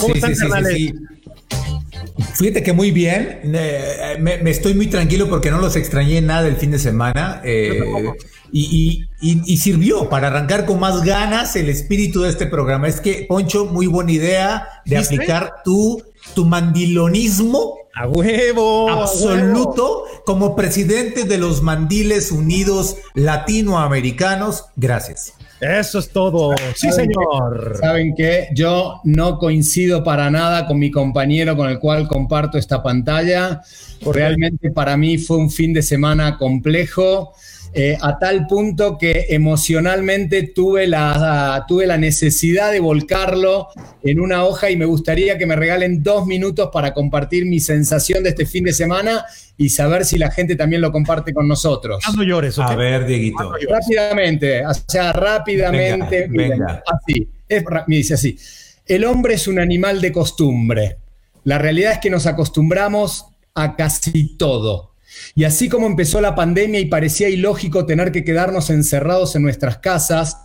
¿Cómo 0.00 0.14
están, 0.14 0.34
sí, 0.34 0.92
Fíjate 2.34 2.62
que 2.62 2.72
muy 2.72 2.90
bien. 2.90 3.40
Eh, 3.54 4.16
me, 4.20 4.50
estoy 4.50 4.74
muy 4.74 4.86
tranquilo 4.86 5.28
porque 5.28 5.50
no 5.50 5.58
los 5.58 5.76
extrañé 5.76 6.20
nada 6.20 6.48
el 6.48 6.56
fin 6.56 6.70
de 6.70 6.78
semana. 6.78 7.40
Eh, 7.44 7.80
y, 8.52 9.06
sirvió 9.58 10.08
para 10.08 10.28
arrancar 10.28 10.66
con 10.66 10.80
más 10.80 11.02
ganas 11.02 11.54
el 11.56 11.68
espíritu 11.68 12.22
de 12.22 12.30
este 12.30 12.46
programa. 12.46 12.88
Es 12.88 13.00
que, 13.00 13.26
Poncho, 13.28 13.66
muy 13.66 13.86
buena 13.86 14.12
idea 14.12 14.68
de 14.84 14.98
aplicar 14.98 15.62
tu, 15.64 16.02
tu 16.34 16.44
mandilonismo. 16.44 17.76
A 17.94 18.06
huevo. 18.06 18.88
Absoluto 18.88 20.04
como 20.24 20.54
presidente 20.54 21.24
de 21.24 21.38
los 21.38 21.62
Mandiles 21.62 22.30
Unidos 22.30 22.96
Latinoamericanos. 23.14 24.66
Gracias. 24.76 25.34
Eso 25.60 25.98
es 25.98 26.08
todo. 26.08 26.54
Sí, 26.74 26.90
señor. 26.90 27.76
Saben 27.80 28.14
que 28.14 28.48
yo 28.54 29.00
no 29.04 29.38
coincido 29.38 30.02
para 30.02 30.30
nada 30.30 30.66
con 30.66 30.78
mi 30.78 30.90
compañero 30.90 31.56
con 31.56 31.68
el 31.68 31.78
cual 31.78 32.08
comparto 32.08 32.56
esta 32.56 32.82
pantalla. 32.82 33.62
Realmente 34.00 34.70
para 34.70 34.96
mí 34.96 35.18
fue 35.18 35.36
un 35.36 35.50
fin 35.50 35.72
de 35.72 35.82
semana 35.82 36.38
complejo. 36.38 37.34
Eh, 37.72 37.96
a 38.00 38.18
tal 38.18 38.48
punto 38.48 38.98
que 38.98 39.26
emocionalmente 39.28 40.42
tuve 40.48 40.88
la, 40.88 41.64
tuve 41.68 41.86
la 41.86 41.98
necesidad 41.98 42.72
de 42.72 42.80
volcarlo 42.80 43.68
en 44.02 44.18
una 44.18 44.44
hoja 44.44 44.70
y 44.70 44.76
me 44.76 44.86
gustaría 44.86 45.38
que 45.38 45.46
me 45.46 45.54
regalen 45.54 46.02
dos 46.02 46.26
minutos 46.26 46.70
para 46.72 46.92
compartir 46.92 47.46
mi 47.46 47.60
sensación 47.60 48.24
de 48.24 48.30
este 48.30 48.44
fin 48.44 48.64
de 48.64 48.72
semana 48.72 49.24
y 49.56 49.68
saber 49.68 50.04
si 50.04 50.18
la 50.18 50.32
gente 50.32 50.56
también 50.56 50.82
lo 50.82 50.90
comparte 50.90 51.32
con 51.32 51.46
nosotros. 51.46 52.02
No 52.16 52.24
llores, 52.24 52.58
A 52.58 52.74
ver, 52.74 53.06
Dieguito. 53.06 53.52
Rápidamente, 53.68 54.66
o 54.66 54.74
sea, 54.88 55.12
rápidamente. 55.12 56.26
Venga, 56.28 56.82
Así, 56.86 57.28
me 57.86 57.96
dice 57.96 58.14
así. 58.14 58.36
El 58.84 59.04
hombre 59.04 59.34
es 59.34 59.46
un 59.46 59.60
animal 59.60 60.00
de 60.00 60.10
costumbre. 60.10 60.96
La 61.44 61.58
realidad 61.58 61.92
es 61.92 61.98
que 61.98 62.10
nos 62.10 62.26
acostumbramos 62.26 63.26
a 63.54 63.76
casi 63.76 64.36
todo. 64.36 64.89
Y 65.34 65.44
así 65.44 65.68
como 65.68 65.86
empezó 65.86 66.20
la 66.20 66.34
pandemia 66.34 66.80
y 66.80 66.86
parecía 66.86 67.28
ilógico 67.28 67.86
tener 67.86 68.12
que 68.12 68.24
quedarnos 68.24 68.70
encerrados 68.70 69.36
en 69.36 69.42
nuestras 69.42 69.78
casas, 69.78 70.36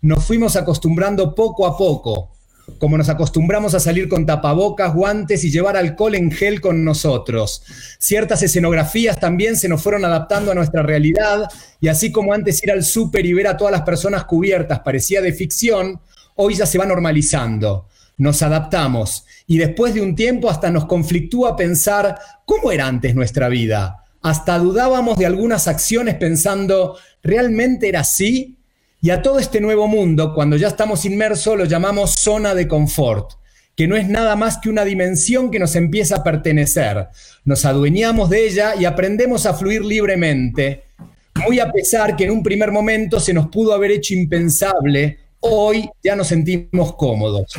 nos 0.00 0.24
fuimos 0.24 0.56
acostumbrando 0.56 1.34
poco 1.34 1.66
a 1.66 1.76
poco, 1.76 2.32
como 2.78 2.98
nos 2.98 3.08
acostumbramos 3.08 3.74
a 3.74 3.80
salir 3.80 4.08
con 4.08 4.26
tapabocas, 4.26 4.94
guantes 4.94 5.44
y 5.44 5.50
llevar 5.50 5.76
alcohol 5.76 6.14
en 6.14 6.30
gel 6.30 6.60
con 6.60 6.84
nosotros. 6.84 7.62
Ciertas 7.98 8.42
escenografías 8.42 9.20
también 9.20 9.56
se 9.56 9.68
nos 9.68 9.82
fueron 9.82 10.04
adaptando 10.04 10.50
a 10.50 10.54
nuestra 10.54 10.82
realidad 10.82 11.48
y 11.80 11.88
así 11.88 12.10
como 12.10 12.32
antes 12.32 12.62
ir 12.62 12.72
al 12.72 12.84
súper 12.84 13.26
y 13.26 13.32
ver 13.32 13.46
a 13.46 13.56
todas 13.56 13.72
las 13.72 13.82
personas 13.82 14.24
cubiertas 14.24 14.80
parecía 14.80 15.20
de 15.20 15.32
ficción, 15.32 16.00
hoy 16.34 16.54
ya 16.54 16.66
se 16.66 16.78
va 16.78 16.86
normalizando. 16.86 17.86
Nos 18.18 18.42
adaptamos 18.42 19.24
y 19.46 19.58
después 19.58 19.94
de 19.94 20.00
un 20.00 20.14
tiempo 20.14 20.50
hasta 20.50 20.70
nos 20.70 20.86
conflictúa 20.86 21.56
pensar 21.56 22.18
cómo 22.44 22.70
era 22.70 22.86
antes 22.86 23.14
nuestra 23.14 23.48
vida 23.48 24.01
hasta 24.22 24.58
dudábamos 24.58 25.18
de 25.18 25.26
algunas 25.26 25.68
acciones 25.68 26.14
pensando, 26.14 26.96
¿realmente 27.22 27.88
era 27.88 28.00
así? 28.00 28.56
Y 29.00 29.10
a 29.10 29.20
todo 29.20 29.40
este 29.40 29.60
nuevo 29.60 29.88
mundo, 29.88 30.32
cuando 30.32 30.56
ya 30.56 30.68
estamos 30.68 31.04
inmersos, 31.04 31.58
lo 31.58 31.64
llamamos 31.64 32.14
zona 32.20 32.54
de 32.54 32.68
confort, 32.68 33.32
que 33.74 33.88
no 33.88 33.96
es 33.96 34.08
nada 34.08 34.36
más 34.36 34.58
que 34.58 34.70
una 34.70 34.84
dimensión 34.84 35.50
que 35.50 35.58
nos 35.58 35.74
empieza 35.74 36.16
a 36.16 36.22
pertenecer. 36.22 37.08
Nos 37.44 37.64
adueñamos 37.64 38.30
de 38.30 38.46
ella 38.46 38.74
y 38.76 38.84
aprendemos 38.84 39.44
a 39.44 39.54
fluir 39.54 39.84
libremente, 39.84 40.84
muy 41.46 41.58
a 41.58 41.72
pesar 41.72 42.14
que 42.14 42.24
en 42.24 42.30
un 42.30 42.42
primer 42.44 42.70
momento 42.70 43.18
se 43.18 43.32
nos 43.32 43.48
pudo 43.48 43.72
haber 43.72 43.90
hecho 43.90 44.14
impensable, 44.14 45.18
hoy 45.40 45.90
ya 46.02 46.14
nos 46.14 46.28
sentimos 46.28 46.94
cómodos. 46.94 47.54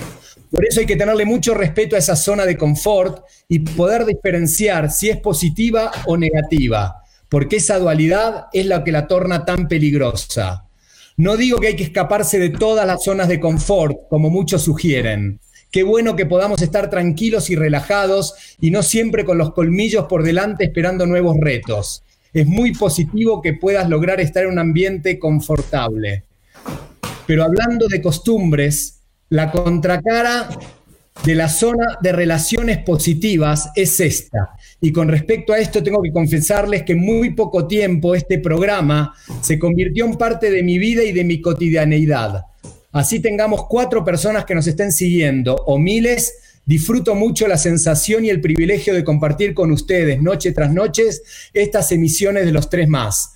Por 0.54 0.68
eso 0.68 0.82
hay 0.82 0.86
que 0.86 0.96
tenerle 0.96 1.26
mucho 1.26 1.56
respeto 1.56 1.96
a 1.96 2.00
esa 2.00 2.16
zona 2.16 2.46
de 2.46 2.60
confort 2.60 3.26
y 3.50 3.58
poder 3.58 4.06
diferenciar 4.06 4.92
si 4.92 5.10
es 5.10 5.18
positiva 5.18 5.92
o 6.06 6.16
negativa, 6.16 7.02
porque 7.28 7.56
esa 7.56 7.80
dualidad 7.80 8.46
es 8.54 8.68
la 8.68 8.84
que 8.84 8.92
la 8.92 9.08
torna 9.08 9.46
tan 9.46 9.68
peligrosa. 9.68 10.66
No 11.18 11.38
digo 11.38 11.58
que 11.60 11.70
hay 11.70 11.76
que 11.76 11.86
escaparse 11.86 12.38
de 12.38 12.52
todas 12.52 12.86
las 12.86 13.04
zonas 13.04 13.30
de 13.30 13.40
confort, 13.40 13.98
como 14.12 14.30
muchos 14.30 14.62
sugieren. 14.62 15.40
Qué 15.72 15.82
bueno 15.82 16.16
que 16.16 16.28
podamos 16.28 16.62
estar 16.62 16.88
tranquilos 16.88 17.50
y 17.50 17.56
relajados 17.56 18.36
y 18.62 18.70
no 18.70 18.84
siempre 18.84 19.26
con 19.26 19.40
los 19.40 19.54
colmillos 19.54 20.06
por 20.06 20.22
delante 20.22 20.66
esperando 20.66 21.08
nuevos 21.08 21.36
retos. 21.40 22.04
Es 22.32 22.46
muy 22.46 22.76
positivo 22.76 23.42
que 23.42 23.54
puedas 23.54 23.90
lograr 23.90 24.22
estar 24.22 24.44
en 24.44 24.52
un 24.52 24.60
ambiente 24.60 25.18
confortable. 25.18 26.26
Pero 27.26 27.44
hablando 27.44 27.88
de 27.88 28.04
costumbres, 28.04 28.93
la 29.34 29.50
contracara 29.50 30.48
de 31.26 31.34
la 31.34 31.50
zona 31.50 31.98
de 32.00 32.12
relaciones 32.12 32.78
positivas 32.84 33.72
es 33.74 34.00
esta. 34.00 34.52
Y 34.80 34.92
con 34.92 35.08
respecto 35.08 35.54
a 35.54 35.58
esto 35.58 35.82
tengo 35.82 36.04
que 36.04 36.12
confesarles 36.12 36.84
que 36.84 36.94
en 36.94 37.00
muy 37.00 37.32
poco 37.32 37.66
tiempo 37.66 38.14
este 38.14 38.38
programa 38.38 39.16
se 39.42 39.58
convirtió 39.58 40.06
en 40.06 40.20
parte 40.20 40.52
de 40.52 40.62
mi 40.62 40.78
vida 40.78 41.04
y 41.04 41.14
de 41.14 41.24
mi 41.24 41.42
cotidianeidad. 41.42 42.44
Así 42.92 43.22
tengamos 43.22 43.66
cuatro 43.68 44.06
personas 44.06 44.46
que 44.46 44.54
nos 44.54 44.68
estén 44.68 44.92
siguiendo 44.92 45.56
o 45.56 45.80
miles, 45.80 46.60
disfruto 46.64 47.16
mucho 47.16 47.48
la 47.48 47.58
sensación 47.58 48.26
y 48.26 48.30
el 48.30 48.40
privilegio 48.40 48.94
de 48.94 49.04
compartir 49.04 49.56
con 49.56 49.72
ustedes 49.72 50.22
noche 50.22 50.52
tras 50.52 50.72
noche 50.72 51.06
estas 51.54 51.92
emisiones 51.92 52.46
de 52.46 52.52
los 52.52 52.70
tres 52.70 52.88
más 52.88 53.34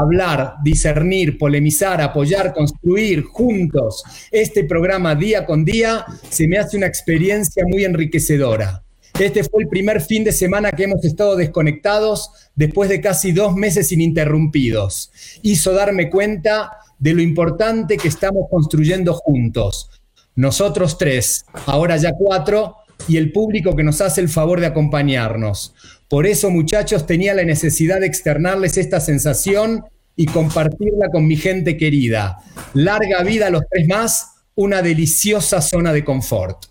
hablar, 0.00 0.54
discernir, 0.62 1.38
polemizar, 1.38 2.00
apoyar, 2.00 2.52
construir 2.52 3.22
juntos 3.22 4.02
este 4.30 4.64
programa 4.64 5.14
día 5.14 5.44
con 5.44 5.64
día, 5.64 6.04
se 6.30 6.48
me 6.48 6.58
hace 6.58 6.76
una 6.76 6.86
experiencia 6.86 7.64
muy 7.66 7.84
enriquecedora. 7.84 8.82
Este 9.18 9.42
fue 9.42 9.64
el 9.64 9.68
primer 9.68 10.00
fin 10.00 10.22
de 10.22 10.32
semana 10.32 10.70
que 10.70 10.84
hemos 10.84 11.04
estado 11.04 11.34
desconectados 11.34 12.30
después 12.54 12.88
de 12.88 13.00
casi 13.00 13.32
dos 13.32 13.56
meses 13.56 13.90
ininterrumpidos. 13.90 15.10
Hizo 15.42 15.72
darme 15.72 16.08
cuenta 16.08 16.70
de 16.98 17.14
lo 17.14 17.22
importante 17.22 17.96
que 17.96 18.08
estamos 18.08 18.44
construyendo 18.50 19.14
juntos. 19.14 19.90
Nosotros 20.36 20.98
tres, 20.98 21.46
ahora 21.66 21.96
ya 21.96 22.12
cuatro, 22.12 22.76
y 23.06 23.16
el 23.16 23.32
público 23.32 23.76
que 23.76 23.84
nos 23.84 24.00
hace 24.00 24.20
el 24.20 24.28
favor 24.28 24.60
de 24.60 24.66
acompañarnos. 24.66 25.74
Por 26.08 26.26
eso, 26.26 26.50
muchachos, 26.50 27.06
tenía 27.06 27.34
la 27.34 27.44
necesidad 27.44 28.00
de 28.00 28.06
externarles 28.06 28.78
esta 28.78 28.98
sensación 28.98 29.84
y 30.16 30.24
compartirla 30.24 31.10
con 31.12 31.26
mi 31.26 31.36
gente 31.36 31.76
querida. 31.76 32.38
Larga 32.72 33.22
vida 33.22 33.48
a 33.48 33.50
los 33.50 33.62
tres 33.70 33.86
más, 33.86 34.32
una 34.54 34.80
deliciosa 34.80 35.60
zona 35.60 35.92
de 35.92 36.04
confort. 36.04 36.64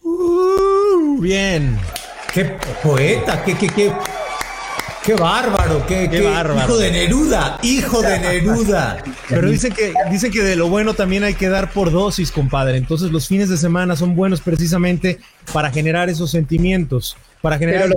Uh, 0.00 1.20
bien. 1.20 1.76
Qué 2.32 2.56
poeta, 2.82 3.42
qué, 3.44 3.56
qué, 3.56 3.66
qué, 3.66 3.92
qué 5.04 5.14
bárbaro, 5.14 5.84
qué, 5.86 6.08
qué, 6.08 6.20
bárbaro. 6.20 6.66
Hijo 6.66 6.78
de 6.78 6.90
Neruda, 6.92 7.58
hijo 7.62 8.00
de 8.00 8.18
Neruda. 8.20 9.02
Pero 9.28 9.50
dice 9.50 9.70
que, 9.70 9.92
dice 10.10 10.30
que 10.30 10.42
de 10.42 10.54
lo 10.54 10.68
bueno 10.68 10.94
también 10.94 11.24
hay 11.24 11.34
que 11.34 11.48
dar 11.48 11.72
por 11.72 11.90
dosis, 11.90 12.30
compadre. 12.30 12.76
Entonces 12.78 13.10
los 13.10 13.26
fines 13.26 13.48
de 13.48 13.56
semana 13.56 13.96
son 13.96 14.14
buenos 14.14 14.40
precisamente 14.40 15.18
para 15.52 15.72
generar 15.72 16.08
esos 16.08 16.30
sentimientos 16.30 17.16
para 17.44 17.58
generar 17.58 17.90
lo 17.90 17.96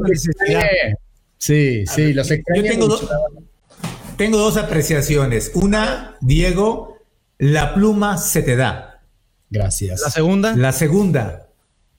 Sí, 1.37 1.85
sí, 1.87 2.13
los 2.13 2.27
Yo 2.27 2.63
tengo, 2.63 2.99
tengo 4.17 4.37
dos 4.37 4.57
apreciaciones. 4.57 5.51
Una, 5.55 6.17
Diego, 6.19 6.97
la 7.37 7.73
pluma 7.73 8.17
se 8.17 8.43
te 8.43 8.57
da. 8.57 8.99
Gracias. 9.49 10.01
La 10.01 10.09
segunda. 10.09 10.53
La 10.53 10.73
segunda, 10.73 11.47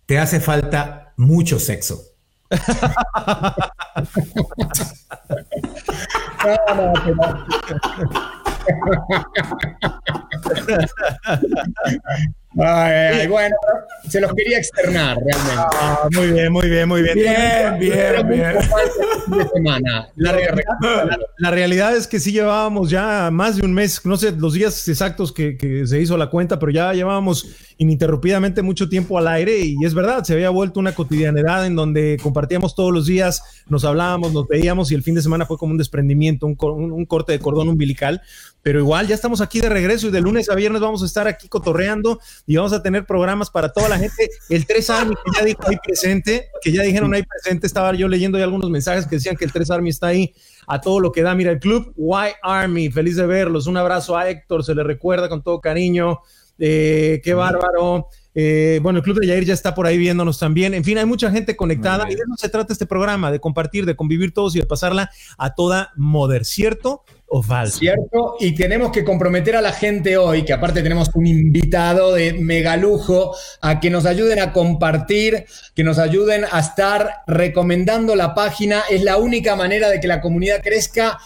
te 0.04 0.18
hace 0.18 0.40
falta 0.40 1.14
mucho 1.16 1.58
sexo. 1.58 2.02
bueno, 13.28 13.56
se 14.08 14.20
los 14.20 14.32
quería 14.34 14.58
externar 14.58 15.16
realmente. 15.18 15.62
Ah, 15.74 16.08
muy 16.12 16.32
bien, 16.32 16.52
muy 16.52 16.68
bien, 16.68 16.88
muy 16.88 17.02
bien. 17.02 17.14
Bien, 17.14 17.78
bien, 17.78 18.28
bien. 18.28 18.56
La, 21.38 21.50
realidad 21.50 21.96
es 21.96 22.06
que 22.06 22.18
sí 22.18 22.32
llevábamos 22.32 22.90
ya 22.90 23.30
más 23.30 23.56
de 23.56 23.64
un 23.64 23.72
mes, 23.72 24.04
no 24.04 24.16
sé 24.16 24.32
los 24.32 24.54
días 24.54 24.88
exactos 24.88 25.32
que, 25.32 25.56
que 25.56 25.86
se 25.86 26.00
hizo 26.00 26.16
la 26.16 26.30
cuenta, 26.30 26.58
pero 26.58 26.72
ya 26.72 26.92
llevábamos 26.92 27.46
ininterrumpidamente 27.76 28.62
mucho 28.62 28.88
tiempo 28.88 29.18
al 29.18 29.28
aire 29.28 29.58
y 29.58 29.76
es 29.84 29.94
verdad, 29.94 30.24
se 30.24 30.32
había 30.32 30.50
vuelto 30.50 30.80
una 30.80 30.94
cotidianidad 30.94 31.64
en 31.64 31.76
donde 31.76 32.18
compartíamos 32.20 32.74
todos 32.74 32.92
los 32.92 33.06
días, 33.06 33.64
nos 33.68 33.84
hablábamos, 33.84 34.32
nos 34.32 34.48
veíamos 34.48 34.90
y 34.90 34.96
el 34.96 35.04
fin 35.04 35.14
de 35.14 35.22
semana 35.22 35.46
fue 35.46 35.58
como 35.58 35.72
un 35.72 35.78
desprendimiento, 35.78 36.46
un, 36.46 36.56
un 36.60 37.06
corte 37.06 37.32
de 37.32 37.38
cordón 37.38 37.68
umbilical, 37.68 38.20
pero 38.62 38.80
igual 38.80 39.06
ya 39.06 39.14
estamos 39.14 39.40
aquí 39.40 39.60
de 39.60 39.68
regreso 39.68 40.08
y 40.08 40.10
de 40.10 40.20
lunes 40.20 40.50
a 40.50 40.54
viernes 40.54 40.80
vamos 40.80 41.02
a 41.02 41.06
estar 41.06 41.26
aquí 41.28 41.48
cotorreando 41.48 42.20
y 42.46 42.56
vamos 42.56 42.72
a 42.72 42.82
tener 42.82 43.06
programas 43.06 43.50
para 43.50 43.72
toda 43.72 43.88
la 43.88 43.98
gente. 43.98 44.30
El 44.48 44.66
3 44.66 44.90
Army 44.90 45.14
que 45.14 45.38
ya 45.38 45.44
dijo 45.44 45.62
ahí 45.66 45.76
presente, 45.84 46.48
que 46.60 46.72
ya 46.72 46.82
dijeron 46.82 47.14
ahí 47.14 47.22
presente, 47.22 47.66
estaba 47.66 47.94
yo 47.94 48.08
leyendo 48.08 48.38
ya 48.38 48.44
algunos 48.44 48.70
mensajes 48.70 49.06
que 49.06 49.16
decían 49.16 49.36
que 49.36 49.44
el 49.44 49.52
3 49.52 49.70
Army 49.70 49.90
está 49.90 50.08
ahí 50.08 50.34
a 50.66 50.80
todo 50.80 51.00
lo 51.00 51.12
que 51.12 51.22
da. 51.22 51.34
Mira, 51.34 51.50
el 51.50 51.60
club 51.60 51.94
Y 51.96 52.32
Army, 52.42 52.90
feliz 52.90 53.16
de 53.16 53.26
verlos. 53.26 53.66
Un 53.66 53.76
abrazo 53.76 54.16
a 54.16 54.28
Héctor, 54.28 54.64
se 54.64 54.74
le 54.74 54.82
recuerda 54.82 55.28
con 55.28 55.42
todo 55.42 55.60
cariño. 55.60 56.20
Eh, 56.58 57.20
qué 57.22 57.34
bárbaro. 57.34 58.08
Eh, 58.34 58.78
bueno, 58.82 58.98
el 58.98 59.02
Club 59.02 59.20
de 59.20 59.26
Yair 59.26 59.44
ya 59.44 59.54
está 59.54 59.74
por 59.74 59.86
ahí 59.86 59.98
viéndonos 59.98 60.38
también. 60.38 60.74
En 60.74 60.84
fin, 60.84 60.98
hay 60.98 61.06
mucha 61.06 61.30
gente 61.30 61.56
conectada 61.56 62.04
y 62.10 62.14
de 62.14 62.22
eso 62.22 62.36
se 62.36 62.48
trata 62.48 62.72
este 62.72 62.86
programa, 62.86 63.32
de 63.32 63.40
compartir, 63.40 63.86
de 63.86 63.96
convivir 63.96 64.32
todos 64.32 64.54
y 64.54 64.60
de 64.60 64.66
pasarla 64.66 65.10
a 65.38 65.54
toda 65.54 65.92
moder, 65.96 66.44
¿cierto? 66.44 67.02
O 67.28 67.42
falso. 67.42 67.78
Cierto, 67.78 68.36
y 68.40 68.54
tenemos 68.54 68.90
que 68.90 69.04
comprometer 69.04 69.56
a 69.56 69.60
la 69.60 69.72
gente 69.72 70.16
hoy, 70.16 70.44
que 70.44 70.52
aparte 70.52 70.82
tenemos 70.82 71.10
un 71.14 71.26
invitado 71.26 72.14
de 72.14 72.32
megalujo, 72.32 73.34
a 73.60 73.80
que 73.80 73.90
nos 73.90 74.06
ayuden 74.06 74.38
a 74.38 74.52
compartir, 74.52 75.44
que 75.74 75.84
nos 75.84 75.98
ayuden 75.98 76.44
a 76.50 76.60
estar 76.60 77.22
recomendando 77.26 78.16
la 78.16 78.34
página. 78.34 78.82
Es 78.90 79.02
la 79.02 79.18
única 79.18 79.56
manera 79.56 79.90
de 79.90 80.00
que 80.00 80.08
la 80.08 80.20
comunidad 80.20 80.62
crezca 80.62 81.18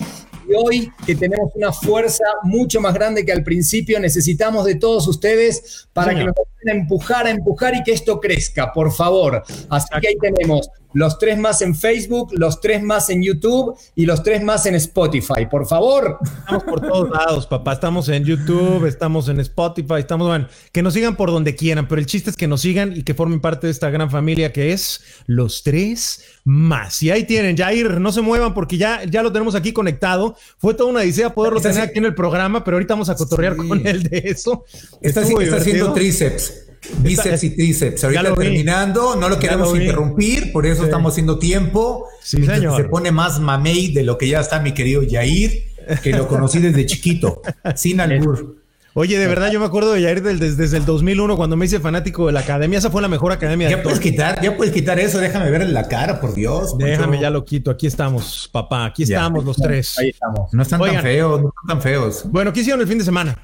y 0.49 0.55
hoy 0.55 0.93
que 1.07 1.15
tenemos 1.15 1.53
una 1.55 1.73
fuerza 1.73 2.25
mucho 2.43 2.81
más 2.81 2.95
grande 2.95 3.25
que 3.25 3.33
al 3.33 3.45
principio, 3.45 4.01
necesitamos 4.01 4.65
de 4.65 4.75
todos 4.75 5.07
ustedes 5.07 5.89
para 5.93 6.15
que 6.15 6.25
nos 6.25 6.35
ayuden 6.37 6.69
a 6.69 6.81
empujar, 6.81 7.27
a 7.27 7.31
empujar 7.31 7.77
y 7.77 7.83
que 7.83 7.93
esto 7.93 8.21
crezca, 8.21 8.73
por 8.73 8.93
favor. 8.93 9.43
Así 9.69 9.89
que 10.01 10.09
ahí 10.09 10.17
tenemos 10.21 10.69
los 10.94 11.19
tres 11.19 11.39
más 11.39 11.62
en 11.62 11.75
Facebook, 11.75 12.31
los 12.33 12.61
tres 12.61 12.83
más 12.83 13.11
en 13.11 13.23
YouTube 13.23 13.77
y 13.94 14.06
los 14.06 14.23
tres 14.23 14.43
más 14.43 14.67
en 14.67 14.75
Spotify. 14.75 15.47
Por 15.50 15.67
favor. 15.67 16.19
Estamos 16.23 16.65
por 16.65 16.81
todos 16.81 17.11
lados, 17.11 17.47
papá. 17.47 17.73
Estamos 17.75 18.09
en 18.09 18.25
YouTube, 18.25 18.87
estamos 18.87 19.29
en 19.29 19.41
Spotify, 19.41 19.97
estamos, 19.99 20.29
bueno, 20.29 20.49
que 20.73 20.83
nos 20.83 20.94
sigan 20.94 21.17
por 21.17 21.31
donde 21.31 21.55
quieran, 21.55 21.89
pero 21.89 22.00
el 22.00 22.06
chiste 22.06 22.31
es 22.31 22.37
que 22.37 22.49
nos 22.49 22.61
sigan 22.61 22.97
y 22.97 23.03
que 23.03 23.15
formen 23.15 23.41
parte 23.41 23.67
de 23.67 23.71
esta 23.71 23.91
gran 23.91 24.11
familia 24.11 24.53
que 24.53 24.73
es 24.73 25.03
los 25.27 25.62
tres 25.62 26.25
más. 26.44 27.03
Y 27.03 27.11
ahí 27.11 27.25
tienen, 27.25 27.56
Jair, 27.56 28.00
no 28.00 28.12
se 28.12 28.21
muevan 28.21 28.55
porque 28.55 28.77
ya, 28.77 29.05
ya 29.05 29.23
lo 29.23 29.33
tenemos 29.33 29.55
aquí 29.55 29.73
conectado. 29.73 30.37
Fue 30.59 30.75
toda 30.75 30.91
una 30.91 31.05
idea 31.05 31.35
poderlo 31.35 31.61
tener 31.61 31.81
aquí 31.81 31.99
en 31.99 32.06
el 32.06 32.15
programa, 32.15 32.65
pero 32.65 32.77
ahorita 32.77 32.94
vamos 32.94 33.09
a 33.09 33.15
cotorrear 33.15 33.56
con 33.56 33.87
él 33.87 34.03
de 34.03 34.23
eso. 34.25 34.65
Está, 35.00 35.23
está 35.23 35.56
haciendo 35.56 35.93
tríceps. 35.93 36.72
Bíceps 36.99 37.44
y 37.44 37.50
tríceps. 37.50 38.05
Ahorita 38.05 38.34
terminando, 38.34 39.17
no 39.17 39.29
lo 39.29 39.38
queremos 39.38 39.76
interrumpir, 39.76 40.52
por 40.52 40.67
eso 40.67 40.84
estamos 40.84 41.12
haciendo 41.12 41.38
tiempo. 41.38 42.06
Sí, 42.23 42.44
señor. 42.44 42.76
Se 42.76 42.88
pone 42.88 43.12
más 43.12 43.40
mamey 43.40 43.93
de 43.93 44.02
lo 44.02 44.19
que 44.19 44.29
ya 44.29 44.40
está 44.40 44.61
mi 44.61 44.73
querido 44.73 45.02
Yair, 45.02 45.64
que 46.02 46.12
lo 46.12 46.29
conocí 46.29 46.58
desde 46.58 46.87
chiquito, 46.87 47.43
sin 47.75 48.00
albur. 48.00 48.62
Oye, 48.94 49.19
de 49.19 49.26
verdad, 49.26 49.50
yo 49.50 49.58
me 49.58 49.64
acuerdo 49.64 49.94
de 49.94 50.02
Yair 50.02 50.23
desde, 50.23 50.55
desde, 50.55 50.76
el 50.76 50.84
2001 50.84 51.37
cuando 51.37 51.56
me 51.56 51.64
hice 51.64 51.81
fanático 51.81 52.26
de 52.26 52.32
la 52.32 52.40
academia. 52.40 52.79
Esa 52.79 52.90
fue 52.90 53.00
la 53.00 53.08
mejor 53.08 53.32
academia. 53.32 53.70
Ya 53.70 53.82
puedes 53.82 54.00
quitar, 54.00 54.43
ya 54.43 54.55
puedes 54.55 54.75
quitar 54.75 55.00
eso. 55.00 55.19
Déjame 55.19 55.50
ver 55.50 55.62
en 55.62 55.73
la 55.73 55.88
cara, 55.88 56.20
por 56.20 56.34
Dios. 56.34 56.76
Déjame, 56.76 57.19
ya 57.19 57.31
lo 57.31 57.43
quito. 57.46 57.70
Aquí 57.70 57.87
estamos, 57.87 58.50
papá. 58.52 58.84
Aquí 58.84 59.05
estamos 59.05 59.46
los 59.46 59.56
tres. 59.56 59.99
Ahí 59.99 60.11
estamos. 60.11 60.52
No 60.52 60.62
están 60.62 60.79
tan 60.79 61.00
feos, 61.00 61.40
no 61.40 61.49
están 61.49 61.67
tan 61.69 61.81
feos. 61.81 62.25
Bueno, 62.31 62.52
¿qué 62.52 62.61
hicieron 62.61 62.82
el 62.82 62.87
fin 62.87 62.99
de 62.99 63.05
semana? 63.05 63.38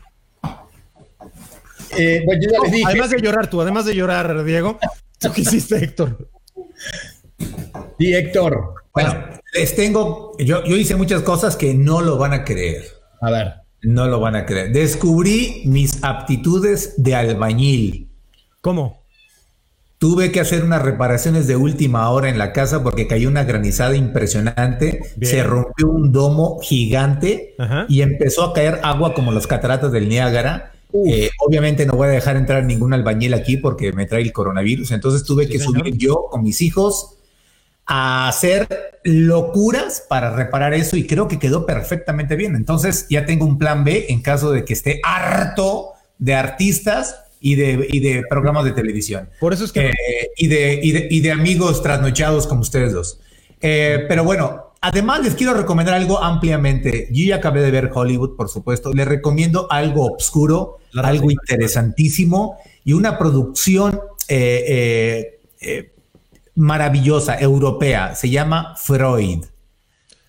Eh, 1.97 2.23
pues 2.25 2.39
yo 2.41 2.51
ya 2.51 2.59
les 2.63 2.73
dije. 2.73 2.85
Además 2.87 3.11
de 3.11 3.21
llorar 3.21 3.51
tú, 3.51 3.61
además 3.61 3.85
de 3.85 3.95
llorar, 3.95 4.45
Diego, 4.45 4.79
qué 5.35 5.41
hiciste, 5.41 5.77
Héctor? 5.77 6.29
Sí, 7.99 8.15
Héctor. 8.15 8.75
Bueno, 8.93 9.15
les 9.55 9.77
tengo, 9.77 10.37
yo, 10.39 10.65
yo 10.65 10.77
hice 10.77 10.97
muchas 10.97 11.23
cosas 11.23 11.57
que 11.57 11.75
no 11.75 12.01
lo 12.01 12.19
van 12.19 12.33
a 12.33 12.45
creer. 12.45 12.85
A 13.21 13.31
ver. 13.31 13.55
No 13.83 14.07
lo 14.09 14.21
van 14.21 14.35
a 14.37 14.45
creer. 14.45 14.73
Descubrí 14.73 15.63
mis 15.65 16.03
aptitudes 16.03 16.95
de 16.97 17.15
albañil. 17.15 18.09
¿Cómo? 18.61 18.99
Tuve 19.99 20.31
que 20.31 20.41
hacer 20.41 20.65
unas 20.65 20.83
reparaciones 20.83 21.47
de 21.49 21.57
última 21.57 22.09
hora 22.11 22.29
en 22.29 22.39
la 22.39 22.53
casa 22.53 22.83
porque 22.85 23.09
cayó 23.09 23.29
una 23.29 23.45
granizada 23.45 23.97
impresionante. 23.97 25.01
Bien. 25.17 25.33
Se 25.33 25.43
rompió 25.43 25.89
un 25.89 26.13
domo 26.13 26.59
gigante 26.61 27.55
Ajá. 27.59 27.87
y 27.89 28.03
empezó 28.03 28.45
a 28.45 28.53
caer 28.53 28.81
agua 28.83 29.15
como 29.15 29.33
las 29.33 29.47
cataratas 29.47 29.91
del 29.91 30.09
Niágara. 30.09 30.73
Eh, 30.93 31.31
obviamente 31.47 31.85
no 31.87 31.93
voy 31.95 32.09
a 32.09 32.11
dejar 32.11 32.37
entrar 32.37 32.65
ningún 32.65 32.95
albañil 32.95 33.35
aquí 33.35 33.57
porque 33.59 33.93
me 33.93 34.07
trae 34.07 34.23
el 34.23 34.33
coronavirus. 34.33 34.93
Entonces 34.93 35.25
tuve 35.25 35.45
Sí, 35.47 35.53
que 35.53 35.59
señor. 35.59 35.81
subir 35.81 35.97
yo 35.99 36.27
con 36.31 36.43
mis 36.43 36.61
hijos 36.63 37.15
a 37.87 38.29
hacer 38.29 38.67
locuras 39.05 40.05
para 40.09 40.35
reparar 40.35 40.75
eso 40.75 40.97
y 40.97 41.07
creo 41.07 41.29
que 41.29 41.39
quedó 41.39 41.67
perfectamente 41.67 42.37
bien. 42.37 42.55
Entonces 42.57 43.07
ya 43.09 43.25
tengo 43.27 43.47
un 43.47 43.59
plan 43.59 43.85
B 43.85 44.07
en 44.09 44.21
caso 44.23 44.51
de 44.51 44.65
que 44.65 44.73
esté 44.75 45.01
harto 45.05 45.91
de 46.19 46.35
artistas 46.35 47.17
y 47.41 47.55
de, 47.55 47.87
y 47.91 48.01
de 48.01 48.25
programas 48.29 48.65
de 48.65 48.73
televisión. 48.73 49.31
Por 49.41 49.53
eso 49.53 49.65
es 49.65 49.73
que 49.73 49.89
Eh, 49.91 49.95
y, 50.37 50.49
de, 50.49 50.81
y, 50.83 50.93
de, 50.93 51.09
y 51.11 51.21
de 51.21 51.31
amigos 51.33 51.83
trasnochados 51.83 52.47
como 52.47 52.63
ustedes 52.63 52.93
dos. 52.93 53.21
Eh, 53.61 54.05
pero 54.09 54.25
bueno, 54.25 54.68
además 54.81 55.21
les 55.23 55.35
quiero 55.35 55.55
recomendar 55.55 55.95
algo 55.95 56.23
ampliamente. 56.23 57.09
Yo 57.11 57.27
ya 57.27 57.37
acabé 57.37 57.61
de 57.63 57.71
ver 57.71 57.91
Hollywood, 57.93 58.37
por 58.37 58.49
supuesto. 58.49 58.93
Les 58.93 59.07
recomiendo 59.07 59.71
algo 59.71 60.07
obscuro, 60.07 60.79
La 60.93 61.03
algo 61.03 61.31
interesantísimo 61.31 62.59
y 62.85 62.93
una 62.93 63.19
producción 63.19 64.01
eh, 64.29 64.65
eh, 64.69 65.41
eh, 65.61 65.93
maravillosa, 66.55 67.39
europea. 67.39 68.15
Se 68.15 68.31
llama 68.31 68.75
Freud. 68.77 69.45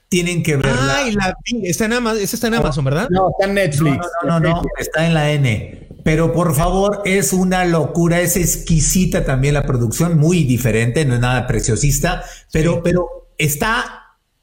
Tienen 0.07 0.42
que 0.42 0.57
verla. 0.57 0.95
Ay, 0.98 1.12
la 1.12 1.36
vi. 1.45 1.68
Está 1.68 1.86
en 1.86 1.94
Amazon, 1.94 2.22
esa 2.22 2.36
está 2.36 2.48
en 2.48 2.56
Amazon, 2.56 2.86
¿verdad? 2.86 3.07
No, 3.12 3.30
está 3.30 3.48
en 3.48 3.54
Netflix. 3.54 3.98
No, 4.24 4.40
no, 4.40 4.40
no, 4.40 4.50
no, 4.56 4.62
está 4.80 5.06
en 5.06 5.13
la 5.13 5.31
N. 5.31 5.88
Pero 6.04 6.34
por 6.34 6.56
favor, 6.56 7.02
es 7.06 7.34
una 7.34 7.66
locura, 7.66 8.19
es 8.19 8.36
exquisita 8.36 9.25
también 9.25 9.54
la 9.54 9.63
producción, 9.63 10.18
muy 10.18 10.45
diferente, 10.45 11.06
no 11.06 11.13
es 11.13 11.19
nada 11.19 11.45
preciosista, 11.45 12.24
pero, 12.52 12.75
Sí. 12.75 12.81
pero 12.84 13.28
está 13.38 13.99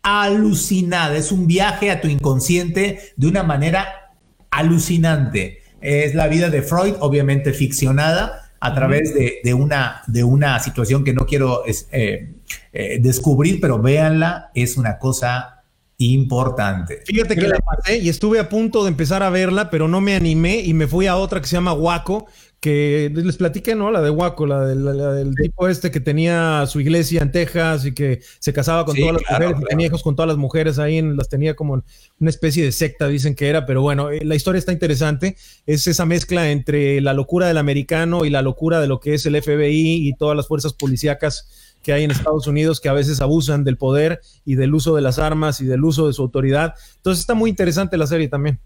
alucinada, 0.08 1.17
es 1.17 1.32
un 1.32 1.49
viaje 1.49 1.91
a 1.91 2.00
tu 2.00 2.06
inconsciente 2.06 3.00
de 3.17 3.26
una 3.26 3.43
manera 3.43 4.12
alucinante. 4.53 5.62
Es 5.81 6.14
la 6.14 6.29
vida 6.29 6.49
de 6.49 6.62
Freud, 6.62 6.94
obviamente 7.00 7.53
ficcionada 7.53 8.53
a 8.61 8.73
través 8.73 9.12
de, 9.14 9.41
de 9.43 9.53
una, 9.53 10.03
de 10.06 10.23
una 10.23 10.61
situación 10.61 11.03
que 11.03 11.12
no 11.12 11.26
quiero 11.26 11.64
es, 11.64 11.88
eh, 11.91 12.35
eh, 12.73 12.99
descubrir, 13.00 13.61
pero 13.61 13.82
véanla, 13.82 14.53
es 14.55 14.76
una 14.76 14.97
cosa 14.99 15.64
importante. 15.99 17.02
Fíjate 17.05 17.35
que 17.35 17.49
la 17.49 17.59
pasé 17.59 17.99
y 17.99 18.09
estuve 18.09 18.38
a 18.38 18.49
punto 18.49 18.85
de 18.85 18.91
empezar 18.91 19.25
a 19.25 19.31
verla, 19.31 19.70
pero 19.70 19.88
no 19.88 20.00
me 20.00 20.14
animé 20.14 20.61
y 20.61 20.73
me 20.73 20.87
fui 20.87 21.09
a 21.09 21.17
otra 21.17 21.41
que 21.41 21.49
se 21.49 21.56
llama 21.56 21.73
Waco, 21.73 22.26
que 22.66 23.12
les 23.14 23.36
platiqué, 23.36 23.76
¿no? 23.76 23.92
La 23.92 24.02
de 24.02 24.10
Waco, 24.10 24.44
la, 24.44 24.66
del- 24.66 24.84
la 24.84 25.12
del 25.12 25.36
tipo 25.36 25.68
este 25.68 25.92
que 25.92 26.00
tenía 26.00 26.64
su 26.66 26.80
iglesia 26.80 27.22
en 27.22 27.30
Texas 27.30 27.84
y 27.86 27.94
que 27.94 28.20
se 28.40 28.52
casaba 28.52 28.84
con 28.84 28.96
Sí, 28.96 29.02
todas 29.02 29.14
las 29.14 29.22
claro, 29.22 29.34
mujeres 29.44 29.54
claro. 29.60 29.68
tenía 29.68 29.86
hijos 29.86 30.02
con 30.02 30.16
todas 30.16 30.26
las 30.26 30.36
mujeres 30.36 30.80
ahí, 30.80 30.98
en- 30.98 31.16
las 31.16 31.28
tenía 31.28 31.54
como 31.54 31.84
una 32.18 32.30
especie 32.30 32.64
de 32.64 32.72
secta, 32.72 33.06
dicen 33.06 33.36
que 33.36 33.48
era, 33.48 33.66
pero 33.66 33.82
bueno, 33.82 34.10
eh, 34.10 34.24
la 34.24 34.34
historia 34.34 34.58
está 34.58 34.72
interesante. 34.72 35.36
Es 35.64 35.86
esa 35.86 36.06
mezcla 36.06 36.50
entre 36.50 37.00
la 37.00 37.12
locura 37.14 37.46
del 37.46 37.58
americano 37.58 38.24
y 38.24 38.30
la 38.30 38.42
locura 38.42 38.80
de 38.80 38.88
lo 38.88 38.98
que 38.98 39.14
es 39.14 39.24
el 39.26 39.36
FBI 39.40 40.08
y 40.08 40.14
todas 40.16 40.36
las 40.36 40.48
fuerzas 40.48 40.72
policíacas 40.72 41.74
que 41.84 41.92
hay 41.92 42.02
en 42.02 42.10
Estados 42.10 42.49
Unidos 42.49 42.80
que 42.80 42.88
a 42.88 42.92
veces 42.94 43.20
abusan 43.20 43.62
del 43.62 43.76
poder 43.76 44.20
y 44.44 44.56
del 44.56 44.75
uso 44.75 44.96
de 44.96 45.02
las 45.02 45.20
armas 45.20 45.61
y 45.61 45.66
del 45.66 45.85
uso 45.85 46.08
de 46.08 46.14
su 46.14 46.23
autoridad. 46.23 46.75
Entonces 46.96 47.20
está 47.20 47.35
muy 47.35 47.49
interesante 47.49 47.96
la 47.96 48.08
serie 48.08 48.26
también. 48.26 48.58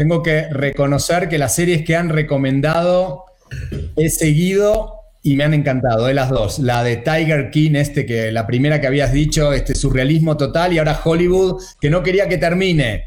Tengo 0.00 0.22
que 0.22 0.48
reconocer 0.48 1.28
que 1.28 1.36
las 1.36 1.54
series 1.54 1.84
que 1.84 1.94
han 1.94 2.08
recomendado 2.08 3.26
he 3.96 4.08
seguido 4.08 4.94
y 5.22 5.36
me 5.36 5.44
han 5.44 5.52
encantado, 5.52 6.06
de 6.06 6.14
las 6.14 6.30
dos. 6.30 6.58
La 6.58 6.82
de 6.82 6.96
Tiger 6.96 7.50
King, 7.50 7.72
este 7.74 8.06
que 8.06 8.32
la 8.32 8.46
primera 8.46 8.80
que 8.80 8.86
habías 8.86 9.12
dicho, 9.12 9.52
este 9.52 9.74
surrealismo 9.74 10.38
total, 10.38 10.72
y 10.72 10.78
ahora 10.78 10.98
Hollywood, 11.04 11.62
que 11.78 11.90
no 11.90 12.02
quería 12.02 12.30
que 12.30 12.38
termine. 12.38 13.04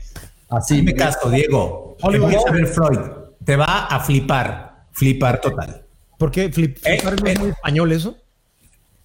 Así 0.50 0.84
me 0.84 0.94
caso, 0.94 1.32
Diego. 1.32 1.98
Hollywood. 2.00 2.68
Freud. 2.68 3.00
Te 3.44 3.56
va 3.56 3.88
a 3.88 4.00
flipar. 4.00 4.86
Flipar 4.92 5.42
total. 5.42 5.84
¿Por 6.20 6.30
qué 6.30 6.52
flip? 6.52 6.78
Eh, 6.86 7.00
flipar 7.00 7.24
no 7.24 7.28
es 7.28 7.36
eh. 7.36 7.40
muy 7.40 7.50
español 7.50 7.92
eso? 7.92 8.18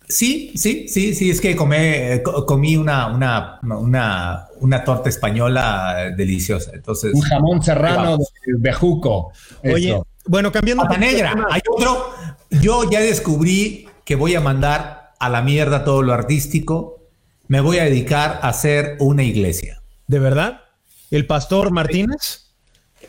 Sí, 0.08 0.52
sí, 0.56 0.88
sí, 0.88 1.14
sí. 1.14 1.30
Es 1.30 1.40
que 1.40 1.54
comé, 1.54 2.14
eh, 2.14 2.22
comí 2.22 2.76
una, 2.76 3.08
una, 3.08 3.60
una, 3.62 4.46
una 4.60 4.84
torta 4.84 5.08
española 5.08 6.12
deliciosa. 6.16 6.70
Entonces, 6.74 7.12
Un 7.14 7.20
jamón 7.20 7.62
serrano 7.62 8.16
de 8.16 8.24
bejuco. 8.58 9.32
Oye, 9.64 9.90
Eso. 9.90 10.06
bueno, 10.26 10.50
cambiando. 10.50 10.84
pata 10.84 10.96
negra. 10.96 11.34
Hay 11.50 11.60
otro. 11.70 12.10
Yo 12.50 12.88
ya 12.90 13.00
descubrí 13.00 13.86
que 14.04 14.14
voy 14.14 14.34
a 14.34 14.40
mandar 14.40 15.12
a 15.18 15.28
la 15.28 15.42
mierda 15.42 15.84
todo 15.84 16.02
lo 16.02 16.14
artístico. 16.14 17.02
Me 17.46 17.60
voy 17.60 17.78
a 17.78 17.84
dedicar 17.84 18.40
a 18.42 18.48
hacer 18.48 18.96
una 19.00 19.22
iglesia. 19.22 19.82
¿De 20.06 20.18
verdad? 20.18 20.62
¿El 21.10 21.26
pastor 21.26 21.70
Martínez? 21.70 22.46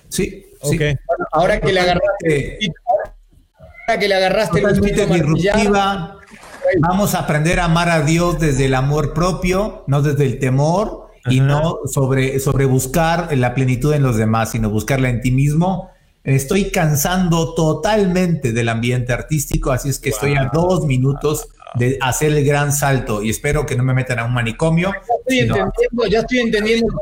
Sí, 0.09 0.45
sí. 0.63 0.77
Bueno, 0.77 0.97
ahora 1.31 1.61
que 1.61 1.71
le 1.71 1.79
agarraste, 1.79 2.65
Eh, 2.65 2.71
ahora 3.87 3.99
que 3.99 4.07
le 4.07 4.15
agarraste 4.15 4.57
el 4.59 4.63
totalmente 4.65 5.05
disruptiva. 5.05 6.18
Vamos 6.79 7.15
a 7.15 7.19
aprender 7.19 7.59
a 7.59 7.65
amar 7.65 7.89
a 7.89 8.01
Dios 8.01 8.39
desde 8.39 8.65
el 8.65 8.75
amor 8.75 9.13
propio, 9.13 9.83
no 9.87 10.01
desde 10.01 10.25
el 10.25 10.39
temor 10.39 11.09
y 11.29 11.39
no 11.39 11.79
sobre, 11.85 12.39
sobre 12.39 12.65
buscar 12.65 13.35
la 13.35 13.53
plenitud 13.53 13.93
en 13.93 14.03
los 14.03 14.17
demás, 14.17 14.51
sino 14.51 14.69
buscarla 14.69 15.09
en 15.09 15.21
ti 15.21 15.31
mismo. 15.31 15.89
Estoy 16.23 16.69
cansando 16.69 17.53
totalmente 17.53 18.51
del 18.51 18.69
ambiente 18.69 19.13
artístico, 19.13 19.71
así 19.71 19.89
es 19.89 19.99
que 19.99 20.09
estoy 20.09 20.35
a 20.35 20.49
dos 20.53 20.85
minutos 20.85 21.49
de 21.75 21.97
hacer 22.01 22.33
el 22.33 22.45
gran 22.45 22.71
salto 22.71 23.23
y 23.23 23.29
espero 23.29 23.65
que 23.65 23.75
no 23.75 23.83
me 23.83 23.93
metan 23.93 24.19
a 24.19 24.25
un 24.25 24.33
manicomio. 24.33 24.91
ya 24.91 25.15
estoy 25.19 25.39
entendiendo, 25.39 26.03
ya 26.09 26.19
estoy 26.19 26.39
entendiendo 26.39 26.93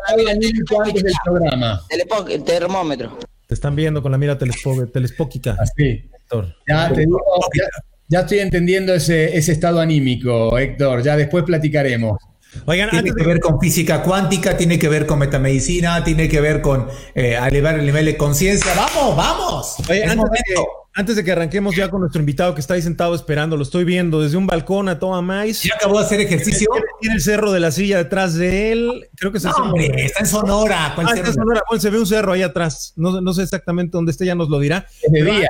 antes 0.84 1.04
del 1.04 1.14
programa. 1.24 1.82
El, 1.90 2.44
termómetro. 2.44 3.18
Te 3.48 3.54
están 3.54 3.76
viendo 3.76 4.02
con 4.02 4.12
la 4.12 4.18
mira 4.18 4.38
telespóquica. 4.38 5.58
Así. 5.60 6.10
Ya, 6.68 6.92
te 6.94 7.02
digo, 7.02 7.20
ya, 7.56 7.66
estoy 8.10 8.40
entendiendo 8.40 8.94
ese, 8.94 9.38
ese 9.38 9.52
estado 9.52 9.80
anímico, 9.80 10.58
Héctor. 10.58 11.04
Ya 11.04 11.18
después 11.18 11.44
platicaremos. 11.44 12.18
Oigan, 12.66 12.90
tiene 12.90 13.12
que 13.14 13.24
ver 13.24 13.40
con 13.40 13.60
física 13.60 14.02
cuántica, 14.02 14.58
tiene 14.58 14.80
que 14.80 14.90
ver 14.90 15.06
con 15.06 15.20
metamedicina, 15.20 16.04
tiene 16.04 16.28
que 16.28 16.42
ver 16.42 16.62
con 16.62 16.88
eh, 17.14 17.38
elevar 17.46 17.78
el 17.78 17.86
nivel 17.86 18.06
de 18.06 18.18
conciencia. 18.18 18.74
¡Vamos, 18.76 19.16
vamos! 19.16 19.76
antes, 20.94 21.16
de 21.16 21.24
que, 21.24 21.32
arranquemos 21.32 21.76
ya 21.76 21.90
con 21.90 22.02
nuestro 22.02 22.20
invitado 22.20 22.56
que 22.56 22.62
está 22.62 22.74
ahí 22.74 22.82
sentado 22.82 23.14
esperando, 23.14 23.56
lo 23.56 23.64
estoy 23.64 23.84
viendo 23.84 24.22
desde 24.22 24.38
un 24.38 24.48
balcón 24.48 24.90
a 24.90 24.98
toda 24.98 25.22
más. 25.22 25.62
¿Ya 25.64 25.76
acabó 25.76 26.00
de 26.00 26.06
hacer 26.06 26.20
ejercicio? 26.22 26.68
Tiene, 27.00 27.16
el 27.16 27.22
cerro 27.22 27.52
de 27.52 27.60
la 27.60 27.72
silla 27.72 27.98
detrás 27.98 28.34
de 28.34 28.72
él. 28.72 29.08
Creo 29.16 29.32
que 29.32 29.38
es 29.38 29.46
el 29.46 29.52
hombre, 29.52 29.92
está 29.98 30.22
en 30.22 30.28
Sonora. 30.28 30.96
Ah, 30.98 31.14
está 31.14 31.28
en 31.28 31.34
Sonora. 31.34 31.62
se 31.78 31.90
ve 31.90 32.00
un 32.00 32.08
cerro 32.08 32.34
ahí 32.34 32.42
atrás. 32.42 32.94
No, 32.96 33.22
no 33.22 33.34
sé 33.34 33.44
exactamente 33.44 33.92
dónde 33.92 34.12
esté, 34.12 34.26
ya 34.26 34.36
nos 34.36 34.50
lo 34.50 34.60
dirá. 34.60 34.88
de 35.10 35.24
día. 35.24 35.50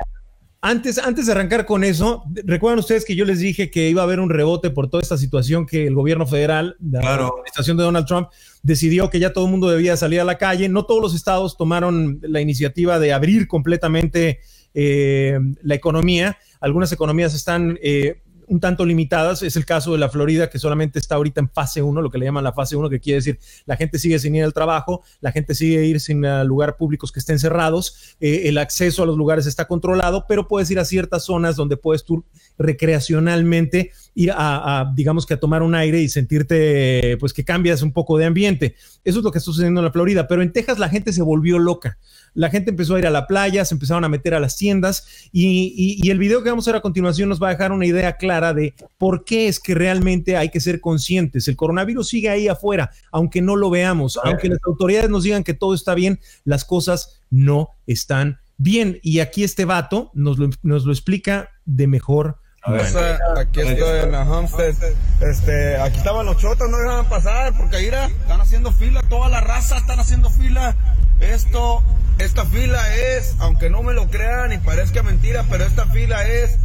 Antes, 0.60 0.98
antes 0.98 1.26
de 1.26 1.32
arrancar 1.32 1.66
con 1.66 1.84
eso, 1.84 2.24
recuerdan 2.44 2.80
ustedes 2.80 3.04
que 3.04 3.14
yo 3.14 3.24
les 3.24 3.38
dije 3.38 3.70
que 3.70 3.90
iba 3.90 4.02
a 4.02 4.04
haber 4.04 4.18
un 4.18 4.28
rebote 4.28 4.70
por 4.70 4.90
toda 4.90 5.00
esta 5.00 5.16
situación 5.16 5.66
que 5.66 5.86
el 5.86 5.94
gobierno 5.94 6.26
federal, 6.26 6.76
la 6.80 6.98
administración 6.98 7.76
de 7.76 7.84
Donald 7.84 8.06
Trump, 8.06 8.28
decidió 8.64 9.08
que 9.08 9.20
ya 9.20 9.32
todo 9.32 9.44
el 9.44 9.52
mundo 9.52 9.70
debía 9.70 9.96
salir 9.96 10.20
a 10.20 10.24
la 10.24 10.36
calle. 10.36 10.68
No 10.68 10.84
todos 10.84 11.00
los 11.00 11.14
estados 11.14 11.56
tomaron 11.56 12.18
la 12.22 12.40
iniciativa 12.40 12.98
de 12.98 13.12
abrir 13.12 13.46
completamente 13.46 14.40
eh, 14.74 15.38
la 15.62 15.74
economía. 15.76 16.38
Algunas 16.60 16.90
economías 16.90 17.34
están 17.34 17.78
eh, 17.80 18.22
un 18.48 18.60
tanto 18.60 18.84
limitadas. 18.84 19.42
Es 19.42 19.56
el 19.56 19.64
caso 19.64 19.92
de 19.92 19.98
la 19.98 20.08
Florida, 20.08 20.50
que 20.50 20.58
solamente 20.58 20.98
está 20.98 21.14
ahorita 21.16 21.40
en 21.40 21.48
fase 21.48 21.82
1, 21.82 22.02
lo 22.02 22.10
que 22.10 22.18
le 22.18 22.26
llaman 22.26 22.44
la 22.44 22.52
fase 22.52 22.76
1, 22.76 22.88
que 22.90 23.00
quiere 23.00 23.16
decir 23.16 23.38
la 23.66 23.76
gente 23.76 23.98
sigue 23.98 24.18
sin 24.18 24.34
ir 24.34 24.44
al 24.44 24.52
trabajo, 24.52 25.02
la 25.20 25.32
gente 25.32 25.54
sigue 25.54 25.84
ir 25.84 26.00
sin 26.00 26.24
uh, 26.24 26.44
lugares 26.44 26.76
públicos 26.76 27.12
que 27.12 27.20
estén 27.20 27.38
cerrados, 27.38 28.16
eh, 28.20 28.42
el 28.44 28.58
acceso 28.58 29.02
a 29.02 29.06
los 29.06 29.16
lugares 29.16 29.46
está 29.46 29.66
controlado, 29.66 30.24
pero 30.28 30.48
puedes 30.48 30.70
ir 30.70 30.78
a 30.78 30.84
ciertas 30.84 31.24
zonas 31.24 31.56
donde 31.56 31.76
puedes 31.76 32.04
tú 32.04 32.24
recreacionalmente 32.58 33.92
ir 34.14 34.32
a, 34.34 34.92
digamos 34.96 35.26
que 35.26 35.34
a 35.34 35.40
tomar 35.40 35.62
un 35.62 35.74
aire 35.74 36.00
y 36.00 36.08
sentirte, 36.08 37.16
pues 37.20 37.32
que 37.32 37.44
cambias 37.44 37.82
un 37.82 37.92
poco 37.92 38.18
de 38.18 38.24
ambiente. 38.24 38.74
Eso 39.04 39.18
es 39.18 39.24
lo 39.24 39.30
que 39.30 39.38
está 39.38 39.52
sucediendo 39.52 39.80
en 39.80 39.84
la 39.84 39.92
Florida, 39.92 40.26
pero 40.26 40.42
en 40.42 40.52
Texas 40.52 40.78
la 40.78 40.88
gente 40.88 41.12
se 41.12 41.22
volvió 41.22 41.58
loca 41.58 41.98
la 42.34 42.50
gente 42.50 42.70
empezó 42.70 42.94
a 42.94 42.98
ir 42.98 43.06
a 43.06 43.10
la 43.10 43.26
playa, 43.26 43.64
se 43.64 43.74
empezaron 43.74 44.04
a 44.04 44.08
meter 44.08 44.34
a 44.34 44.40
las 44.40 44.56
tiendas 44.56 45.06
y, 45.32 46.08
el 46.08 46.18
video 46.18 46.42
que 46.42 46.48
vamos 46.48 46.66
a 46.66 46.72
ver 46.72 46.78
a 46.78 46.82
continuación 46.82 47.28
nos 47.28 47.42
va 47.42 47.48
a 47.48 47.50
dejar 47.50 47.70
una 47.70 47.84
idea 47.84 48.16
clara 48.16 48.54
de 48.54 48.74
por 48.96 49.24
qué 49.24 49.48
es 49.48 49.60
que 49.60 49.74
realmente 49.74 50.36
hay 50.36 50.48
que 50.48 50.60
ser 50.60 50.80
conscientes. 50.80 51.46
El 51.48 51.56
coronavirus 51.56 52.08
sigue 52.08 52.30
ahí 52.30 52.48
afuera, 52.48 52.90
aunque 53.12 53.42
no 53.42 53.56
lo 53.56 53.68
veamos, 53.68 54.18
aunque 54.24 54.48
las 54.48 54.60
autoridades 54.66 55.10
nos 55.10 55.24
digan 55.24 55.44
que 55.44 55.54
todo 55.54 55.74
está 55.74 55.94
bien, 55.94 56.18
las 56.44 56.64
cosas 56.64 57.20
no 57.30 57.70
están 57.86 58.38
bien. 58.56 58.98
Y 59.02 59.20
aquí 59.20 59.44
este 59.44 59.66
vato 59.66 60.10
nos 60.14 60.38
lo, 60.38 60.48
nos 60.62 60.84
lo 60.84 60.92
explica 60.92 61.50
de 61.66 61.86
mejor 61.86 62.38
aquí 62.62 63.60
estoy 63.60 64.00
en 64.00 64.12
la 64.12 64.22
Homestead. 64.22 64.74
Este, 65.20 65.76
aquí 65.76 65.98
estaban 65.98 66.26
los 66.26 66.36
chotos, 66.36 66.68
no 66.68 66.78
dejaban 66.78 67.08
pasar 67.08 67.56
porque 67.56 67.76
ahí 67.76 67.86
están 67.86 68.40
haciendo 68.40 68.72
fila, 68.72 69.00
toda 69.08 69.28
la 69.28 69.40
raza 69.40 69.78
están 69.78 70.00
haciendo 70.00 70.30
fila. 70.30 70.76
Esto, 71.20 71.82
esta 72.18 72.44
fila 72.44 72.82
es, 72.96 73.36
aunque 73.38 73.70
no 73.70 73.82
me 73.82 73.94
lo 73.94 74.08
crean 74.08 74.52
y 74.52 74.58
parezca 74.58 75.02
mentira, 75.02 75.44
pero 75.48 75.64
esta 75.64 75.86
fila 75.86 76.26
es 76.26 76.58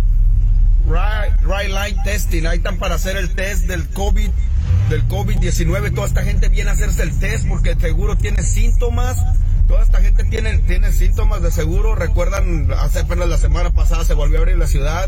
right, 0.85 1.33
right 1.41 1.69
line 1.69 2.01
testing. 2.03 2.45
Ahí 2.45 2.57
están 2.57 2.77
para 2.77 2.95
hacer 2.95 3.17
el 3.17 3.33
test 3.35 3.65
del 3.65 3.87
COVID, 3.89 4.29
del 4.89 5.07
COVID-19. 5.07 5.93
Toda 5.93 6.07
esta 6.07 6.23
gente 6.23 6.49
viene 6.49 6.71
a 6.71 6.73
hacerse 6.73 7.03
el 7.03 7.17
test 7.19 7.47
porque 7.47 7.75
seguro 7.75 8.17
tiene 8.17 8.43
síntomas. 8.43 9.17
Toda 9.67 9.83
esta 9.83 10.01
gente 10.01 10.23
tiene, 10.25 10.57
tiene 10.59 10.91
síntomas 10.91 11.41
de 11.41 11.51
seguro. 11.51 11.95
Recuerdan, 11.95 12.71
hace 12.73 12.99
apenas 12.99 13.29
la 13.29 13.37
semana 13.37 13.69
pasada 13.71 14.03
se 14.03 14.13
volvió 14.13 14.37
a 14.37 14.41
abrir 14.41 14.57
la 14.57 14.67
ciudad 14.67 15.07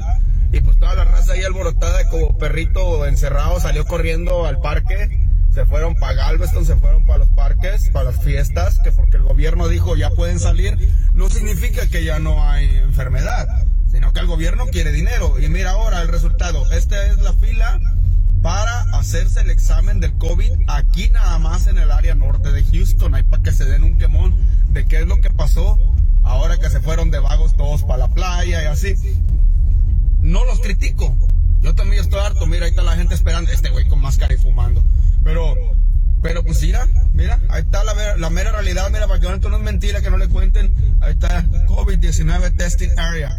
y 0.51 0.61
pues 0.61 0.77
toda 0.79 0.95
la 0.95 1.05
raza 1.05 1.33
ahí 1.33 1.43
alborotada 1.43 2.07
como 2.09 2.37
perrito 2.37 3.05
encerrado 3.05 3.59
salió 3.59 3.85
corriendo 3.85 4.45
al 4.45 4.59
parque. 4.59 5.24
Se 5.55 5.65
fueron 5.65 5.95
para 5.95 6.15
Galveston, 6.15 6.65
se 6.65 6.75
fueron 6.75 7.05
para 7.05 7.19
los 7.19 7.29
parques, 7.29 7.89
para 7.91 8.11
las 8.11 8.21
fiestas, 8.21 8.77
que 8.83 8.91
porque 8.91 9.15
el 9.15 9.23
gobierno 9.23 9.69
dijo 9.69 9.95
ya 9.95 10.09
pueden 10.09 10.37
salir, 10.37 10.77
no 11.13 11.29
significa 11.29 11.87
que 11.87 12.03
ya 12.03 12.19
no 12.19 12.43
hay 12.43 12.67
enfermedad, 12.75 13.65
sino 13.89 14.11
que 14.11 14.19
el 14.19 14.27
gobierno 14.27 14.67
quiere 14.67 14.91
dinero. 14.91 15.39
Y 15.39 15.47
mira 15.47 15.71
ahora 15.71 16.01
el 16.01 16.09
resultado. 16.09 16.69
Esta 16.73 17.07
es 17.07 17.21
la 17.21 17.31
fila 17.31 17.79
para 18.41 18.81
hacerse 18.99 19.39
el 19.39 19.49
examen 19.49 20.01
del 20.01 20.13
COVID 20.17 20.51
aquí 20.67 21.09
nada 21.11 21.39
más 21.39 21.67
en 21.67 21.77
el 21.77 21.89
área 21.89 22.15
norte 22.15 22.51
de 22.51 22.61
Houston, 22.65 23.15
ahí 23.15 23.23
para 23.23 23.41
que 23.41 23.53
se 23.53 23.63
den 23.63 23.85
un 23.85 23.97
quemón 23.97 24.35
de 24.71 24.85
qué 24.85 24.99
es 24.99 25.07
lo 25.07 25.21
que 25.21 25.29
pasó 25.29 25.79
ahora 26.23 26.57
que 26.57 26.69
se 26.69 26.81
fueron 26.81 27.11
de 27.11 27.19
vagos 27.19 27.55
todos 27.55 27.83
para 27.83 27.99
la 27.99 28.07
playa 28.09 28.61
y 28.61 28.65
así 28.65 28.95
no 30.21 30.43
los 30.43 30.59
critico. 30.59 31.15
Yo 31.61 31.73
también 31.75 32.01
estoy 32.01 32.19
harto. 32.19 32.45
Mira, 32.45 32.65
ahí 32.65 32.71
está 32.71 32.83
la 32.83 32.97
gente 32.97 33.15
esperando. 33.15 33.51
Este 33.51 33.69
güey 33.69 33.87
con 33.87 34.01
máscara 34.01 34.33
y 34.33 34.37
fumando. 34.37 34.83
Pero, 35.25 35.55
pero 36.21 36.43
pues 36.43 36.61
mira, 36.61 36.87
mira, 37.13 37.41
ahí 37.49 37.63
está 37.63 37.83
la, 37.83 38.15
la 38.15 38.29
mera 38.29 38.51
realidad. 38.51 38.89
Mira, 38.91 39.07
para 39.07 39.19
que 39.19 39.27
no, 39.27 39.49
no 39.49 39.57
es 39.57 39.63
mentira, 39.63 40.01
que 40.01 40.11
no 40.11 40.17
le 40.17 40.29
cuenten. 40.29 40.73
Ahí 41.01 41.11
está 41.11 41.43
COVID-19 41.67 42.55
testing 42.55 42.91
area. 42.97 43.37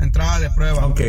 Entrada 0.00 0.40
de 0.40 0.50
prueba. 0.50 0.84
Ok. 0.86 1.00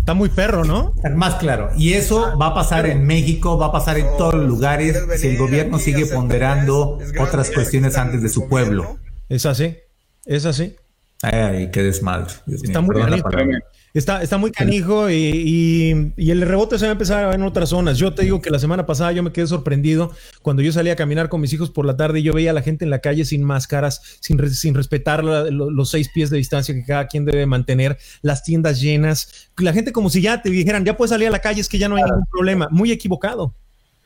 Está 0.00 0.14
muy 0.14 0.30
perro, 0.30 0.64
¿no? 0.64 0.94
Más 1.14 1.34
claro. 1.34 1.70
Y 1.76 1.92
eso 1.92 2.38
va 2.38 2.46
a 2.48 2.54
pasar 2.54 2.86
en 2.86 3.06
México, 3.06 3.58
va 3.58 3.66
a 3.66 3.72
pasar 3.72 3.98
en 3.98 4.06
todos 4.16 4.34
los 4.34 4.48
lugares 4.48 4.98
si 5.18 5.28
el 5.28 5.36
gobierno 5.36 5.78
sigue 5.78 6.06
ponderando 6.06 6.98
otras 7.20 7.50
cuestiones 7.50 7.98
antes 7.98 8.22
de 8.22 8.30
su 8.30 8.48
pueblo. 8.48 8.98
Es 9.28 9.44
así, 9.44 9.76
es 10.24 10.46
así. 10.46 10.74
Ay, 11.20 11.70
qué 11.70 11.82
desmadre. 11.82 12.32
Está 12.46 12.80
muy 12.80 12.96
Está, 13.94 14.22
está 14.22 14.36
muy 14.36 14.50
canijo 14.50 15.10
y, 15.10 16.12
el 16.16 16.42
rebote 16.42 16.78
se 16.78 16.84
va 16.84 16.90
a 16.90 16.92
empezar 16.92 17.34
en 17.34 17.42
otras 17.42 17.70
zonas. 17.70 17.98
Yo 17.98 18.14
te 18.14 18.22
digo 18.22 18.40
que 18.40 18.50
la 18.50 18.58
semana 18.58 18.86
pasada 18.86 19.12
yo 19.12 19.22
me 19.22 19.32
quedé 19.32 19.46
sorprendido 19.46 20.12
cuando 20.42 20.62
yo 20.62 20.72
salía 20.72 20.92
a 20.92 20.96
caminar 20.96 21.28
con 21.28 21.40
mis 21.40 21.52
hijos 21.52 21.70
por 21.70 21.86
la 21.86 21.96
tarde 21.96 22.20
y 22.20 22.22
yo 22.22 22.32
veía 22.32 22.50
a 22.50 22.54
la 22.54 22.62
gente 22.62 22.84
en 22.84 22.90
la 22.90 23.00
calle 23.00 23.24
sin 23.24 23.42
máscaras, 23.42 24.18
sin, 24.20 24.38
sin 24.50 24.74
respetar 24.74 25.24
los 25.24 25.90
seis 25.90 26.10
pies 26.12 26.30
de 26.30 26.36
distancia 26.36 26.74
que 26.74 26.84
cada 26.84 27.06
quien 27.06 27.24
debe 27.24 27.46
mantener, 27.46 27.98
las 28.22 28.42
tiendas 28.42 28.80
llenas, 28.80 29.50
la 29.56 29.72
gente 29.72 29.92
como 29.92 30.10
si 30.10 30.20
ya 30.20 30.42
te 30.42 30.50
dijeran, 30.50 30.84
ya 30.84 30.96
puedes 30.96 31.10
salir 31.10 31.28
a 31.28 31.32
la 31.32 31.40
calle, 31.40 31.60
es 31.60 31.68
que 31.68 31.78
ya 31.78 31.88
no 31.88 31.96
hay 31.96 32.04
ningún 32.04 32.26
problema. 32.30 32.68
Muy 32.70 32.92
equivocado. 32.92 33.54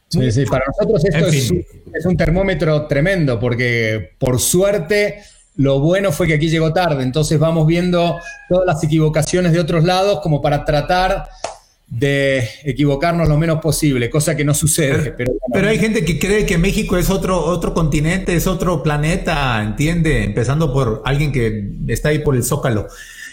Sí, 0.08 0.30
sí, 0.30 0.44
para 0.44 0.64
nosotros 0.66 1.04
esto 1.06 1.26
es, 1.26 1.52
es 1.94 2.06
un 2.06 2.16
termómetro 2.18 2.86
tremendo 2.86 3.40
porque 3.40 4.10
por 4.18 4.38
suerte 4.38 5.22
lo 5.56 5.80
bueno 5.80 6.12
fue 6.12 6.26
que 6.26 6.34
aquí 6.34 6.48
llegó 6.48 6.72
tarde, 6.72 7.02
entonces 7.02 7.38
vamos 7.38 7.66
viendo 7.66 8.18
todas 8.48 8.66
las 8.66 8.82
equivocaciones 8.82 9.52
de 9.52 9.60
otros 9.60 9.84
lados 9.84 10.20
como 10.20 10.40
para 10.40 10.64
tratar 10.64 11.28
de 11.86 12.48
equivocarnos 12.64 13.28
lo 13.28 13.36
menos 13.36 13.60
posible, 13.60 14.08
cosa 14.08 14.34
que 14.34 14.46
no 14.46 14.54
sucede. 14.54 15.12
Pero, 15.12 15.32
pero, 15.52 15.68
hay 15.68 15.78
gente 15.78 16.06
que 16.06 16.18
cree 16.18 16.46
que 16.46 16.56
México 16.56 16.96
es 16.96 17.10
otro, 17.10 17.38
otro 17.44 17.74
continente, 17.74 18.34
es 18.34 18.46
otro 18.46 18.82
planeta, 18.82 19.62
¿entiende? 19.62 20.24
Empezando 20.24 20.72
por 20.72 21.02
alguien 21.04 21.32
que 21.32 21.70
está 21.88 22.08
ahí 22.08 22.20
por 22.20 22.34
el 22.34 22.44
zócalo. 22.44 22.88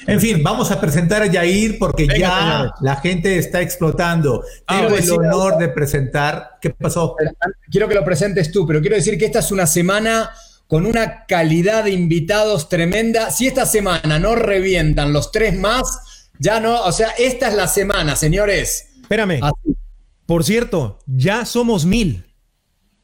En 0.07 0.19
fin, 0.19 0.41
vamos 0.43 0.71
a 0.71 0.81
presentar 0.81 1.21
a 1.21 1.27
Yair 1.27 1.77
porque 1.77 2.07
ya 2.07 2.73
la 2.81 2.95
gente 2.97 3.37
está 3.37 3.61
explotando. 3.61 4.43
Ah, 4.67 4.81
Tengo 4.81 4.97
el 4.97 5.11
honor 5.11 5.57
de 5.57 5.69
presentar. 5.69 6.57
¿Qué 6.61 6.71
pasó? 6.71 7.15
Quiero 7.71 7.87
que 7.87 7.95
lo 7.95 8.03
presentes 8.03 8.51
tú, 8.51 8.65
pero 8.65 8.81
quiero 8.81 8.95
decir 8.95 9.17
que 9.17 9.25
esta 9.25 9.39
es 9.39 9.51
una 9.51 9.67
semana 9.67 10.31
con 10.69 10.85
una 10.85 11.25
calidad 11.25 11.85
de 11.85 11.91
invitados 11.91 12.69
tremenda. 12.69 13.31
Si 13.31 13.47
esta 13.47 13.65
semana 13.65 14.19
no 14.19 14.35
revientan 14.35 15.11
los 15.13 15.31
tres 15.31 15.57
más, 15.57 16.29
ya 16.37 16.59
no, 16.59 16.83
o 16.83 16.91
sea, 16.91 17.09
esta 17.17 17.47
es 17.47 17.55
la 17.55 17.67
semana, 17.67 18.15
señores. 18.15 18.89
Espérame. 19.01 19.39
Por 20.27 20.43
cierto, 20.43 20.99
ya 21.07 21.43
somos 21.45 21.85
mil. 21.85 22.23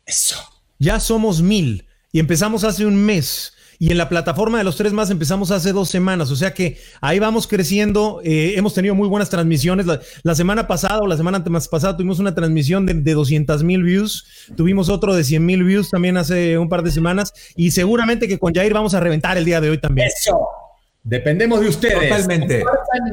Eso. 0.06 0.38
Ya 0.78 1.00
somos 1.00 1.42
mil. 1.42 1.88
Y 2.12 2.20
empezamos 2.20 2.64
hace 2.64 2.86
un 2.86 3.04
mes. 3.04 3.54
Y 3.79 3.91
en 3.91 3.98
la 3.98 4.10
plataforma 4.10 4.58
de 4.58 4.63
los 4.63 4.77
tres 4.77 4.94
más 4.94 5.10
empezamos 5.10 5.51
hace 5.51 5.74
dos 5.74 5.89
semanas, 5.89 6.32
o 6.32 6.36
sea 6.36 6.53
que 6.53 6.77
ahí 7.01 7.20
vamos 7.20 7.48
creciendo. 7.48 8.22
Eh, 8.24 8.53
hemos 8.55 8.74
tenido 8.74 8.96
muy 8.96 9.08
buenas 9.08 9.29
transmisiones. 9.29 9.86
La, 10.24 10.36
semana 10.36 10.67
pasada 10.67 11.00
o 11.00 11.08
la 11.08 11.17
semana 11.17 11.44
más 11.50 11.67
pasada 11.67 11.96
tuvimos 11.96 12.20
una 12.20 12.36
transmisión 12.36 12.86
de, 12.86 12.94
de 12.94 13.13
200 13.13 13.63
mil 13.63 13.84
views. 13.84 14.25
Tuvimos 14.55 14.89
otro 14.89 15.15
de 15.15 15.24
100 15.24 15.46
mil 15.46 15.63
views 15.63 15.89
también 15.89 16.17
hace 16.17 16.58
un 16.58 16.70
par 16.70 16.84
de 16.84 16.91
semanas. 16.91 17.34
Y 17.55 17.72
seguramente 17.72 18.27
que 18.27 18.39
con 18.39 18.53
Jair 18.53 18.74
vamos 18.74 18.94
a 18.94 19.00
reventar 19.00 19.38
el 19.38 19.46
día 19.46 19.62
de 19.62 19.70
hoy 19.70 19.77
también. 19.77 20.08
Eso. 20.08 20.48
Dependemos 21.05 21.62
de 21.62 21.70
ustedes. 21.70 22.10
Totalmente. 22.10 22.63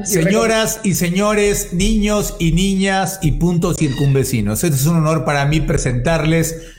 Señoras 0.03 0.81
y 0.83 0.95
señores, 0.95 1.73
niños 1.73 2.35
y 2.39 2.51
niñas 2.51 3.19
y 3.21 3.33
puntos 3.33 3.77
circunvecinos. 3.77 4.63
Este 4.63 4.75
es 4.75 4.87
un 4.87 4.97
honor 4.97 5.25
para 5.25 5.45
mí 5.45 5.61
presentarles 5.61 6.73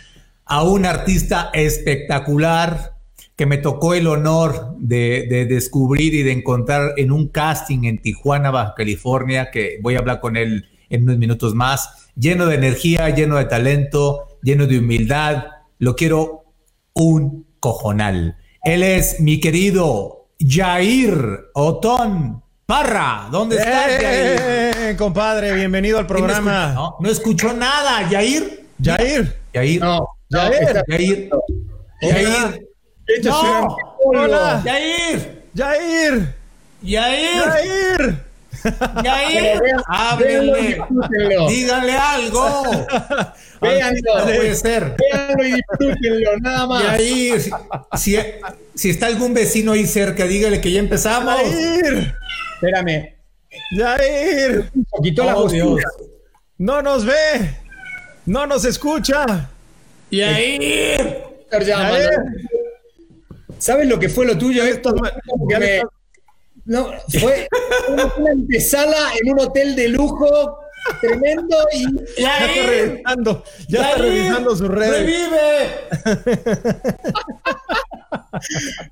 a 0.45 0.65
un 0.65 0.85
artista 0.85 1.51
espectacular, 1.55 2.94
que 3.37 3.47
me 3.47 3.59
tocó 3.59 3.95
el 3.95 4.07
honor 4.07 4.77
de, 4.79 5.47
descubrir 5.49 6.15
y 6.15 6.23
de 6.23 6.33
encontrar 6.33 6.93
en 6.97 7.11
un 7.11 7.29
casting 7.29 7.85
en 7.85 8.01
Tijuana, 8.01 8.51
Baja 8.51 8.75
California, 8.77 9.51
que 9.51 9.79
voy 9.83 9.97
a 9.97 9.99
hablar 9.99 10.21
con 10.21 10.37
él 10.37 10.67
en 10.89 11.03
unos 11.03 11.19
minutos 11.19 11.55
más, 11.55 12.11
lleno 12.15 12.47
de 12.47 12.55
energía, 12.55 13.11
lleno 13.11 13.37
de 13.37 13.47
talento, 13.47 14.39
lleno 14.43 14.67
de 14.67 14.79
humildad. 14.79 15.47
Lo 15.79 15.97
quiero 15.97 16.45
un 16.93 17.47
cojonal. 17.59 18.37
Él 18.63 18.83
es 18.83 19.21
mi 19.21 19.41
querido 19.41 20.29
Jair 20.39 21.51
Otón 21.55 22.43
Parra. 22.67 23.29
¿Dónde 23.33 23.57
estás, 23.57 24.01
Jair? 24.01 24.41
¡Eh, 24.41 24.97
compadre, 24.97 25.55
bienvenido 25.55 25.99
al 25.99 26.07
¿Quién 26.07 26.21
me 26.21 26.27
programa. 26.29 26.73
No, 26.73 26.97
no 27.01 27.11
escuchó 27.11 27.53
nada, 27.53 28.09
Jair. 28.09 28.65
Jair. 28.83 29.37
Jair. 29.53 29.81
No, 29.81 30.07
no, 30.31 30.39
Jair, 30.39 30.85
Jair. 30.89 31.31
Jair. 32.01 32.74
Esto 33.07 33.29
es 33.29 33.35
una 33.35 33.61
No. 33.61 33.77
Hola. 34.05 34.63
Jair. 34.65 35.43
Jair. 35.57 36.35
Jair. 36.83 38.25
Vean- 39.03 39.83
Háblenle. 39.87 40.83
Díganle 41.49 41.93
algo. 41.97 42.63
Véanlo. 43.61 44.19
No 44.19 44.25
puede 44.25 44.55
ser. 44.55 44.97
Véanlo 44.99 45.45
y 45.45 45.53
disfrútenlo, 45.55 46.39
nada 46.41 46.67
más. 46.67 46.83
Jair, 46.85 47.41
si, 47.97 48.17
si, 48.75 48.91
está 48.91 49.07
algún 49.07 49.35
vecino 49.35 49.73
ahí 49.73 49.87
cerca, 49.87 50.25
dígale 50.25 50.61
que 50.61 50.71
ya 50.73 50.81
empezamos. 50.81 51.35
Jair. 51.35 52.15
Espérame. 52.55 53.15
Jair. 53.77 54.71
Quitó 55.03 55.25
la 55.25 55.37
Oh, 55.37 55.43
postura. 55.43 55.65
Dios. 55.65 56.09
No 56.59 56.81
nos 56.83 57.05
ve. 57.05 57.51
No 58.27 58.47
nos 58.47 58.65
escucha. 58.65 59.51
Llámalo. 60.11 60.37
Jair. 60.37 61.29
¿Sabes 63.65 63.89
lo 63.89 63.99
que 63.99 64.11
fue 64.11 64.27
lo 64.27 64.37
tuyo, 64.37 64.63
me- 64.63 64.71
estás- 64.73 64.93
No, 66.67 66.91
fue 67.19 67.49
una, 67.89 68.13
antesala 68.33 68.97
en 69.23 69.33
un 69.33 69.41
hotel 69.41 69.75
de 69.75 69.89
lujo 69.89 70.59
tremendo 71.01 71.57
y 71.73 71.87
Ya 72.21 72.45
está 72.47 72.63
revisando. 72.71 73.45
Ya 73.69 73.89
está 73.91 74.03
revisando 74.03 74.55
sus 74.57 74.69
redes. 74.69 75.01
Revive. 75.01 75.71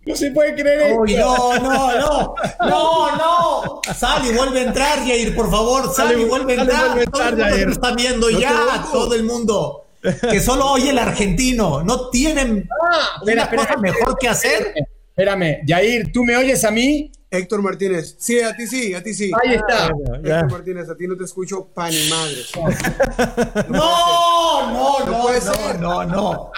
no 0.06 0.16
se 0.16 0.30
puede 0.30 0.54
creer 0.54 0.82
esto. 0.92 1.04
no, 1.18 1.54
no, 1.58 1.98
no, 1.98 2.34
no, 2.60 3.16
no. 3.16 3.80
Sal 3.94 4.24
y 4.26 4.32
vuelve 4.34 4.60
a 4.60 4.62
entrar, 4.64 4.98
Jair, 5.00 5.34
por 5.34 5.50
favor. 5.50 5.84
Sal 5.94 6.08
Sale, 6.08 6.22
y 6.22 6.24
vuelve 6.24 6.54
a 6.54 6.56
sale, 6.56 6.70
entrar. 6.72 6.86
vuelve 6.88 7.02
a 7.02 7.10
todo 7.10 7.22
el 7.22 7.30
mundo 7.36 7.44
Jair. 7.56 7.68
está 7.70 7.94
viendo 7.94 8.30
No 8.30 8.38
ya, 8.40 8.86
todo 8.90 9.14
el 9.14 9.24
mundo. 9.24 9.81
Que 10.30 10.40
solo 10.40 10.72
oye 10.72 10.90
el 10.90 10.98
argentino. 10.98 11.82
No 11.82 12.10
tienen 12.10 12.68
Ah, 12.70 13.18
espera, 13.20 13.32
una 13.34 13.42
espera, 13.44 13.66
cosa 13.66 13.76
mejor 13.80 14.18
que 14.18 14.28
hacer. 14.28 14.74
Espérame, 15.08 15.58
Jair, 15.66 16.10
¿tú 16.12 16.24
me 16.24 16.36
oyes 16.36 16.64
a 16.64 16.70
mí? 16.70 17.12
Héctor 17.30 17.62
Martínez. 17.62 18.16
Sí, 18.18 18.40
a 18.40 18.54
ti 18.54 18.66
sí, 18.66 18.92
a 18.92 19.02
ti 19.02 19.14
sí. 19.14 19.30
Ahí 19.42 19.54
está. 19.54 19.86
Héctor 20.22 20.50
Martínez, 20.50 20.88
a 20.90 20.96
ti 20.96 21.06
no 21.06 21.16
te 21.16 21.24
escucho 21.24 21.68
pa' 21.72 21.88
ni 21.90 22.08
madre. 22.08 22.36
No, 23.68 24.72
no, 24.72 24.98
no, 25.00 25.06
no, 25.06 25.22
puede 25.22 25.40
no, 25.40 25.54
ser. 25.54 25.80
no, 25.80 26.04
no. 26.04 26.50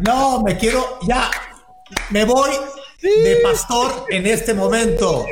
No, 0.00 0.42
me 0.42 0.56
quiero, 0.56 0.98
ya, 1.06 1.30
me 2.10 2.24
voy 2.24 2.50
de 3.04 3.36
pastor 3.42 4.06
en 4.08 4.26
este 4.26 4.54
momento. 4.54 5.26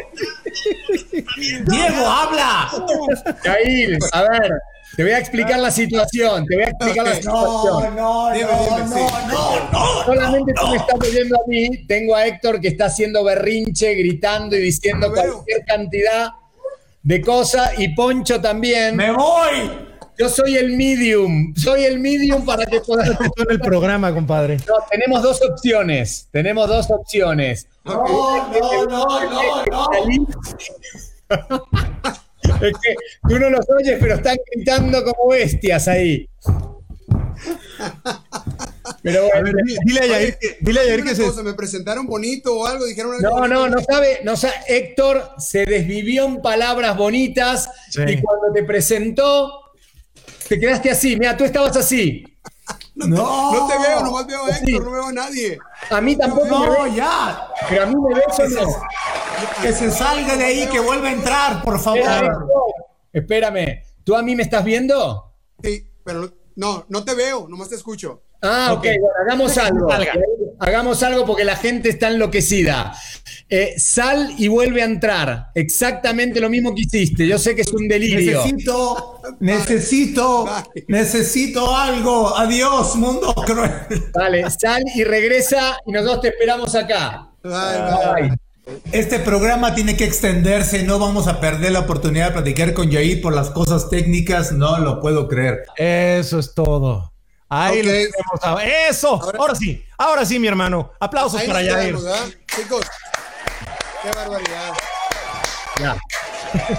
Diego, 1.36 2.06
habla. 2.06 2.70
Jair, 3.42 3.98
a 4.12 4.22
ver, 4.22 4.52
te 4.96 5.02
voy 5.02 5.12
a 5.12 5.18
explicar 5.18 5.58
la 5.58 5.70
situación. 5.70 6.44
Te 6.46 6.56
voy 6.56 6.64
a 6.64 6.68
explicar 6.68 7.06
la 7.06 7.14
situación. 7.14 7.96
No, 7.96 8.28
no, 8.28 8.34
Dime, 8.34 8.46
no, 8.46 8.64
dime, 8.64 8.78
no, 8.78 8.88
sí. 8.88 9.14
no, 9.32 9.70
no. 9.72 10.04
Solamente 10.04 10.52
tú 10.52 10.66
me 10.68 10.76
estás 10.76 11.00
oyendo 11.00 11.36
a 11.36 11.46
mí. 11.46 11.86
Tengo 11.86 12.14
a 12.14 12.26
Héctor 12.26 12.60
que 12.60 12.68
está 12.68 12.86
haciendo 12.86 13.24
berrinche, 13.24 13.94
gritando 13.94 14.54
y 14.56 14.60
diciendo 14.60 15.10
cualquier 15.10 15.64
cantidad 15.64 16.28
de 17.02 17.20
cosas. 17.22 17.78
Y 17.78 17.88
Poncho 17.94 18.40
también. 18.40 18.96
Me 18.96 19.12
voy. 19.12 19.91
Yo 20.18 20.28
soy 20.28 20.56
el 20.56 20.76
medium. 20.76 21.54
Soy 21.56 21.84
el 21.84 21.98
medium 21.98 22.44
para 22.44 22.64
que 22.66 22.80
puedas. 22.80 23.08
Esto 23.10 23.24
en 23.44 23.50
el 23.50 23.60
programa, 23.60 24.12
compadre. 24.12 24.58
No, 24.68 24.74
tenemos 24.90 25.22
dos 25.22 25.40
opciones. 25.42 26.28
Tenemos 26.30 26.68
dos 26.68 26.90
opciones. 26.90 27.66
No, 27.84 27.94
no, 28.04 28.84
no, 28.86 29.06
no, 29.66 29.66
no. 29.70 30.28
Es 32.60 32.72
que 32.82 32.94
tú 33.28 33.38
no 33.38 33.50
los 33.50 33.64
oyes, 33.70 33.98
pero 34.00 34.14
están 34.16 34.36
gritando 34.52 35.02
como 35.04 35.30
bestias 35.30 35.88
ahí. 35.88 36.28
Pero 39.02 39.24
A 39.34 39.40
bueno, 39.40 39.56
ver, 39.56 39.64
dile 39.84 40.00
a 40.00 40.06
Yair 40.06 40.38
que, 40.38 40.58
dile 40.60 40.80
a 40.80 40.84
Yair 40.84 40.96
que 40.98 41.02
una 41.02 41.14
se. 41.14 41.22
cosa, 41.24 41.42
me 41.42 41.54
presentaron 41.54 42.06
bonito 42.06 42.56
o 42.56 42.66
algo, 42.66 42.84
dijeron 42.84 43.14
algo 43.14 43.22
no, 43.28 43.36
bonito. 43.40 43.54
no, 43.54 43.68
no 43.68 43.80
sabe, 43.82 44.20
no 44.22 44.36
sabe. 44.36 44.54
Héctor 44.68 45.30
se 45.38 45.64
desvivió 45.64 46.26
en 46.26 46.40
palabras 46.42 46.96
bonitas 46.96 47.68
Sí. 47.90 48.02
y 48.06 48.20
cuando 48.20 48.52
te 48.54 48.62
presentó, 48.62 49.61
te 50.52 50.60
quedaste 50.60 50.90
así. 50.90 51.16
Mira, 51.16 51.34
tú 51.34 51.44
estabas 51.44 51.74
así. 51.78 52.24
No, 52.94 53.52
No 53.52 53.66
te 53.68 53.78
veo, 53.78 54.02
nomás 54.02 54.26
veo 54.26 54.44
a 54.44 54.50
Héctor, 54.50 54.66
Sí. 54.66 54.78
no 54.78 54.90
veo 54.90 55.04
a 55.06 55.12
nadie. 55.12 55.58
A 55.90 56.00
mí 56.02 56.14
tampoco 56.14 56.44
me 56.44 56.50
No, 56.66 56.86
ya. 56.88 57.48
pero 57.70 57.82
a 57.84 57.86
mí 57.86 57.94
me 57.96 58.14
ves 58.14 58.38
o 58.38 58.48
no. 58.48 58.66
Que 59.62 59.72
se 59.72 59.90
salga 59.90 60.36
de 60.36 60.44
ahí, 60.44 60.66
que 60.68 60.78
vuelva 60.78 61.08
a 61.08 61.12
entrar, 61.12 61.62
por 61.62 61.80
favor. 61.80 62.02
Espérame, 63.10 63.82
¿tú 64.04 64.14
a 64.14 64.20
mí 64.22 64.36
me 64.36 64.42
estás 64.42 64.62
viendo? 64.62 65.32
Sí, 65.62 65.88
pero 66.04 66.30
no, 66.56 66.84
no 66.90 67.02
te 67.02 67.14
veo, 67.14 67.46
nomás 67.48 67.70
te 67.70 67.76
escucho. 67.76 68.22
Ah, 68.42 68.74
ok, 68.74 68.82
bueno, 68.82 69.06
hagamos 69.24 69.56
algo. 69.56 69.88
Hagamos 70.62 71.02
algo 71.02 71.26
porque 71.26 71.42
la 71.42 71.56
gente 71.56 71.88
está 71.88 72.08
enloquecida. 72.08 72.94
Eh, 73.50 73.74
sal 73.78 74.32
y 74.38 74.46
vuelve 74.46 74.80
a 74.82 74.84
entrar. 74.84 75.48
Exactamente 75.56 76.40
lo 76.40 76.48
mismo 76.48 76.72
que 76.72 76.82
hiciste. 76.82 77.26
Yo 77.26 77.36
sé 77.36 77.56
que 77.56 77.62
es 77.62 77.72
un 77.72 77.88
delirio. 77.88 78.44
Necesito, 78.44 79.20
necesito, 79.40 80.48
necesito 80.86 81.76
algo. 81.76 82.36
Adiós, 82.36 82.94
mundo 82.94 83.34
cruel. 83.34 83.72
Vale, 84.14 84.48
sal 84.50 84.84
y 84.94 85.02
regresa 85.02 85.78
y 85.84 85.90
nosotros 85.90 86.20
te 86.20 86.28
esperamos 86.28 86.76
acá. 86.76 87.28
Ay. 87.42 88.28
Bye. 88.28 88.36
Este 88.92 89.18
programa 89.18 89.74
tiene 89.74 89.96
que 89.96 90.04
extenderse, 90.04 90.84
no 90.84 91.00
vamos 91.00 91.26
a 91.26 91.40
perder 91.40 91.72
la 91.72 91.80
oportunidad 91.80 92.28
de 92.28 92.32
platicar 92.34 92.72
con 92.72 92.88
Yair 92.88 93.20
por 93.20 93.34
las 93.34 93.50
cosas 93.50 93.90
técnicas, 93.90 94.52
no 94.52 94.78
lo 94.78 95.00
puedo 95.00 95.26
creer. 95.26 95.64
Eso 95.76 96.38
es 96.38 96.54
todo. 96.54 97.11
Ahí 97.54 97.80
Ok. 97.80 97.84
lo 97.86 97.90
tenemos. 97.92 98.40
ahora. 98.42 98.88
Eso. 98.88 99.08
Ahora, 99.22 99.38
Ahora- 99.38 99.54
sí. 99.54 99.84
Ahora 99.98 100.24
sí, 100.24 100.38
mi 100.38 100.48
hermano. 100.48 100.92
Aplausos 100.98 101.40
Ahí 101.40 101.46
para 101.46 101.60
¿verdad? 101.60 102.26
Chicos, 102.56 102.86
qué 104.02 104.10
barbaridad. 104.16 104.72
Ya. 105.80 105.96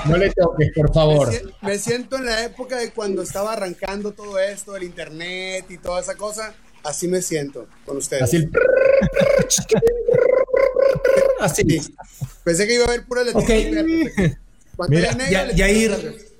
No 0.05 0.17
le 0.17 0.29
toques, 0.31 0.71
por 0.75 0.93
favor. 0.93 1.31
me 1.61 1.77
siento 1.79 2.17
en 2.17 2.25
la 2.25 2.43
época 2.43 2.77
de 2.77 2.91
cuando 2.91 3.21
estaba 3.21 3.53
arrancando 3.53 4.11
todo 4.13 4.37
esto, 4.39 4.75
el 4.75 4.83
internet 4.83 5.65
y 5.69 5.77
toda 5.77 5.99
esa 6.01 6.15
cosa. 6.15 6.53
Así 6.83 7.07
me 7.07 7.21
siento 7.21 7.67
con 7.85 7.97
ustedes. 7.97 8.23
Así 8.23 8.35
el... 8.37 8.51
Así. 11.39 11.63
Sí. 11.67 11.95
Pensé 12.43 12.67
que 12.67 12.75
iba 12.75 12.85
a 12.85 12.87
haber 12.87 13.05
pura 13.05 13.21
Ok. 13.33 13.47
letrita. 13.47 14.39
Pantalla 14.75 14.99
Mira, 14.99 15.13
negra, 15.13 15.51
Ya- 15.53 15.65
verde. 15.67 16.32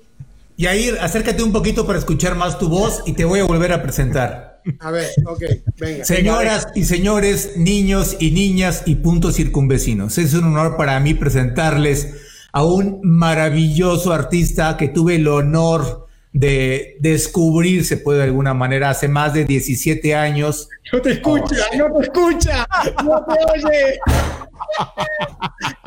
Yair, 0.56 0.98
acércate 1.00 1.42
un 1.42 1.52
poquito 1.52 1.86
para 1.86 1.98
escuchar 1.98 2.36
más 2.36 2.58
tu 2.58 2.68
voz 2.68 3.02
y 3.06 3.12
te 3.12 3.24
voy 3.24 3.40
a 3.40 3.44
volver 3.44 3.72
a 3.72 3.82
presentar. 3.82 4.62
A 4.80 4.90
ver, 4.90 5.10
ok, 5.26 5.42
venga. 5.78 6.04
Señoras 6.04 6.68
y 6.74 6.84
señores, 6.84 7.56
niños 7.56 8.16
y 8.20 8.30
niñas 8.30 8.84
y 8.86 8.94
puntos 8.96 9.34
circunvecinos, 9.34 10.16
es 10.16 10.32
un 10.34 10.44
honor 10.44 10.76
para 10.76 10.98
mí 11.00 11.14
presentarles 11.14 12.14
a 12.52 12.64
un 12.64 13.00
maravilloso 13.02 14.12
artista 14.12 14.76
que 14.76 14.88
tuve 14.88 15.16
el 15.16 15.26
honor 15.26 16.06
de 16.32 16.96
descubrir, 17.00 17.84
se 17.84 17.96
puede 17.96 18.18
de 18.18 18.24
alguna 18.24 18.54
manera, 18.54 18.90
hace 18.90 19.08
más 19.08 19.34
de 19.34 19.44
17 19.44 20.14
años. 20.14 20.68
No 20.92 21.02
te 21.02 21.12
escucha, 21.12 21.56
no 21.76 21.92
te 21.92 22.02
escucha, 22.04 22.66
no 23.04 23.24
te 23.24 23.34
oye. 23.52 23.98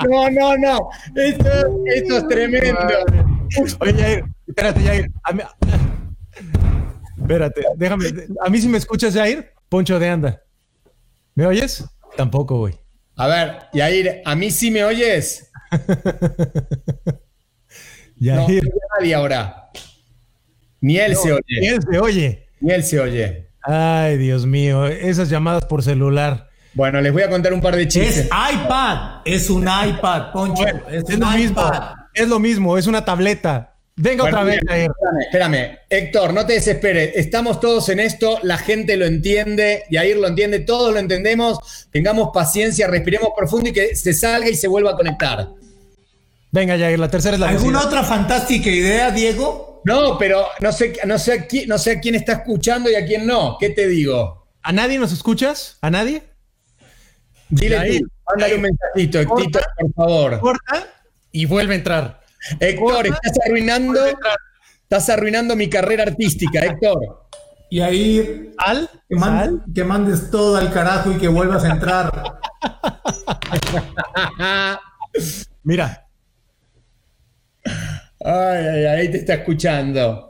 No, 0.10 0.30
no, 0.30 0.58
no. 0.58 0.90
Esto, 1.16 1.50
esto 1.86 2.18
es 2.18 2.28
tremendo. 2.28 2.80
Oye, 3.80 3.94
Yair, 3.94 4.26
espérate. 4.68 5.12
A 5.24 5.34
mí- 5.34 5.42
Espérate, 7.20 7.62
déjame. 7.76 8.06
¿A 8.46 8.50
mí 8.50 8.62
si 8.62 8.68
me 8.70 8.78
escuchas, 8.78 9.14
Yair? 9.14 9.52
Poncho 9.70 10.00
de 10.00 10.10
anda. 10.10 10.42
¿Me 11.36 11.46
oyes? 11.46 11.84
Tampoco, 12.16 12.58
güey. 12.60 12.76
A 13.16 13.28
ver, 13.28 13.58
Yair, 13.74 14.22
¿a 14.26 14.36
mí 14.36 14.50
sí 14.52 14.72
me 14.72 14.84
oyes? 14.84 15.50
No, 18.20 18.48
nadie 19.00 19.14
ahora. 19.14 19.70
Ni 20.82 20.98
él 20.98 21.16
se 21.16 21.34
oye. 21.34 21.44
¿Quién 21.60 21.80
se 21.84 22.00
oye? 22.00 22.48
Ni 22.60 22.72
él 22.74 22.84
se 22.84 23.00
oye. 23.00 23.52
Ay, 23.62 24.18
Dios 24.18 24.48
mío. 24.48 24.88
Esas 24.88 25.30
llamadas 25.30 25.66
por 25.66 25.84
celular. 25.84 26.50
Bueno, 26.74 27.00
les 27.00 27.14
voy 27.14 27.22
a 27.22 27.30
contar 27.30 27.54
un 27.54 27.62
par 27.62 27.76
de 27.76 27.84
Es 27.84 27.90
chistes. 27.90 28.26
iPad, 28.26 29.22
es 29.24 29.52
un 29.52 29.64
iPad, 29.68 30.32
Poncho, 30.32 30.66
es, 30.66 31.04
Es 31.08 31.14
un 31.14 31.20
lo 31.20 31.28
mismo. 31.30 31.62
Es 32.16 32.28
lo 32.28 32.40
mismo. 32.40 32.76
Es 32.80 32.88
una 32.88 33.06
tableta. 33.06 33.76
Venga 34.00 34.26
Bueno, 34.26 34.38
otra 34.38 34.44
vez, 34.46 34.60
mira, 34.62 34.78
Yair. 34.78 34.92
espérame, 34.92 35.22
espérame. 35.22 35.80
Héctor, 35.90 36.34
no 36.34 36.46
te 36.46 36.54
desesperes. 36.54 37.12
Estamos 37.16 37.60
todos 37.60 37.90
en 37.90 38.00
esto. 38.00 38.38
La 38.44 38.58
gente 38.58 38.96
lo 38.96 39.06
entiende. 39.06 39.86
Yair 39.90 40.18
lo 40.18 40.28
entiende. 40.28 40.60
Todos 40.60 40.94
lo 40.94 41.00
entendemos. 41.00 41.88
Tengamos 41.92 42.30
paciencia, 42.32 42.88
respiremos 42.88 43.30
profundo 43.36 43.70
y 43.70 43.74
que 43.74 43.96
se 43.96 44.14
salga 44.14 44.50
y 44.50 44.56
se 44.56 44.68
vuelva 44.68 44.92
a 44.92 44.96
conectar. 44.96 45.48
Venga, 46.52 46.76
Yair. 46.76 47.00
La 47.00 47.10
tercera 47.10 47.34
es 47.36 47.40
la 47.40 47.50
¿Alguna 47.50 47.80
vencida. 47.80 47.88
otra 47.88 48.04
fantástica 48.04 48.70
idea, 48.70 49.10
Diego? 49.10 49.82
No, 49.84 50.18
pero 50.20 50.46
no 50.60 50.72
sé, 50.72 50.94
no 51.06 51.18
sé, 51.18 51.34
a 51.34 51.48
quién, 51.48 51.68
no 51.68 51.78
sé 51.80 51.92
a 51.94 52.00
quién 52.00 52.14
está 52.14 52.34
escuchando 52.34 52.92
y 52.92 52.96
a 52.96 53.06
quién 53.06 53.26
no. 53.26 53.58
¿Qué 53.60 53.72
te 53.72 53.88
digo? 53.88 54.48
¿A 54.62 54.72
nadie 54.74 55.00
nos 55.00 55.12
escuchas? 55.12 55.78
¿A 55.82 55.90
nadie? 55.90 56.22
Dile 57.50 57.76
Yair, 57.78 58.02
tú. 58.02 58.08
Mándale 58.28 58.56
un 58.56 58.62
mensajito, 58.62 59.20
Héctor, 59.22 59.64
por 59.80 59.94
favor. 59.94 60.40
Corta 60.40 60.88
y 61.32 61.46
vuelve 61.46 61.74
a 61.74 61.78
entrar. 61.78 62.27
Héctor, 62.60 63.08
estás 63.08 63.40
arruinando, 63.46 64.00
estás 64.84 65.10
arruinando 65.10 65.56
mi 65.56 65.70
carrera 65.70 66.04
artística, 66.04 66.60
Héctor. 66.62 67.28
Y 67.70 67.82
ahí 67.82 68.54
¿Al? 68.58 68.90
que, 69.10 69.16
man- 69.16 69.38
¿Al? 69.38 69.64
que 69.76 69.84
mandes 69.84 70.32
todo 70.32 70.56
al 70.56 70.72
carajo 70.72 71.12
y 71.12 71.18
que 71.18 71.28
vuelvas 71.28 71.64
a 71.66 71.72
entrar. 71.72 72.12
Mira, 75.64 76.04
Ay, 78.20 78.34
ay, 78.66 78.66
ay, 78.68 78.86
ahí 78.86 79.12
te 79.12 79.18
está 79.18 79.36
escuchando. 79.36 80.27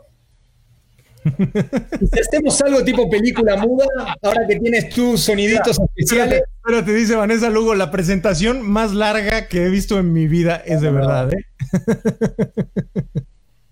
Y 2.01 2.07
si 2.13 2.19
hacemos 2.19 2.61
algo 2.61 2.83
tipo 2.83 3.09
película 3.09 3.57
muda, 3.57 3.85
ahora 4.21 4.47
que 4.47 4.59
tienes 4.59 4.89
tus 4.89 5.21
soniditos 5.21 5.77
especiales, 5.79 6.41
espérate, 6.41 6.43
espérate, 6.57 6.93
dice 6.93 7.15
Vanessa 7.15 7.49
Lugo, 7.49 7.75
la 7.75 7.91
presentación 7.91 8.61
más 8.61 8.93
larga 8.93 9.47
que 9.47 9.65
he 9.65 9.69
visto 9.69 9.99
en 9.99 10.13
mi 10.13 10.27
vida 10.27 10.57
es 10.65 10.81
de 10.81 10.91
verdad, 10.91 11.31
¿eh? 11.33 11.45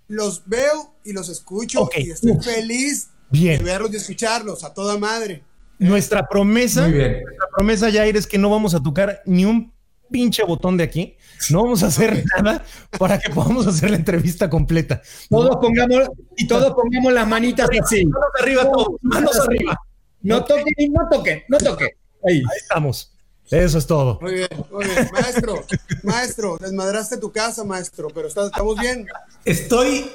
Los 0.07 0.43
veo 0.47 0.95
y 1.03 1.13
los 1.13 1.29
escucho 1.29 1.89
y 1.97 2.11
estoy 2.11 2.33
feliz 2.39 3.09
Bien. 3.31 3.57
de 3.57 3.63
verlos 3.63 3.91
y 3.91 3.95
escucharlos 3.95 4.63
a 4.63 4.71
toda 4.71 4.99
madre. 4.99 5.43
Nuestra 5.79 6.27
promesa, 6.27 6.83
Muy 6.83 6.93
bien. 6.93 7.23
nuestra 7.23 7.47
promesa, 7.55 7.91
Jair, 7.91 8.15
es 8.15 8.27
que 8.27 8.37
no 8.37 8.49
vamos 8.51 8.75
a 8.75 8.83
tocar 8.83 9.21
ni 9.25 9.45
un 9.45 9.73
pinche 10.09 10.43
botón 10.43 10.77
de 10.77 10.83
aquí. 10.83 11.17
No 11.49 11.63
vamos 11.63 11.83
a 11.83 11.87
hacer 11.87 12.23
nada 12.37 12.63
para 12.97 13.19
que 13.19 13.29
podamos 13.29 13.67
hacer 13.67 13.89
la 13.89 13.97
entrevista 13.97 14.49
completa. 14.49 15.01
todos 15.29 15.57
pongamos, 15.57 16.09
todos 16.47 16.73
pongamos 16.73 17.13
las 17.13 17.27
manitas 17.27 17.69
así. 17.81 18.05
Manos 18.05 18.29
arriba 18.41 18.71
todos, 18.71 18.87
manos 19.01 19.39
arriba. 19.39 19.79
No 20.21 20.43
toquen 20.43 20.73
y 20.77 20.89
no 20.89 21.07
toquen, 21.11 21.43
no 21.49 21.57
toquen. 21.57 21.89
Ahí. 22.27 22.37
Ahí 22.37 22.57
estamos. 22.61 23.11
Eso 23.51 23.77
es 23.77 23.85
todo. 23.85 24.17
Muy 24.21 24.33
bien, 24.33 24.49
muy 24.71 24.85
bien. 24.85 25.09
Maestro, 25.13 25.63
maestro, 26.01 26.57
desmadraste 26.59 27.17
tu 27.17 27.31
casa, 27.31 27.63
maestro, 27.63 28.07
pero 28.13 28.27
estamos 28.27 28.79
bien. 28.79 29.05
Estoy. 29.43 30.09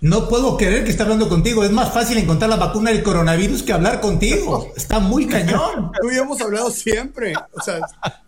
No 0.00 0.28
puedo 0.28 0.56
creer 0.56 0.84
que 0.84 0.90
está 0.90 1.02
hablando 1.02 1.28
contigo. 1.28 1.64
Es 1.64 1.70
más 1.72 1.92
fácil 1.92 2.18
encontrar 2.18 2.48
la 2.50 2.56
vacuna 2.56 2.90
del 2.90 3.02
coronavirus 3.02 3.64
que 3.64 3.72
hablar 3.72 4.00
contigo. 4.00 4.72
Está 4.76 5.00
muy 5.00 5.26
cañón. 5.26 5.90
Tú 6.00 6.10
y 6.10 6.14
yo 6.16 6.22
hemos 6.22 6.40
hablado 6.40 6.70
siempre. 6.70 7.32
O 7.52 7.60
sea, 7.60 7.80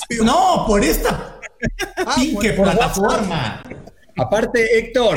yo- 0.08 0.24
No, 0.24 0.64
por 0.66 0.82
esta 0.82 1.38
Ah, 2.04 2.14
pinche 2.16 2.54
por- 2.54 2.64
plataforma. 2.64 3.62
Aparte, 4.16 4.78
Héctor, 4.78 5.16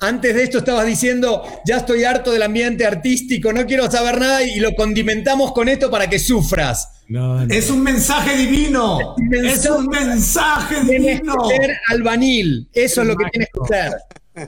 antes 0.00 0.34
de 0.34 0.42
esto 0.42 0.58
estabas 0.58 0.84
diciendo, 0.84 1.44
ya 1.64 1.76
estoy 1.76 2.02
harto 2.04 2.32
del 2.32 2.42
ambiente 2.42 2.84
artístico, 2.84 3.52
no 3.52 3.64
quiero 3.64 3.88
saber 3.90 4.18
nada 4.18 4.42
y 4.42 4.58
lo 4.58 4.74
condimentamos 4.74 5.52
con 5.52 5.68
esto 5.68 5.90
para 5.90 6.10
que 6.10 6.18
sufras. 6.18 6.88
No, 7.08 7.44
no. 7.46 7.54
Es 7.54 7.70
un 7.70 7.82
mensaje 7.82 8.36
divino. 8.36 9.14
Es 9.44 9.64
un 9.70 9.86
mensaje 9.86 10.76
Tienes 10.86 11.20
divino. 11.20 11.34
que 11.48 11.56
ser 11.56 11.76
albanil, 11.90 12.68
eso 12.72 13.02
es 13.02 13.06
lo 13.06 13.16
que 13.16 13.26
tienes 13.30 13.48
que 13.52 13.60
ser. 13.68 13.92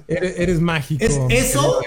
Eres, 0.08 0.34
eres 0.38 0.60
mágico. 0.60 1.04
¿Es 1.04 1.18
eso? 1.30 1.80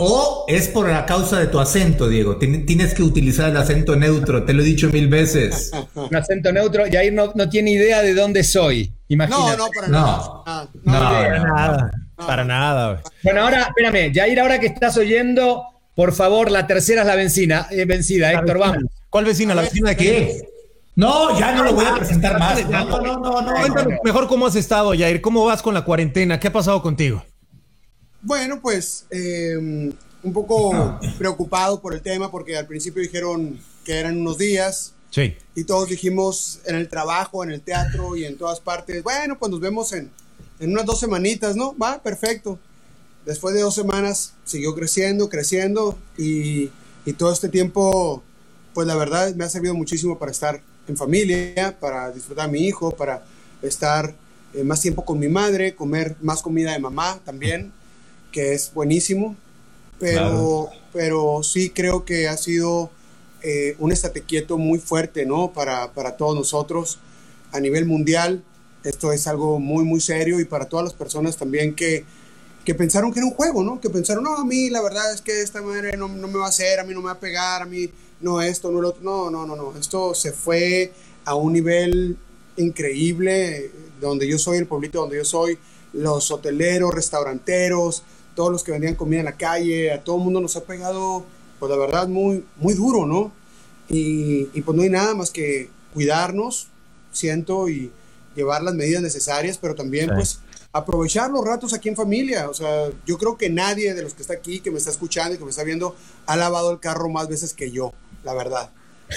O 0.00 0.44
es 0.48 0.68
por 0.68 0.88
la 0.88 1.04
causa 1.06 1.40
de 1.40 1.48
tu 1.48 1.58
acento, 1.58 2.08
Diego. 2.08 2.38
Tien- 2.38 2.64
Tienes 2.66 2.94
que 2.94 3.02
utilizar 3.02 3.50
el 3.50 3.56
acento 3.56 3.96
neutro. 3.96 4.44
Te 4.44 4.52
lo 4.52 4.62
he 4.62 4.64
dicho 4.64 4.88
mil 4.90 5.08
veces. 5.08 5.72
Un 5.94 6.14
acento 6.14 6.52
neutro, 6.52 6.84
Jair 6.90 7.12
no, 7.12 7.32
no 7.34 7.48
tiene 7.48 7.72
idea 7.72 8.00
de 8.02 8.14
dónde 8.14 8.44
soy. 8.44 8.86
No, 8.88 8.94
Imagínate. 9.08 9.56
no, 9.56 9.68
para 9.74 9.88
No. 9.88 9.98
nada. 10.00 10.22
Ah, 10.46 10.68
No, 10.84 10.92
Para 10.92 11.38
no. 11.38 11.44
nada. 11.54 11.90
Para 12.16 12.44
nada. 12.44 13.02
Bueno, 13.24 13.42
ahora, 13.42 13.62
espérame, 13.76 14.12
Jair, 14.14 14.38
ahora 14.40 14.60
que 14.60 14.66
estás 14.66 14.96
oyendo, 14.96 15.64
por 15.96 16.12
favor, 16.12 16.50
la 16.50 16.66
tercera 16.66 17.00
es 17.02 17.06
la 17.06 17.16
vencina, 17.16 17.66
eh, 17.70 17.84
vencida, 17.84 18.32
Héctor, 18.32 18.58
vamos. 18.58 18.84
¿Cuál 19.10 19.24
vecina? 19.24 19.54
¿La 19.54 19.62
vecina 19.62 19.90
de 19.90 19.96
qué? 19.96 20.42
No, 20.98 21.38
ya 21.38 21.54
no 21.54 21.62
lo 21.62 21.74
voy 21.74 21.84
a 21.84 21.94
presentar 21.94 22.40
más. 22.40 22.68
No, 22.68 22.84
no, 22.88 23.00
no, 23.00 23.20
no. 23.20 23.40
no. 23.42 23.54
Cuéntanos 23.54 24.00
mejor 24.02 24.26
cómo 24.26 24.48
has 24.48 24.56
estado, 24.56 24.90
Jair. 24.98 25.20
¿Cómo 25.20 25.44
vas 25.44 25.62
con 25.62 25.72
la 25.72 25.84
cuarentena? 25.84 26.40
¿Qué 26.40 26.48
ha 26.48 26.52
pasado 26.52 26.82
contigo? 26.82 27.22
Bueno, 28.20 28.60
pues 28.60 29.06
eh, 29.10 29.56
un 29.56 30.32
poco 30.32 30.98
preocupado 31.16 31.80
por 31.80 31.94
el 31.94 32.02
tema 32.02 32.32
porque 32.32 32.56
al 32.56 32.66
principio 32.66 33.00
dijeron 33.00 33.60
que 33.84 33.96
eran 33.96 34.18
unos 34.18 34.38
días 34.38 34.92
Sí. 35.10 35.36
y 35.54 35.62
todos 35.62 35.88
dijimos 35.88 36.58
en 36.66 36.74
el 36.74 36.88
trabajo, 36.88 37.44
en 37.44 37.52
el 37.52 37.60
teatro 37.60 38.16
y 38.16 38.24
en 38.24 38.36
todas 38.36 38.58
partes, 38.58 39.00
bueno, 39.04 39.38
pues 39.38 39.52
nos 39.52 39.60
vemos 39.60 39.92
en, 39.92 40.10
en 40.58 40.72
unas 40.72 40.84
dos 40.84 40.98
semanitas, 40.98 41.54
¿no? 41.54 41.76
Va, 41.78 42.02
perfecto. 42.02 42.58
Después 43.24 43.54
de 43.54 43.60
dos 43.60 43.74
semanas 43.76 44.34
siguió 44.44 44.74
creciendo, 44.74 45.28
creciendo 45.28 45.96
y, 46.18 46.70
y 47.06 47.12
todo 47.16 47.32
este 47.32 47.48
tiempo, 47.48 48.20
pues 48.74 48.88
la 48.88 48.96
verdad 48.96 49.32
me 49.36 49.44
ha 49.44 49.48
servido 49.48 49.74
muchísimo 49.74 50.18
para 50.18 50.32
estar 50.32 50.60
en 50.88 50.96
familia, 50.96 51.76
para 51.78 52.10
disfrutar 52.10 52.46
a 52.46 52.48
mi 52.48 52.66
hijo, 52.66 52.90
para 52.90 53.24
estar 53.62 54.14
eh, 54.54 54.64
más 54.64 54.80
tiempo 54.80 55.04
con 55.04 55.18
mi 55.18 55.28
madre, 55.28 55.74
comer 55.74 56.16
más 56.20 56.42
comida 56.42 56.72
de 56.72 56.78
mamá 56.78 57.20
también, 57.24 57.72
que 58.32 58.54
es 58.54 58.72
buenísimo. 58.72 59.36
Pero, 59.98 60.70
pero 60.92 61.42
sí 61.42 61.70
creo 61.70 62.04
que 62.04 62.28
ha 62.28 62.36
sido 62.36 62.90
eh, 63.42 63.74
un 63.78 63.90
estate 63.90 64.22
quieto 64.22 64.56
muy 64.56 64.78
fuerte, 64.78 65.26
¿no? 65.26 65.52
Para, 65.52 65.92
para 65.92 66.16
todos 66.16 66.36
nosotros 66.36 66.98
a 67.52 67.60
nivel 67.60 67.84
mundial. 67.84 68.42
Esto 68.84 69.12
es 69.12 69.26
algo 69.26 69.58
muy, 69.58 69.84
muy 69.84 70.00
serio 70.00 70.38
y 70.38 70.44
para 70.44 70.66
todas 70.66 70.84
las 70.84 70.94
personas 70.94 71.36
también 71.36 71.74
que, 71.74 72.04
que 72.64 72.74
pensaron 72.76 73.12
que 73.12 73.18
era 73.18 73.26
un 73.26 73.34
juego, 73.34 73.64
¿no? 73.64 73.80
Que 73.80 73.90
pensaron, 73.90 74.22
no, 74.22 74.36
a 74.36 74.44
mí 74.44 74.70
la 74.70 74.80
verdad 74.82 75.12
es 75.12 75.20
que 75.20 75.42
esta 75.42 75.62
madre 75.62 75.96
no, 75.96 76.06
no 76.06 76.28
me 76.28 76.38
va 76.38 76.46
a 76.46 76.50
hacer, 76.50 76.78
a 76.78 76.84
mí 76.84 76.94
no 76.94 77.00
me 77.00 77.06
va 77.06 77.12
a 77.12 77.20
pegar, 77.20 77.62
a 77.62 77.66
mí 77.66 77.90
no 78.20 78.40
esto, 78.40 78.70
no 78.70 78.80
lo 78.80 78.88
otro. 78.90 79.02
No, 79.02 79.30
no, 79.30 79.46
no, 79.46 79.56
no. 79.56 79.74
Esto 79.78 80.14
se 80.14 80.32
fue 80.32 80.92
a 81.24 81.34
un 81.34 81.52
nivel 81.52 82.16
increíble, 82.56 83.70
donde 84.00 84.28
yo 84.28 84.38
soy, 84.38 84.58
el 84.58 84.66
pueblito 84.66 85.00
donde 85.00 85.16
yo 85.16 85.24
soy, 85.24 85.58
los 85.92 86.30
hoteleros, 86.30 86.94
restauranteros, 86.94 88.02
todos 88.34 88.52
los 88.52 88.62
que 88.62 88.72
vendían 88.72 88.94
comida 88.94 89.20
en 89.20 89.24
la 89.26 89.36
calle, 89.36 89.92
a 89.92 90.02
todo 90.02 90.16
el 90.16 90.22
mundo 90.24 90.40
nos 90.40 90.56
ha 90.56 90.64
pegado, 90.64 91.24
pues 91.58 91.70
la 91.70 91.76
verdad, 91.76 92.08
muy, 92.08 92.44
muy 92.56 92.74
duro, 92.74 93.06
¿no? 93.06 93.32
Y, 93.88 94.48
y 94.52 94.62
pues 94.62 94.76
no 94.76 94.82
hay 94.82 94.90
nada 94.90 95.14
más 95.14 95.30
que 95.30 95.70
cuidarnos, 95.94 96.68
siento, 97.12 97.68
y 97.68 97.90
llevar 98.36 98.62
las 98.62 98.74
medidas 98.74 99.02
necesarias, 99.02 99.58
pero 99.58 99.74
también 99.74 100.08
Sí. 100.08 100.14
pues 100.14 100.38
aprovechar 100.72 101.30
los 101.30 101.44
ratos 101.44 101.72
aquí 101.72 101.88
en 101.88 101.96
familia. 101.96 102.48
O 102.48 102.54
sea, 102.54 102.90
yo 103.06 103.18
creo 103.18 103.36
que 103.36 103.48
nadie 103.50 103.94
de 103.94 104.02
los 104.02 104.14
que 104.14 104.22
está 104.22 104.34
aquí, 104.34 104.60
que 104.60 104.70
me 104.70 104.78
está 104.78 104.90
escuchando 104.90 105.34
y 105.34 105.38
que 105.38 105.44
me 105.44 105.50
está 105.50 105.64
viendo, 105.64 105.96
ha 106.26 106.36
lavado 106.36 106.70
el 106.70 106.78
carro 106.78 107.08
más 107.08 107.28
veces 107.28 107.54
que 107.54 107.70
yo, 107.70 107.92
la 108.28 108.34
verdad. 108.34 108.70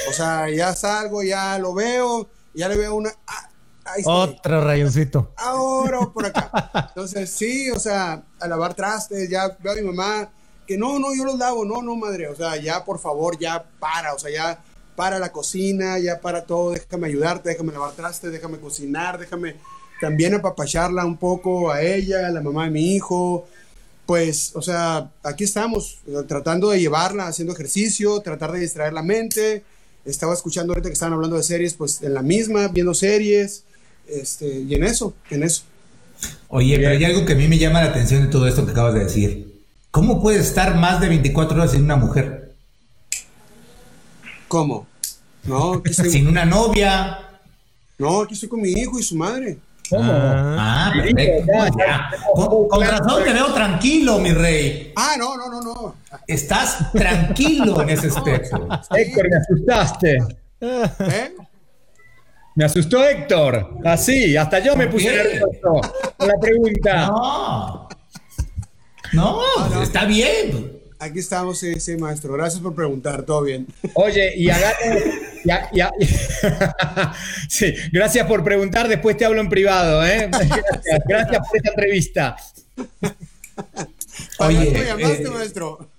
O 0.10 0.13
sea, 0.13 0.50
ya 0.50 0.74
salgo, 0.74 1.21
ya 1.21 1.60
lo 1.60 1.74
veo, 1.74 2.30
ya 2.54 2.69
le 2.69 2.78
veo 2.78 2.95
una... 2.95 3.12
ah, 3.28 3.50
ahí 3.84 4.04
Otro 4.06 4.63
rayoncito. 4.63 5.34
ahora 5.36 6.00
por 6.13 6.26
acá. 6.26 6.50
Entonces, 6.89 7.30
sí, 7.30 7.69
o 7.71 7.80
sea, 7.80 8.24
a 8.39 8.47
lavar 8.47 8.74
trastes, 8.74 9.30
ya 9.30 9.58
veo 9.60 9.74
a 9.74 9.76
mi 9.76 9.82
mamá 9.82 10.30
que 10.65 10.78
no, 10.78 10.97
no, 10.97 11.13
yo 11.13 11.26
los 11.26 11.38
lavo, 11.38 11.65
no, 11.65 11.82
no, 11.82 11.97
madre, 11.97 12.30
o 12.30 12.36
sea, 12.36 12.56
ya 12.56 12.86
por 12.86 13.00
favor, 13.00 13.38
ya 13.38 13.65
para, 13.80 14.13
o 14.13 14.19
sea, 14.19 14.32
ya 14.32 14.63
para 14.95 15.19
la 15.19 15.34
cocina, 15.34 16.00
ya 16.00 16.21
para 16.21 16.45
todo, 16.45 16.71
déjame 16.71 17.08
ayudarte, 17.08 17.50
déjame 17.50 17.74
lavar 17.74 17.91
trastes, 17.91 18.32
déjame 18.32 18.60
cocinar, 18.60 19.19
déjame 19.19 19.58
también 20.00 20.36
apapacharla 20.36 21.06
un 21.06 21.17
poco 21.17 21.69
a 21.69 21.82
ella, 21.82 22.28
a 22.28 22.32
la 22.32 22.41
mamá 22.41 22.63
de 22.65 22.71
mi 22.71 22.95
hijo. 22.95 23.45
Pues, 24.06 24.52
o 24.56 24.62
sea, 24.62 25.10
aquí 25.24 25.44
estamos, 25.44 26.00
tratando 26.28 26.70
de 26.70 26.80
llevarla, 26.80 27.28
haciendo 27.28 27.54
ejercicio, 27.54 28.20
tratar 28.22 28.52
de 28.52 28.60
distraer 28.60 28.94
la 28.94 29.04
mente. 29.04 29.64
Estaba 30.04 30.34
escuchando 30.34 30.74
ahorita 30.74 30.90
que 30.90 30.94
estaban 30.94 31.14
hablando 31.14 31.38
de 31.38 31.44
series, 31.44 31.76
pues 31.76 32.02
en 32.02 32.14
la 32.14 32.22
misma, 32.22 32.68
viendo 32.68 32.94
series, 32.94 33.64
este, 34.08 34.62
y 34.62 34.74
en 34.74 34.84
eso, 34.84 35.14
en 35.30 35.44
eso. 35.44 35.64
Oye, 36.50 36.76
pero 36.78 36.90
hay 36.90 37.04
algo 37.06 37.26
que 37.26 37.34
a 37.34 37.36
mí 37.36 37.48
me 37.48 37.58
llama 37.58 37.82
la 37.82 37.90
atención 37.90 38.24
de 38.24 38.28
todo 38.28 38.48
esto 38.48 38.66
que 38.66 38.72
acabas 38.72 38.94
de 38.94 39.06
decir. 39.06 39.62
¿Cómo 39.92 40.22
puedes 40.22 40.48
estar 40.48 40.76
más 40.76 41.02
de 41.02 41.10
24 41.10 41.58
horas 41.58 41.72
sin 41.72 41.84
una 41.84 41.96
mujer? 41.96 42.54
¿Cómo? 44.48 44.88
No, 45.44 45.82
estoy, 45.86 46.10
Sin 46.10 46.28
una 46.28 46.46
novia. 46.46 47.40
no, 47.98 48.22
aquí 48.22 48.34
estoy 48.34 48.50
con 48.50 48.62
mi 48.62 48.72
hijo 48.72 49.00
y 49.00 49.04
su 49.04 49.16
madre. 49.16 49.58
¿Cómo? 49.91 50.12
Ah, 50.13 50.88
Ah, 50.88 50.91
perfecto. 50.95 51.51
ya, 51.54 51.69
ya. 51.77 52.10
Con, 52.34 52.67
con 52.67 52.82
razón 52.82 53.23
te 53.23 53.34
veo 53.34 53.54
tranquilo, 53.54 54.17
mi 54.19 54.32
rey. 54.32 54.93
Ah, 54.95 55.15
no, 55.17 55.38
no, 55.38 55.49
no, 55.49 55.62
no. 55.62 55.95
Estás 56.27 56.91
tranquilo 56.91 57.82
en 57.82 57.89
ese 57.89 58.08
aspecto. 58.08 58.67
Héctor, 58.95 59.30
me 59.30 59.36
asustaste. 59.38 60.17
¿Eh? 60.62 61.36
Me 62.56 62.65
asustó 62.65 63.04
Héctor. 63.04 63.77
Así, 63.86 64.36
hasta 64.36 64.60
yo 64.60 64.75
me 64.75 64.86
¿Por 64.86 64.95
puse 64.95 65.15
nervioso 65.15 65.82
con 66.17 66.27
la 66.27 66.36
pregunta. 66.39 67.08
No. 67.08 67.88
No, 69.13 69.82
está 69.82 70.06
bien. 70.06 70.81
Aquí 71.02 71.18
estamos, 71.18 71.58
sí, 71.58 71.80
sí, 71.80 71.98
maestro. 71.98 72.34
Gracias 72.34 72.62
por 72.62 72.76
preguntar, 72.76 73.24
todo 73.24 73.42
bien. 73.42 73.66
Oye, 73.96 74.34
y 74.36 74.46
ya- 74.46 75.72
ya- 75.74 75.92
sí, 77.50 77.74
gracias 77.92 78.28
por 78.28 78.44
preguntar. 78.44 78.88
Después 78.88 79.18
te 79.18 79.26
hablo 79.26 79.42
en 79.42 79.50
privado, 79.50 80.06
¿eh? 80.06 80.30
Gracias, 80.30 81.02
gracias 81.08 81.48
por 81.48 81.58
esta 81.58 81.70
entrevista. 81.70 82.36
¿Para 84.38 84.50
Oye, 84.50 84.72
me 84.72 84.86
llamaste, 84.86 85.24
eh, 85.24 85.30
maestro? 85.32 85.90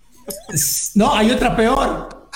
No, 0.95 1.13
hay 1.17 1.33
otra 1.33 1.57
peor. 1.57 2.29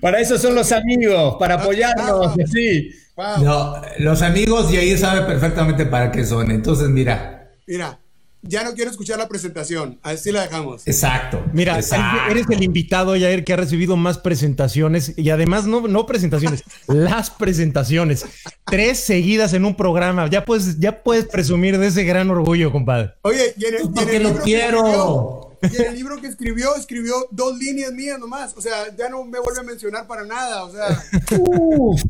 Para 0.00 0.20
eso 0.20 0.38
son 0.38 0.54
los 0.54 0.72
amigos, 0.72 1.36
para 1.38 1.56
apoyarnos, 1.56 2.32
sí. 2.50 2.90
Wow. 3.14 3.44
No, 3.44 3.82
los 3.98 4.22
amigos 4.22 4.72
y 4.72 4.78
ahí 4.78 4.96
sabe 4.96 5.20
perfectamente 5.26 5.84
para 5.84 6.10
qué 6.10 6.24
son. 6.24 6.50
Entonces, 6.50 6.88
mira. 6.88 7.50
Mira, 7.66 7.98
ya 8.42 8.64
no 8.64 8.74
quiero 8.74 8.90
escuchar 8.90 9.18
la 9.18 9.28
presentación. 9.28 9.98
Así 10.02 10.32
la 10.32 10.42
dejamos. 10.42 10.86
Exacto. 10.86 11.44
Mira, 11.52 11.76
exacto. 11.76 12.30
eres 12.30 12.46
el 12.50 12.62
invitado, 12.62 13.12
Jair, 13.12 13.44
que 13.44 13.52
ha 13.52 13.56
recibido 13.56 13.96
más 13.96 14.18
presentaciones 14.18 15.14
y 15.16 15.30
además 15.30 15.64
no, 15.66 15.86
no 15.88 16.06
presentaciones, 16.06 16.64
las 16.88 17.30
presentaciones. 17.30 18.24
Tres 18.66 18.98
seguidas 19.00 19.52
en 19.54 19.64
un 19.64 19.76
programa. 19.76 20.28
Ya 20.28 20.44
puedes, 20.44 20.78
ya 20.78 21.02
puedes 21.02 21.26
presumir 21.26 21.78
de 21.78 21.86
ese 21.88 22.04
gran 22.04 22.30
orgullo, 22.30 22.72
compadre. 22.72 23.14
Oye, 23.22 23.54
y 23.56 23.64
en 23.66 23.74
el, 23.74 23.80
y 23.82 23.84
en 23.86 23.92
Porque 23.94 24.16
el 24.16 24.22
lo 24.22 24.34
que 24.34 24.40
quiero. 24.40 24.78
escribió- 24.78 25.48
y 25.62 25.76
en 25.76 25.86
el 25.90 25.94
libro 25.94 26.20
que 26.20 26.26
escribió, 26.26 26.74
escribió 26.74 27.14
dos 27.30 27.56
líneas 27.56 27.92
mías 27.92 28.18
nomás. 28.18 28.52
O 28.56 28.60
sea, 28.60 28.86
ya 28.98 29.08
no 29.08 29.22
me 29.24 29.38
vuelve 29.38 29.60
a 29.60 29.62
mencionar 29.62 30.08
para 30.08 30.24
nada. 30.24 30.64
O 30.64 30.72
sea, 30.72 31.00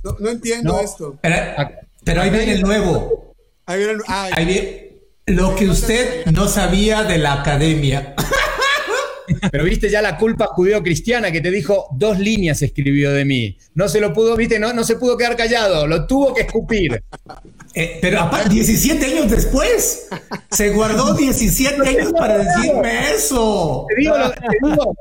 no, 0.03 0.17
no 0.19 0.29
entiendo 0.31 0.73
No. 0.73 0.81
esto. 0.81 1.19
Pero, 1.21 1.37
pero 2.03 2.23
ahí 2.23 2.31
viene 2.31 2.53
el 2.55 2.63
nuevo. 2.63 3.35
Ahí 3.67 3.79
viene 3.79 3.93
el- 3.93 4.01
ay, 4.07 4.33
Ahí 4.35 4.45
viene 4.47 4.92
lo 5.27 5.55
que 5.57 5.69
usted 5.69 6.27
no 6.27 6.49
sabía 6.49 7.03
de 7.05 7.19
la 7.19 7.35
academia. 7.35 8.15
pero 9.51 9.65
viste 9.65 9.89
ya 9.89 10.03
la 10.03 10.19
culpa 10.19 10.47
judeo-cristiana 10.49 11.31
que 11.31 11.41
te 11.41 11.51
dijo 11.51 11.87
dos 11.97 12.19
líneas 12.19 12.61
escribió 12.63 13.13
de 13.13 13.25
mí. 13.25 13.57
No 13.75 13.89
se 13.89 14.01
lo 14.01 14.13
pudo, 14.13 14.37
viste, 14.37 14.59
no, 14.59 14.73
no 14.73 14.85
se 14.85 14.97
pudo 14.97 15.17
quedar 15.17 15.37
callado, 15.37 15.87
lo 15.87 16.07
tuvo 16.07 16.35
que 16.35 16.43
escupir. 16.43 17.03
Eh, 17.75 17.99
pero 18.03 18.21
aparte, 18.21 18.51
17 18.51 19.05
años 19.07 19.31
después, 19.31 20.09
se 20.51 20.71
guardó 20.71 21.15
17 21.15 21.89
años 21.89 22.13
para 22.13 22.39
decirme 22.39 23.11
eso. 23.15 23.87
Te 23.89 24.01
digo, 24.01 24.19
lo- 24.19 24.31
te 24.31 24.39
digo, 24.63 24.95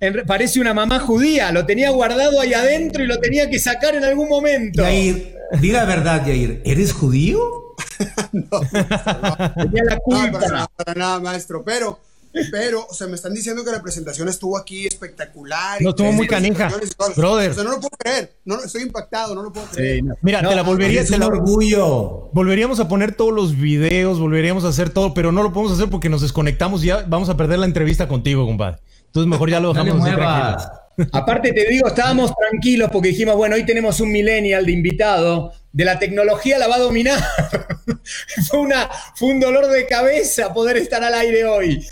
en 0.00 0.14
re- 0.14 0.24
parece 0.24 0.58
una 0.60 0.74
mamá 0.74 0.98
judía, 0.98 1.52
lo 1.52 1.64
tenía 1.66 1.90
guardado 1.90 2.40
ahí 2.40 2.52
adentro 2.52 3.04
y 3.04 3.06
lo 3.06 3.20
tenía 3.20 3.48
que 3.48 3.58
sacar 3.60 3.94
en 3.94 4.04
algún 4.04 4.28
momento. 4.28 4.82
Yair, 4.82 5.35
di 5.60 5.70
la 5.72 5.84
verdad, 5.84 6.26
Yair, 6.26 6.62
¿eres 6.64 6.92
judío? 6.92 7.40
La 8.32 9.94
no, 9.94 10.00
culpa. 10.02 10.38
para, 10.38 10.48
nada, 10.48 10.68
para 10.76 10.94
nada, 10.94 11.20
maestro. 11.20 11.62
Pero, 11.64 11.98
pero, 12.50 12.86
o 12.88 12.92
sea, 12.94 13.06
me 13.06 13.14
están 13.14 13.32
diciendo 13.34 13.64
que 13.64 13.70
la 13.70 13.82
presentación 13.82 14.28
estuvo 14.28 14.58
aquí 14.58 14.86
espectacular. 14.86 15.80
No, 15.80 15.90
estuvo 15.90 16.12
muy 16.12 16.26
canija. 16.26 16.70
Brother. 17.16 17.50
O 17.50 17.54
sea, 17.54 17.64
no 17.64 17.70
lo 17.70 17.76
puedo 17.80 17.96
creer. 17.98 18.32
No, 18.44 18.62
estoy 18.62 18.82
impactado, 18.82 19.34
no 19.34 19.42
lo 19.42 19.52
puedo 19.52 19.66
creer. 19.68 19.96
Sí, 19.96 20.02
no. 20.02 20.14
Mira, 20.22 20.42
No, 20.42 20.50
te 20.50 20.54
la 20.56 20.62
volvería, 20.62 21.00
Es 21.00 21.10
un 21.10 21.20
la- 21.20 21.26
orgullo. 21.26 22.28
volveríamos 22.32 22.80
a 22.80 22.88
poner 22.88 23.14
todos 23.14 23.32
los 23.32 23.56
videos, 23.56 24.18
volveríamos 24.20 24.64
a 24.64 24.68
hacer 24.68 24.90
todo, 24.90 25.14
pero 25.14 25.32
no 25.32 25.42
lo 25.42 25.52
podemos 25.52 25.72
hacer 25.72 25.88
porque 25.90 26.08
nos 26.08 26.20
desconectamos 26.22 26.82
y 26.84 26.88
ya 26.88 27.04
vamos 27.06 27.28
a 27.28 27.36
perder 27.36 27.58
la 27.58 27.66
entrevista 27.66 28.08
contigo, 28.08 28.44
compadre. 28.46 28.78
Entonces 29.06 29.28
mejor 29.30 29.48
ya 29.50 29.60
lo 29.60 29.72
No 29.72 29.82
dejamos 29.84 30.04
tranquilo. 30.04 30.58
Aparte 31.12 31.52
te 31.52 31.66
digo, 31.68 31.88
estábamos 31.88 32.32
tranquilos 32.34 32.90
porque 32.92 33.08
dijimos, 33.08 33.36
bueno, 33.36 33.56
hoy 33.56 33.66
tenemos 33.66 34.00
un 34.00 34.10
millennial 34.12 34.64
de 34.64 34.72
invitado, 34.72 35.52
de 35.72 35.84
la 35.84 35.98
tecnología 35.98 36.58
la 36.58 36.68
va 36.68 36.76
a 36.76 36.80
dominar. 36.80 37.22
fue, 38.48 38.60
una, 38.60 38.88
fue 39.14 39.28
un 39.28 39.40
dolor 39.40 39.68
de 39.68 39.86
cabeza 39.86 40.52
poder 40.54 40.76
estar 40.78 41.02
al 41.04 41.14
aire 41.14 41.44
hoy. 41.44 41.86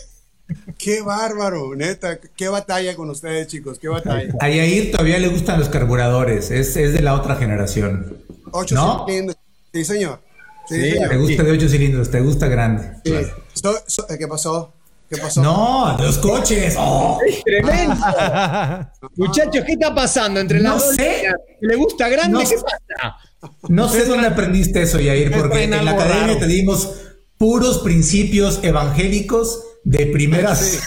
Qué 0.79 1.01
bárbaro, 1.03 1.75
neta. 1.75 2.19
Qué 2.37 2.49
batalla 2.49 2.95
con 2.95 3.11
ustedes, 3.11 3.47
chicos. 3.49 3.79
Qué 3.79 3.89
batalla. 3.89 4.33
A 4.41 4.49
Yair 4.49 4.91
todavía 4.93 5.19
le 5.19 5.29
gustan 5.29 5.59
los 5.59 5.69
carburadores, 5.69 6.51
es, 6.51 6.77
es 6.77 6.93
de 6.93 7.01
la 7.03 7.15
otra 7.15 7.37
generación. 7.37 8.19
Ocho 8.53 8.75
¿No? 8.75 9.07
cilindros. 9.07 9.37
Sí, 9.73 9.85
señor. 9.85 10.21
Sí, 10.69 10.77
Sí, 10.77 10.91
señor. 10.93 11.09
Te 11.11 11.17
gusta 11.17 11.43
de 11.43 11.51
8 11.51 11.69
cilindros, 11.69 12.11
te 12.11 12.21
gusta 12.21 12.49
grande. 12.49 12.91
Sí. 13.05 13.15
So- 13.55 13.83
so- 13.87 14.07
¿Qué 14.19 14.27
pasó? 14.29 14.73
¿Qué 15.11 15.17
pasó? 15.21 15.43
No, 15.43 15.97
los 15.99 16.19
coches. 16.19 16.75
Oh. 16.79 17.19
Tremendo. 17.45 17.95
Muchachos, 19.17 19.65
¿qué 19.65 19.73
está 19.73 19.95
pasando 19.95 20.41
entre 20.41 20.61
No 20.61 20.75
las 20.75 20.85
dos 20.87 20.97
sé. 20.97 21.23
¿Le 21.61 21.77
gusta 21.77 22.09
grande? 22.09 22.33
No 22.33 22.41
¿Qué 22.41 22.47
sé. 22.47 22.57
pasa? 22.57 23.17
No 23.69 23.89
sé 23.89 24.05
dónde 24.07 24.27
aprendiste 24.29 24.83
eso, 24.83 24.99
Yair, 25.01 25.31
porque 25.33 25.65
en 25.65 25.71
la 25.85 25.91
academia 25.91 26.27
raro. 26.29 26.39
te 26.39 26.47
dimos 26.47 26.91
puros 27.37 27.79
principios 27.79 28.61
evangélicos 28.63 29.63
de 29.85 30.07
primeras. 30.07 30.61
Sí. 30.61 30.79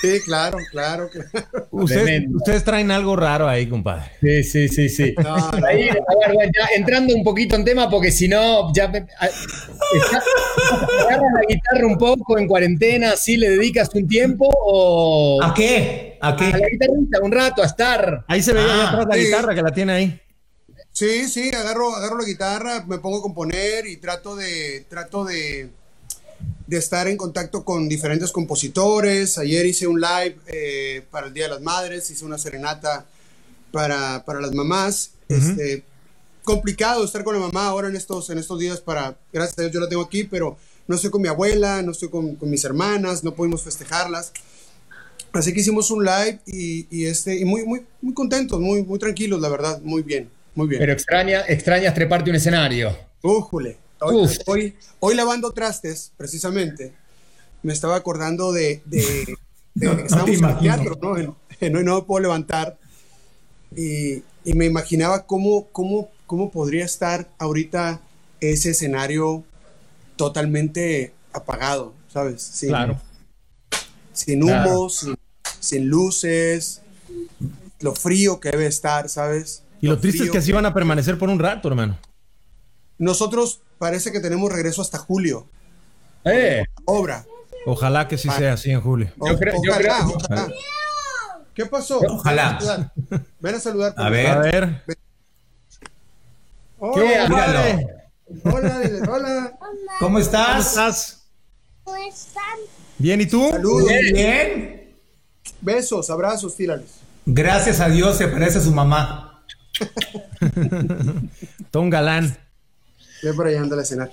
Sí, 0.00 0.20
claro, 0.24 0.58
claro, 0.70 1.08
claro. 1.10 1.68
Ustedes, 1.70 2.64
traen 2.64 2.90
algo 2.90 3.16
raro 3.16 3.48
ahí, 3.48 3.66
compadre. 3.68 4.12
Sí, 4.20 4.44
sí, 4.44 4.68
sí, 4.68 4.88
sí. 4.88 5.14
No, 5.22 5.36
no. 5.52 5.66
Ahí, 5.66 5.88
a 5.88 5.94
ver, 5.94 6.34
bueno, 6.34 6.50
ya 6.54 6.68
entrando 6.76 7.14
un 7.14 7.24
poquito 7.24 7.56
en 7.56 7.64
tema, 7.64 7.88
porque 7.90 8.10
si 8.10 8.28
no, 8.28 8.72
ya 8.72 8.88
me- 8.88 9.06
a- 9.18 9.26
está- 9.26 10.22
agarras 11.00 11.32
la 11.34 11.40
guitarra 11.48 11.86
un 11.86 11.98
poco 11.98 12.38
en 12.38 12.46
cuarentena, 12.46 13.16
¿sí 13.16 13.36
le 13.36 13.50
dedicas 13.50 13.88
un 13.94 14.06
tiempo 14.06 14.48
o 14.50 15.42
¿A 15.42 15.52
qué? 15.54 16.16
¿A 16.20 16.28
a 16.28 16.30
la 16.32 16.36
qué? 16.36 16.46
guitarrita 16.72 17.20
un 17.22 17.32
rato 17.32 17.62
a 17.62 17.66
estar? 17.66 18.24
Ahí 18.28 18.42
se 18.42 18.52
veía 18.52 18.66
Ah, 18.70 18.88
atrás 18.90 19.06
la 19.08 19.14
sí. 19.14 19.20
guitarra 19.24 19.54
que 19.54 19.62
la 19.62 19.70
tiene 19.72 19.92
ahí. 19.92 20.20
Sí, 20.92 21.28
sí, 21.28 21.50
agarro, 21.54 21.94
agarro 21.94 22.18
la 22.18 22.24
guitarra, 22.26 22.84
me 22.86 22.98
pongo 22.98 23.18
a 23.18 23.22
componer 23.22 23.86
y 23.86 23.98
trato 23.98 24.34
de, 24.34 24.84
trato 24.88 25.24
de, 25.24 25.68
de 26.68 26.76
estar 26.76 27.08
en 27.08 27.16
contacto 27.16 27.64
con 27.64 27.88
diferentes 27.88 28.30
compositores. 28.30 29.38
Ayer 29.38 29.64
hice 29.64 29.86
un 29.86 30.00
live 30.00 30.36
eh, 30.46 31.02
para 31.10 31.26
el 31.26 31.32
Día 31.32 31.44
de 31.44 31.50
las 31.50 31.62
Madres, 31.62 32.10
hice 32.10 32.26
una 32.26 32.36
serenata 32.36 33.06
para, 33.72 34.22
para 34.24 34.40
las 34.40 34.52
mamás. 34.52 35.12
este, 35.28 35.82
complicado 36.44 37.04
estar 37.04 37.24
con 37.24 37.34
la 37.34 37.40
mamá 37.40 37.66
ahora 37.66 37.88
en 37.88 37.96
estos, 37.96 38.28
en 38.30 38.38
estos 38.38 38.58
días 38.58 38.80
para, 38.80 39.16
gracias 39.32 39.58
a 39.58 39.62
Dios 39.62 39.72
yo 39.72 39.80
la 39.80 39.88
tengo 39.88 40.02
aquí, 40.02 40.24
pero 40.24 40.58
no 40.86 40.96
estoy 40.96 41.10
con 41.10 41.22
mi 41.22 41.28
abuela, 41.28 41.82
no 41.82 41.92
estoy 41.92 42.10
con, 42.10 42.36
con 42.36 42.50
mis 42.50 42.64
hermanas, 42.64 43.24
no 43.24 43.34
pudimos 43.34 43.62
festejarlas. 43.62 44.32
Así 45.32 45.54
que 45.54 45.60
hicimos 45.60 45.90
un 45.90 46.04
live 46.04 46.40
y, 46.46 46.86
y 46.90 47.06
este, 47.06 47.38
y 47.38 47.46
muy, 47.46 47.64
muy, 47.64 47.82
muy 48.02 48.12
contentos, 48.12 48.60
muy, 48.60 48.82
muy 48.82 48.98
tranquilos, 48.98 49.40
la 49.40 49.48
verdad, 49.48 49.80
muy 49.82 50.02
bien, 50.02 50.30
muy 50.54 50.68
bien. 50.68 50.80
Pero 50.80 50.92
extraña, 50.92 51.44
extrañas 51.48 51.94
treparte 51.94 52.28
un 52.28 52.36
escenario. 52.36 52.94
Újule. 53.22 53.87
Hoy, 54.00 54.28
hoy, 54.46 54.76
hoy 55.00 55.14
lavando 55.14 55.50
trastes, 55.52 56.12
precisamente, 56.16 56.94
me 57.62 57.72
estaba 57.72 57.96
acordando 57.96 58.52
de, 58.52 58.82
de, 58.84 59.36
de 59.74 59.86
No, 59.86 59.96
que 59.96 60.02
no 60.02 60.04
estábamos 60.06 60.30
te 60.30 60.36
en 60.36 60.44
el 60.50 60.58
teatro, 60.58 60.98
¿no? 61.02 61.16
En- 61.16 61.34
en 61.60 61.76
hoy 61.76 61.82
no 61.84 61.96
me 61.96 62.02
puedo 62.02 62.20
levantar. 62.22 62.78
Y, 63.76 64.22
y 64.44 64.54
me 64.54 64.64
imaginaba 64.66 65.26
cómo, 65.26 65.66
cómo, 65.72 66.08
cómo 66.26 66.50
podría 66.50 66.84
estar 66.84 67.28
ahorita 67.38 68.00
ese 68.40 68.70
escenario 68.70 69.42
totalmente 70.16 71.12
apagado, 71.32 71.92
¿sabes? 72.12 72.42
Sin, 72.42 72.68
Claro. 72.70 73.00
sin 74.12 74.42
humo, 74.44 74.52
Claro. 74.52 74.88
sin, 74.88 75.16
sin 75.58 75.88
luces, 75.88 76.82
lo 77.80 77.94
frío 77.94 78.38
que 78.40 78.50
debe 78.50 78.66
estar, 78.66 79.08
¿sabes? 79.08 79.64
Y 79.80 79.88
lo 79.88 79.98
triste 79.98 80.24
es 80.24 80.30
que 80.30 80.38
así 80.38 80.52
van 80.52 80.66
a 80.66 80.72
permanecer 80.74 81.18
por 81.18 81.28
un 81.28 81.38
rato, 81.38 81.68
hermano. 81.68 81.98
Nosotros 82.98 83.60
parece 83.78 84.12
que 84.12 84.20
tenemos 84.20 84.50
regreso 84.52 84.82
hasta 84.82 84.98
julio. 84.98 85.46
Eh, 86.24 86.64
Obra. 86.84 87.24
Ojalá 87.66 88.08
que 88.08 88.18
sí 88.18 88.28
sea 88.30 88.54
así 88.54 88.70
en 88.70 88.80
julio. 88.80 89.12
O- 89.18 89.28
Yo 89.28 89.38
creo- 89.38 89.54
yo 89.62 89.70
ojalá, 89.72 89.98
creo- 89.98 90.16
ojalá. 90.16 90.48
¿Qué 91.54 91.66
pasó? 91.66 91.98
Ojalá. 92.00 92.92
Ven 93.40 93.54
a 93.54 93.60
saludar. 93.60 93.94
A 93.96 94.08
ver. 94.10 94.26
A 94.28 94.38
ver. 94.38 94.82
Hola, 96.78 97.26
hola, 98.44 98.78
dile, 98.80 99.00
hola. 99.08 99.52
¿Cómo 99.58 99.70
¿Cómo 99.98 100.18
estás? 100.18 100.66
estás? 100.68 101.24
¿Cómo 101.82 101.96
están? 101.96 102.58
Bien, 102.98 103.20
¿y 103.20 103.26
tú? 103.26 103.48
Saludos. 103.50 103.88
Bien. 104.12 104.94
Besos, 105.60 106.08
abrazos, 106.10 106.54
tírales. 106.54 106.90
Gracias 107.26 107.80
a 107.80 107.88
Dios 107.88 108.16
se 108.16 108.28
parece 108.28 108.58
a 108.58 108.60
su 108.60 108.72
mamá. 108.72 109.42
Un 111.74 111.90
galán. 111.90 112.36
Ven 113.22 113.36
por 113.36 113.46
allá, 113.46 113.60
anda 113.60 113.80
a 113.80 113.84
cenar. 113.84 114.12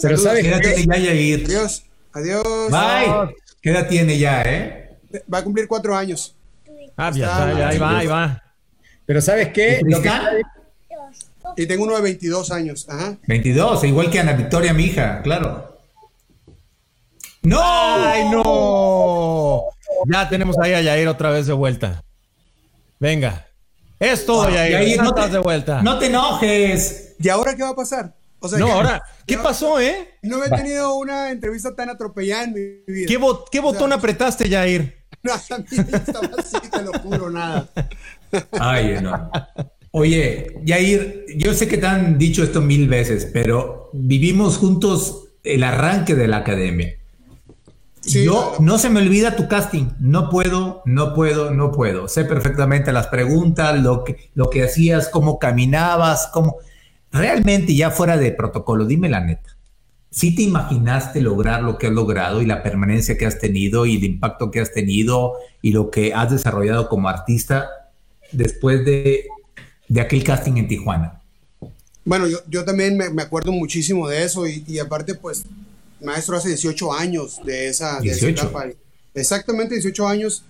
pero 0.00 0.16
Saludos. 0.16 0.22
sabes 0.22 0.42
Quédate 0.44 0.74
que 0.74 0.86
ya 0.86 0.96
Yair. 0.96 1.44
Adiós. 1.46 1.84
Adiós. 2.12 2.44
Bye. 2.70 3.34
¿Qué 3.62 3.70
edad 3.70 3.88
tiene 3.88 4.18
ya, 4.18 4.42
eh? 4.42 4.96
Va 5.32 5.38
a 5.38 5.44
cumplir 5.44 5.66
cuatro 5.68 5.96
años. 5.96 6.34
Ah, 6.96 7.10
ya 7.14 7.26
está, 7.26 7.58
ya, 7.58 7.68
ahí 7.68 7.78
va, 7.78 7.98
ahí 7.98 8.06
va. 8.06 8.42
Pero 9.06 9.20
sabes 9.20 9.48
qué? 9.48 9.80
Lo 9.84 10.00
que-. 10.00 10.10
Y 11.56 11.66
tengo 11.66 11.84
uno 11.84 11.96
de 11.96 12.02
22 12.02 12.50
años. 12.52 12.86
Ajá. 12.88 13.16
22, 13.26 13.84
igual 13.84 14.10
que 14.10 14.20
Ana 14.20 14.34
Victoria, 14.34 14.72
mi 14.72 14.84
hija, 14.84 15.20
claro. 15.22 15.78
¡No! 17.42 17.60
¡Ay, 17.62 18.28
no! 18.30 19.62
Ya 20.06 20.28
tenemos 20.28 20.56
ahí 20.58 20.72
a 20.74 20.80
Yair 20.82 21.08
otra 21.08 21.30
vez 21.30 21.46
de 21.46 21.52
vuelta. 21.54 22.02
Venga. 22.98 23.46
Es 23.98 24.24
todo, 24.26 24.48
Yair. 24.48 24.72
Yair, 24.72 24.96
Ya 24.96 25.02
no 25.02 25.08
estás 25.10 25.26
te, 25.26 25.32
de 25.32 25.38
vuelta. 25.38 25.82
No 25.82 25.98
te 25.98 26.06
enojes. 26.06 27.09
¿Y 27.20 27.28
ahora 27.28 27.54
qué 27.54 27.62
va 27.62 27.70
a 27.70 27.76
pasar? 27.76 28.14
O 28.40 28.48
sea, 28.48 28.58
que- 28.58 28.70
ahora, 28.70 29.02
¿qué 29.26 29.36
no- 29.36 29.42
pasó, 29.42 29.78
eh? 29.80 30.08
No 30.22 30.42
he 30.42 30.48
tenido 30.50 30.94
una 30.96 31.30
entrevista 31.30 31.74
tan 31.76 31.90
atropellada 31.90 32.44
en 32.44 32.52
mi 32.54 32.60
vida. 32.92 33.06
¿Qué, 33.06 33.16
bo- 33.18 33.44
qué 33.50 33.60
botón 33.60 33.92
apretaste, 33.92 34.48
Yair? 34.48 34.98
No, 35.22 35.32
también 35.46 35.86
estaba 35.94 36.30
así, 36.38 36.56
te 36.70 36.82
lo 36.82 36.92
juro, 37.00 37.28
nada. 37.28 37.68
Ay, 38.52 38.96
no. 39.02 39.30
Oye, 39.90 40.56
Yair, 40.64 41.26
yo 41.36 41.52
sé 41.52 41.68
que 41.68 41.76
te 41.76 41.86
han 41.86 42.16
dicho 42.16 42.42
esto 42.42 42.62
mil 42.62 42.88
veces, 42.88 43.28
pero 43.30 43.90
vivimos 43.92 44.56
juntos 44.56 45.24
el 45.44 45.62
arranque 45.62 46.14
de 46.14 46.26
la 46.26 46.38
academia. 46.38 46.94
Yo 48.04 48.56
no 48.60 48.78
se 48.78 48.88
me 48.88 49.00
olvida 49.02 49.36
tu 49.36 49.46
casting. 49.46 49.88
No 49.98 50.30
puedo, 50.30 50.80
no 50.86 51.12
puedo, 51.14 51.50
no 51.50 51.70
puedo. 51.70 52.08
Sé 52.08 52.24
perfectamente 52.24 52.90
las 52.92 53.08
preguntas, 53.08 53.78
lo 53.78 54.04
que, 54.04 54.30
lo 54.34 54.48
que 54.48 54.62
hacías, 54.64 55.08
cómo 55.10 55.38
caminabas, 55.38 56.28
cómo. 56.32 56.56
Realmente, 57.12 57.74
ya 57.74 57.90
fuera 57.90 58.16
de 58.16 58.32
protocolo, 58.32 58.86
dime 58.86 59.08
la 59.08 59.20
neta. 59.20 59.56
¿Sí 60.10 60.34
te 60.34 60.42
imaginaste 60.42 61.20
lograr 61.20 61.62
lo 61.62 61.78
que 61.78 61.86
has 61.86 61.92
logrado 61.92 62.42
y 62.42 62.46
la 62.46 62.62
permanencia 62.62 63.16
que 63.16 63.26
has 63.26 63.38
tenido 63.38 63.86
y 63.86 63.96
el 63.96 64.04
impacto 64.04 64.50
que 64.50 64.60
has 64.60 64.72
tenido 64.72 65.34
y 65.62 65.72
lo 65.72 65.90
que 65.90 66.14
has 66.14 66.30
desarrollado 66.30 66.88
como 66.88 67.08
artista 67.08 67.68
después 68.32 68.84
de, 68.84 69.26
de 69.88 70.00
aquel 70.00 70.24
casting 70.24 70.56
en 70.56 70.68
Tijuana? 70.68 71.20
Bueno, 72.04 72.26
yo, 72.26 72.38
yo 72.48 72.64
también 72.64 72.96
me, 72.96 73.10
me, 73.10 73.22
acuerdo 73.22 73.52
muchísimo 73.52 74.08
de 74.08 74.24
eso 74.24 74.48
y, 74.48 74.64
y, 74.66 74.78
aparte, 74.78 75.14
pues, 75.14 75.44
maestro 76.00 76.36
hace 76.36 76.48
18 76.48 76.92
años 76.92 77.40
de 77.44 77.68
esa, 77.68 78.00
18. 78.00 78.26
De 78.26 78.32
esa 78.32 78.46
etapa. 78.46 78.66
Exactamente 79.14 79.74
18 79.74 80.08
años 80.08 80.44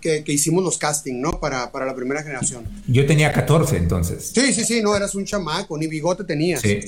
que, 0.00 0.24
que, 0.24 0.32
hicimos 0.32 0.62
los 0.64 0.78
castings, 0.78 1.18
¿no? 1.18 1.40
Para, 1.40 1.72
para 1.72 1.86
la 1.86 1.94
primera 1.94 2.22
generación. 2.22 2.64
Yo 2.86 3.06
tenía 3.06 3.32
14 3.32 3.76
entonces. 3.76 4.30
Sí, 4.34 4.52
sí, 4.52 4.64
sí, 4.64 4.82
no, 4.82 4.94
eras 4.96 5.14
un 5.14 5.24
chamaco, 5.24 5.76
ni 5.76 5.86
bigote 5.86 6.24
tenías. 6.24 6.60
Sí. 6.60 6.80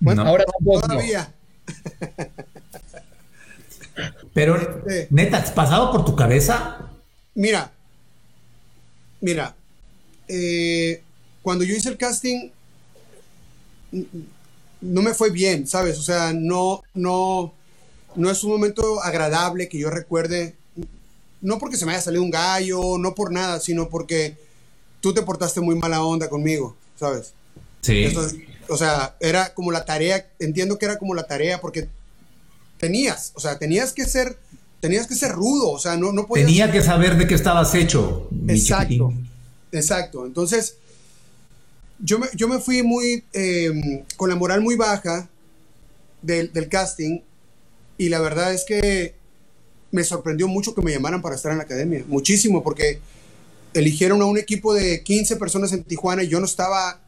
Bueno, 0.00 0.24
no. 0.24 0.30
ahora 0.30 0.44
todavía. 0.64 1.32
Pero, 4.32 4.56
este, 4.56 5.08
neta, 5.10 5.38
¿has 5.38 5.50
pasado 5.50 5.90
por 5.90 6.04
tu 6.04 6.14
cabeza? 6.14 6.90
Mira, 7.34 7.72
mira, 9.20 9.54
eh, 10.28 11.02
cuando 11.42 11.64
yo 11.64 11.74
hice 11.74 11.88
el 11.88 11.96
casting, 11.96 12.50
no 14.80 15.02
me 15.02 15.14
fue 15.14 15.30
bien, 15.30 15.66
¿sabes? 15.66 15.98
O 15.98 16.02
sea, 16.02 16.32
no, 16.32 16.82
no, 16.94 17.52
no 18.14 18.30
es 18.30 18.44
un 18.44 18.52
momento 18.52 19.02
agradable 19.02 19.68
que 19.68 19.78
yo 19.78 19.90
recuerde, 19.90 20.56
no 21.40 21.58
porque 21.58 21.76
se 21.76 21.86
me 21.86 21.92
haya 21.92 22.00
salido 22.00 22.22
un 22.22 22.30
gallo, 22.30 22.98
no 22.98 23.14
por 23.14 23.32
nada, 23.32 23.60
sino 23.60 23.88
porque 23.88 24.36
tú 25.00 25.14
te 25.14 25.22
portaste 25.22 25.60
muy 25.60 25.76
mala 25.76 26.02
onda 26.02 26.28
conmigo, 26.28 26.76
¿sabes? 26.98 27.32
Sí. 27.80 28.12
O 28.68 28.76
sea, 28.76 29.16
era 29.20 29.54
como 29.54 29.72
la 29.72 29.84
tarea, 29.84 30.26
entiendo 30.38 30.78
que 30.78 30.86
era 30.86 30.98
como 30.98 31.14
la 31.14 31.26
tarea 31.26 31.60
porque 31.60 31.88
tenías, 32.78 33.32
o 33.34 33.40
sea, 33.40 33.58
tenías 33.58 33.92
que 33.92 34.04
ser, 34.04 34.36
tenías 34.80 35.06
que 35.06 35.14
ser 35.14 35.32
rudo, 35.32 35.70
o 35.70 35.78
sea, 35.78 35.96
no, 35.96 36.12
no 36.12 36.26
podías... 36.26 36.46
Tenía 36.46 36.70
que 36.70 36.82
saber 36.82 37.16
de 37.16 37.26
qué 37.26 37.34
estabas 37.34 37.74
hecho. 37.74 38.28
Exacto, 38.48 39.12
exacto. 39.72 40.26
Entonces, 40.26 40.76
yo 41.98 42.18
me, 42.18 42.26
yo 42.34 42.48
me 42.48 42.58
fui 42.58 42.82
muy, 42.82 43.24
eh, 43.32 44.04
con 44.16 44.28
la 44.28 44.36
moral 44.36 44.60
muy 44.60 44.76
baja 44.76 45.28
del, 46.22 46.52
del 46.52 46.68
casting 46.68 47.20
y 47.96 48.08
la 48.08 48.20
verdad 48.20 48.52
es 48.52 48.64
que 48.64 49.17
me 49.90 50.04
sorprendió 50.04 50.48
mucho 50.48 50.74
que 50.74 50.82
me 50.82 50.92
llamaran 50.92 51.22
para 51.22 51.36
estar 51.36 51.52
en 51.52 51.58
la 51.58 51.64
academia, 51.64 52.04
muchísimo, 52.06 52.62
porque 52.62 53.00
eligieron 53.74 54.20
a 54.22 54.26
un 54.26 54.38
equipo 54.38 54.74
de 54.74 55.02
15 55.02 55.36
personas 55.36 55.72
en 55.72 55.84
Tijuana 55.84 56.22
y 56.22 56.28
yo 56.28 56.40
no 56.40 56.46
estaba 56.46 57.00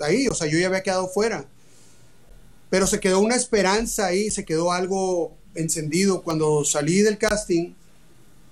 ahí, 0.00 0.28
o 0.28 0.34
sea, 0.34 0.46
yo 0.46 0.58
ya 0.58 0.66
había 0.66 0.82
quedado 0.82 1.08
fuera. 1.08 1.46
Pero 2.68 2.86
se 2.86 3.00
quedó 3.00 3.20
una 3.20 3.36
esperanza 3.36 4.06
ahí, 4.06 4.30
se 4.30 4.44
quedó 4.44 4.72
algo 4.72 5.32
encendido. 5.54 6.22
Cuando 6.22 6.64
salí 6.64 7.00
del 7.00 7.16
casting, 7.16 7.74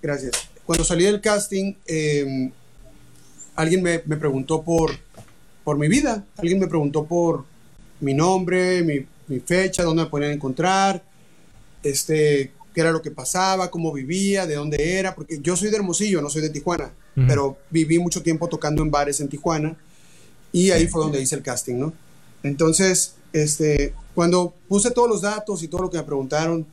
gracias, 0.00 0.32
cuando 0.64 0.84
salí 0.84 1.04
del 1.04 1.20
casting, 1.20 1.74
eh, 1.86 2.50
alguien 3.56 3.82
me, 3.82 4.02
me, 4.06 4.16
preguntó 4.16 4.62
por, 4.62 4.92
por 5.64 5.76
mi 5.78 5.88
vida, 5.88 6.24
alguien 6.36 6.60
me 6.60 6.68
preguntó 6.68 7.04
por 7.04 7.44
mi 8.00 8.14
nombre, 8.14 8.82
mi, 8.82 9.06
mi 9.26 9.40
fecha, 9.40 9.82
dónde 9.82 10.04
me 10.04 10.10
podían 10.10 10.32
encontrar, 10.32 11.02
este, 11.82 12.52
qué 12.74 12.80
era 12.80 12.92
lo 12.92 13.00
que 13.00 13.10
pasaba, 13.10 13.70
cómo 13.70 13.92
vivía, 13.92 14.46
de 14.46 14.56
dónde 14.56 14.98
era, 14.98 15.14
porque 15.14 15.38
yo 15.40 15.56
soy 15.56 15.70
de 15.70 15.76
Hermosillo, 15.76 16.20
no 16.20 16.28
soy 16.28 16.42
de 16.42 16.50
Tijuana, 16.50 16.92
uh 17.16 17.20
-huh. 17.20 17.26
pero 17.28 17.56
viví 17.70 17.98
mucho 17.98 18.22
tiempo 18.22 18.48
tocando 18.48 18.82
en 18.82 18.90
bares 18.90 19.20
en 19.20 19.28
Tijuana 19.28 19.76
y 20.52 20.70
ahí 20.72 20.86
fue 20.88 21.02
donde 21.02 21.22
hice 21.22 21.36
el 21.36 21.42
casting, 21.42 21.76
¿no? 21.76 21.92
Entonces, 22.42 23.14
este, 23.32 23.94
cuando 24.14 24.54
puse 24.68 24.90
todos 24.90 25.08
los 25.08 25.22
datos 25.22 25.62
y 25.62 25.68
todo 25.68 25.82
lo 25.82 25.90
que 25.90 25.98
me 25.98 26.04
preguntaron, 26.04 26.66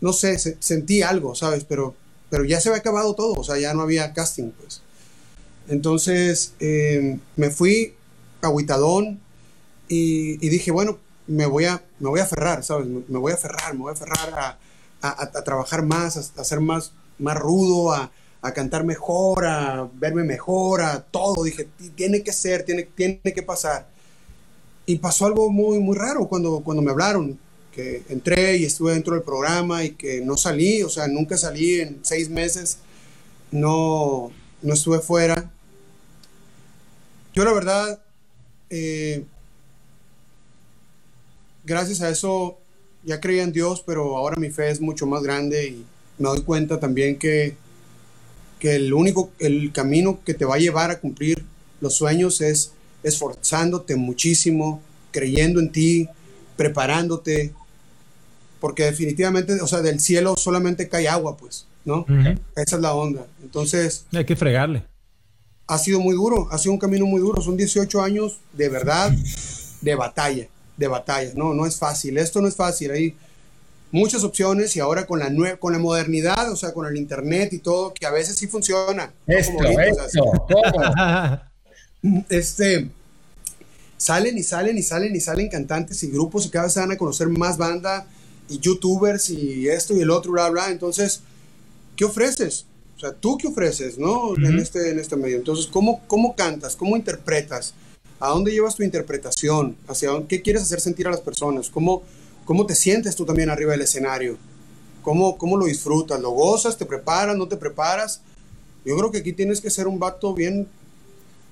no 0.00 0.12
sé, 0.12 0.38
se, 0.38 0.56
sentí 0.60 1.02
algo, 1.02 1.34
¿sabes? 1.34 1.64
Pero, 1.64 1.94
pero 2.30 2.44
ya 2.44 2.60
se 2.60 2.68
había 2.68 2.80
acabado 2.80 3.14
todo, 3.14 3.34
o 3.34 3.44
sea, 3.44 3.58
ya 3.58 3.74
no 3.74 3.82
había 3.82 4.12
casting, 4.12 4.50
pues. 4.50 4.82
Entonces, 5.68 6.54
eh, 6.60 7.18
me 7.36 7.50
fui 7.50 7.94
aguitadón 8.40 9.20
y, 9.88 10.44
y, 10.44 10.48
dije, 10.48 10.70
bueno, 10.70 10.98
me 11.26 11.46
voy, 11.46 11.66
a, 11.66 11.82
me 12.00 12.08
voy 12.08 12.20
a 12.20 12.24
aferrar, 12.24 12.64
¿sabes? 12.64 12.86
Me, 12.86 13.02
me 13.08 13.18
voy 13.18 13.32
a 13.32 13.36
aferrar, 13.36 13.74
me 13.74 13.80
voy 13.80 13.90
a 13.90 13.92
aferrar 13.92 14.34
a, 14.38 14.58
a, 15.02 15.22
a 15.22 15.44
trabajar 15.44 15.84
más, 15.84 16.16
a, 16.16 16.40
a, 16.40 16.44
ser 16.44 16.60
más, 16.60 16.92
más 17.18 17.36
rudo, 17.36 17.92
a, 17.92 18.10
a 18.42 18.52
cantar 18.52 18.84
mejor, 18.84 19.46
a 19.46 19.88
verme 19.94 20.24
mejor, 20.24 20.82
a 20.82 21.00
todo. 21.00 21.44
Dije, 21.44 21.68
tiene 21.94 22.22
que 22.22 22.32
ser, 22.32 22.64
tiene, 22.64 22.82
tiene 22.82 23.20
que 23.22 23.42
pasar. 23.42 23.86
Y 24.84 24.98
pasó 24.98 25.26
algo 25.26 25.50
muy, 25.50 25.78
muy 25.78 25.96
raro 25.96 26.26
cuando, 26.28 26.60
cuando 26.60 26.82
me 26.82 26.90
hablaron, 26.90 27.38
que 27.70 28.02
entré 28.08 28.56
y 28.56 28.64
estuve 28.64 28.92
dentro 28.92 29.14
del 29.14 29.22
programa 29.22 29.84
y 29.84 29.92
que 29.92 30.20
no 30.20 30.36
salí, 30.36 30.82
o 30.82 30.90
sea, 30.90 31.06
nunca 31.06 31.38
salí 31.38 31.80
en 31.80 32.00
seis 32.02 32.28
meses, 32.28 32.78
no, 33.52 34.32
no 34.60 34.74
estuve 34.74 34.98
fuera. 34.98 35.50
Yo 37.32 37.44
la 37.44 37.52
verdad, 37.52 38.02
eh, 38.68 39.24
gracias 41.64 42.02
a 42.02 42.10
eso 42.10 42.58
ya 43.04 43.20
creía 43.20 43.42
en 43.42 43.52
Dios, 43.52 43.82
pero 43.86 44.16
ahora 44.16 44.36
mi 44.36 44.50
fe 44.50 44.70
es 44.70 44.80
mucho 44.80 45.06
más 45.06 45.22
grande 45.22 45.68
y 45.68 45.84
me 46.18 46.28
doy 46.28 46.42
cuenta 46.42 46.78
también 46.78 47.18
que 47.18 47.56
que 48.62 48.76
el 48.76 48.94
único, 48.94 49.32
el 49.40 49.72
camino 49.72 50.20
que 50.24 50.34
te 50.34 50.44
va 50.44 50.54
a 50.54 50.58
llevar 50.58 50.92
a 50.92 51.00
cumplir 51.00 51.44
los 51.80 51.96
sueños 51.96 52.40
es 52.40 52.70
esforzándote 53.02 53.96
muchísimo, 53.96 54.80
creyendo 55.10 55.58
en 55.58 55.72
ti, 55.72 56.08
preparándote, 56.56 57.52
porque 58.60 58.84
definitivamente, 58.84 59.60
o 59.60 59.66
sea, 59.66 59.80
del 59.80 59.98
cielo 59.98 60.36
solamente 60.36 60.88
cae 60.88 61.08
agua, 61.08 61.36
pues, 61.36 61.66
¿no? 61.84 62.02
Uh 62.02 62.06
-huh. 62.06 62.38
Esa 62.54 62.76
es 62.76 62.82
la 62.82 62.94
onda. 62.94 63.26
Entonces... 63.42 64.06
Hay 64.12 64.24
que 64.24 64.36
fregarle. 64.36 64.84
Ha 65.66 65.78
sido 65.78 65.98
muy 65.98 66.14
duro, 66.14 66.46
ha 66.52 66.58
sido 66.58 66.72
un 66.72 66.78
camino 66.78 67.04
muy 67.04 67.18
duro, 67.20 67.42
son 67.42 67.56
18 67.56 68.00
años 68.00 68.38
de 68.52 68.68
verdad, 68.68 69.10
de 69.80 69.94
batalla, 69.96 70.46
de 70.76 70.86
batalla, 70.88 71.32
no, 71.34 71.54
no 71.54 71.66
es 71.66 71.76
fácil, 71.78 72.18
esto 72.18 72.40
no 72.40 72.48
es 72.48 72.56
fácil, 72.56 72.90
ahí 72.90 73.16
muchas 73.92 74.24
opciones 74.24 74.74
y 74.74 74.80
ahora 74.80 75.06
con 75.06 75.20
la 75.20 75.28
nueva, 75.30 75.58
con 75.58 75.72
la 75.72 75.78
modernidad, 75.78 76.50
o 76.50 76.56
sea, 76.56 76.72
con 76.72 76.86
el 76.86 76.96
internet 76.96 77.52
y 77.52 77.58
todo, 77.58 77.92
que 77.92 78.06
a 78.06 78.10
veces 78.10 78.36
sí 78.36 78.48
funciona. 78.48 79.12
Esto, 79.26 79.52
¿no? 79.52 79.80
esto, 79.80 80.46
este, 82.30 82.88
salen 83.98 84.36
y 84.36 84.42
salen 84.42 84.78
y 84.78 84.82
salen 84.82 85.14
y 85.14 85.20
salen 85.20 85.48
cantantes 85.48 86.02
y 86.02 86.10
grupos 86.10 86.46
y 86.46 86.48
cada 86.48 86.64
vez 86.64 86.72
se 86.72 86.80
van 86.80 86.90
a 86.90 86.96
conocer 86.96 87.28
más 87.28 87.58
banda 87.58 88.06
y 88.48 88.58
youtubers 88.58 89.30
y 89.30 89.68
esto 89.68 89.94
y 89.94 90.00
el 90.00 90.10
otro, 90.10 90.32
bla, 90.32 90.48
bla. 90.48 90.70
Entonces, 90.70 91.20
¿qué 91.94 92.06
ofreces? 92.06 92.64
O 92.96 93.00
sea, 93.00 93.12
¿tú 93.12 93.36
qué 93.36 93.46
ofreces, 93.48 93.98
no? 93.98 94.30
Uh 94.30 94.36
-huh. 94.36 94.48
en, 94.48 94.58
este, 94.58 94.90
en 94.90 94.98
este 94.98 95.16
medio. 95.16 95.36
Entonces, 95.36 95.66
¿cómo, 95.66 96.02
¿cómo 96.06 96.34
cantas? 96.34 96.76
¿Cómo 96.76 96.96
interpretas? 96.96 97.74
¿A 98.22 98.28
dónde 98.28 98.52
llevas 98.52 98.76
tu 98.76 98.84
interpretación? 98.84 99.74
¿Hacia 99.88 100.10
dónde, 100.10 100.28
¿Qué 100.28 100.42
quieres 100.42 100.62
hacer 100.62 100.80
sentir 100.80 101.08
a 101.08 101.10
las 101.10 101.20
personas? 101.20 101.68
¿Cómo, 101.68 102.04
¿Cómo 102.44 102.64
te 102.66 102.76
sientes 102.76 103.16
tú 103.16 103.26
también 103.26 103.50
arriba 103.50 103.72
del 103.72 103.80
escenario? 103.80 104.38
¿Cómo, 105.02 105.36
¿Cómo 105.36 105.56
lo 105.56 105.66
disfrutas? 105.66 106.20
¿Lo 106.20 106.30
gozas? 106.30 106.78
¿Te 106.78 106.86
preparas? 106.86 107.36
¿No 107.36 107.48
te 107.48 107.56
preparas? 107.56 108.20
Yo 108.84 108.96
creo 108.96 109.10
que 109.10 109.18
aquí 109.18 109.32
tienes 109.32 109.60
que 109.60 109.70
ser 109.70 109.88
un 109.88 109.98
vato 109.98 110.34
bien, 110.34 110.68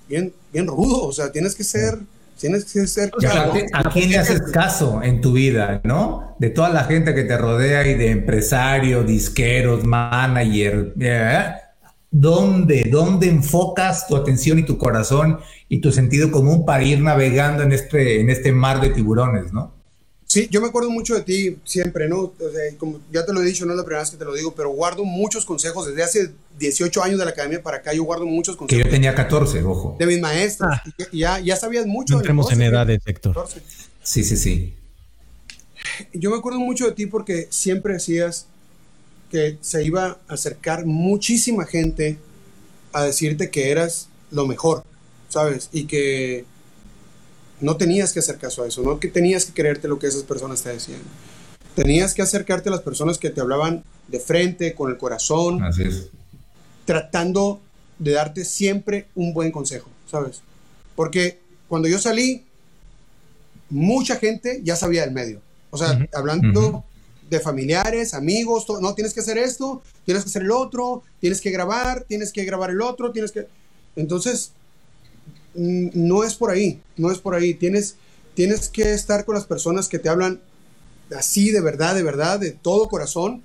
bien, 0.08 0.32
bien 0.52 0.68
rudo. 0.68 1.02
O 1.02 1.12
sea, 1.12 1.32
tienes 1.32 1.56
que 1.56 1.64
ser... 1.64 1.98
Tienes 2.38 2.64
que 2.64 2.86
ser... 2.86 3.10
O 3.16 3.20
sea, 3.20 3.52
¿A 3.72 3.90
quién 3.90 4.08
le 4.08 4.18
haces 4.18 4.40
caso 4.52 5.02
en 5.02 5.20
tu 5.20 5.32
vida, 5.32 5.80
no? 5.82 6.36
De 6.38 6.50
toda 6.50 6.70
la 6.70 6.84
gente 6.84 7.16
que 7.16 7.24
te 7.24 7.36
rodea 7.36 7.84
y 7.84 7.94
de 7.94 8.12
empresarios, 8.12 9.04
disqueros, 9.04 9.84
manager. 9.84 10.94
¿eh? 11.00 11.52
¿Dónde, 12.10 12.88
¿Dónde 12.90 13.28
enfocas 13.28 14.08
tu 14.08 14.16
atención 14.16 14.58
y 14.58 14.64
tu 14.64 14.78
corazón 14.78 15.38
y 15.68 15.80
tu 15.80 15.92
sentido 15.92 16.30
común 16.30 16.64
para 16.64 16.82
ir 16.82 17.00
navegando 17.00 17.62
en 17.62 17.72
este, 17.72 18.20
en 18.20 18.30
este 18.30 18.52
mar 18.52 18.80
de 18.80 18.90
tiburones, 18.90 19.52
no? 19.52 19.72
Sí, 20.30 20.46
yo 20.48 20.60
me 20.60 20.68
acuerdo 20.68 20.90
mucho 20.90 21.14
de 21.14 21.22
ti 21.22 21.56
siempre, 21.64 22.08
¿no? 22.08 22.18
O 22.20 22.34
sea, 22.38 22.78
como 22.78 23.00
ya 23.12 23.26
te 23.26 23.32
lo 23.32 23.42
he 23.42 23.44
dicho, 23.44 23.66
no 23.66 23.72
es 23.72 23.76
la 23.76 23.84
primera 23.84 24.02
vez 24.02 24.12
que 24.12 24.16
te 24.16 24.24
lo 24.24 24.32
digo, 24.32 24.54
pero 24.54 24.70
guardo 24.70 25.04
muchos 25.04 25.44
consejos. 25.44 25.88
Desde 25.88 26.04
hace 26.04 26.30
18 26.56 27.02
años 27.02 27.18
de 27.18 27.24
la 27.24 27.32
academia 27.32 27.60
para 27.60 27.78
acá, 27.78 27.92
yo 27.92 28.04
guardo 28.04 28.26
muchos 28.26 28.56
consejos. 28.56 28.80
Que 28.80 28.88
yo 28.88 28.92
tenía 28.92 29.12
14, 29.12 29.60
ojo. 29.64 29.96
De 29.98 30.06
mis 30.06 30.20
maestros. 30.20 30.70
Ah. 30.72 30.84
Ya, 31.12 31.40
ya 31.40 31.56
sabías 31.56 31.84
mucho. 31.84 32.14
No 32.14 32.20
entremos 32.20 32.52
en 32.52 32.62
edades, 32.62 33.00
Héctor. 33.04 33.34
14. 33.34 33.60
Sí, 34.04 34.22
sí, 34.22 34.36
sí. 34.36 34.74
Yo 36.12 36.30
me 36.30 36.36
acuerdo 36.36 36.60
mucho 36.60 36.86
de 36.86 36.92
ti 36.92 37.06
porque 37.06 37.48
siempre 37.50 37.94
decías 37.94 38.46
que 39.30 39.58
se 39.60 39.84
iba 39.84 40.18
a 40.28 40.34
acercar 40.34 40.86
muchísima 40.86 41.64
gente 41.64 42.18
a 42.92 43.04
decirte 43.04 43.50
que 43.50 43.70
eras 43.70 44.08
lo 44.30 44.46
mejor, 44.46 44.84
¿sabes? 45.28 45.68
Y 45.72 45.84
que 45.84 46.44
no 47.60 47.76
tenías 47.76 48.12
que 48.12 48.18
hacer 48.18 48.38
caso 48.38 48.62
a 48.62 48.68
eso, 48.68 48.82
no 48.82 48.98
que 48.98 49.08
tenías 49.08 49.44
que 49.44 49.52
creerte 49.52 49.88
lo 49.88 49.98
que 49.98 50.06
esas 50.06 50.22
personas 50.24 50.62
te 50.62 50.70
decían. 50.70 51.00
Tenías 51.74 52.14
que 52.14 52.22
acercarte 52.22 52.68
a 52.68 52.72
las 52.72 52.80
personas 52.80 53.18
que 53.18 53.30
te 53.30 53.40
hablaban 53.40 53.84
de 54.08 54.18
frente, 54.18 54.74
con 54.74 54.90
el 54.90 54.98
corazón, 54.98 55.62
Así 55.62 55.84
es. 55.84 56.08
tratando 56.84 57.60
de 57.98 58.12
darte 58.12 58.44
siempre 58.44 59.06
un 59.14 59.32
buen 59.32 59.52
consejo, 59.52 59.88
¿sabes? 60.10 60.40
Porque 60.96 61.38
cuando 61.68 61.86
yo 61.86 61.98
salí, 61.98 62.44
mucha 63.68 64.16
gente 64.16 64.60
ya 64.64 64.74
sabía 64.74 65.02
del 65.02 65.12
medio. 65.12 65.40
O 65.70 65.78
sea, 65.78 66.06
hablando. 66.12 66.84
De 67.30 67.40
familiares, 67.40 68.12
amigos, 68.12 68.66
no, 68.80 68.94
tienes 68.94 69.14
que 69.14 69.20
hacer 69.20 69.38
esto, 69.38 69.82
tienes 70.04 70.24
que 70.24 70.30
hacer 70.30 70.42
el 70.42 70.50
otro, 70.50 71.02
tienes 71.20 71.40
que 71.40 71.50
grabar, 71.50 72.04
tienes 72.08 72.32
que 72.32 72.44
grabar 72.44 72.70
el 72.70 72.82
otro, 72.82 73.12
tienes 73.12 73.32
que... 73.32 73.46
Entonces, 73.96 74.52
no 75.54 76.24
es 76.24 76.34
por 76.34 76.50
ahí, 76.50 76.80
no 76.96 77.10
es 77.10 77.18
por 77.18 77.34
ahí. 77.34 77.54
Tienes, 77.54 77.96
tienes 78.34 78.68
que 78.68 78.92
estar 78.92 79.24
con 79.24 79.34
las 79.34 79.44
personas 79.44 79.88
que 79.88 79.98
te 79.98 80.08
hablan 80.08 80.40
así 81.16 81.50
de 81.50 81.60
verdad, 81.60 81.94
de 81.94 82.02
verdad, 82.02 82.38
de 82.38 82.52
todo 82.52 82.88
corazón 82.88 83.42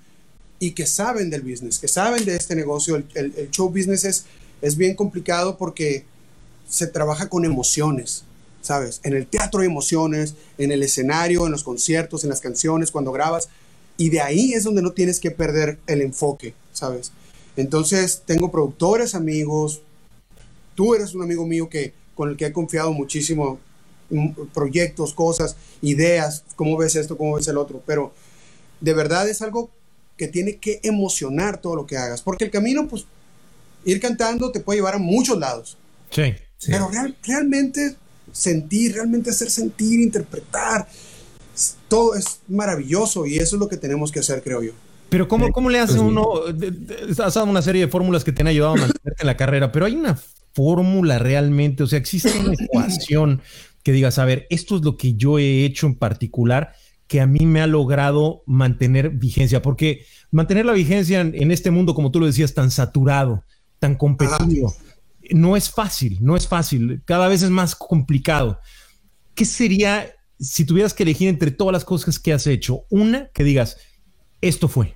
y 0.60 0.72
que 0.72 0.86
saben 0.86 1.30
del 1.30 1.42
business, 1.42 1.80
que 1.80 1.88
saben 1.88 2.26
de 2.26 2.36
este 2.36 2.56
negocio. 2.56 3.02
El 3.14 3.50
show 3.52 3.70
business 3.70 4.04
es, 4.04 4.26
es 4.62 4.78
bien 4.78 4.96
complicado 4.96 5.58
porque 5.58 6.06
se 6.68 6.88
trabaja 6.88 7.30
con 7.30 7.46
emociones, 7.46 8.24
¿sabes? 8.62 9.00
En 9.04 9.14
el 9.14 9.28
teatro 9.28 9.62
hay 9.62 9.68
emociones, 9.68 10.36
en 10.58 10.72
el 10.72 10.84
escenario, 10.84 11.46
en 11.46 11.52
los 11.52 11.64
conciertos, 11.64 12.24
en 12.24 12.30
las 12.30 12.42
canciones, 12.42 12.92
cuando 12.92 13.12
grabas. 13.12 13.50
Y 13.98 14.10
de 14.10 14.22
ahí 14.22 14.54
es 14.54 14.64
donde 14.64 14.82
no 14.82 14.92
tienes 14.92 15.20
que 15.20 15.32
perder 15.32 15.80
el 15.88 16.02
enfoque, 16.02 16.54
¿sabes? 16.74 17.12
Entonces, 17.56 18.24
tengo 18.26 18.52
productores, 18.52 19.16
amigos. 19.16 19.82
Tú 20.76 20.94
eres 20.96 21.14
un 21.16 21.24
amigo 21.24 21.46
mío 21.46 21.70
que, 21.70 21.94
con 22.16 22.30
el 22.30 22.38
que 22.38 22.48
he 22.48 22.52
confiado 22.54 22.92
muchísimo 22.92 23.60
mm, 24.10 24.30
proyectos, 24.54 25.14
cosas, 25.14 25.56
ideas, 25.82 26.44
cómo 26.56 26.76
ves 26.78 26.96
esto, 26.96 27.18
cómo 27.18 27.36
ves 27.36 27.48
el 27.48 27.58
otro, 27.58 27.82
pero 27.86 28.14
de 28.82 28.94
verdad 28.94 29.30
es 29.30 29.42
algo 29.42 29.70
que 30.18 30.28
tiene 30.28 30.58
que 30.58 30.80
emocionar 30.84 31.60
todo 31.62 31.76
lo 31.76 31.86
que 31.88 31.98
hagas, 31.98 32.22
porque 32.22 32.46
el 32.46 32.52
camino, 32.52 32.88
pues, 32.88 33.06
ir 33.86 34.00
cantando 34.02 34.52
te 34.52 34.60
puede 34.60 34.78
llevar 34.80 34.96
a 34.96 35.00
muchos 35.00 35.38
lados, 35.38 35.78
Sí. 36.10 36.34
Sí. 36.58 36.72
pero 36.72 36.90
real- 36.90 37.16
realmente 37.24 37.96
sentir, 38.32 38.94
realmente 38.96 39.30
hacer 39.30 39.50
sentir, 39.50 40.00
interpretar, 40.02 40.88
todo 41.88 42.16
es 42.16 42.42
maravilloso 42.48 43.26
y 43.26 43.38
eso 43.38 43.56
es 43.56 43.60
lo 43.60 43.68
que 43.68 43.78
tenemos 43.78 44.12
que 44.12 44.20
hacer, 44.20 44.42
creo 44.44 44.64
yo. 44.64 44.72
Pero 45.10 45.28
¿cómo, 45.28 45.52
cómo 45.52 45.70
le 45.70 45.80
hace 45.80 45.96
Pues, 45.96 46.08
uno? 46.08 46.26
Has 47.24 47.34
dado 47.36 47.46
una 47.46 47.62
serie 47.62 47.82
de 47.82 47.88
fórmulas 47.88 48.24
que 48.24 48.32
te 48.32 48.42
han 48.42 48.48
ayudado 48.48 48.74
a 48.74 48.78
mantenerte 48.78 49.22
en 49.22 49.28
la 49.28 49.38
carrera, 49.38 49.72
pero 49.72 49.86
hay 49.86 49.96
una 49.96 50.20
fórmula 50.54 51.20
realmente, 51.20 51.84
o 51.84 51.88
sea, 51.88 52.00
existe 52.00 52.32
una 52.40 52.54
ecuación 52.60 53.42
que 53.84 53.92
digas, 53.92 54.18
a 54.18 54.26
ver, 54.26 54.48
esto 54.50 54.78
es 54.78 54.82
lo 54.84 54.98
que 54.98 55.14
yo 55.14 55.38
he 55.38 55.64
hecho 55.64 55.88
en 55.88 55.96
particular 55.96 56.74
que 57.08 57.22
a 57.22 57.28
mí 57.28 57.46
me 57.46 57.62
ha 57.62 57.68
logrado 57.68 58.42
mantener 58.48 59.12
vigencia, 59.12 59.62
porque 59.62 60.06
mantener 60.32 60.66
la 60.66 60.74
vigencia 60.74 61.22
en, 61.22 61.36
en 61.36 61.52
este 61.52 61.70
mundo, 61.70 61.94
como 61.94 62.10
tú 62.10 62.20
lo 62.20 62.26
decías, 62.26 62.56
tan 62.56 62.72
saturado, 62.72 63.44
tan 63.78 63.96
competido, 63.96 64.74
no 65.32 65.56
es 65.56 65.70
fácil, 65.70 66.18
no 66.22 66.36
es 66.36 66.48
fácil, 66.48 67.04
cada 67.06 67.28
vez 67.28 67.44
es 67.44 67.52
más 67.52 67.76
complicado. 67.76 68.60
¿Qué 69.36 69.46
sería 69.46 70.15
si 70.40 70.66
tuvieras 70.66 70.94
que 70.94 71.04
elegir 71.04 71.28
entre 71.30 71.52
todas 71.52 71.74
las 71.74 71.86
cosas 71.86 72.20
que 72.20 72.34
has 72.34 72.48
hecho? 72.48 72.86
Una 72.90 73.30
que 73.34 73.44
digas, 73.44 73.78
esto 74.42 74.68
fue 74.68 74.96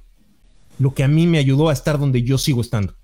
lo 0.78 0.94
que 0.94 1.04
a 1.04 1.08
mí 1.08 1.28
me 1.28 1.38
ayudó 1.40 1.70
a 1.70 1.74
estar 1.74 2.00
donde 2.00 2.24
yo 2.24 2.38
sigo 2.38 2.62
estando. 2.62 2.96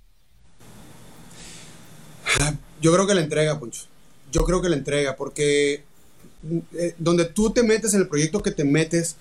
Yo 2.82 2.94
creo 2.94 3.08
que 3.08 3.16
la 3.16 3.22
entrega, 3.22 3.60
Poncho. 3.60 3.84
Yo 4.32 4.44
creo 4.44 4.62
que 4.62 4.70
la 4.70 4.76
entrega, 4.76 5.16
porque 5.16 5.84
eh, 6.74 6.96
donde 6.98 7.26
tú 7.26 7.52
te 7.52 7.64
metes 7.64 7.94
en 7.94 8.02
el 8.02 8.08
proyecto 8.08 8.42
que 8.42 8.52
te 8.52 8.64
metes, 8.64 9.16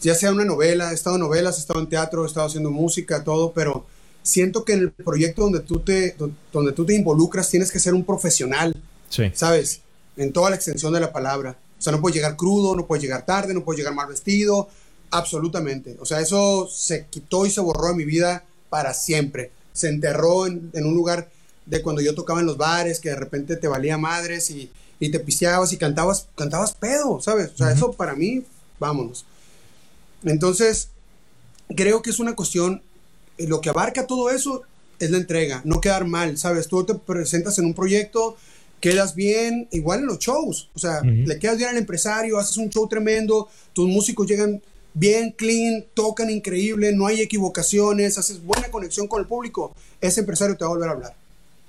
ya 0.00 0.14
sea 0.14 0.32
una 0.32 0.44
novela, 0.44 0.90
he 0.92 0.94
estado 0.94 1.16
en 1.16 1.22
novelas, 1.22 1.56
he 1.56 1.60
estado 1.60 1.80
en 1.80 1.88
teatro, 1.88 2.24
he 2.24 2.26
estado 2.26 2.46
haciendo 2.46 2.70
música, 2.70 3.24
todo, 3.24 3.52
pero 3.52 3.86
siento 4.22 4.64
que 4.64 4.74
en 4.74 4.80
el 4.80 4.90
proyecto 4.92 5.42
donde 5.42 5.60
tú 5.60 5.80
te, 5.80 6.14
don- 6.18 6.36
donde 6.52 6.72
tú 6.72 6.84
te 6.86 6.94
involucras 6.94 7.50
tienes 7.50 7.70
que 7.72 7.78
ser 7.80 7.94
un 7.94 8.04
profesional, 8.04 8.74
Sí. 9.08 9.24
¿sabes? 9.34 9.80
En 10.16 10.32
toda 10.32 10.50
la 10.50 10.56
extensión 10.56 10.92
de 10.92 11.00
la 11.00 11.12
palabra. 11.12 11.58
O 11.80 11.82
sea, 11.82 11.92
no 11.92 12.00
puedes 12.00 12.14
llegar 12.14 12.36
crudo, 12.36 12.76
no 12.76 12.86
puedes 12.86 13.02
llegar 13.02 13.26
tarde, 13.26 13.54
no 13.54 13.64
puedes 13.64 13.78
llegar 13.78 13.94
mal 13.94 14.06
vestido, 14.06 14.68
absolutamente. 15.10 15.96
O 15.98 16.04
sea, 16.04 16.20
eso 16.20 16.68
se 16.70 17.06
quitó 17.06 17.46
y 17.46 17.50
se 17.50 17.60
borró 17.60 17.88
de 17.88 17.94
mi 17.94 18.04
vida 18.04 18.44
para 18.68 18.94
siempre. 18.94 19.50
Se 19.72 19.88
enterró 19.88 20.46
en, 20.46 20.70
en 20.74 20.86
un 20.86 20.94
lugar 20.94 21.30
de 21.66 21.82
cuando 21.82 22.02
yo 22.02 22.14
tocaba 22.14 22.40
en 22.40 22.46
los 22.46 22.58
bares, 22.58 23.00
que 23.00 23.08
de 23.08 23.16
repente 23.16 23.56
te 23.56 23.66
valía 23.66 23.96
madres 23.96 24.50
y, 24.50 24.70
y 25.00 25.10
te 25.10 25.18
pisteabas 25.18 25.72
y 25.72 25.78
cantabas, 25.78 26.26
cantabas 26.36 26.74
pedo, 26.74 27.20
¿sabes? 27.20 27.52
O 27.54 27.56
sea, 27.56 27.72
eso 27.72 27.92
para 27.92 28.14
mí, 28.14 28.44
vámonos. 28.78 29.24
Entonces, 30.22 30.88
creo 31.74 32.02
que 32.02 32.10
es 32.10 32.18
una 32.18 32.36
cuestión, 32.36 32.82
eh, 33.38 33.48
lo 33.48 33.62
que 33.62 33.70
abarca 33.70 34.06
todo 34.06 34.28
eso 34.28 34.62
es 34.98 35.10
la 35.10 35.16
entrega, 35.16 35.62
no 35.64 35.80
quedar 35.80 36.06
mal, 36.06 36.36
¿sabes? 36.36 36.68
Tú 36.68 36.84
te 36.84 36.94
presentas 36.94 37.58
en 37.58 37.64
un 37.64 37.74
proyecto, 37.74 38.36
quedas 38.80 39.14
bien, 39.14 39.68
igual 39.70 40.00
en 40.00 40.06
los 40.06 40.18
shows, 40.18 40.70
o 40.74 40.78
sea, 40.78 41.02
le 41.02 41.38
quedas 41.38 41.58
bien 41.58 41.70
al 41.70 41.76
empresario, 41.76 42.38
haces 42.38 42.56
un 42.56 42.70
show 42.70 42.88
tremendo, 42.88 43.48
tus 43.72 43.88
músicos 43.88 44.26
llegan 44.26 44.60
bien, 44.94 45.32
clean, 45.36 45.84
tocan 45.94 46.30
increíble, 46.30 46.92
no 46.92 47.06
hay 47.06 47.20
equivocaciones, 47.20 48.18
haces 48.18 48.42
buena 48.42 48.68
conexión 48.70 49.06
con 49.06 49.20
el 49.20 49.26
público, 49.26 49.74
ese 50.00 50.20
empresario 50.20 50.56
te 50.56 50.64
va 50.64 50.70
a 50.70 50.74
volver 50.74 50.88
a 50.88 50.92
hablar. 50.92 51.14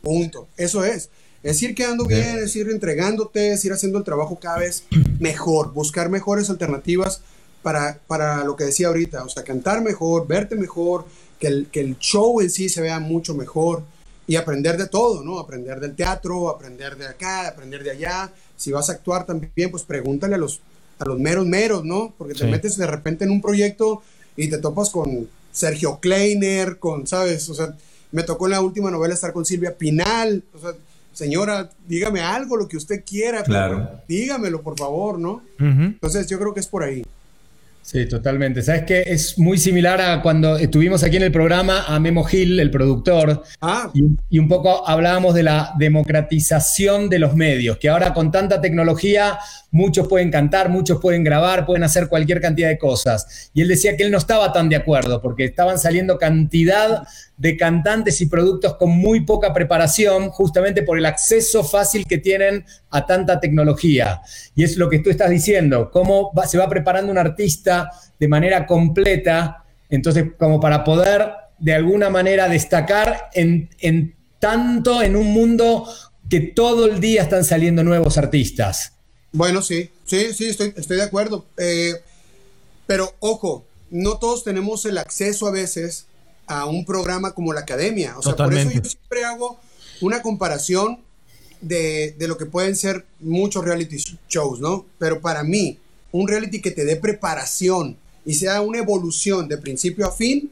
Punto. 0.01 0.47
Eso 0.57 0.83
es. 0.83 1.09
Es 1.43 1.61
ir 1.63 1.73
quedando 1.73 2.05
bien, 2.05 2.37
es 2.37 2.55
ir 2.55 2.69
entregándote, 2.69 3.53
es 3.53 3.65
ir 3.65 3.73
haciendo 3.73 3.97
el 3.97 4.03
trabajo 4.03 4.37
cada 4.39 4.59
vez 4.59 4.83
mejor, 5.19 5.73
buscar 5.73 6.09
mejores 6.09 6.49
alternativas 6.49 7.21
para, 7.63 7.99
para 8.07 8.43
lo 8.43 8.55
que 8.55 8.65
decía 8.65 8.87
ahorita, 8.87 9.23
o 9.23 9.29
sea, 9.29 9.43
cantar 9.43 9.81
mejor, 9.81 10.27
verte 10.27 10.55
mejor, 10.55 11.05
que 11.39 11.47
el, 11.47 11.67
que 11.71 11.79
el 11.79 11.97
show 11.97 12.41
en 12.41 12.49
sí 12.49 12.69
se 12.69 12.81
vea 12.81 12.99
mucho 12.99 13.33
mejor 13.33 13.83
y 14.31 14.37
aprender 14.37 14.77
de 14.77 14.87
todo, 14.87 15.25
¿no? 15.25 15.39
Aprender 15.39 15.81
del 15.81 15.93
teatro, 15.93 16.47
aprender 16.49 16.95
de 16.95 17.05
acá, 17.05 17.49
aprender 17.49 17.83
de 17.83 17.91
allá. 17.91 18.31
Si 18.55 18.71
vas 18.71 18.89
a 18.89 18.93
actuar 18.93 19.25
también, 19.25 19.69
pues 19.69 19.83
pregúntale 19.83 20.35
a 20.35 20.37
los, 20.37 20.61
a 20.99 21.03
los 21.03 21.19
meros 21.19 21.45
meros, 21.45 21.83
¿no? 21.83 22.13
Porque 22.17 22.33
te 22.33 22.45
Sí. 22.45 22.45
metes 22.45 22.77
de 22.77 22.87
repente 22.87 23.25
en 23.25 23.31
un 23.31 23.41
proyecto 23.41 24.01
y 24.37 24.49
te 24.49 24.57
topas 24.57 24.89
con 24.89 25.27
Sergio 25.51 25.99
Kleiner, 25.99 26.79
con, 26.79 27.07
¿sabes? 27.07 27.49
O 27.49 27.53
sea, 27.53 27.75
me 28.13 28.23
tocó 28.23 28.45
en 28.45 28.51
la 28.51 28.61
última 28.61 28.89
novela 28.89 29.13
estar 29.13 29.33
con 29.33 29.43
Silvia 29.43 29.75
Pinal. 29.77 30.45
O 30.55 30.59
sea, 30.59 30.75
señora, 31.11 31.69
dígame 31.85 32.21
algo, 32.21 32.55
lo 32.55 32.69
que 32.69 32.77
usted 32.77 33.03
quiera. 33.05 33.43
Claro. 33.43 33.99
Dígamelo, 34.07 34.61
por 34.61 34.79
favor, 34.79 35.19
¿no? 35.19 35.41
Entonces 35.59 36.25
yo 36.27 36.39
creo 36.39 36.53
que 36.53 36.61
es 36.61 36.67
por 36.67 36.83
ahí. 36.83 37.03
Sí, 37.83 38.05
totalmente. 38.05 38.61
Sabes 38.61 38.83
que 38.83 39.01
es 39.01 39.37
muy 39.39 39.57
similar 39.57 39.99
a 39.99 40.21
cuando 40.21 40.55
estuvimos 40.57 41.03
aquí 41.03 41.17
en 41.17 41.23
el 41.23 41.31
programa 41.31 41.83
a 41.87 41.99
Memo 41.99 42.23
Gil, 42.23 42.59
el 42.59 42.69
productor, 42.69 43.43
Ah, 43.59 43.89
y, 43.93 44.03
y 44.29 44.39
un 44.39 44.47
poco 44.47 44.87
hablábamos 44.87 45.33
de 45.33 45.43
la 45.43 45.73
democratización 45.77 47.09
de 47.09 47.19
los 47.19 47.35
medios, 47.35 47.77
que 47.77 47.89
ahora 47.89 48.13
con 48.13 48.31
tanta 48.31 48.61
tecnología 48.61 49.39
muchos 49.71 50.07
pueden 50.07 50.29
cantar, 50.29 50.69
muchos 50.69 50.99
pueden 51.01 51.23
grabar, 51.23 51.65
pueden 51.65 51.83
hacer 51.83 52.07
cualquier 52.07 52.39
cantidad 52.39 52.69
de 52.69 52.77
cosas. 52.77 53.49
Y 53.53 53.61
él 53.61 53.67
decía 53.67 53.97
que 53.97 54.03
él 54.03 54.11
no 54.11 54.19
estaba 54.19 54.53
tan 54.53 54.69
de 54.69 54.75
acuerdo, 54.75 55.21
porque 55.21 55.45
estaban 55.45 55.79
saliendo 55.79 56.17
cantidad 56.17 57.03
de 57.41 57.57
cantantes 57.57 58.21
y 58.21 58.27
productos 58.27 58.75
con 58.75 58.91
muy 58.91 59.21
poca 59.25 59.51
preparación, 59.51 60.29
justamente 60.29 60.83
por 60.83 60.99
el 60.99 61.07
acceso 61.07 61.63
fácil 61.63 62.05
que 62.05 62.19
tienen 62.19 62.63
a 62.91 63.07
tanta 63.07 63.39
tecnología. 63.39 64.21
Y 64.55 64.63
es 64.63 64.77
lo 64.77 64.87
que 64.89 64.99
tú 64.99 65.09
estás 65.09 65.31
diciendo, 65.31 65.89
cómo 65.91 66.31
va- 66.33 66.45
se 66.45 66.59
va 66.59 66.69
preparando 66.69 67.11
un 67.11 67.17
artista 67.17 67.89
de 68.19 68.27
manera 68.27 68.67
completa, 68.67 69.65
entonces 69.89 70.25
como 70.37 70.59
para 70.59 70.83
poder 70.83 71.31
de 71.57 71.73
alguna 71.73 72.11
manera 72.11 72.47
destacar 72.47 73.29
en, 73.33 73.69
en 73.79 74.13
tanto 74.37 75.01
en 75.01 75.15
un 75.15 75.33
mundo 75.33 75.87
que 76.29 76.41
todo 76.41 76.85
el 76.85 76.99
día 76.99 77.23
están 77.23 77.43
saliendo 77.43 77.83
nuevos 77.83 78.19
artistas. 78.19 78.93
Bueno, 79.31 79.63
sí, 79.63 79.89
sí, 80.05 80.31
sí, 80.33 80.45
estoy, 80.49 80.73
estoy 80.77 80.97
de 80.97 81.03
acuerdo. 81.03 81.45
Eh, 81.57 81.93
pero 82.85 83.15
ojo, 83.19 83.65
no 83.89 84.17
todos 84.19 84.43
tenemos 84.43 84.85
el 84.85 84.99
acceso 84.99 85.47
a 85.47 85.51
veces 85.51 86.05
a 86.59 86.65
un 86.65 86.85
programa 86.85 87.33
como 87.33 87.53
la 87.53 87.61
academia. 87.61 88.17
O 88.17 88.21
sea, 88.21 88.35
por 88.35 88.53
eso 88.53 88.69
yo 88.71 88.81
siempre 88.83 89.23
hago 89.25 89.59
una 90.01 90.21
comparación 90.21 90.99
de, 91.61 92.15
de 92.17 92.27
lo 92.27 92.37
que 92.37 92.45
pueden 92.45 92.75
ser 92.75 93.05
muchos 93.19 93.63
reality 93.63 93.97
shows, 94.29 94.59
¿no? 94.59 94.85
Pero 94.97 95.21
para 95.21 95.43
mí, 95.43 95.77
un 96.11 96.27
reality 96.27 96.61
que 96.61 96.71
te 96.71 96.85
dé 96.85 96.95
preparación 96.95 97.97
y 98.25 98.33
sea 98.33 98.61
una 98.61 98.79
evolución 98.79 99.47
de 99.47 99.57
principio 99.57 100.05
a 100.07 100.11
fin, 100.11 100.51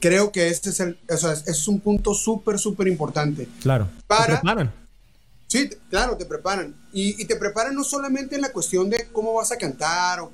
creo 0.00 0.30
que 0.32 0.48
ese 0.48 0.70
es, 0.70 0.80
el, 0.80 0.98
o 1.08 1.16
sea, 1.16 1.32
es 1.32 1.68
un 1.68 1.80
punto 1.80 2.14
súper, 2.14 2.58
súper 2.58 2.88
importante. 2.88 3.48
Claro. 3.62 3.88
Te 3.96 4.02
Para- 4.06 4.40
preparan. 4.40 4.72
Sí, 5.46 5.68
te- 5.68 5.78
claro, 5.90 6.16
te 6.16 6.24
preparan. 6.24 6.74
Y, 6.92 7.20
y 7.20 7.26
te 7.26 7.36
preparan 7.36 7.74
no 7.74 7.84
solamente 7.84 8.34
en 8.34 8.40
la 8.42 8.50
cuestión 8.52 8.88
de 8.90 9.08
cómo 9.12 9.32
vas 9.34 9.52
a 9.52 9.56
cantar 9.58 10.20
o, 10.20 10.30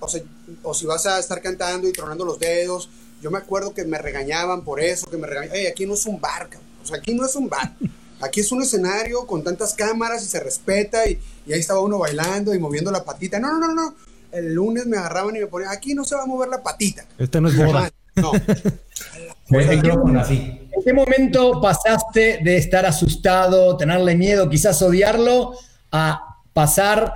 o, 0.00 0.08
sea, 0.08 0.22
o 0.62 0.74
si 0.74 0.86
vas 0.86 1.06
a 1.06 1.18
estar 1.18 1.40
cantando 1.40 1.88
y 1.88 1.92
tronando 1.92 2.24
los 2.24 2.38
dedos. 2.38 2.88
Yo 3.22 3.30
me 3.30 3.38
acuerdo 3.38 3.72
que 3.72 3.84
me 3.84 3.98
regañaban 3.98 4.64
por 4.64 4.80
eso, 4.80 5.08
que 5.08 5.16
me 5.16 5.26
regañaban. 5.26 5.56
"Ey, 5.56 5.66
aquí 5.66 5.86
no 5.86 5.94
es 5.94 6.04
un 6.06 6.20
bar, 6.20 6.48
cabrón. 6.48 6.68
o 6.82 6.86
sea, 6.86 6.96
aquí 6.98 7.14
no 7.14 7.24
es 7.24 7.34
un 7.36 7.48
bar. 7.48 7.72
Aquí 8.20 8.40
es 8.40 8.50
un 8.52 8.62
escenario 8.62 9.26
con 9.26 9.42
tantas 9.42 9.74
cámaras 9.74 10.22
y 10.24 10.26
se 10.26 10.40
respeta 10.40 11.08
y, 11.08 11.18
y 11.46 11.52
ahí 11.52 11.60
estaba 11.60 11.80
uno 11.80 11.98
bailando 11.98 12.54
y 12.54 12.58
moviendo 12.58 12.90
la 12.90 13.04
patita. 13.04 13.38
No, 13.38 13.58
no, 13.58 13.68
no, 13.68 13.74
no. 13.74 13.94
el 14.32 14.54
lunes 14.54 14.86
me 14.86 14.96
agarraban 14.96 15.36
y 15.36 15.40
me 15.40 15.46
ponían, 15.46 15.70
aquí 15.70 15.94
no 15.94 16.04
se 16.04 16.14
va 16.16 16.22
a 16.22 16.26
mover 16.26 16.48
la 16.48 16.62
patita. 16.62 17.04
Este 17.18 17.40
no 17.40 17.48
es 17.48 17.56
boda. 17.56 17.90
No. 18.16 18.32
¿En 19.50 20.82
qué 20.84 20.92
momento 20.92 21.60
pasaste 21.60 22.40
de 22.42 22.56
estar 22.56 22.86
asustado, 22.86 23.76
tenerle 23.76 24.16
miedo, 24.16 24.48
quizás 24.48 24.80
odiarlo, 24.82 25.54
a 25.90 26.38
pasar 26.52 27.14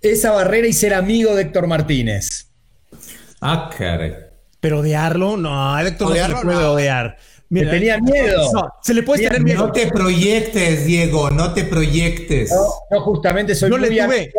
esa 0.00 0.32
barrera 0.32 0.66
y 0.66 0.72
ser 0.72 0.94
amigo 0.94 1.34
de 1.34 1.42
Héctor 1.42 1.66
Martínez? 1.66 2.46
Ah, 3.40 3.70
caray. 3.76 4.25
Pero 4.60 4.80
odiarlo, 4.80 5.36
no, 5.36 5.78
Héctor 5.78 6.16
no 6.16 6.38
se 6.38 6.44
puede 6.44 6.64
odiar. 6.64 7.16
Mira, 7.48 7.70
tenía 7.70 7.98
miedo. 8.00 8.72
se 8.82 8.94
le 8.94 9.02
puede 9.02 9.24
tener 9.24 9.42
miedo. 9.42 9.66
No 9.66 9.72
te 9.72 9.86
proyectes, 9.86 10.84
Diego, 10.84 11.30
no 11.30 11.52
te 11.52 11.64
proyectes. 11.64 12.50
No, 12.90 13.00
justamente 13.00 13.54
soy 13.54 13.70
no 13.70 13.78
muy 13.78 13.88
le 13.88 14.02
tuve. 14.04 14.32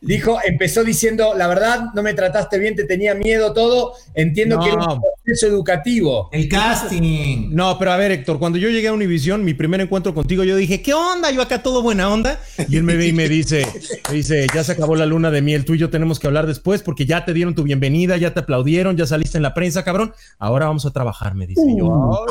Dijo, 0.00 0.38
empezó 0.44 0.84
diciendo, 0.84 1.34
la 1.36 1.46
verdad, 1.46 1.86
no 1.94 2.02
me 2.02 2.14
trataste 2.14 2.58
bien, 2.58 2.76
te 2.76 2.84
tenía 2.84 3.14
miedo 3.14 3.52
todo. 3.52 3.94
Entiendo 4.14 4.60
que 4.60 4.68
era 4.68 4.94
un 4.94 5.00
proceso 5.00 5.46
educativo. 5.46 6.28
El 6.32 6.48
casting. 6.48 7.50
No, 7.50 7.78
pero 7.78 7.92
a 7.92 7.96
ver, 7.96 8.12
Héctor, 8.12 8.38
cuando 8.38 8.58
yo 8.58 8.68
llegué 8.68 8.88
a 8.88 8.92
Univision, 8.92 9.44
mi 9.44 9.54
primer 9.54 9.80
encuentro 9.80 10.14
contigo, 10.14 10.44
yo 10.44 10.56
dije, 10.56 10.82
¿qué 10.82 10.94
onda? 10.94 11.30
Yo 11.30 11.42
acá 11.42 11.62
todo 11.62 11.82
buena 11.82 12.08
onda. 12.08 12.40
Y 12.68 12.76
él 12.76 12.82
me 12.82 12.96
ve 12.96 13.08
y 13.08 13.12
me 13.12 13.28
dice, 13.28 13.66
me 14.08 14.16
dice, 14.16 14.46
ya 14.54 14.64
se 14.64 14.72
acabó 14.72 14.96
la 14.96 15.06
luna 15.06 15.30
de 15.30 15.42
miel, 15.42 15.64
tú 15.64 15.74
y 15.74 15.78
yo 15.78 15.90
tenemos 15.90 16.18
que 16.18 16.26
hablar 16.26 16.46
después 16.46 16.82
porque 16.82 17.06
ya 17.06 17.24
te 17.24 17.32
dieron 17.32 17.54
tu 17.54 17.62
bienvenida, 17.62 18.16
ya 18.16 18.34
te 18.34 18.40
aplaudieron, 18.40 18.96
ya 18.96 19.06
saliste 19.06 19.38
en 19.38 19.42
la 19.42 19.54
prensa, 19.54 19.84
cabrón. 19.84 20.12
Ahora 20.38 20.66
vamos 20.66 20.86
a 20.86 20.90
trabajar, 20.90 21.34
me 21.34 21.46
dice. 21.46 21.62
yo, 21.76 21.86
uh. 21.86 22.26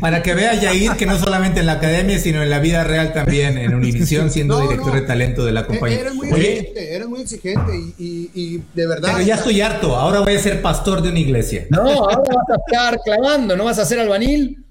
Para 0.00 0.22
que 0.22 0.34
vea 0.34 0.54
Yair 0.54 0.92
que 0.92 1.06
no 1.06 1.18
solamente 1.18 1.60
en 1.60 1.66
la 1.66 1.72
academia, 1.72 2.18
sino 2.18 2.42
en 2.42 2.50
la 2.50 2.58
vida 2.58 2.84
real 2.84 3.12
también, 3.12 3.58
en 3.58 3.74
Univision, 3.74 4.30
siendo 4.30 4.61
director 4.62 4.94
de 4.94 5.02
talento 5.02 5.44
de 5.44 5.52
la 5.52 5.66
compañía. 5.66 6.00
Eres 6.00 6.14
muy 6.14 6.28
exigente, 6.28 6.94
eres 6.94 7.08
muy 7.08 7.20
exigente 7.20 7.72
y, 7.98 8.58
de 8.74 8.86
verdad. 8.86 9.10
Pero 9.12 9.24
ya 9.24 9.34
estoy 9.36 9.60
harto, 9.60 9.96
ahora 9.96 10.20
voy 10.20 10.34
a 10.34 10.38
ser 10.40 10.62
pastor 10.62 11.02
de 11.02 11.10
una 11.10 11.18
iglesia. 11.18 11.66
No, 11.70 11.82
ahora 11.82 12.18
vas 12.18 12.48
a 12.50 12.54
estar 12.66 13.00
clavando, 13.02 13.56
¿no 13.56 13.64
vas 13.64 13.78
a 13.78 13.84
ser 13.84 14.00
albañil? 14.00 14.64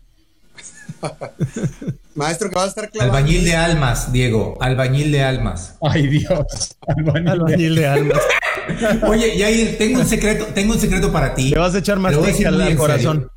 Maestro, 2.16 2.50
que 2.50 2.56
vas 2.56 2.66
a 2.66 2.70
estar 2.70 2.90
clavando. 2.90 3.18
Albañil 3.18 3.46
de 3.46 3.56
almas, 3.56 4.12
Diego, 4.12 4.58
albañil 4.60 5.12
de 5.12 5.24
almas. 5.24 5.76
Ay, 5.82 6.08
Dios. 6.08 6.76
Albañil, 6.88 7.76
de 7.76 7.88
almas. 7.88 8.20
Oye, 9.08 9.38
Yair, 9.38 9.78
tengo 9.78 10.00
un 10.00 10.06
secreto, 10.06 10.48
tengo 10.54 10.74
un 10.74 10.80
secreto 10.80 11.12
para 11.12 11.34
ti. 11.34 11.50
Le 11.50 11.58
vas 11.60 11.74
a 11.76 11.80
echar 11.80 12.00
más 12.00 12.16
al, 12.16 12.62
al 12.62 12.76
corazón. 12.76 13.30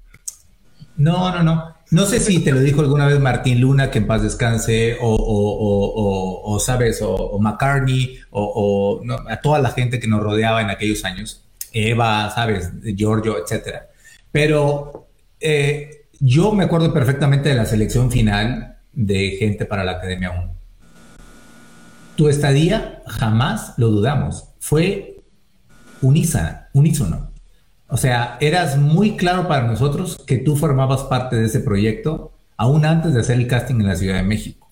No, 0.97 1.33
no, 1.33 1.43
no. 1.43 1.75
No 1.95 2.07
sé 2.07 2.19
si 2.19 2.41
te 2.41 2.51
lo 2.51 2.59
dijo 2.59 2.81
alguna 2.81 3.07
vez 3.07 3.21
Martín 3.21 3.61
Luna, 3.61 3.89
que 3.89 3.99
en 3.99 4.09
paz 4.09 4.21
descanse, 4.21 4.99
o, 5.01 6.59
sabes, 6.59 7.01
o, 7.01 7.39
McCartney, 7.39 8.19
o, 8.33 9.01
a 9.29 9.37
toda 9.37 9.61
la 9.61 9.71
gente 9.71 10.01
que 10.01 10.09
nos 10.09 10.21
rodeaba 10.21 10.61
en 10.61 10.71
aquellos 10.71 11.05
años, 11.05 11.45
Eva, 11.73 12.33
sabes, 12.35 12.73
Giorgio, 12.83 13.39
etcétera. 13.39 13.91
Pero 14.33 15.07
eh, 15.39 16.09
yo 16.19 16.51
me 16.51 16.65
acuerdo 16.65 16.93
perfectamente 16.93 17.51
de 17.51 17.55
la 17.55 17.65
selección 17.65 18.11
final 18.11 18.79
de 18.93 19.37
gente 19.39 19.65
para 19.65 19.85
la 19.85 19.93
Academia 19.93 20.33
1. 20.33 20.53
Tu 22.17 22.29
estadía 22.29 23.05
jamás 23.07 23.75
lo 23.77 23.91
dudamos, 23.91 24.49
fue 24.59 25.23
unísona, 26.03 26.71
unísono. 26.73 27.31
O 27.95 27.97
sea, 27.97 28.39
eras 28.41 28.77
muy 28.77 29.17
claro 29.17 29.47
para 29.47 29.69
nosotros 29.69 30.21
que 30.27 30.39
tú 30.39 30.57
formabas 30.57 31.05
parte 31.05 31.37
de 31.37 31.47
ese 31.47 31.61
proyecto 31.61 32.33
aún 32.57 32.85
antes 32.85 33.15
de 33.15 33.21
hacer 33.21 33.37
el 33.39 33.47
casting 33.47 33.77
en 33.77 33.87
la 33.87 33.95
Ciudad 33.95 34.17
de 34.17 34.25
México. 34.25 34.69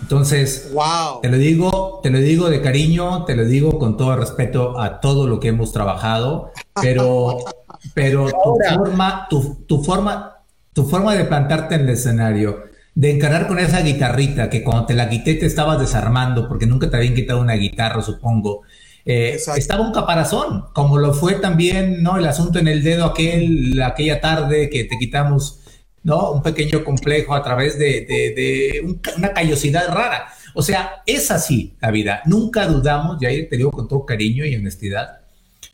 Entonces, 0.00 0.70
wow. 0.72 1.20
te 1.20 1.28
lo 1.28 1.36
digo, 1.36 2.00
te 2.02 2.08
lo 2.08 2.16
digo 2.16 2.48
de 2.48 2.62
cariño, 2.62 3.26
te 3.26 3.36
lo 3.36 3.44
digo 3.44 3.78
con 3.78 3.98
todo 3.98 4.16
respeto 4.16 4.80
a 4.80 4.98
todo 5.00 5.26
lo 5.26 5.40
que 5.40 5.48
hemos 5.48 5.72
trabajado, 5.72 6.50
pero, 6.80 7.36
pero 7.94 8.30
tu 8.30 8.56
forma, 8.76 9.26
tu, 9.28 9.56
tu 9.66 9.84
forma, 9.84 10.38
tu 10.72 10.84
forma 10.84 11.14
de 11.14 11.26
plantarte 11.26 11.74
en 11.74 11.82
el 11.82 11.90
escenario, 11.90 12.62
de 12.94 13.10
encarar 13.10 13.46
con 13.46 13.58
esa 13.58 13.82
guitarrita 13.82 14.48
que 14.48 14.64
cuando 14.64 14.86
te 14.86 14.94
la 14.94 15.10
quité 15.10 15.34
te 15.34 15.44
estabas 15.44 15.78
desarmando 15.80 16.48
porque 16.48 16.64
nunca 16.64 16.88
te 16.88 16.96
habían 16.96 17.14
quitado 17.14 17.42
una 17.42 17.56
guitarra, 17.56 18.00
supongo, 18.00 18.62
eh, 19.10 19.40
estaba 19.56 19.80
un 19.80 19.94
caparazón, 19.94 20.66
como 20.74 20.98
lo 20.98 21.14
fue 21.14 21.36
también 21.36 22.02
¿no? 22.02 22.18
el 22.18 22.26
asunto 22.26 22.58
en 22.58 22.68
el 22.68 22.82
dedo 22.82 23.06
aquel, 23.06 23.80
aquella 23.80 24.20
tarde 24.20 24.68
que 24.68 24.84
te 24.84 24.98
quitamos 24.98 25.60
¿no? 26.02 26.30
un 26.32 26.42
pequeño 26.42 26.84
complejo 26.84 27.34
a 27.34 27.42
través 27.42 27.78
de, 27.78 28.84
una 29.16 29.32
callosidad 29.32 29.88
rara. 29.88 30.28
O 30.52 30.60
sea, 30.60 31.02
es 31.06 31.30
así 31.30 31.74
la 31.80 31.90
vida. 31.90 32.20
Nunca 32.26 32.66
dudamos, 32.66 33.16
ya 33.18 33.30
te 33.30 33.56
digo 33.56 33.70
con 33.70 33.88
todo 33.88 34.04
cariño 34.04 34.44
y 34.44 34.54
honestidad, 34.56 35.20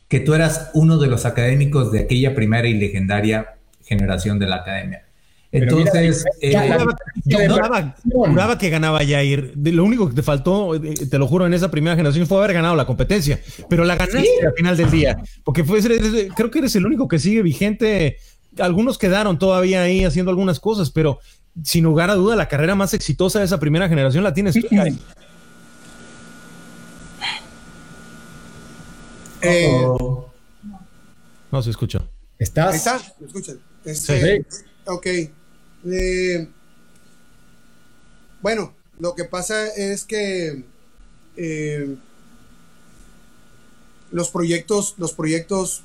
que 0.07 0.21
tú 0.21 0.33
eras 0.33 0.71
uno 0.73 0.97
de 0.97 1.07
los 1.07 1.25
académicos 1.25 1.91
de 1.91 1.99
aquella 1.99 2.35
primera 2.35 2.69
y 2.69 2.75
legendaria 2.75 3.57
generación 3.83 4.39
de 4.39 4.47
la 4.47 4.57
academia. 4.57 5.04
Entonces, 5.55 6.25
eh, 6.41 6.51
yo 7.23 7.37
juraba, 7.47 8.57
que 8.57 8.69
ganaba 8.69 8.99
Jair. 8.99 9.53
Lo 9.55 9.83
único 9.83 10.09
que 10.09 10.15
te 10.15 10.23
faltó, 10.23 10.75
eh, 10.75 10.95
te 11.09 11.17
lo 11.17 11.27
juro, 11.27 11.45
en 11.45 11.53
esa 11.53 11.71
primera 11.71 11.95
generación 11.95 12.27
fue 12.27 12.39
haber 12.39 12.53
ganado 12.53 12.75
la 12.75 12.85
competencia. 12.85 13.39
Pero 13.69 13.85
la 13.85 13.95
ganaste 13.95 14.45
al 14.45 14.53
final 14.53 14.77
del 14.77 14.91
día. 14.91 15.17
Porque 15.43 15.63
fue, 15.63 15.79
creo 16.35 16.51
que 16.51 16.59
eres 16.59 16.75
el 16.75 16.85
único 16.85 17.07
que 17.07 17.19
sigue 17.19 17.41
vigente. 17.41 18.17
Algunos 18.59 18.97
quedaron 18.97 19.39
todavía 19.39 19.81
ahí 19.81 20.03
haciendo 20.03 20.29
algunas 20.29 20.59
cosas, 20.59 20.91
pero 20.91 21.19
sin 21.63 21.83
lugar 21.83 22.09
a 22.09 22.15
duda, 22.15 22.35
la 22.35 22.47
carrera 22.47 22.75
más 22.75 22.93
exitosa 22.93 23.39
de 23.39 23.45
esa 23.45 23.59
primera 23.59 23.87
generación 23.87 24.23
la 24.23 24.33
tienes 24.33 24.55
tú. 24.55 24.67
Eh, 29.41 29.85
no 31.51 31.61
se 31.61 31.69
escucha. 31.69 32.01
¿Estás? 32.39 32.75
¿Está? 32.75 33.01
¿Me 33.19 33.27
escuchan? 33.27 33.59
Este, 33.85 34.43
sí. 34.43 34.59
Ok. 34.85 35.07
Eh, 35.85 36.47
bueno, 38.41 38.73
lo 38.99 39.15
que 39.15 39.25
pasa 39.25 39.67
es 39.67 40.03
que 40.03 40.63
eh, 41.37 41.95
los 44.11 44.29
proyectos, 44.29 44.95
los 44.97 45.13
proyectos 45.13 45.83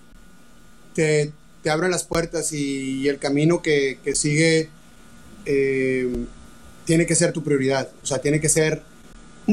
te, 0.95 1.33
abren 1.69 1.91
las 1.91 2.05
puertas 2.05 2.53
y, 2.53 3.09
el 3.09 3.19
camino 3.19 3.63
que, 3.63 3.99
sigue 4.15 4.71
eh, 5.47 6.27
tiene 6.85 7.07
que 7.07 7.15
ser 7.15 7.33
tu 7.33 7.43
prioridad. 7.43 7.91
O 8.03 8.07
sea, 8.07 8.19
tiene 8.19 8.41
que 8.41 8.49
ser. 8.49 8.83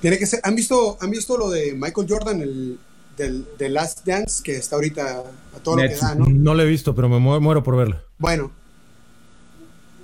tiene 0.00 0.18
que 0.18 0.26
ser. 0.26 0.40
¿Han 0.42 0.54
visto, 0.54 0.98
¿Han 1.00 1.10
visto 1.10 1.36
lo 1.36 1.50
de 1.50 1.72
Michael 1.74 2.06
Jordan, 2.08 2.40
el, 2.42 2.78
del, 3.16 3.46
The 3.58 3.68
Last 3.68 4.04
Dance, 4.04 4.42
que 4.42 4.56
está 4.56 4.76
ahorita 4.76 5.22
a 5.54 5.58
todo 5.58 5.76
lo 5.76 5.82
que 5.88 5.96
da, 5.96 6.14
¿no? 6.14 6.26
No 6.26 6.54
lo 6.54 6.62
he 6.62 6.66
visto, 6.66 6.94
pero 6.94 7.08
me 7.08 7.18
muero, 7.18 7.62
por 7.62 7.76
verlo. 7.76 7.98
Bueno, 8.18 8.50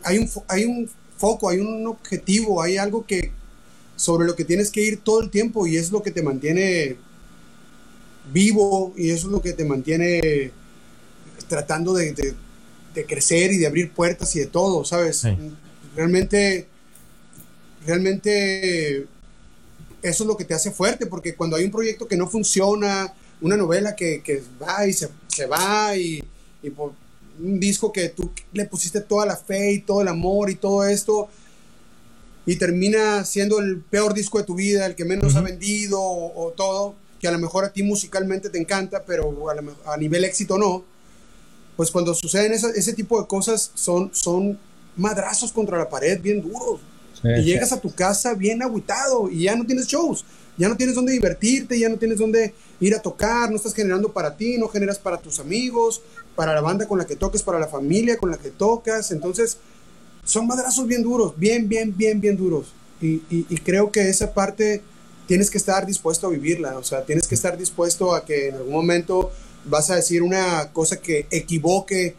hay 0.04 0.18
un, 0.18 0.30
hay 0.48 0.64
un 0.64 0.90
foco, 1.16 1.48
hay 1.48 1.58
un 1.58 1.86
objetivo, 1.86 2.62
hay 2.62 2.76
algo 2.76 3.04
que 3.04 3.32
sobre 3.96 4.26
lo 4.26 4.36
que 4.36 4.44
tienes 4.44 4.70
que 4.70 4.82
ir 4.82 5.00
todo 5.00 5.20
el 5.20 5.30
tiempo 5.30 5.66
y 5.66 5.76
es 5.76 5.90
lo 5.90 6.02
que 6.02 6.12
te 6.12 6.22
mantiene 6.22 6.96
vivo 8.32 8.94
y 8.96 9.10
eso 9.10 9.26
es 9.26 9.32
lo 9.32 9.42
que 9.42 9.52
te 9.52 9.64
mantiene 9.64 10.52
tratando 11.48 11.94
de, 11.94 12.12
de, 12.12 13.06
crecer 13.06 13.52
y 13.52 13.58
de 13.58 13.66
abrir 13.66 13.92
puertas 13.92 14.34
y 14.36 14.40
de 14.40 14.46
todo, 14.46 14.84
¿sabes? 14.84 15.24
Realmente, 15.96 16.66
realmente 17.86 19.06
eso 20.02 20.24
es 20.24 20.26
lo 20.26 20.36
que 20.36 20.44
te 20.44 20.54
hace 20.54 20.70
fuerte, 20.70 21.06
porque 21.06 21.34
cuando 21.34 21.56
hay 21.56 21.64
un 21.64 21.70
proyecto 21.70 22.06
que 22.06 22.16
no 22.16 22.28
funciona, 22.28 23.12
una 23.40 23.56
novela 23.56 23.94
que, 23.94 24.42
va 24.60 24.86
y 24.86 24.92
se, 24.92 25.08
va 25.46 25.96
y, 25.96 26.22
por 26.76 26.92
un 27.40 27.60
disco 27.60 27.92
que 27.92 28.08
tú 28.08 28.30
le 28.52 28.64
pusiste 28.64 29.00
toda 29.00 29.24
la 29.24 29.36
fe 29.36 29.72
y 29.72 29.80
todo 29.80 30.02
el 30.02 30.08
amor 30.08 30.50
y 30.50 30.56
todo 30.56 30.84
esto, 30.86 31.28
y 32.46 32.56
termina 32.56 33.24
siendo 33.24 33.60
el 33.60 33.80
peor 33.80 34.14
disco 34.14 34.38
de 34.38 34.44
tu 34.44 34.54
vida, 34.54 34.86
el 34.86 34.94
que 34.94 35.04
menos 35.04 35.36
ha 35.36 35.42
vendido 35.42 36.00
o, 36.00 36.52
todo, 36.56 36.94
que 37.20 37.28
a 37.28 37.30
lo 37.30 37.38
mejor 37.38 37.64
a 37.64 37.72
ti 37.72 37.82
musicalmente 37.82 38.48
te 38.48 38.58
encanta, 38.58 39.04
pero 39.04 39.34
a, 39.86 39.96
nivel 39.96 40.24
éxito 40.24 40.58
no, 40.58 40.84
pues 41.76 41.90
cuando 41.90 42.14
suceden 42.14 42.52
ese 42.52 42.92
tipo 42.94 43.20
de 43.20 43.28
cosas 43.28 43.70
son, 43.74 44.10
son 44.14 44.58
madrazos 44.96 45.52
contra 45.52 45.78
la 45.78 45.88
pared 45.88 46.20
bien 46.20 46.42
duros. 46.42 46.80
Y 47.24 47.42
llegas 47.42 47.72
a 47.72 47.80
tu 47.80 47.92
casa 47.92 48.34
bien 48.34 48.62
agüitado 48.62 49.28
y 49.28 49.44
ya 49.44 49.56
no 49.56 49.66
tienes 49.66 49.86
shows, 49.86 50.24
ya 50.58 50.68
no 50.68 50.76
tienes 50.76 50.94
dónde 50.94 51.12
divertirte, 51.12 51.78
ya 51.78 51.88
no 51.88 51.96
tienes 51.96 52.18
dónde 52.18 52.52
ir 52.80 52.94
a 52.94 53.00
tocar, 53.00 53.50
no 53.50 53.56
estás 53.56 53.74
generando 53.74 54.12
para 54.12 54.36
ti, 54.36 54.58
no 54.58 54.68
generas 54.68 54.98
para 54.98 55.16
tus 55.16 55.38
amigos, 55.38 56.02
para 56.34 56.54
la 56.54 56.60
banda 56.60 56.86
con 56.86 56.98
la 56.98 57.06
que 57.06 57.16
toques, 57.16 57.42
para 57.42 57.58
la 57.58 57.68
familia 57.68 58.18
con 58.18 58.30
la 58.30 58.36
que 58.36 58.50
tocas. 58.50 59.10
Entonces, 59.12 59.58
son 60.24 60.46
madrazos 60.46 60.86
bien 60.86 61.02
duros, 61.02 61.32
bien, 61.36 61.68
bien, 61.68 61.96
bien, 61.96 62.20
bien 62.20 62.36
duros. 62.36 62.72
Y, 63.00 63.22
y, 63.30 63.56
creo 63.58 63.92
que 63.92 64.08
esa 64.08 64.34
parte 64.34 64.82
tienes 65.28 65.50
que 65.50 65.58
estar 65.58 65.86
dispuesto 65.86 66.26
a 66.26 66.30
vivirla, 66.30 66.76
o 66.76 66.82
sea, 66.82 67.04
tienes 67.04 67.28
que 67.28 67.36
estar 67.36 67.56
dispuesto 67.56 68.12
a 68.12 68.24
que 68.24 68.48
en 68.48 68.56
algún 68.56 68.72
momento 68.72 69.30
vas 69.66 69.90
a 69.90 69.94
decir 69.94 70.20
una 70.22 70.72
cosa 70.72 71.00
que 71.00 71.26
equivoque 71.30 72.16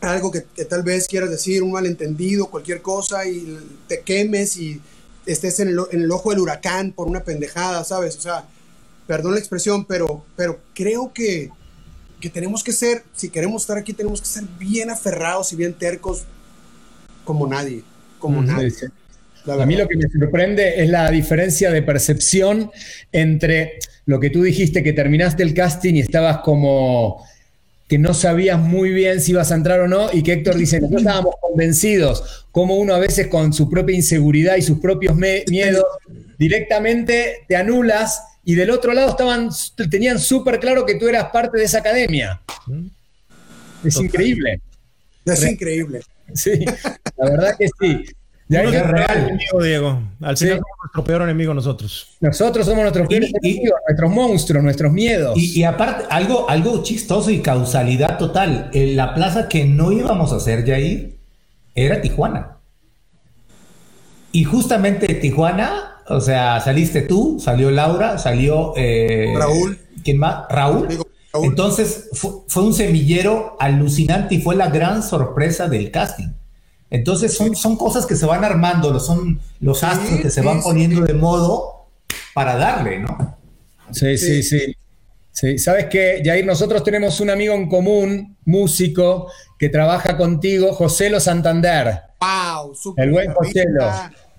algo 0.00 0.30
que, 0.30 0.40
tal 0.40 0.82
vez 0.82 1.06
quieras 1.06 1.30
decir, 1.30 1.62
un 1.62 1.72
malentendido, 1.72 2.46
cualquier 2.46 2.82
cosa, 2.82 3.26
y 3.26 3.58
te 3.88 4.00
quemes 4.00 4.56
y 4.56 4.80
estés 5.26 5.60
en 5.60 5.68
el, 5.68 5.78
en 5.90 6.02
el 6.02 6.10
ojo 6.10 6.30
del 6.30 6.40
huracán 6.40 6.92
por 6.92 7.06
una 7.06 7.24
pendejada, 7.24 7.84
¿sabes? 7.84 8.16
O 8.16 8.20
sea, 8.20 8.44
perdón 9.06 9.32
la 9.32 9.38
expresión, 9.38 9.84
pero, 9.84 10.24
pero 10.36 10.60
creo 10.74 11.12
que, 11.12 11.50
que 12.20 12.30
tenemos 12.30 12.64
que 12.64 12.72
ser, 12.72 13.04
si 13.14 13.28
queremos 13.28 13.62
estar 13.62 13.76
aquí, 13.76 13.92
tenemos 13.92 14.20
que 14.20 14.26
ser 14.26 14.44
bien 14.58 14.90
aferrados 14.90 15.52
y 15.52 15.56
bien 15.56 15.74
tercos 15.74 16.24
como 17.24 17.46
nadie, 17.46 17.82
como 18.18 18.42
nadie. 18.42 18.72
A 19.46 19.66
mí 19.66 19.76
lo 19.76 19.86
que 19.86 19.96
me 19.96 20.08
sorprende 20.08 20.82
es 20.82 20.88
la 20.88 21.10
diferencia 21.10 21.70
de 21.70 21.82
percepción 21.82 22.70
entre 23.12 23.78
lo 24.06 24.18
que 24.18 24.30
tú 24.30 24.42
dijiste, 24.42 24.82
que 24.82 24.94
terminaste 24.94 25.42
el 25.42 25.52
casting 25.52 25.94
y 25.94 26.00
estabas 26.00 26.38
como 26.38 27.26
que 27.88 27.98
no 27.98 28.14
sabías 28.14 28.58
muy 28.58 28.90
bien 28.90 29.20
si 29.20 29.32
ibas 29.32 29.52
a 29.52 29.56
entrar 29.56 29.80
o 29.80 29.88
no, 29.88 30.08
y 30.12 30.22
que 30.22 30.32
Héctor 30.34 30.56
dice, 30.56 30.80
nosotros 30.80 31.02
estábamos 31.06 31.34
convencidos, 31.40 32.46
como 32.50 32.76
uno 32.76 32.94
a 32.94 32.98
veces 32.98 33.26
con 33.28 33.52
su 33.52 33.68
propia 33.68 33.94
inseguridad 33.96 34.56
y 34.56 34.62
sus 34.62 34.78
propios 34.80 35.14
miedos, 35.16 35.84
directamente 36.38 37.44
te 37.48 37.56
anulas, 37.56 38.20
y 38.44 38.54
del 38.54 38.70
otro 38.70 38.92
lado 38.92 39.10
estaban, 39.10 39.48
tenían 39.90 40.18
súper 40.18 40.60
claro 40.60 40.84
que 40.84 40.96
tú 40.96 41.08
eras 41.08 41.30
parte 41.32 41.58
de 41.58 41.64
esa 41.64 41.78
academia. 41.78 42.40
Es 43.84 43.94
Total. 43.94 44.06
increíble. 44.06 44.60
Es 45.24 45.40
Re- 45.42 45.52
increíble. 45.52 46.00
Sí, 46.34 46.64
la 47.16 47.30
verdad 47.30 47.54
que 47.58 47.68
sí. 47.80 48.04
Ya 48.48 48.62
es 48.62 48.86
real. 48.86 49.18
enemigo, 49.28 49.62
Diego. 49.62 50.02
Al 50.20 50.36
Sí. 50.36 50.44
final 50.44 50.58
somos 50.58 50.78
nuestro 50.82 51.04
peor 51.04 51.22
enemigo 51.22 51.54
nosotros. 51.54 52.08
Nosotros 52.20 52.66
somos 52.66 52.82
nuestros 52.82 53.08
peores 53.08 53.30
enemigos, 53.42 53.78
nuestros 53.88 54.10
monstruos, 54.10 54.62
nuestros 54.64 54.92
miedos. 54.92 55.32
Y, 55.38 55.60
y 55.60 55.64
aparte, 55.64 56.04
algo, 56.10 56.48
algo 56.50 56.82
chistoso 56.82 57.30
y 57.30 57.40
causalidad 57.40 58.18
total. 58.18 58.70
En 58.74 58.96
la 58.96 59.14
plaza 59.14 59.48
que 59.48 59.64
no 59.64 59.92
íbamos 59.92 60.32
a 60.32 60.36
hacer, 60.36 60.66
Jair, 60.66 61.16
era 61.74 62.00
Tijuana. 62.02 62.58
Y 64.32 64.44
justamente 64.44 65.14
Tijuana, 65.14 66.02
o 66.08 66.20
sea, 66.20 66.60
saliste 66.60 67.02
tú, 67.02 67.38
salió 67.40 67.70
Laura, 67.70 68.18
salió... 68.18 68.72
eh, 68.76 69.32
Raúl. 69.36 69.78
¿Quién 70.04 70.18
más? 70.18 70.44
Raúl. 70.50 70.88
Raúl. 71.32 71.46
Entonces 71.46 72.10
fue, 72.12 72.30
fue 72.46 72.62
un 72.64 72.74
semillero 72.74 73.56
alucinante 73.58 74.34
y 74.36 74.40
fue 74.42 74.54
la 74.54 74.68
gran 74.68 75.02
sorpresa 75.02 75.66
del 75.68 75.90
casting. 75.90 76.28
Entonces 76.94 77.34
son, 77.36 77.56
son 77.56 77.76
cosas 77.76 78.06
que 78.06 78.14
se 78.14 78.24
van 78.24 78.44
armando, 78.44 78.98
son 79.00 79.40
los 79.60 79.80
Sí, 79.80 79.86
astros 79.86 80.20
que 80.20 80.30
se 80.30 80.40
sí, 80.40 80.46
van 80.46 80.58
sí. 80.62 80.68
poniendo 80.68 81.00
de 81.04 81.14
modo 81.14 81.86
para 82.34 82.56
darle, 82.56 83.00
¿no? 83.00 83.36
Sí, 83.90 84.16
sí, 84.16 84.42
Sí. 84.42 84.58
sí. 84.60 84.76
Sí, 85.32 85.58
sabes 85.58 85.86
que, 85.86 86.22
Jair, 86.24 86.46
nosotros 86.46 86.84
tenemos 86.84 87.18
un 87.18 87.28
amigo 87.28 87.54
en 87.54 87.68
común, 87.68 88.36
músico, 88.44 89.26
que 89.58 89.68
trabaja 89.68 90.16
contigo, 90.16 90.72
Joselo 90.72 91.18
Santander. 91.18 92.02
Wow, 92.20 92.72
super 92.76 93.04
El 93.04 93.10
buen 93.10 93.32
Joselo. 93.32 93.90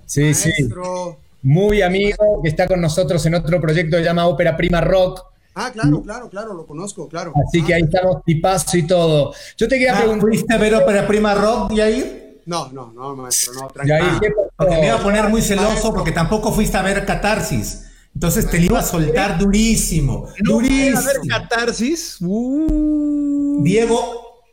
Sí, 0.05 0.33
sí. 0.33 0.49
maestro. 0.57 1.17
Muy 1.41 1.81
amigo, 1.81 2.41
que 2.41 2.47
está 2.47 2.65
con 2.65 2.79
nosotros 2.79 3.25
en 3.25 3.35
otro 3.35 3.59
proyecto 3.59 3.97
que 3.97 4.03
se 4.03 4.07
llama 4.07 4.25
Ópera 4.27 4.55
Prima 4.55 4.79
Rock. 4.79 5.21
Ah, 5.53 5.69
claro, 5.73 6.01
claro, 6.01 6.29
claro, 6.29 6.53
lo 6.53 6.65
conozco, 6.65 7.09
claro. 7.09 7.33
Así 7.45 7.61
que 7.61 7.73
Ah, 7.73 7.77
ahí 7.77 7.83
estamos 7.83 8.23
tipazo 8.23 8.77
y 8.77 8.87
todo. 8.87 9.33
Yo 9.57 9.67
te 9.67 9.75
quería 9.77 9.95
Ah, 9.97 9.99
preguntar, 9.99 10.29
¿Fuiste 10.29 10.53
a 10.53 10.57
ver 10.57 10.75
ópera 10.75 11.05
prima 11.05 11.33
rock, 11.33 11.73
Jair? 11.75 12.24
No, 12.45 12.71
no, 12.71 12.91
no, 12.93 13.15
maestro, 13.15 13.53
no, 13.53 13.67
tranquilo. 13.67 14.19
Porque 14.55 14.75
me 14.75 14.85
iba 14.87 14.95
a 14.95 15.03
poner 15.03 15.27
muy 15.29 15.41
celoso 15.41 15.69
Maestro. 15.69 15.93
porque 15.93 16.11
tampoco 16.11 16.51
fuiste 16.51 16.77
a 16.77 16.81
ver 16.83 17.05
catarsis. 17.05 17.85
Entonces 18.13 18.49
te 18.49 18.59
iba 18.61 18.79
a 18.79 18.83
soltar 18.83 19.37
durísimo. 19.37 20.27
No, 20.43 20.59
a 20.59 20.61
ver, 20.61 20.69
durísimo. 20.69 21.23
catarsis. 21.27 22.17
Uh. 22.21 23.61
Diego, 23.63 24.43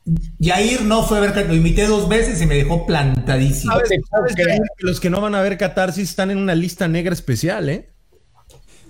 Jair 0.40 0.82
no 0.82 1.04
fue 1.04 1.18
a 1.18 1.20
ver 1.20 1.30
catarsis. 1.30 1.50
Lo 1.50 1.56
invité 1.56 1.86
dos 1.86 2.08
veces 2.08 2.40
y 2.42 2.46
me 2.46 2.56
dejó 2.56 2.86
plantadísimo. 2.86 3.72
¿Sabes, 3.74 3.90
sabes, 4.10 4.34
que 4.34 4.58
los 4.78 4.98
que 4.98 5.10
no 5.10 5.20
van 5.20 5.34
a 5.34 5.42
ver 5.42 5.58
catarsis 5.58 6.08
están 6.10 6.30
en 6.30 6.38
una 6.38 6.54
lista 6.54 6.88
negra 6.88 7.12
especial, 7.12 7.68
¿eh? 7.68 7.88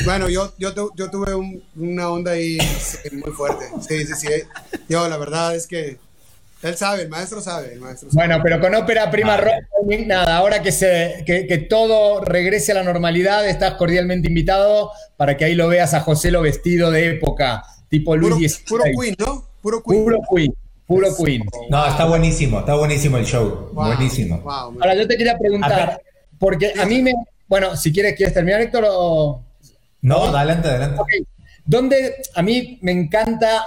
Bueno, 0.04 0.28
yo, 0.28 0.52
yo, 0.58 0.72
tu- 0.74 0.90
yo 0.96 1.10
tuve 1.10 1.34
un- 1.34 1.62
una 1.76 2.08
onda 2.08 2.32
ahí 2.32 2.58
sí, 2.80 3.14
muy 3.16 3.30
fuerte. 3.32 3.66
Sí, 3.86 4.04
sí, 4.06 4.12
sí. 4.16 4.28
Yo, 4.88 5.08
la 5.08 5.16
verdad 5.16 5.54
es 5.54 5.66
que 5.66 5.98
él 6.62 6.76
sabe, 6.76 7.02
el 7.02 7.08
maestro 7.08 7.40
sabe, 7.40 7.72
el 7.72 7.80
maestro 7.80 8.10
sabe. 8.10 8.26
Bueno, 8.26 8.40
pero 8.42 8.60
con 8.60 8.74
Ópera 8.74 9.10
Prima 9.10 9.34
Ah, 9.34 9.36
Rock, 9.38 10.06
nada, 10.06 10.36
ahora 10.36 10.62
que, 10.62 10.70
se, 10.70 11.24
que, 11.26 11.46
que 11.46 11.58
todo 11.58 12.20
regrese 12.24 12.72
a 12.72 12.76
la 12.76 12.84
normalidad, 12.84 13.46
estás 13.48 13.74
cordialmente 13.74 14.28
invitado 14.28 14.92
para 15.16 15.36
que 15.36 15.44
ahí 15.44 15.54
lo 15.54 15.68
veas 15.68 15.92
a 15.94 16.00
José 16.00 16.30
lo 16.30 16.40
vestido 16.42 16.90
de 16.90 17.10
época, 17.10 17.64
tipo 17.88 18.16
Luis 18.16 18.58
puro, 18.68 18.84
XVI. 18.84 18.92
puro 18.92 19.00
Queen, 19.00 19.16
¿no? 19.18 19.48
Puro 19.60 19.82
Queen. 19.82 20.04
Puro 20.04 20.18
Queen, 20.34 20.54
puro 20.86 21.16
Queen. 21.16 21.42
No, 21.68 21.86
está 21.86 22.04
buenísimo, 22.04 22.60
está 22.60 22.74
buenísimo 22.74 23.16
el 23.16 23.26
show. 23.26 23.70
Wow, 23.72 23.86
buenísimo. 23.86 24.38
wow. 24.38 24.76
Ahora 24.80 24.94
yo 24.94 25.06
te 25.06 25.16
quería 25.16 25.36
preguntar, 25.36 26.00
porque 26.38 26.72
a 26.80 26.86
mí 26.86 27.02
me, 27.02 27.12
bueno, 27.48 27.76
si 27.76 27.92
quieres, 27.92 28.14
¿quieres 28.14 28.34
terminar, 28.34 28.60
Héctor? 28.60 28.84
O... 28.88 29.42
No, 30.02 30.24
adelante, 30.24 30.68
adelante. 30.68 31.00
Ok. 31.00 31.10
¿Dónde 31.64 32.22
a 32.34 32.42
mí 32.42 32.78
me 32.82 32.92
encanta 32.92 33.64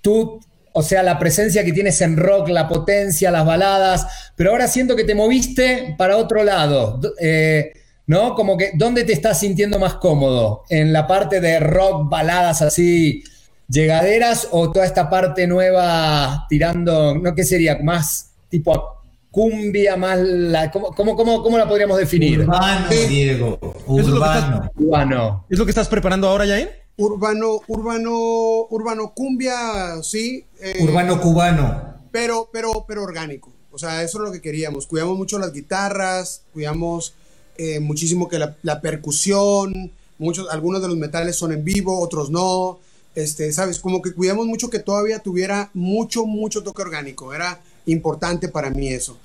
tú, 0.00 0.40
o 0.72 0.82
sea, 0.82 1.02
la 1.02 1.18
presencia 1.18 1.64
que 1.64 1.72
tienes 1.72 2.00
en 2.00 2.16
rock, 2.16 2.48
la 2.48 2.68
potencia, 2.68 3.30
las 3.30 3.44
baladas, 3.44 4.06
pero 4.36 4.50
ahora 4.50 4.68
siento 4.68 4.96
que 4.96 5.04
te 5.04 5.14
moviste 5.14 5.94
para 5.98 6.16
otro 6.16 6.44
lado, 6.44 7.00
eh, 7.18 7.72
¿no? 8.06 8.34
Como 8.34 8.56
que, 8.56 8.72
¿dónde 8.74 9.04
te 9.04 9.12
estás 9.12 9.40
sintiendo 9.40 9.78
más 9.78 9.94
cómodo? 9.94 10.64
¿En 10.68 10.92
la 10.92 11.06
parte 11.06 11.40
de 11.40 11.60
rock, 11.60 12.08
baladas 12.08 12.62
así, 12.62 13.24
llegaderas 13.68 14.48
o 14.50 14.70
toda 14.70 14.86
esta 14.86 15.10
parte 15.10 15.46
nueva 15.46 16.46
tirando, 16.48 17.16
no 17.16 17.34
qué 17.34 17.44
sería, 17.44 17.78
más 17.82 18.30
tipo 18.48 18.74
a 18.74 19.00
cumbia, 19.30 19.96
más 19.96 20.18
la, 20.18 20.70
¿cómo, 20.70 20.88
cómo, 20.88 21.16
cómo, 21.16 21.42
cómo 21.42 21.58
la 21.58 21.68
podríamos 21.68 21.98
definir? 21.98 22.40
Urbano, 22.40 22.88
Diego. 22.90 23.58
lo 23.88 23.96
que 23.96 24.02
Urbano. 24.02 24.70
Urbano. 24.76 25.46
¿Es 25.48 25.58
lo 25.58 25.64
que 25.64 25.70
estás 25.70 25.88
preparando 25.88 26.28
ahora, 26.28 26.46
Jair? 26.46 26.79
Urbano, 27.00 27.60
urbano, 27.66 28.66
urbano 28.70 29.12
cumbia, 29.14 30.02
sí. 30.02 30.44
eh, 30.60 30.78
Urbano 30.82 31.20
cubano. 31.20 31.94
pero, 32.10 32.48
pero, 32.52 32.84
pero 32.86 33.02
orgánico. 33.02 33.50
O 33.72 33.78
sea, 33.78 34.02
eso 34.02 34.18
es 34.18 34.24
lo 34.24 34.32
que 34.32 34.40
queríamos. 34.42 34.86
Cuidamos 34.86 35.16
mucho 35.16 35.38
las 35.38 35.52
guitarras, 35.52 36.42
cuidamos 36.52 37.14
eh, 37.56 37.80
muchísimo 37.80 38.28
que 38.28 38.38
la, 38.38 38.56
la 38.62 38.80
percusión, 38.80 39.90
muchos, 40.18 40.48
algunos 40.50 40.82
de 40.82 40.88
los 40.88 40.96
metales 40.96 41.36
son 41.36 41.52
en 41.52 41.64
vivo, 41.64 42.00
otros 42.00 42.30
no. 42.30 42.78
Este, 43.14 43.52
sabes, 43.52 43.78
como 43.80 44.02
que 44.02 44.12
cuidamos 44.12 44.46
mucho 44.46 44.70
que 44.70 44.78
todavía 44.78 45.20
tuviera 45.20 45.70
mucho, 45.74 46.26
mucho 46.26 46.62
toque 46.62 46.82
orgánico. 46.82 47.32
Era 47.32 47.60
importante 47.86 48.48
para 48.48 48.70
mí 48.70 48.88
eso. 48.88 49.16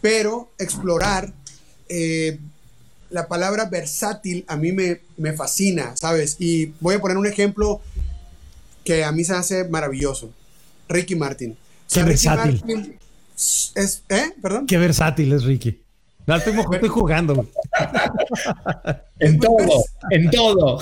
Pero 0.00 0.48
explorar 0.58 1.32
eh, 1.88 2.38
la 3.10 3.28
palabra 3.28 3.66
versátil 3.66 4.44
a 4.48 4.56
mí 4.56 4.72
me, 4.72 5.00
me 5.16 5.32
fascina, 5.32 5.96
¿sabes? 5.96 6.36
Y 6.38 6.72
voy 6.80 6.96
a 6.96 7.00
poner 7.00 7.16
un 7.16 7.26
ejemplo 7.26 7.80
que 8.84 9.04
a 9.04 9.12
mí 9.12 9.24
se 9.24 9.34
hace 9.34 9.68
maravilloso. 9.68 10.30
Ricky 10.88 11.16
Martin. 11.16 11.52
O 11.52 11.56
sea, 11.86 12.04
Qué 12.04 12.10
Ricky 12.10 12.26
versátil. 12.26 12.62
Martin 12.66 12.98
es, 13.74 14.02
¿Eh? 14.08 14.32
¿Perdón? 14.40 14.66
Qué 14.66 14.78
versátil 14.78 15.32
es 15.32 15.44
Ricky. 15.44 15.80
No, 16.26 16.36
estoy, 16.36 16.54
estoy 16.72 16.88
jugando. 16.88 17.48
En 19.18 19.40
todo, 19.40 19.82
en 20.10 20.30
todo. 20.30 20.78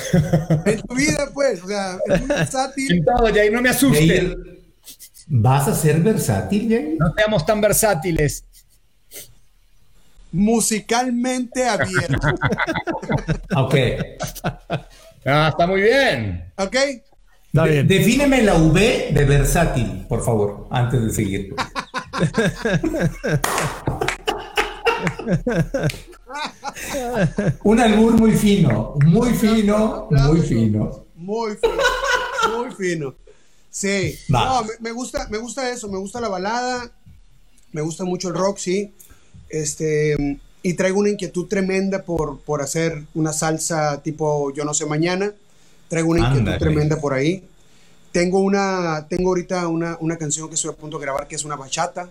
En 0.64 0.80
tu 0.82 0.94
vida, 0.96 1.30
pues. 1.32 1.62
O 1.62 1.68
sea, 1.68 1.96
es 2.08 2.20
muy 2.20 2.28
versátil. 2.28 2.92
En 2.92 3.04
todo, 3.04 3.32
Jair, 3.32 3.52
no 3.52 3.62
me 3.62 3.68
asustes. 3.68 4.34
¿Vas 5.28 5.68
a 5.68 5.74
ser 5.74 6.00
versátil, 6.00 6.68
Jair? 6.68 6.96
No 6.98 7.12
seamos 7.16 7.46
tan 7.46 7.60
versátiles. 7.60 8.44
Musicalmente 10.34 11.66
abierto. 11.68 12.26
Ok. 13.56 13.74
Ah, 15.26 15.48
está 15.50 15.66
muy 15.66 15.80
bien. 15.80 16.52
¿Ok? 16.58 16.74
Está 16.74 17.64
De- 17.64 17.70
bien. 17.70 17.88
defíneme 17.88 18.42
la 18.42 18.54
V 18.56 19.10
de 19.12 19.24
versátil, 19.24 20.04
por 20.08 20.22
favor, 20.24 20.66
antes 20.70 21.02
de 21.02 21.10
seguir. 21.12 21.54
Un 27.62 27.80
albur 27.80 28.18
muy 28.18 28.32
fino, 28.32 28.94
muy 29.06 29.32
fino, 29.34 30.08
muy 30.10 30.40
fino. 30.40 31.04
Muy 31.16 31.56
fino. 31.56 32.58
Muy 32.58 32.70
fino. 32.74 33.14
Sí. 33.70 34.18
No, 34.28 34.62
me, 34.62 34.70
me 34.80 34.92
gusta, 34.92 35.26
me 35.30 35.38
gusta 35.38 35.70
eso. 35.70 35.88
Me 35.88 35.98
gusta 35.98 36.20
la 36.20 36.28
balada. 36.28 36.90
Me 37.72 37.80
gusta 37.80 38.04
mucho 38.04 38.28
el 38.28 38.34
rock, 38.34 38.58
sí. 38.58 38.94
Este. 39.48 40.38
Y 40.62 40.74
traigo 40.74 40.98
una 40.98 41.10
inquietud 41.10 41.46
tremenda 41.46 42.02
por, 42.04 42.38
por 42.40 42.62
hacer 42.62 43.02
una 43.14 43.32
salsa 43.34 44.00
tipo 44.02 44.52
Yo 44.54 44.64
no 44.64 44.72
sé 44.74 44.86
mañana. 44.86 45.32
Traigo 45.88 46.08
una 46.10 46.20
inquietud 46.20 46.38
Ándale. 46.40 46.58
tremenda 46.58 47.00
por 47.00 47.12
ahí. 47.12 47.44
Tengo 48.12 48.38
una, 48.40 49.06
tengo 49.08 49.28
ahorita 49.30 49.68
una, 49.68 49.98
una 50.00 50.16
canción 50.16 50.48
que 50.48 50.54
estoy 50.54 50.70
a 50.70 50.74
punto 50.74 50.98
de 50.98 51.04
grabar 51.04 51.26
que 51.28 51.34
es 51.36 51.44
una 51.44 51.56
bachata. 51.56 52.10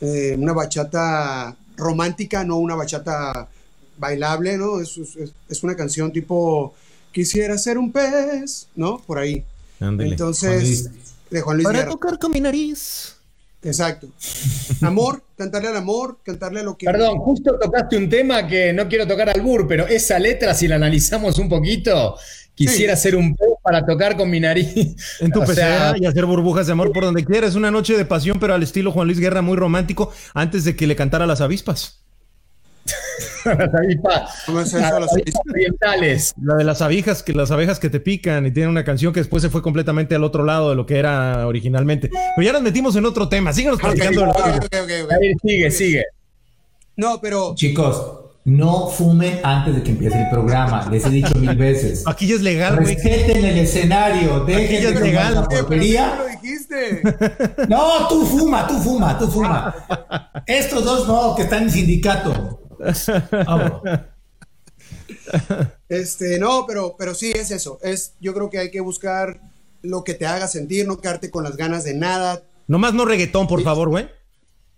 Eh, 0.00 0.36
una 0.38 0.52
bachata 0.52 1.56
romántica, 1.76 2.44
no 2.44 2.58
una 2.58 2.74
bachata 2.74 3.48
bailable, 3.98 4.56
¿no? 4.58 4.80
Es, 4.80 4.96
es- 4.98 5.32
es 5.48 5.62
una 5.62 5.74
canción 5.76 6.12
tipo 6.12 6.74
Quisiera 7.12 7.58
ser 7.58 7.76
un 7.76 7.90
pez, 7.90 8.68
¿no? 8.76 8.98
Por 9.06 9.18
ahí. 9.18 9.42
Ándale. 9.80 10.10
Entonces, 10.10 10.50
Juan 10.52 10.60
Luis. 10.62 10.90
de 11.30 11.40
Juan 11.40 11.56
Luis 11.56 11.64
Para 11.64 11.78
Guerra. 11.80 11.90
tocar 11.90 12.18
con 12.20 12.30
mi 12.32 12.40
nariz. 12.40 13.16
Exacto. 13.62 14.08
Amor, 14.80 15.22
cantarle 15.36 15.68
al 15.68 15.76
amor, 15.76 16.18
cantarle 16.22 16.60
a 16.60 16.62
lo 16.62 16.76
que. 16.76 16.86
Perdón, 16.86 17.18
justo 17.18 17.58
tocaste 17.58 17.96
un 17.96 18.08
tema 18.08 18.46
que 18.46 18.72
no 18.72 18.88
quiero 18.88 19.06
tocar 19.06 19.28
al 19.28 19.42
bur, 19.42 19.66
pero 19.68 19.86
esa 19.86 20.18
letra, 20.18 20.54
si 20.54 20.66
la 20.66 20.76
analizamos 20.76 21.38
un 21.38 21.48
poquito, 21.48 22.16
quisiera 22.54 22.94
hacer 22.94 23.16
un 23.16 23.36
poco 23.36 23.58
para 23.62 23.84
tocar 23.84 24.16
con 24.16 24.30
mi 24.30 24.40
nariz. 24.40 24.96
En 25.20 25.30
tu 25.30 25.40
pecera 25.46 25.94
y 25.98 26.06
hacer 26.06 26.24
burbujas 26.24 26.66
de 26.66 26.72
amor 26.72 26.92
por 26.92 27.04
donde 27.04 27.24
quieras. 27.24 27.54
Una 27.54 27.70
noche 27.70 27.96
de 27.96 28.04
pasión, 28.04 28.38
pero 28.40 28.54
al 28.54 28.62
estilo 28.62 28.92
Juan 28.92 29.06
Luis 29.06 29.20
Guerra, 29.20 29.42
muy 29.42 29.56
romántico, 29.56 30.10
antes 30.32 30.64
de 30.64 30.74
que 30.74 30.86
le 30.86 30.96
cantara 30.96 31.26
las 31.26 31.42
avispas. 31.42 32.00
Las 33.44 33.74
avispas. 33.74 34.42
¿Cómo 34.46 34.60
es 34.60 34.74
eso? 34.74 35.00
Las 35.00 35.12
avispas 35.12 35.42
orientales. 35.50 36.34
La 36.42 36.54
de 36.56 36.64
las 36.64 36.82
abejas, 36.82 37.22
que 37.22 37.32
las 37.32 37.50
abejas 37.50 37.78
que 37.78 37.90
te 37.90 38.00
pican 38.00 38.46
y 38.46 38.50
tiene 38.50 38.68
una 38.68 38.84
canción 38.84 39.12
que 39.12 39.20
después 39.20 39.42
se 39.42 39.50
fue 39.50 39.62
completamente 39.62 40.14
al 40.14 40.24
otro 40.24 40.44
lado 40.44 40.70
de 40.70 40.76
lo 40.76 40.86
que 40.86 40.98
era 40.98 41.46
originalmente. 41.46 42.10
Pero 42.36 42.46
ya 42.46 42.52
nos 42.52 42.62
metimos 42.62 42.96
en 42.96 43.06
otro 43.06 43.28
tema. 43.28 43.52
Síganos 43.52 43.80
platicando. 43.80 44.32
sigue, 45.42 45.70
sigue. 45.70 46.04
No, 46.96 47.20
pero. 47.20 47.54
Chicos, 47.54 48.20
no 48.44 48.88
fumen 48.88 49.40
antes 49.42 49.74
de 49.76 49.82
que 49.82 49.90
empiece 49.90 50.20
el 50.20 50.30
programa. 50.30 50.88
Les 50.90 51.04
he 51.04 51.10
dicho 51.10 51.34
mil 51.36 51.54
veces. 51.56 52.04
Aquí 52.06 52.26
ya 52.26 52.34
es 52.34 52.42
legal, 52.42 52.76
güey. 52.76 52.94
Respeten 52.94 53.44
el 53.44 53.58
escenario. 53.58 54.44
Dejen 54.44 54.64
Aquí 54.64 54.82
ya 54.82 54.88
es 54.90 55.00
legal. 55.00 55.34
La 55.34 55.44
porquería. 55.44 56.14
lo 56.16 56.26
dijiste? 56.26 57.02
No, 57.68 58.08
tú 58.08 58.24
fuma, 58.24 58.66
tú 58.66 58.78
fuma, 58.78 59.18
tú 59.18 59.28
fuma. 59.28 59.74
Estos 60.46 60.84
dos 60.84 61.06
no, 61.06 61.34
que 61.36 61.42
están 61.42 61.64
en 61.64 61.70
sindicato. 61.70 62.59
Este, 65.88 66.38
no, 66.38 66.66
pero, 66.66 66.96
pero 66.98 67.14
sí 67.14 67.32
es 67.32 67.50
eso. 67.50 67.78
Es, 67.82 68.14
yo 68.20 68.32
creo 68.32 68.48
que 68.50 68.58
hay 68.58 68.70
que 68.70 68.80
buscar 68.80 69.40
lo 69.82 70.04
que 70.04 70.14
te 70.14 70.26
haga 70.26 70.46
sentir, 70.48 70.86
no 70.86 71.00
quedarte 71.00 71.30
con 71.30 71.44
las 71.44 71.56
ganas 71.56 71.84
de 71.84 71.94
nada. 71.94 72.42
Nomás 72.66 72.94
no 72.94 73.04
reggaetón, 73.04 73.46
por 73.46 73.62
favor, 73.62 73.88
güey. 73.88 74.08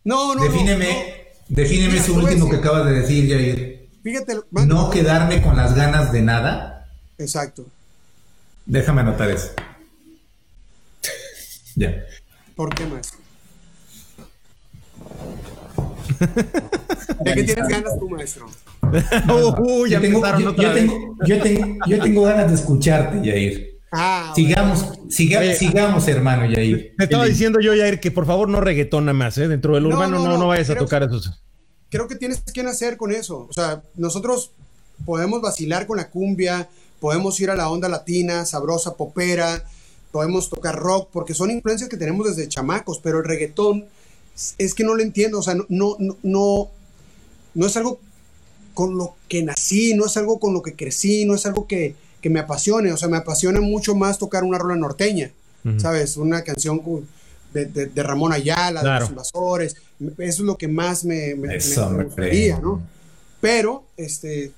No, 0.05 0.35
no. 0.35 0.43
Defíneme, 0.43 1.27
defíneme 1.49 1.99
eso 1.99 2.15
último 2.15 2.49
que 2.49 2.57
acabas 2.57 2.87
de 2.87 2.93
decir, 2.93 3.29
Jair. 3.29 3.89
Fíjate. 4.03 4.37
no 4.51 4.91
quedarme 4.91 5.43
con 5.43 5.57
las 5.57 5.75
ganas 5.75 6.13
de 6.13 6.23
nada. 6.23 6.89
Exacto. 7.19 7.67
Déjame 8.67 9.03
anotar 9.03 9.31
eso. 9.31 9.51
ya. 11.77 12.05
¿Por 12.57 12.75
qué, 12.75 12.87
maestro? 12.87 13.19
¿De 16.27 17.35
qué 17.35 17.45
tienes 17.45 17.69
ganas 17.69 17.99
tú, 17.99 18.09
maestro? 18.09 18.47
Uh, 18.93 19.87
ya 19.87 20.01
yo, 20.01 20.03
tengo, 20.03 21.17
yo, 21.87 21.99
tengo, 22.03 22.23
ganas 22.25 22.51
de 22.51 22.57
escucharte, 22.57 23.25
Yair. 23.25 23.79
Ah, 23.91 24.33
sigamos, 24.35 24.99
sigamos, 25.09 26.09
hermano 26.09 26.45
Yair. 26.45 26.95
Me 26.99 27.05
estaba 27.05 27.25
diciendo 27.25 27.61
yo, 27.61 27.75
Yair, 27.75 28.01
que 28.01 28.11
por 28.11 28.27
favor 28.27 28.51
no 28.51 28.61
reggaetona 28.61 29.15
más, 29.15 29.39
¿eh? 29.39 29.49
Dentro 29.49 29.75
del 29.75 29.87
urbano 29.87 30.19
no, 30.19 30.37
no, 30.37 30.47
vayas 30.47 30.69
a 30.71 30.75
tocar 30.75 31.03
eso. 31.05 31.21
Creo 31.89 32.07
que 32.07 32.17
tienes 32.17 32.43
que 32.43 32.63
nacer 32.63 32.99
con 32.99 33.13
eso. 33.13 33.47
O 33.49 33.53
sea, 33.53 33.83
nosotros 33.97 34.51
podemos 35.07 35.41
vacilar 35.41 35.87
con 35.87 35.97
la 35.97 36.11
cumbia, 36.11 36.69
podemos 37.01 37.41
ir 37.41 37.51
a 37.51 37.57
la 37.57 37.71
onda 37.71 37.89
latina, 37.89 38.45
sabrosa, 38.45 38.95
popera, 38.95 39.65
podemos 40.11 40.51
tocar 40.51 40.77
rock, 40.77 41.09
porque 41.13 41.35
son 41.35 41.51
influencias 41.51 41.89
que 41.89 41.97
tenemos 41.97 42.27
desde 42.27 42.49
chamacos, 42.49 43.01
pero 43.03 43.19
el 43.19 43.25
reggaetón 43.25 43.87
es 44.59 44.75
que 44.75 44.85
no 44.85 44.95
lo 44.95 45.03
entiendo, 45.03 45.39
o 45.39 45.43
sea, 45.43 45.55
no, 45.55 45.67
no, 45.69 45.97
no, 46.23 46.71
no 47.55 47.67
es 47.67 47.77
algo 47.77 48.01
con 48.75 48.97
lo 48.97 49.15
que 49.29 49.43
nací, 49.43 49.95
no 49.95 50.07
es 50.07 50.17
algo 50.17 50.39
con 50.39 50.55
lo 50.55 50.63
que 50.63 50.75
crecí, 50.75 51.25
no 51.25 51.35
es 51.35 51.45
algo 51.47 51.67
que, 51.67 51.95
me 52.25 52.39
apasione, 52.39 52.93
o 52.93 52.97
sea, 52.97 53.09
me 53.09 53.17
apasiona 53.17 53.61
mucho 53.61 53.97
más 53.97 54.19
tocar 54.19 54.45
una 54.45 54.57
rola 54.57 54.77
norteña, 54.77 55.33
¿sabes? 55.79 56.17
Una 56.17 56.43
canción 56.43 56.81
de, 57.53 58.03
Ramón 58.03 58.33
Ayala, 58.33 58.83
de 58.83 59.01
los 59.01 59.11
invasores, 59.11 59.77
eso 60.01 60.17
es 60.19 60.39
lo 60.41 60.57
que 60.57 60.69
más 60.69 61.05
me, 61.05 61.35
me, 61.35 61.57
gustaría, 61.57 62.59
¿no? 62.61 62.81
Pero, 63.41 63.85
este, 63.97 64.53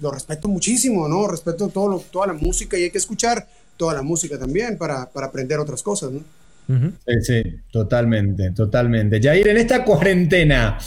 lo 0.00 0.12
respeto 0.12 0.48
muchísimo, 0.48 1.08
¿no? 1.08 1.26
Respeto 1.26 1.68
todo 1.68 1.98
toda 2.10 2.28
la 2.28 2.32
música 2.32 2.78
y 2.78 2.84
hay 2.84 2.90
que 2.90 2.98
escuchar 2.98 3.48
toda 3.76 3.94
la 3.94 4.02
música 4.02 4.38
también 4.38 4.78
para, 4.78 5.10
para 5.10 5.26
aprender 5.26 5.58
otras 5.58 5.82
cosas, 5.82 6.12
¿no? 6.12 6.20
Sí, 6.68 7.14
sí, 7.22 7.42
totalmente, 7.70 8.52
totalmente. 8.52 9.20
Jair, 9.20 9.48
en 9.48 9.56
esta 9.56 9.84
cuarentena, 9.84 10.78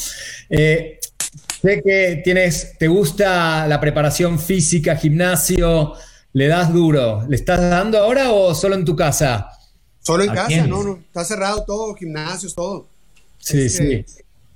eh, 0.50 1.00
sé 1.62 1.82
que 1.84 2.22
tienes, 2.24 2.78
te 2.78 2.88
gusta 2.88 3.68
la 3.68 3.80
preparación 3.80 4.40
física, 4.40 4.96
gimnasio, 4.96 5.94
le 6.34 6.48
das 6.48 6.74
duro. 6.74 7.26
¿Le 7.28 7.36
estás 7.36 7.60
dando 7.62 7.98
ahora 7.98 8.32
o 8.32 8.56
solo 8.56 8.76
en 8.76 8.86
tu 8.86 8.96
casa? 8.96 9.50
Solo 10.02 10.24
en 10.24 10.34
casa, 10.34 10.68
no, 10.68 10.84
no, 10.84 10.98
está 10.98 11.24
cerrado 11.24 11.64
todo, 11.64 11.96
gimnasios, 11.96 12.54
todo. 12.54 12.88
Sí, 13.38 13.70
sí. 13.70 14.06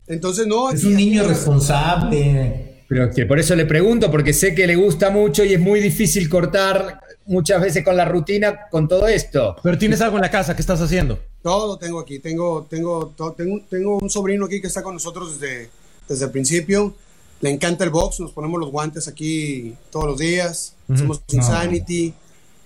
Entonces, 0.08 0.48
no. 0.48 0.72
Es 0.72 0.84
un 0.84 0.96
niño 0.96 1.28
responsable. 1.28 2.84
Pero 2.88 3.12
que 3.12 3.26
por 3.26 3.38
eso 3.38 3.56
le 3.56 3.66
pregunto, 3.66 4.10
porque 4.10 4.34
sé 4.34 4.56
que 4.56 4.66
le 4.66 4.76
gusta 4.76 5.10
mucho 5.10 5.44
y 5.44 5.54
es 5.54 5.60
muy 5.60 5.82
difícil 5.82 6.30
cortar 6.30 7.02
muchas 7.28 7.62
veces 7.62 7.84
con 7.84 7.96
la 7.96 8.06
rutina 8.06 8.68
con 8.72 8.88
todo 8.88 9.08
esto. 9.08 9.56
Pero 9.62 9.78
tienes 9.78 10.02
algo 10.02 10.18
en 10.18 10.24
la 10.24 10.32
casa, 10.32 10.56
¿qué 10.56 10.62
estás 10.62 10.82
haciendo? 10.82 11.20
Todo 11.44 11.78
tengo 11.78 12.00
aquí, 12.00 12.20
tengo, 12.20 12.66
tengo, 12.70 13.14
tengo, 13.36 13.62
tengo 13.70 13.98
un 13.98 14.10
sobrino 14.10 14.46
aquí 14.46 14.60
que 14.60 14.68
está 14.68 14.82
con 14.82 14.96
nosotros 14.96 15.40
desde, 15.40 15.70
desde 16.08 16.26
el 16.26 16.32
principio. 16.32 16.96
Le 17.40 17.52
encanta 17.52 17.84
el 17.84 17.92
box, 17.92 18.20
nos 18.20 18.32
ponemos 18.32 18.60
los 18.60 18.72
guantes 18.72 19.08
aquí 19.08 19.76
todos 19.92 20.08
los 20.08 20.18
días. 20.18 20.74
Hacemos 20.92 21.22
Insanity, 21.32 22.14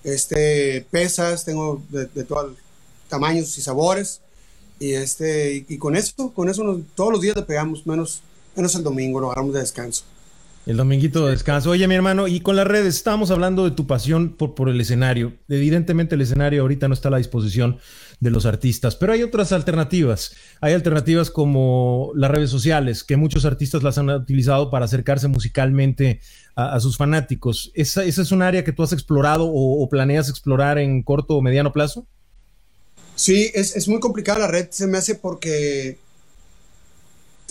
este, 0.04 0.86
pesas, 0.90 1.44
tengo 1.44 1.82
de, 1.90 2.06
todos 2.24 2.52
los 2.52 2.58
tamaños 3.10 3.58
y 3.58 3.62
sabores. 3.62 4.22
Y, 4.80 4.94
este, 4.94 5.66
y, 5.68 5.78
con 5.78 5.96
eso, 5.96 6.32
con 6.34 6.50
eso 6.50 6.82
todos 6.96 7.12
los 7.12 7.22
días 7.22 7.36
le 7.36 7.44
pegamos, 7.44 7.86
menos, 7.86 8.22
menos 8.56 8.74
el 8.76 8.84
domingo, 8.84 9.20
lo 9.20 9.28
agarramos 9.28 9.54
de 9.54 9.60
descanso. 9.60 10.06
El 10.68 10.78
dominguito 10.78 11.26
de 11.26 11.32
descanso. 11.32 11.72
Oye, 11.72 11.88
mi 11.88 11.96
hermano, 11.96 12.28
y 12.28 12.40
con 12.42 12.56
las 12.56 12.68
redes, 12.68 12.96
estábamos 12.96 13.32
hablando 13.32 13.64
de 13.64 13.72
tu 13.72 13.88
pasión 13.88 14.36
por, 14.36 14.54
por 14.54 14.70
el 14.70 14.80
escenario. 14.80 15.34
Evidentemente 15.50 16.14
el 16.14 16.22
escenario 16.22 16.62
ahorita 16.62 16.88
no 16.88 16.94
está 16.94 17.08
a 17.08 17.12
la 17.12 17.18
disposición 17.18 17.80
de 18.20 18.30
los 18.30 18.46
artistas, 18.46 18.96
pero 18.96 19.14
hay 19.14 19.24
otras 19.24 19.52
alternativas. 19.52 20.36
Hay 20.62 20.74
alternativas 20.74 21.32
como 21.32 22.12
las 22.16 22.30
redes 22.30 22.52
sociales, 22.52 23.04
que 23.04 23.18
muchos 23.18 23.44
artistas 23.44 23.82
las 23.82 23.98
han 23.98 24.10
utilizado 24.12 24.70
para 24.70 24.86
acercarse 24.86 25.28
musicalmente 25.28 26.22
a, 26.56 26.80
sus 26.80 26.96
fanáticos. 26.96 27.72
¿Esa, 27.74 28.04
es 28.04 28.32
un 28.32 28.44
área 28.44 28.64
que 28.64 28.72
tú 28.72 28.84
has 28.84 28.94
explorado 28.94 29.50
o, 29.52 29.90
planeas 29.90 30.30
explorar 30.30 30.78
en 30.78 31.02
corto 31.02 31.36
o 31.36 31.42
mediano 31.42 31.74
plazo? 31.74 32.06
Sí, 33.16 33.50
es, 33.56 33.76
es 33.76 33.88
muy 33.88 34.00
complicada 34.00 34.40
la 34.40 34.48
red, 34.48 34.68
se 34.70 34.86
me 34.86 35.00
hace 35.00 35.16
porque 35.16 35.98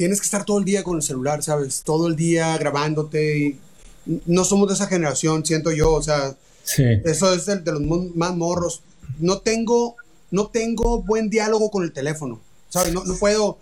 tienes 0.01 0.19
que 0.19 0.25
estar 0.25 0.47
todo 0.47 0.59
el 0.59 0.65
día 0.65 0.83
con 0.83 0.97
el 0.97 1.03
celular, 1.03 1.43
¿sabes? 1.43 1.83
Todo 1.85 2.09
el 2.09 2.17
día 2.17 2.57
grabándote 2.57 3.39
y 3.39 3.61
no 4.25 4.45
somos 4.45 4.67
de 4.69 4.73
esa 4.73 4.87
generación, 4.87 5.45
siento 5.45 5.73
yo, 5.73 5.93
o 5.93 6.03
sea, 6.03 6.35
eso 7.05 7.35
es 7.35 7.45
de, 7.45 7.61
los 7.67 7.83
más 8.17 8.35
morros. 8.35 8.81
No 9.19 9.41
tengo, 9.41 9.97
no 10.31 10.47
tengo 10.47 11.03
buen 11.03 11.29
diálogo 11.29 11.71
con 11.71 11.83
el 11.83 11.93
teléfono, 11.93 12.41
¿sabes? 12.71 12.95
No, 12.95 13.05
no 13.05 13.15
puedo, 13.17 13.59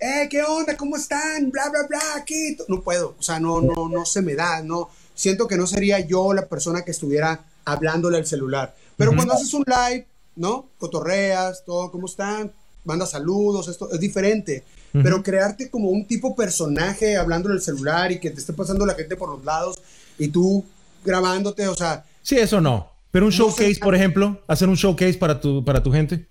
eh, 0.00 0.28
¿qué 0.30 0.42
onda? 0.42 0.78
¿Cómo 0.78 0.96
están? 0.96 1.50
Bla, 1.50 1.68
bla, 1.68 1.86
bla, 1.86 2.00
aquí. 2.16 2.56
No 2.68 2.80
puedo, 2.80 3.14
o 3.18 3.22
sea, 3.22 3.38
no, 3.38 3.60
no, 3.60 3.90
no 3.90 4.06
se 4.06 4.22
me 4.22 4.34
da, 4.34 4.62
no, 4.62 4.88
siento 5.14 5.46
que 5.46 5.58
no 5.58 5.66
sería 5.66 6.00
yo 6.00 6.32
la 6.32 6.46
persona 6.46 6.86
que 6.86 6.92
estuviera 6.92 7.44
hablándole 7.66 8.16
al 8.16 8.26
celular. 8.26 8.74
Pero 8.96 9.14
cuando 9.14 9.34
haces 9.34 9.52
un 9.52 9.64
live, 9.66 10.06
¿no? 10.36 10.68
Cotorreas, 10.78 11.66
todo, 11.66 11.90
¿cómo 11.90 12.06
están? 12.06 12.50
Manda 12.82 13.04
saludos, 13.04 13.68
esto 13.68 13.92
es 13.92 14.00
diferente 14.00 14.64
pero 14.92 15.22
crearte 15.22 15.70
como 15.70 15.88
un 15.88 16.06
tipo 16.06 16.36
personaje 16.36 17.16
hablando 17.16 17.48
en 17.48 17.56
el 17.56 17.62
celular 17.62 18.12
y 18.12 18.20
que 18.20 18.30
te 18.30 18.40
esté 18.40 18.52
pasando 18.52 18.84
la 18.84 18.94
gente 18.94 19.16
por 19.16 19.30
los 19.30 19.44
lados 19.44 19.80
y 20.18 20.28
tú 20.28 20.64
grabándote, 21.04 21.66
o 21.68 21.74
sea... 21.74 22.04
Sí, 22.22 22.36
eso 22.36 22.60
no. 22.60 22.90
Pero 23.10 23.26
un 23.26 23.32
showcase, 23.32 23.78
por 23.80 23.94
ejemplo, 23.94 24.40
hacer 24.46 24.68
un 24.68 24.74
showcase 24.74 25.14
para 25.14 25.40
tu, 25.40 25.64
para 25.64 25.82
tu 25.82 25.92
gente. 25.92 26.26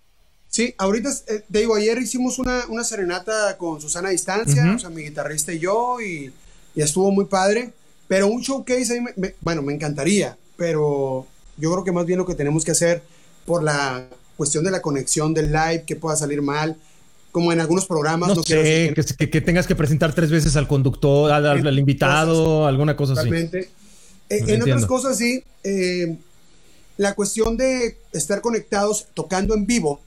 Sí, 0.47 0.75
ahorita, 0.77 1.09
eh, 1.27 1.43
te 1.49 1.59
digo, 1.59 1.75
ayer 1.75 1.97
hicimos 1.99 2.37
una, 2.39 2.65
una 2.67 2.83
serenata 2.83 3.57
con 3.57 3.79
Susana 3.79 4.09
a 4.09 4.11
distancia, 4.11 4.73
o 4.75 4.79
sea, 4.79 4.89
mi 4.89 5.03
guitarrista 5.03 5.53
y 5.53 5.59
yo, 5.59 6.01
y, 6.01 6.33
y, 6.75 6.81
estuvo 6.81 7.11
muy 7.11 7.25
padre. 7.25 7.71
Pero 8.07 8.27
un 8.27 8.41
showcase, 8.41 8.93
ahí 8.93 9.33
bueno, 9.39 9.61
me 9.61 9.73
encantaría, 9.73 10.37
pero 10.57 11.25
yo 11.57 11.71
creo 11.71 11.83
que 11.85 11.91
más 11.93 12.05
bien 12.05 12.19
lo 12.19 12.25
que 12.25 12.35
tenemos 12.35 12.65
que 12.65 12.71
hacer 12.71 13.01
por 13.45 13.63
la 13.63 14.07
cuestión 14.35 14.63
de 14.63 14.71
la 14.71 14.81
conexión 14.81 15.33
del 15.33 15.53
live, 15.53 15.83
que 15.85 15.95
pueda 15.95 16.17
salir 16.17 16.41
mal, 16.41 16.75
como 17.31 17.51
en 17.51 17.59
algunos 17.59 17.85
programas. 17.85 18.35
No, 18.35 18.43
sé, 18.43 18.93
que, 18.95 19.41
tengas 19.41 19.67
que 19.67 19.75
presentar 19.75 20.13
tres 20.13 20.29
veces 20.29 20.55
al 20.55 20.67
conductor, 20.67 21.31
al, 21.31 21.79
invitado, 21.79 22.65
alguna 22.67 22.95
cosa 22.95 23.13
así. 23.13 23.29
Eh, 23.33 23.67
en 24.29 24.61
otras 24.61 24.85
cosas, 24.85 25.17
sí. 25.17 25.43
Eh, 25.63 26.15
la 26.97 27.15
cuestión 27.15 27.57
de 27.57 27.97
estar 28.13 28.41
conectados 28.41 29.07
tocando 29.13 29.53
en 29.55 29.65
vivo, 29.65 30.01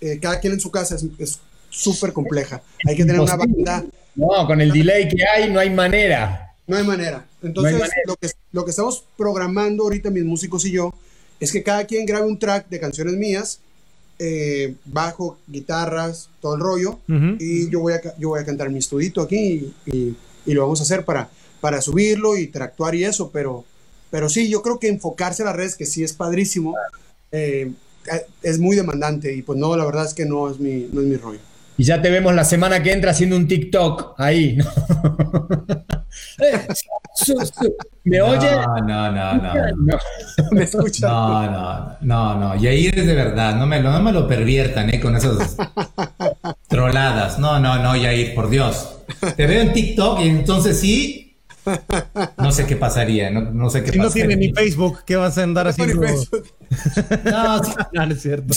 eh, 0.00 0.18
cada 0.20 0.40
quien 0.40 0.54
en 0.54 0.60
su 0.60 0.70
casa, 0.70 0.96
es 1.18 1.38
súper 1.70 2.12
compleja. 2.12 2.62
Hay 2.86 2.96
que 2.96 3.04
tener 3.04 3.20
una 3.20 3.36
banda. 3.36 3.84
No, 4.14 4.46
con 4.46 4.60
el 4.60 4.72
delay 4.72 5.08
que 5.08 5.24
hay, 5.24 5.50
no 5.50 5.60
hay 5.60 5.70
manera. 5.70 6.54
No 6.66 6.76
hay 6.76 6.84
manera. 6.84 7.24
Entonces, 7.42 7.80
Lo, 8.04 8.16
que, 8.16 8.30
lo 8.52 8.64
que 8.64 8.70
estamos 8.70 9.04
programando 9.16 9.84
ahorita 9.84 10.10
mis 10.10 10.24
músicos 10.24 10.64
y 10.64 10.72
yo 10.72 10.92
es 11.40 11.52
que 11.52 11.62
cada 11.62 11.86
quien 11.86 12.04
grabe 12.04 12.26
un 12.26 12.38
track 12.38 12.68
de 12.68 12.80
canciones 12.80 13.14
mías 13.14 13.60
eh, 14.18 14.74
bajo, 14.84 15.38
guitarras, 15.46 16.28
todo 16.40 16.54
el 16.54 16.60
rollo. 16.60 16.98
Y 17.38 17.68
yo 17.70 17.80
voy 17.80 17.92
a, 17.94 18.00
yo 18.18 18.30
voy 18.30 18.40
a 18.40 18.44
cantar 18.44 18.70
mi 18.70 18.78
estudito 18.78 19.20
aquí 19.22 19.36
y, 19.86 19.90
y- 19.90 20.16
y 20.46 20.54
lo 20.54 20.62
vamos 20.62 20.80
a 20.80 20.84
hacer 20.84 21.04
para, 21.04 21.28
para 21.60 21.80
subirlo 21.82 22.36
y 22.36 22.44
interactuar 22.44 22.94
y 22.94 23.04
eso, 23.04 23.30
pero, 23.30 23.64
pero 24.10 24.28
sí, 24.30 24.48
yo 24.48 24.62
creo 24.62 24.78
que 24.78 24.88
enfocarse 24.88 25.42
a 25.42 25.46
las 25.46 25.56
redes, 25.56 25.74
que 25.76 25.84
sí 25.86 26.02
es 26.02 26.12
padrísimo, 26.14 26.74
eh, 27.32 27.70
es 28.42 28.58
muy 28.58 28.74
demandante 28.74 29.34
y 29.34 29.42
pues 29.42 29.58
no, 29.58 29.76
la 29.76 29.84
verdad 29.84 30.06
es 30.06 30.14
que 30.14 30.24
no 30.24 30.48
es 30.50 30.58
mi, 30.58 30.88
no 30.92 31.02
es 31.02 31.06
mi 31.06 31.16
rollo. 31.16 31.40
Y 31.78 31.84
ya 31.84 32.02
te 32.02 32.10
vemos 32.10 32.34
la 32.34 32.44
semana 32.44 32.82
que 32.82 32.92
entra 32.92 33.12
haciendo 33.12 33.36
un 33.36 33.46
TikTok 33.46 34.14
ahí. 34.18 34.56
¿no? 34.56 34.66
Eh, 36.40 36.66
¿Me 38.04 38.20
oye? 38.20 38.50
No, 38.50 38.80
no, 38.80 39.12
no, 39.12 39.34
no. 39.34 39.52
No. 39.76 39.98
¿Me 40.50 40.64
escuchan? 40.64 41.10
No, 41.10 41.50
no, 41.50 41.96
no, 42.00 42.34
no. 42.34 42.56
Y 42.56 42.66
ahí 42.66 42.86
es 42.86 43.06
de 43.06 43.14
verdad. 43.14 43.54
No 43.54 43.66
me 43.66 43.80
lo, 43.80 43.92
no 43.92 44.00
me 44.02 44.12
lo 44.12 44.26
perviertan, 44.26 44.92
¿eh? 44.92 45.00
Con 45.00 45.16
esas 45.16 45.56
troladas. 46.68 47.38
No, 47.38 47.60
no, 47.60 47.78
no, 47.80 47.94
Yair, 47.96 48.34
por 48.34 48.50
Dios. 48.50 48.98
Te 49.36 49.46
veo 49.46 49.62
en 49.62 49.72
TikTok 49.72 50.20
y 50.20 50.28
entonces 50.28 50.80
sí. 50.80 51.36
No 52.38 52.50
sé 52.50 52.66
qué 52.66 52.76
pasaría. 52.76 53.30
No, 53.30 53.42
no 53.42 53.70
sé 53.70 53.84
qué 53.84 53.92
Si 53.92 53.98
no 53.98 54.10
tiene 54.10 54.36
ni 54.36 54.52
Facebook, 54.52 55.04
¿qué 55.04 55.16
vas 55.16 55.38
a 55.38 55.42
andar 55.44 55.68
haciendo? 55.68 56.00
Facebook. 56.02 56.46
No, 57.24 57.62
sí. 57.62 57.72
No, 57.92 58.06
no 58.06 58.14
es 58.14 58.22
cierto. 58.22 58.54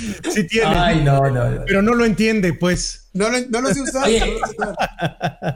Sí 0.34 0.44
tiene, 0.46 0.66
Ay, 0.68 1.02
no, 1.04 1.20
no. 1.30 1.50
no. 1.50 1.62
pero 1.66 1.82
no 1.82 1.94
lo 1.94 2.04
entiende, 2.04 2.52
pues. 2.54 3.08
No, 3.12 3.28
lo- 3.28 3.40
no 3.50 3.60
lo 3.60 3.74
sé 3.74 3.82
usar. 3.82 4.04
Oye. 4.06 4.22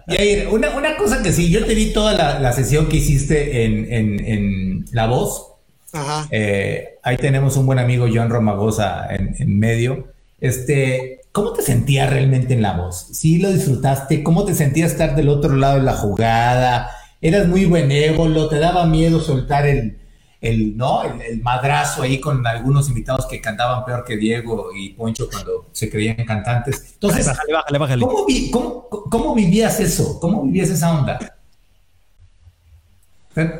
Yair, 0.09 0.49
una, 0.49 0.70
una 0.76 0.97
cosa 0.97 1.22
que 1.22 1.32
sí, 1.32 1.51
yo 1.51 1.64
te 1.64 1.74
vi 1.74 1.92
toda 1.92 2.12
la, 2.14 2.40
la 2.40 2.53
sesión 2.53 2.88
que 2.88 2.97
hiciste 2.97 3.64
en, 3.64 3.92
en, 3.92 4.20
en 4.24 4.84
La 4.92 5.07
Voz. 5.07 5.49
Ajá. 5.92 6.26
Eh, 6.30 6.99
ahí 7.03 7.16
tenemos 7.16 7.57
un 7.57 7.66
buen 7.66 7.78
amigo, 7.78 8.07
Joan 8.12 8.30
Romagosa, 8.30 9.07
en, 9.14 9.34
en 9.38 9.59
medio. 9.59 10.09
Este, 10.40 11.20
¿cómo 11.32 11.53
te 11.53 11.62
sentías 11.62 12.11
realmente 12.11 12.55
en 12.55 12.62
la 12.62 12.72
voz? 12.72 13.09
¿Sí 13.12 13.38
lo 13.38 13.51
disfrutaste? 13.53 14.22
¿Cómo 14.24 14.45
te 14.45 14.55
sentías 14.55 14.90
estar 14.92 15.14
del 15.14 15.28
otro 15.28 15.55
lado 15.57 15.76
de 15.76 15.82
la 15.84 15.92
jugada? 15.95 16.90
¿Eras 17.22 17.47
muy 17.47 17.66
benévolo? 17.66 18.49
¿Te 18.49 18.59
daba 18.59 18.86
miedo 18.86 19.20
soltar 19.20 19.66
el, 19.66 19.97
el, 20.45 20.76
¿no? 20.76 21.03
el, 21.05 21.20
el 21.22 21.42
madrazo 21.42 22.03
ahí 22.03 22.20
con 22.20 22.47
algunos 22.47 22.88
invitados 22.88 23.26
que 23.26 23.40
cantaban 23.40 23.84
peor 23.84 24.05
que 24.05 24.16
Diego 24.16 24.70
y 24.74 24.90
Poncho 24.90 25.28
cuando 25.30 25.68
se 25.72 25.88
creían 25.90 26.24
cantantes? 26.26 26.92
Entonces, 26.95 27.26
bájale, 27.26 27.53
bájale, 27.53 27.78
bájale. 27.78 28.07
¿cómo, 28.07 28.26
vi- 28.26 28.51
cómo- 28.51 28.88
cómo 28.88 29.34
vivías 29.34 29.80
eso? 29.80 30.18
¿Cómo 30.20 30.42
vivías 30.42 30.70
esa 30.70 30.92
onda? 30.99 31.18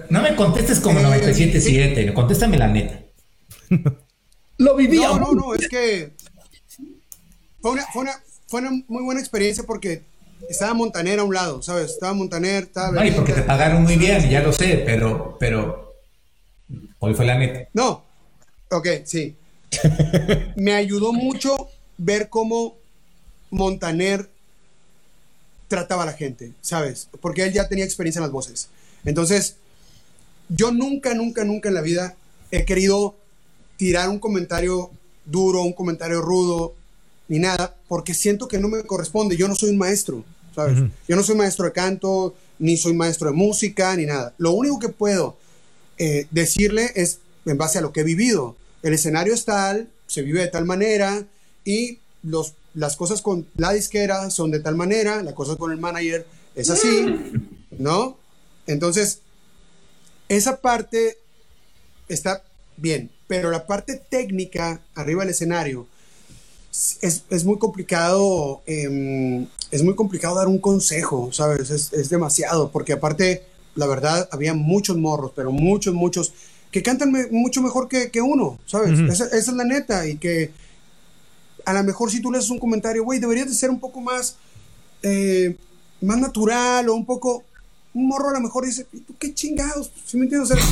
No 0.09 0.23
me 0.23 0.37
contestes 0.37 0.79
como 0.79 1.01
Eh, 1.01 1.05
97.7, 1.05 2.13
contéstame 2.15 2.57
la 2.59 2.69
neta. 2.69 3.01
Lo 4.59 4.77
vivía. 4.77 5.09
No, 5.09 5.19
no, 5.19 5.33
no, 5.33 5.55
es 5.55 5.69
que 5.69 6.13
fue 7.61 7.73
una, 7.73 7.83
fue, 7.93 8.03
una, 8.03 8.13
fue 8.47 8.61
una 8.61 8.71
muy 8.87 9.03
buena 9.03 9.21
experiencia 9.21 9.65
porque 9.67 10.03
estaba 10.49 10.75
Montaner 10.75 11.19
a 11.19 11.25
un 11.25 11.35
lado, 11.35 11.61
¿sabes? 11.63 11.91
Estaba 11.91 12.13
Montaner, 12.15 12.65
estaba... 12.65 12.93
No, 12.93 13.05
y 13.05 13.11
porque 13.11 13.33
te 13.33 13.43
pagaron 13.43 13.83
muy 13.83 13.97
bien, 13.97 14.29
ya 14.31 14.43
lo 14.43 14.53
sé, 14.53 14.83
pero, 14.87 15.37
pero 15.41 15.84
hoy 17.05 17.15
fue 17.15 17.25
la 17.25 17.39
neta. 17.39 17.69
No, 17.73 18.03
ok, 18.71 18.89
sí. 19.05 19.37
Me 20.57 20.75
ayudó 20.75 21.13
mucho 21.13 21.69
ver 21.99 22.29
cómo 22.29 22.77
Montaner 23.51 24.29
trataba 25.69 26.03
a 26.03 26.07
la 26.07 26.13
gente, 26.13 26.53
¿sabes? 26.61 27.09
Porque 27.21 27.45
él 27.45 27.53
ya 27.53 27.69
tenía 27.69 27.85
experiencia 27.85 28.19
en 28.19 28.25
las 28.25 28.33
voces. 28.33 28.69
Entonces, 29.05 29.57
yo 30.49 30.73
nunca, 30.73 31.15
nunca, 31.15 31.45
nunca 31.45 31.69
en 31.69 31.75
la 31.75 31.81
vida 31.81 32.17
he 32.51 32.65
querido 32.65 33.15
tirar 33.77 34.09
un 34.09 34.19
comentario 34.19 34.91
duro, 35.25 35.63
un 35.63 35.73
comentario 35.73 36.21
rudo, 36.21 36.75
ni 37.29 37.39
nada, 37.39 37.75
porque 37.89 38.15
siento 38.15 38.49
que 38.49 38.59
no 38.59 38.69
me 38.69 38.83
corresponde. 38.83 39.37
Yo 39.37 39.49
no 39.49 39.55
soy 39.55 39.71
un 39.71 39.79
maestro, 39.79 40.25
¿sabes? 40.55 40.79
Yo 41.09 41.17
no 41.17 41.23
soy 41.23 41.37
maestro 41.37 41.65
de 41.65 41.73
canto, 41.73 42.35
ni 42.59 42.77
soy 42.77 42.93
maestro 42.93 43.31
de 43.31 43.37
música, 43.37 43.97
ni 43.97 44.07
nada. 44.07 44.35
Lo 44.39 44.53
único 44.53 44.79
que 44.79 44.89
puedo 44.89 45.37
eh, 45.99 46.27
decirle 46.31 46.93
es 46.95 47.21
en 47.47 47.59
base 47.59 47.79
a 47.79 47.83
lo 47.83 47.93
que 47.93 48.01
he 48.01 48.05
vivido. 48.05 48.57
El 48.83 48.95
escenario 48.95 49.35
es 49.35 49.45
tal, 49.45 49.89
se 50.07 50.23
vive 50.23 50.41
de 50.41 50.49
tal 50.49 50.65
manera 50.65 51.25
y 51.65 51.99
los, 52.23 52.55
las 52.75 52.97
cosas 52.97 53.23
con 53.23 53.47
la 53.57 53.73
disquera 53.73 54.31
son 54.31 54.51
de 54.51 54.61
tal 54.61 54.77
manera, 54.77 55.23
la 55.23 55.35
cosa 55.35 55.57
con 55.57 55.73
el 55.73 55.79
manager 55.79 56.27
es 56.55 56.71
así, 56.71 57.07
¿no? 57.79 58.17
Entonces, 58.67 59.21
esa 60.29 60.61
parte 60.61 61.19
está 62.09 62.43
bien, 62.77 63.11
pero 63.27 63.51
la 63.51 63.67
parte 63.67 64.01
técnica 64.09 64.81
arriba 64.95 65.23
del 65.23 65.31
escenario 65.31 65.87
es, 67.03 67.23
es 67.29 67.45
muy 67.45 67.59
complicado, 67.59 68.63
eh, 68.67 69.47
es 69.71 69.83
muy 69.83 69.95
complicado 69.95 70.37
dar 70.37 70.49
un 70.49 70.59
consejo, 70.59 71.31
¿sabes? 71.33 71.71
Es, 71.71 71.93
es 71.93 72.09
demasiado, 72.09 72.71
porque 72.71 72.93
aparte, 72.93 73.45
la 73.75 73.87
verdad, 73.87 74.29
había 74.33 74.55
muchos 74.55 74.97
morros, 74.97 75.33
pero 75.35 75.51
muchos, 75.53 75.95
muchos, 75.95 76.33
que 76.71 76.83
cantan 76.83 77.11
me- 77.13 77.27
mucho 77.31 77.63
mejor 77.63 77.89
que, 77.89 78.11
que 78.11 78.21
uno, 78.21 78.59
¿sabes? 78.67 78.99
Esa, 79.01 79.25
esa 79.27 79.37
es 79.37 79.49
la 79.57 79.65
neta, 79.65 80.07
y 80.09 80.17
que 80.17 80.51
a 81.65 81.73
lo 81.73 81.83
mejor 81.85 82.11
si 82.11 82.21
tú 82.21 82.31
le 82.31 82.39
haces 82.39 82.51
un 82.51 82.59
comentario, 82.59 83.05
güey, 83.05 83.19
deberías 83.21 83.49
de 83.49 83.55
ser 83.55 83.71
un 83.71 83.81
poco 83.81 84.01
más, 84.01 84.37
eh, 85.03 85.57
más 86.01 86.19
natural 86.19 86.89
o 86.89 86.95
un 86.95 87.07
poco, 87.07 87.43
un 87.95 88.09
morro 88.09 88.29
a 88.31 88.33
lo 88.33 88.41
mejor 88.41 88.67
dice, 88.67 88.87
¿y 88.93 89.01
tú 89.01 89.15
qué 89.19 89.33
chingados? 89.33 89.91
¿Sí 90.05 90.17
me 90.17 90.25
entiendes? 90.25 90.51
O 90.51 90.55
sea, 90.57 90.65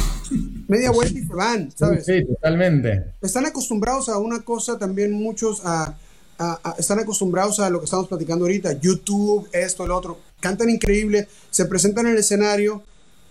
media 0.69 0.91
vuelta 0.91 1.19
y 1.19 1.23
se 1.27 1.35
van, 1.35 1.73
¿sabes? 1.77 2.05
Sí, 2.05 2.25
totalmente. 2.27 3.05
están 3.23 3.47
acostumbrados 3.47 4.09
a 4.09 4.19
una 4.19 4.41
cosa 4.43 4.79
también 4.79 5.13
muchos 5.13 5.63
a, 5.65 5.97
a- 6.39 6.61
a- 6.65 6.75
están 6.79 6.99
acostumbrados 6.99 7.61
a 7.61 7.71
lo 7.71 7.79
que 7.79 7.85
estamos 7.85 8.09
platicando 8.09 8.45
ahorita 8.45 8.73
YouTube 8.81 9.49
esto 9.53 9.85
el 9.85 9.93
otro 9.93 10.19
cantan 10.41 10.69
increíble 10.71 11.29
se 11.51 11.67
presentan 11.67 12.07
en 12.07 12.13
el 12.15 12.19
escenario 12.19 12.83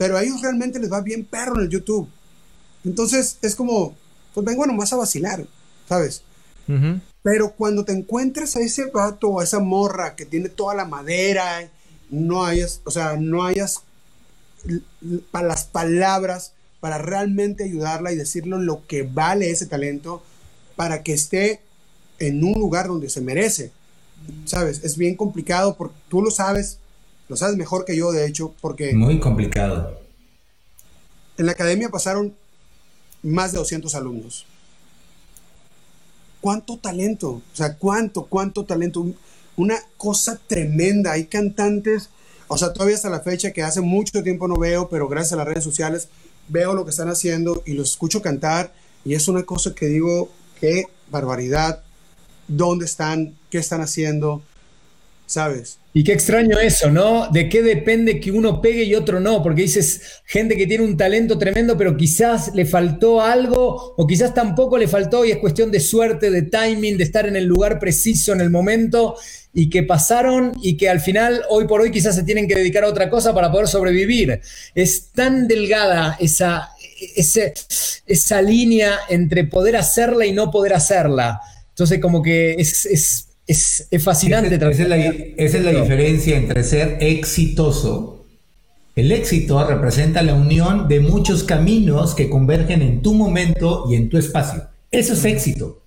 pero 0.01 0.17
a 0.17 0.23
ellos 0.23 0.41
realmente 0.41 0.79
les 0.79 0.91
va 0.91 1.01
bien 1.01 1.23
perro 1.25 1.55
en 1.55 1.61
el 1.65 1.69
YouTube 1.69 2.07
entonces 2.83 3.37
es 3.41 3.55
como 3.55 3.95
pues 4.33 4.45
vengo 4.45 4.65
nomás 4.65 4.91
a 4.93 4.97
vacilar 4.97 5.45
sabes 5.87 6.23
pero 7.23 7.51
cuando 7.51 7.83
te 7.85 7.91
encuentras 7.91 8.55
a 8.55 8.61
ese 8.61 8.85
vato 8.85 9.27
o 9.29 9.39
a 9.39 9.43
esa 9.43 9.59
morra 9.59 10.15
que 10.15 10.25
tiene 10.25 10.47
toda 10.49 10.73
la 10.73 10.85
madera, 10.85 11.69
no 12.09 12.45
hayas, 12.45 12.81
o 12.85 12.91
sea, 12.91 13.17
no 13.17 13.43
hayas 13.43 13.81
l- 14.65 14.81
l- 15.01 15.19
pa- 15.31 15.43
las 15.43 15.65
palabras 15.65 16.53
para 16.79 16.97
realmente 16.97 17.63
ayudarla 17.65 18.11
y 18.11 18.15
decirle 18.15 18.57
lo 18.59 18.87
que 18.87 19.03
vale 19.03 19.51
ese 19.51 19.65
talento 19.65 20.23
para 20.75 21.03
que 21.03 21.13
esté 21.13 21.59
en 22.19 22.43
un 22.43 22.53
lugar 22.53 22.87
donde 22.87 23.09
se 23.09 23.21
merece. 23.21 23.71
¿Sabes? 24.45 24.81
Es 24.83 24.95
bien 24.97 25.15
complicado 25.15 25.75
porque 25.75 25.95
tú 26.09 26.21
lo 26.21 26.31
sabes, 26.31 26.77
lo 27.31 27.37
sabes 27.37 27.55
mejor 27.55 27.85
que 27.85 27.95
yo, 27.95 28.11
de 28.11 28.27
hecho, 28.27 28.53
porque 28.59 28.93
Muy 28.93 29.17
complicado. 29.21 29.97
en 31.37 31.45
la 31.45 31.53
academia 31.53 31.87
pasaron 31.87 32.35
más 33.23 33.53
de 33.53 33.57
200 33.59 33.95
alumnos. 33.95 34.45
¿Cuánto 36.41 36.77
talento? 36.77 37.29
O 37.29 37.41
sea, 37.55 37.77
¿cuánto, 37.77 38.25
cuánto 38.25 38.65
talento? 38.65 38.99
Un- 38.99 39.15
Una 39.55 39.77
cosa 39.97 40.39
tremenda. 40.47 41.11
Hay 41.13 41.25
cantantes, 41.25 42.09
o 42.47 42.57
sea, 42.57 42.73
todavía 42.73 42.95
hasta 42.95 43.09
la 43.09 43.19
fecha 43.19 43.51
que 43.51 43.63
hace 43.63 43.79
mucho 43.81 44.23
tiempo 44.23 44.47
no 44.47 44.55
veo, 44.55 44.89
pero 44.89 45.07
gracias 45.07 45.33
a 45.33 45.35
las 45.37 45.45
redes 45.47 45.63
sociales 45.63 46.07
veo 46.49 46.73
lo 46.73 46.83
que 46.83 46.89
están 46.91 47.09
haciendo 47.09 47.61
y 47.65 47.73
los 47.73 47.91
escucho 47.91 48.21
cantar 48.21 48.73
y 49.05 49.13
es 49.13 49.27
una 49.29 49.43
cosa 49.43 49.73
que 49.75 49.85
digo, 49.87 50.29
qué 50.59 50.85
barbaridad. 51.09 51.83
¿Dónde 52.47 52.85
están? 52.85 53.35
¿Qué 53.49 53.57
están 53.59 53.81
haciendo? 53.81 54.41
¿Sabes? 55.31 55.77
Y 55.93 56.03
qué 56.03 56.11
extraño 56.11 56.59
eso, 56.59 56.91
¿no? 56.91 57.29
De 57.29 57.47
qué 57.47 57.63
depende 57.63 58.19
que 58.19 58.33
uno 58.33 58.61
pegue 58.61 58.83
y 58.83 58.95
otro 58.95 59.21
no, 59.21 59.41
porque 59.41 59.61
dices 59.61 60.01
gente 60.25 60.57
que 60.57 60.67
tiene 60.67 60.83
un 60.83 60.97
talento 60.97 61.37
tremendo, 61.37 61.77
pero 61.77 61.95
quizás 61.95 62.53
le 62.53 62.65
faltó 62.65 63.21
algo 63.21 63.93
o 63.95 64.05
quizás 64.05 64.33
tampoco 64.33 64.77
le 64.77 64.89
faltó 64.89 65.23
y 65.23 65.31
es 65.31 65.37
cuestión 65.37 65.71
de 65.71 65.79
suerte, 65.79 66.31
de 66.31 66.41
timing, 66.41 66.97
de 66.97 67.05
estar 67.05 67.29
en 67.29 67.37
el 67.37 67.45
lugar 67.45 67.79
preciso 67.79 68.33
en 68.33 68.41
el 68.41 68.49
momento 68.49 69.15
y 69.53 69.69
que 69.69 69.83
pasaron 69.83 70.51
y 70.61 70.75
que 70.75 70.89
al 70.89 70.99
final, 70.99 71.43
hoy 71.47 71.65
por 71.65 71.79
hoy, 71.79 71.91
quizás 71.91 72.13
se 72.13 72.23
tienen 72.23 72.45
que 72.45 72.55
dedicar 72.55 72.83
a 72.83 72.89
otra 72.89 73.09
cosa 73.09 73.33
para 73.33 73.49
poder 73.49 73.69
sobrevivir. 73.69 74.41
Es 74.75 75.11
tan 75.13 75.47
delgada 75.47 76.17
esa, 76.19 76.71
esa 78.05 78.41
línea 78.41 78.99
entre 79.07 79.45
poder 79.45 79.77
hacerla 79.77 80.25
y 80.25 80.33
no 80.33 80.51
poder 80.51 80.73
hacerla. 80.73 81.39
Entonces, 81.69 81.99
como 81.99 82.21
que 82.21 82.55
es, 82.57 83.29
es, 83.51 83.87
es 83.91 84.03
fascinante. 84.03 84.55
Esa, 84.55 84.69
esa 84.69 84.83
es 84.83 84.89
la, 84.89 84.97
esa 84.97 85.57
es 85.57 85.63
la 85.63 85.71
diferencia 85.71 86.37
entre 86.37 86.63
ser 86.63 86.97
exitoso. 87.01 88.25
El 88.95 89.11
éxito 89.11 89.65
representa 89.67 90.21
la 90.21 90.33
unión 90.33 90.87
de 90.87 90.99
muchos 90.99 91.43
caminos 91.43 92.13
que 92.13 92.29
convergen 92.29 92.81
en 92.81 93.01
tu 93.01 93.13
momento 93.13 93.85
y 93.89 93.95
en 93.95 94.09
tu 94.09 94.17
espacio. 94.17 94.63
Eso 94.91 95.13
es 95.13 95.23
éxito. 95.25 95.81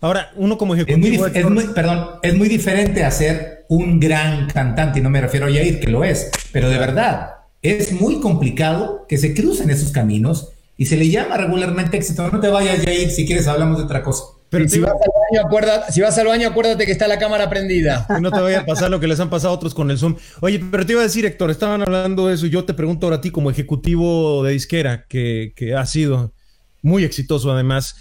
Ahora, 0.00 0.32
uno 0.36 0.56
como 0.58 0.74
Es 0.74 0.86
muy, 0.98 1.08
ejecutivo. 1.08 1.26
es 1.26 1.50
muy- 1.50 1.74
perdón, 1.74 2.06
es 2.22 2.34
muy 2.34 2.48
diferente 2.48 3.04
a 3.04 3.10
ser 3.10 3.64
un 3.68 3.98
gran 4.00 4.48
cantante, 4.48 4.98
y 4.98 5.02
no 5.02 5.10
me 5.10 5.20
refiero 5.20 5.46
a 5.46 5.50
Yair, 5.50 5.80
que 5.80 5.88
lo 5.90 6.04
es, 6.04 6.30
pero 6.52 6.68
de 6.68 6.78
verdad, 6.78 7.30
es 7.62 7.92
muy 7.92 8.20
complicado 8.20 9.06
que 9.08 9.16
se 9.18 9.32
crucen 9.34 9.70
esos 9.70 9.92
caminos 9.92 10.48
y 10.76 10.86
se 10.86 10.96
le 10.96 11.08
llama 11.08 11.36
regularmente 11.36 11.96
éxito. 11.96 12.28
No 12.30 12.40
te 12.40 12.48
vayas, 12.48 12.84
ir 12.86 13.10
si 13.10 13.24
quieres 13.26 13.46
hablamos 13.46 13.78
de 13.78 13.84
otra 13.84 14.02
cosa. 14.02 14.24
Pero 14.52 14.68
si, 14.68 14.80
vas 14.80 14.92
al 14.92 14.98
baño, 14.98 15.46
acuérdate, 15.46 15.92
si 15.92 16.02
vas 16.02 16.18
al 16.18 16.26
baño, 16.26 16.46
acuérdate 16.46 16.84
que 16.84 16.92
está 16.92 17.08
la 17.08 17.18
cámara 17.18 17.48
prendida. 17.48 18.06
no 18.20 18.30
te 18.30 18.38
vaya 18.38 18.60
a 18.60 18.66
pasar 18.66 18.90
lo 18.90 19.00
que 19.00 19.06
les 19.06 19.18
han 19.18 19.30
pasado 19.30 19.54
a 19.54 19.56
otros 19.56 19.72
con 19.72 19.90
el 19.90 19.96
Zoom. 19.96 20.16
Oye, 20.42 20.62
pero 20.70 20.84
te 20.84 20.92
iba 20.92 21.00
a 21.00 21.04
decir, 21.04 21.24
Héctor, 21.24 21.50
estaban 21.50 21.80
hablando 21.80 22.26
de 22.26 22.34
eso 22.34 22.44
y 22.44 22.50
yo 22.50 22.66
te 22.66 22.74
pregunto 22.74 23.06
ahora 23.06 23.16
a 23.16 23.20
ti 23.22 23.30
como 23.30 23.50
ejecutivo 23.50 24.44
de 24.44 24.52
disquera, 24.52 25.06
que, 25.08 25.54
que 25.56 25.74
ha 25.74 25.86
sido 25.86 26.34
muy 26.82 27.02
exitoso 27.02 27.50
además. 27.50 27.96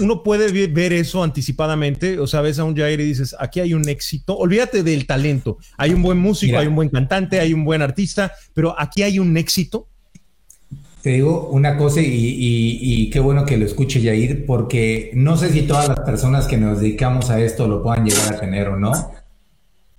Uno 0.00 0.24
puede 0.24 0.66
ver 0.66 0.92
eso 0.92 1.22
anticipadamente, 1.22 2.18
o 2.18 2.26
sea, 2.26 2.40
ves 2.40 2.58
a 2.58 2.64
un 2.64 2.76
Jair 2.76 2.98
y 2.98 3.04
dices, 3.04 3.36
aquí 3.38 3.60
hay 3.60 3.72
un 3.72 3.88
éxito, 3.88 4.36
olvídate 4.36 4.82
del 4.82 5.06
talento, 5.06 5.58
hay 5.78 5.94
un 5.94 6.02
buen 6.02 6.18
músico, 6.18 6.58
hay 6.58 6.66
un 6.66 6.74
buen 6.74 6.88
cantante, 6.88 7.38
hay 7.38 7.54
un 7.54 7.64
buen 7.64 7.82
artista, 7.82 8.32
pero 8.52 8.74
aquí 8.76 9.04
hay 9.04 9.20
un 9.20 9.36
éxito 9.36 9.91
te 11.02 11.10
digo 11.10 11.48
una 11.48 11.76
cosa 11.76 12.00
y, 12.00 13.10
qué 13.10 13.18
bueno 13.18 13.44
que 13.44 13.56
lo 13.56 13.66
escuche 13.66 14.00
Yair, 14.00 14.46
porque 14.46 15.10
no 15.14 15.36
sé 15.36 15.50
si 15.50 15.62
todas 15.62 15.88
las 15.88 16.00
personas 16.00 16.46
que 16.46 16.56
nos 16.56 16.80
dedicamos 16.80 17.28
a 17.28 17.40
esto 17.40 17.66
lo 17.66 17.82
puedan 17.82 18.06
llegar 18.06 18.34
a 18.34 18.40
tener 18.40 18.68
o 18.68 18.78
no, 18.78 18.92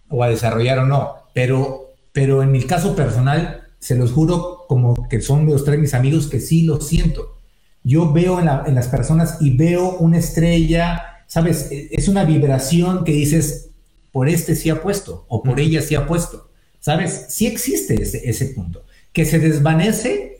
o 0.08 0.24
a 0.24 0.30
desarrollar 0.30 0.80
o 0.80 0.86
no, 0.86 1.16
pero, 1.34 1.94
pero 2.14 2.42
en 2.42 2.54
mi 2.54 2.64
caso 2.64 2.96
personal, 2.96 3.68
se 3.80 3.96
los 3.96 4.14
juro 4.14 4.66
como 4.70 5.10
que 5.10 5.20
son 5.20 5.46
los 5.46 5.66
tres 5.66 5.78
mis 5.78 5.94
amigos 5.94 6.28
que 6.28 6.40
sí 6.40 6.64
lo 6.64 6.80
siento. 6.80 7.38
Yo 7.84 8.14
veo 8.14 8.40
en, 8.40 8.48
en 8.66 8.74
las 8.74 8.88
personas 8.88 9.40
y 9.42 9.58
veo 9.58 9.98
una 9.98 10.20
estrella, 10.20 11.26
¿sabes? 11.28 11.70
E, 11.70 11.90
es 11.92 12.08
una 12.08 12.24
vibración 12.24 13.04
que 13.04 13.12
dices, 13.12 13.72
por 14.14 14.30
este 14.30 14.56
sí 14.56 14.70
ha 14.70 14.82
puesto, 14.82 15.26
o 15.28 15.44
por 15.44 15.60
ella 15.60 15.82
sí 15.82 15.96
ha 15.96 16.08
puesto, 16.08 16.50
¿sabes? 16.80 17.26
Sí 17.28 17.46
existe 17.46 18.02
ese, 18.02 18.30
ese 18.30 18.46
punto, 18.48 18.86
que 19.12 19.26
se 19.26 19.40
desvanece 19.40 20.33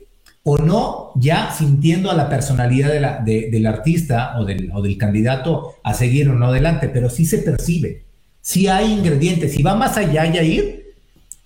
o 0.44 0.58
no 0.58 1.10
ya 1.16 1.52
sintiendo 1.52 2.10
a 2.10 2.14
la 2.14 2.28
personalidad 2.28 2.90
de 2.90 3.00
la, 3.00 3.20
del 3.24 3.66
artista 3.66 4.34
o 4.38 4.44
del, 4.44 4.70
o 4.72 4.82
del, 4.82 4.98
candidato 4.98 5.74
a 5.82 5.94
seguir 5.94 6.28
o 6.28 6.34
no 6.34 6.48
adelante, 6.48 6.88
pero 6.88 7.08
sí 7.08 7.24
se 7.24 7.38
percibe, 7.38 8.04
sí 8.40 8.68
hay 8.68 8.92
ingredientes 8.92 9.58
y 9.58 9.62
va 9.62 9.74
más 9.74 9.96
allá, 9.96 10.26
ir 10.42 10.84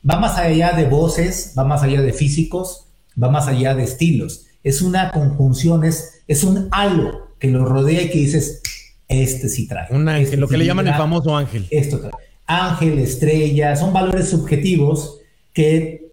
va 0.08 0.18
más 0.18 0.36
allá 0.36 0.72
de 0.72 0.86
voces, 0.86 1.54
va 1.56 1.64
más 1.64 1.82
allá 1.82 2.02
de 2.02 2.12
físicos, 2.12 2.86
va 3.20 3.30
más 3.30 3.46
allá 3.46 3.74
de 3.74 3.84
estilos. 3.84 4.46
Es 4.64 4.82
una 4.82 5.12
conjunción, 5.12 5.84
es, 5.84 6.22
es 6.26 6.44
un 6.44 6.68
halo 6.70 7.28
que 7.38 7.48
lo 7.48 7.64
rodea 7.64 8.02
y 8.02 8.10
que 8.10 8.18
dices, 8.18 8.62
este 9.06 9.48
sí 9.48 9.66
trae. 9.66 9.86
Un 9.90 10.08
ángel, 10.08 10.24
este 10.24 10.36
lo 10.36 10.48
que 10.48 10.58
le 10.58 10.66
llaman 10.66 10.88
el 10.88 10.94
famoso 10.94 11.36
ángel. 11.36 11.66
Esto 11.70 12.00
trae. 12.00 12.12
Ángel, 12.46 12.98
estrella, 12.98 13.76
son 13.76 13.92
valores 13.92 14.28
subjetivos 14.30 15.20
que 15.52 16.07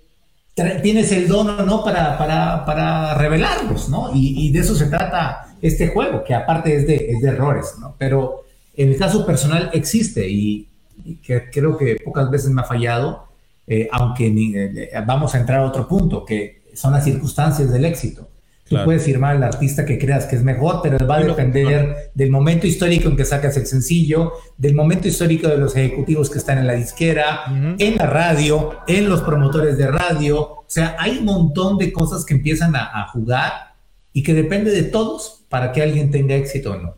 tienes 0.56 1.12
el 1.12 1.28
don 1.28 1.66
no 1.66 1.84
para, 1.84 2.18
para, 2.18 2.66
para 2.66 3.14
revelarlos, 3.16 3.90
¿no? 3.90 4.12
Y, 4.14 4.52
de 4.52 4.60
eso 4.60 4.74
se 4.74 4.86
trata 4.88 5.48
este 5.62 5.90
juego, 5.90 6.24
que 6.24 6.34
aparte 6.34 6.76
es 6.76 6.88
de, 6.88 6.96
es 6.96 7.22
de 7.22 7.30
errores, 7.30 7.74
¿no? 7.80 7.96
Pero 7.98 8.46
en 8.76 8.90
el 8.90 8.98
caso 8.98 9.26
personal 9.26 9.70
existe 9.74 10.28
y, 10.28 10.70
que 11.22 11.50
creo 11.52 11.78
que 11.78 11.98
pocas 12.04 12.30
veces 12.32 12.50
me 12.52 12.62
ha 12.62 12.64
fallado, 12.64 13.28
eh, 13.68 13.90
aunque 13.92 14.28
eh, 14.28 14.92
vamos 15.06 15.36
a 15.36 15.40
entrar 15.40 15.60
a 15.60 15.66
otro 15.66 15.88
punto, 15.88 16.24
que 16.24 16.64
son 16.74 16.94
las 16.94 17.04
circunstancias 17.04 17.70
del 17.72 17.84
éxito. 17.84 18.30
Tú 18.68 18.78
puedes 18.84 19.04
firmar 19.04 19.36
al 19.36 19.44
artista 19.44 19.86
que 19.86 20.00
creas 20.00 20.26
que 20.26 20.36
es 20.36 20.44
mejor, 20.44 20.80
pero 20.82 20.98
va 21.06 21.18
a 21.18 21.24
depender 21.24 22.12
del 22.16 22.32
momento 22.32 22.66
histórico 22.66 23.08
en 23.08 23.16
que 23.16 23.24
sacas 23.24 23.56
el 23.58 23.68
sencillo, 23.68 24.34
del 24.58 24.74
momento 24.74 25.08
histórico 25.08 25.48
de 25.48 25.58
los 25.58 25.76
ejecutivos 25.76 26.32
que 26.32 26.40
están 26.40 26.58
en 26.58 26.66
la 26.66 26.74
disquera, 26.74 27.42
en 27.78 27.96
la 27.96 28.08
radio, 28.08 28.80
en 28.88 29.08
los 29.08 29.22
promotores 29.22 29.78
de 29.78 29.86
radio. 29.86 30.42
O 30.42 30.66
sea, 30.68 30.96
hay 30.98 31.20
un 31.20 31.26
montón 31.26 31.78
de 31.78 31.94
cosas 31.94 32.26
que 32.26 32.34
empiezan 32.34 32.76
a, 32.76 33.08
jugar 33.14 33.76
y 34.12 34.24
que 34.24 34.34
depende 34.34 34.72
de 34.72 34.84
todos 34.84 35.44
para 35.48 35.72
que 35.72 35.84
alguien 35.84 36.10
tenga 36.10 36.34
éxito 36.34 36.72
o 36.72 36.78
no. 36.78 36.96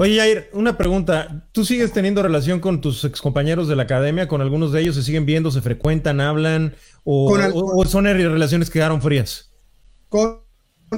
Oye, 0.00 0.16
Jair, 0.16 0.50
una 0.52 0.76
pregunta. 0.76 1.46
¿Tú 1.52 1.64
sigues 1.64 1.92
teniendo 1.92 2.24
relación 2.24 2.58
con 2.58 2.80
tus 2.80 3.04
excompañeros 3.04 3.68
de 3.68 3.76
la 3.76 3.84
academia? 3.84 4.26
¿Con 4.26 4.40
algunos 4.40 4.72
de 4.72 4.80
ellos 4.80 4.96
se 4.96 5.04
siguen 5.04 5.26
viendo, 5.26 5.52
se 5.52 5.62
frecuentan, 5.62 6.20
hablan? 6.20 6.74
¿O, 7.04 7.32
o 7.54 7.84
son 7.84 8.04
relaciones 8.04 8.68
que 8.68 8.80
quedaron 8.80 9.00
frías? 9.00 9.49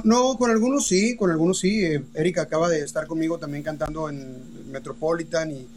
No, 0.03 0.37
con 0.37 0.49
algunos 0.49 0.87
sí, 0.87 1.15
con 1.15 1.31
algunos 1.31 1.59
sí. 1.59 1.85
Eh, 1.85 2.03
Erika 2.15 2.43
acaba 2.43 2.69
de 2.69 2.81
estar 2.81 3.07
conmigo 3.07 3.37
también 3.37 3.63
cantando 3.63 4.09
en 4.09 4.71
Metropolitan 4.71 5.51
y, 5.51 5.67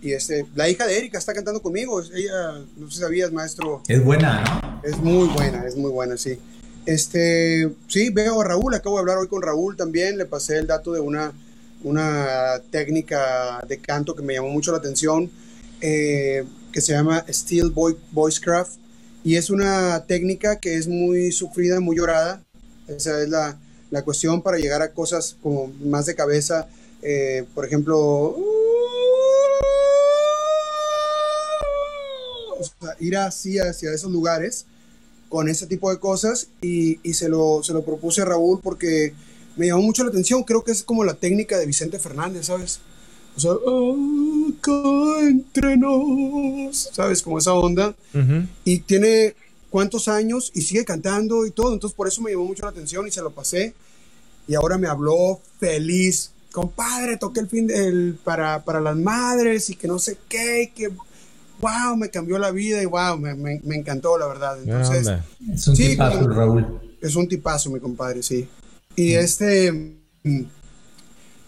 y 0.00 0.12
este, 0.12 0.46
la 0.54 0.68
hija 0.68 0.86
de 0.86 0.98
Erika 0.98 1.18
está 1.18 1.34
cantando 1.34 1.60
conmigo. 1.60 2.02
Ella, 2.02 2.64
no 2.76 2.88
sé 2.88 2.96
si 2.96 3.00
sabías, 3.00 3.32
maestro. 3.32 3.82
Es 3.88 4.02
buena, 4.02 4.42
¿no? 4.42 4.82
Es 4.88 4.98
muy 4.98 5.28
buena, 5.28 5.66
es 5.66 5.76
muy 5.76 5.90
buena, 5.90 6.16
sí. 6.16 6.38
Este, 6.86 7.70
sí, 7.86 8.08
veo 8.08 8.40
a 8.40 8.44
Raúl, 8.44 8.74
acabo 8.74 8.96
de 8.96 9.00
hablar 9.00 9.18
hoy 9.18 9.28
con 9.28 9.42
Raúl 9.42 9.76
también, 9.76 10.16
le 10.16 10.24
pasé 10.24 10.56
el 10.56 10.66
dato 10.66 10.92
de 10.94 11.00
una, 11.00 11.34
una 11.84 12.62
técnica 12.70 13.62
de 13.68 13.76
canto 13.76 14.14
que 14.14 14.22
me 14.22 14.32
llamó 14.32 14.48
mucho 14.48 14.72
la 14.72 14.78
atención, 14.78 15.30
eh, 15.82 16.44
que 16.72 16.80
se 16.80 16.94
llama 16.94 17.26
Steel 17.28 17.68
Boy, 17.70 17.94
Voicecraft, 18.12 18.78
y 19.22 19.36
es 19.36 19.50
una 19.50 20.06
técnica 20.06 20.60
que 20.60 20.76
es 20.76 20.88
muy 20.88 21.30
sufrida, 21.30 21.78
muy 21.80 21.98
llorada, 21.98 22.42
esa 22.88 23.22
es 23.22 23.28
la, 23.28 23.58
la 23.90 24.02
cuestión 24.02 24.42
para 24.42 24.58
llegar 24.58 24.82
a 24.82 24.92
cosas 24.92 25.36
como 25.42 25.72
más 25.84 26.06
de 26.06 26.14
cabeza. 26.14 26.68
Eh, 27.02 27.44
por 27.54 27.64
ejemplo, 27.64 28.36
ir 33.00 33.16
así 33.16 33.58
hacia 33.58 33.92
esos 33.92 34.10
lugares 34.10 34.66
con 35.28 35.48
ese 35.48 35.66
tipo 35.66 35.90
de 35.90 35.98
cosas 35.98 36.48
y, 36.60 36.98
y, 37.02 37.14
se, 37.14 37.28
lo, 37.28 37.62
se 37.62 37.72
lo 37.72 37.84
propuse 37.84 38.22
a 38.22 38.24
Raúl 38.24 38.60
porque 38.62 39.12
me 39.56 39.66
llamó 39.66 39.82
mucho 39.82 40.02
la 40.02 40.10
atención. 40.10 40.42
Creo 40.42 40.64
que 40.64 40.72
es 40.72 40.82
como 40.82 41.04
la 41.04 41.14
técnica 41.14 41.58
de 41.58 41.66
Vicente 41.66 41.98
Fernández, 41.98 42.46
¿sabes? 42.46 42.80
O 43.36 43.40
sea, 43.40 43.52
entre 45.28 45.76
nos, 45.76 46.90
¿sabes? 46.92 47.22
Como 47.22 47.38
esa 47.38 47.52
onda. 47.54 47.94
Y 48.64 48.80
tiene 48.80 49.34
cuántos 49.70 50.08
años 50.08 50.50
y 50.54 50.62
sigue 50.62 50.84
cantando 50.84 51.46
y 51.46 51.50
todo. 51.50 51.72
Entonces 51.72 51.96
por 51.96 52.08
eso 52.08 52.22
me 52.22 52.30
llamó 52.30 52.44
mucho 52.44 52.64
la 52.64 52.70
atención 52.70 53.06
y 53.06 53.10
se 53.10 53.22
lo 53.22 53.30
pasé. 53.30 53.74
Y 54.46 54.54
ahora 54.54 54.78
me 54.78 54.88
habló 54.88 55.40
feliz. 55.58 56.32
Compadre, 56.52 57.16
toqué 57.18 57.40
el 57.40 57.48
fin 57.48 57.66
del, 57.66 58.18
para, 58.24 58.64
para 58.64 58.80
las 58.80 58.96
madres 58.96 59.68
y 59.70 59.76
que 59.76 59.86
no 59.86 59.98
sé 59.98 60.16
qué, 60.28 60.72
que 60.74 60.88
wow, 61.60 61.96
me 61.96 62.08
cambió 62.10 62.38
la 62.38 62.50
vida 62.50 62.82
y 62.82 62.86
wow, 62.86 63.18
me, 63.18 63.34
me, 63.34 63.60
me 63.62 63.76
encantó 63.76 64.16
la 64.16 64.26
verdad. 64.26 64.58
Entonces, 64.62 65.08
es 65.52 65.68
un 65.68 65.74
tipazo, 65.74 66.28
Raúl. 66.28 66.80
Es 67.00 67.16
un 67.16 67.28
tipazo, 67.28 67.70
mi 67.70 67.80
compadre, 67.80 68.22
sí. 68.22 68.48
Y 68.96 69.12
este... 69.14 69.96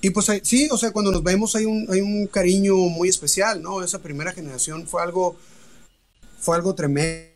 Y 0.02 0.10
pues 0.10 0.26
sí, 0.42 0.68
o 0.70 0.78
sea, 0.78 0.92
cuando 0.92 1.10
nos 1.10 1.22
vemos 1.22 1.54
hay 1.56 1.66
un, 1.66 1.86
hay 1.90 2.00
un 2.00 2.26
cariño 2.26 2.74
muy 2.74 3.08
especial, 3.08 3.60
¿no? 3.60 3.82
Esa 3.82 3.98
primera 3.98 4.32
generación 4.32 4.86
fue 4.86 5.02
algo, 5.02 5.36
fue 6.38 6.56
algo 6.56 6.74
tremendo 6.74 7.29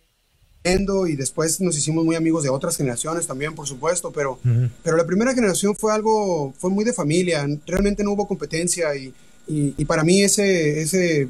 y 0.65 1.15
después 1.15 1.61
nos 1.61 1.77
hicimos 1.77 2.07
muy 2.07 2.17
amigos 2.17 2.43
de 2.43 2.49
otras 2.49 2.79
generaciones 2.79 3.27
también, 3.27 3.55
por 3.55 3.67
supuesto, 3.67 4.11
pero, 4.13 4.39
pero 4.83 4.97
la 4.97 5.05
primera 5.05 5.35
generación 5.35 5.77
fue 5.77 5.93
algo, 5.93 6.55
fue 6.59 6.71
muy 6.71 6.85
de 6.85 6.95
familia, 6.95 7.47
realmente 7.67 8.03
no 8.03 8.13
hubo 8.13 8.27
competencia 8.27 8.97
y, 8.97 9.13
y, 9.47 9.85
para 9.85 10.05
mí 10.05 10.23
ese, 10.23 10.81
ese, 10.81 11.29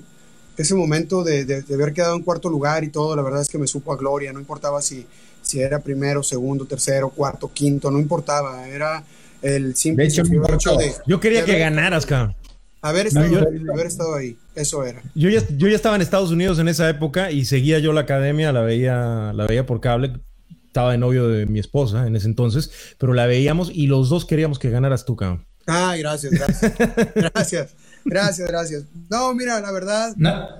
ese 0.57 0.75
momento 0.77 1.25
de, 1.25 1.45
de, 1.45 1.75
haber 1.75 1.93
quedado 1.93 2.15
en 2.15 2.23
cuarto 2.23 2.49
lugar 2.49 2.85
y 2.85 2.91
todo, 2.91 3.17
la 3.17 3.23
verdad 3.23 3.43
es 3.43 3.49
que 3.49 3.59
me 3.59 3.67
supo 3.67 3.93
a 3.93 3.97
gloria, 3.97 4.33
no 4.33 4.39
importaba 4.39 4.81
si, 4.81 5.05
si 5.43 5.59
era 5.61 5.81
primero, 5.81 6.23
segundo, 6.23 6.65
tercero, 6.65 7.09
cuarto, 7.09 7.51
quinto, 7.53 7.91
no 7.91 7.99
importaba, 7.99 8.69
era 8.69 9.03
el 9.43 9.75
simple 9.75 10.07
hecho, 10.07 10.23
de, 10.23 10.95
Yo 11.09 11.19
quería 11.19 11.45
que 11.45 11.59
ganaras, 11.59 12.07
cabrón. 12.07 12.37
Haber 12.83 13.09
estado, 13.09 13.27
haber 13.73 13.87
estado 13.87 14.15
ahí, 14.15 14.37
eso 14.55 14.85
era. 14.85 15.03
Yo 15.15 15.29
ya, 15.31 15.43
yo 15.57 15.69
ya 15.69 15.77
estaba 15.77 15.97
en 15.97 16.03
Estados 16.03 16.31
Unidos 16.31 16.59
en 16.59 16.69
esa 16.69 16.89
época 16.89 17.31
y 17.31 17.45
seguía 17.45 17.79
yo 17.79 17.93
la 17.93 18.03
academia, 18.03 18.53
la 18.53 18.63
veía, 18.63 19.33
la 19.35 19.47
veía 19.47 19.67
por 19.67 19.81
cable. 19.81 20.21
Estaba 20.67 20.93
de 20.93 20.99
novio 20.99 21.29
de 21.29 21.47
mi 21.47 21.61
esposa 21.61 22.07
en 22.07 22.17
ese 22.17 22.27
entonces, 22.27 22.71
pero 22.99 23.15
la 23.15 23.27
veíamos 23.27 23.71
y 23.73 23.87
los 23.87 24.09
dos 24.09 24.25
queríamos 24.25 24.59
que 24.59 24.71
ganaras 24.71 25.05
tú, 25.05 25.15
cabrón. 25.17 25.47
Ay, 25.67 26.01
gracias, 26.01 26.33
gracias. 26.33 26.73
gracias, 27.15 27.75
gracias, 28.05 28.49
gracias. 28.49 28.85
No, 29.09 29.33
mira, 29.35 29.61
la 29.61 29.71
verdad, 29.71 30.15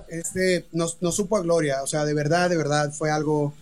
este, 0.09 0.65
nos, 0.71 1.01
nos, 1.01 1.15
supo 1.15 1.37
a 1.37 1.41
gloria. 1.41 1.83
O 1.83 1.87
sea, 1.87 2.05
de 2.05 2.13
verdad, 2.13 2.49
de 2.49 2.57
verdad, 2.57 2.93
fue 2.93 3.11
algo 3.11 3.53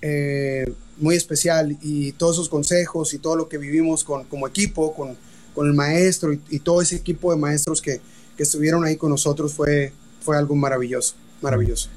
eh, 0.00 0.72
muy 0.96 1.14
especial 1.14 1.76
y 1.82 2.12
todos 2.12 2.36
esos 2.36 2.48
consejos 2.48 3.12
y 3.12 3.18
todo 3.18 3.36
lo 3.36 3.48
que 3.48 3.58
vivimos 3.58 4.02
con, 4.02 4.24
como 4.24 4.48
equipo, 4.48 4.94
con 4.94 5.16
con 5.54 5.66
el 5.66 5.74
maestro 5.74 6.32
y, 6.32 6.58
todo 6.58 6.82
ese 6.82 6.96
equipo 6.96 7.32
de 7.32 7.38
maestros 7.38 7.82
que, 7.82 8.00
que, 8.42 8.44
estuvieron 8.44 8.84
ahí 8.84 8.96
con 8.96 9.10
nosotros 9.10 9.52
fue, 9.54 9.92
fue 10.20 10.36
algo 10.36 10.54
maravilloso, 10.54 11.14
maravilloso. 11.40 11.88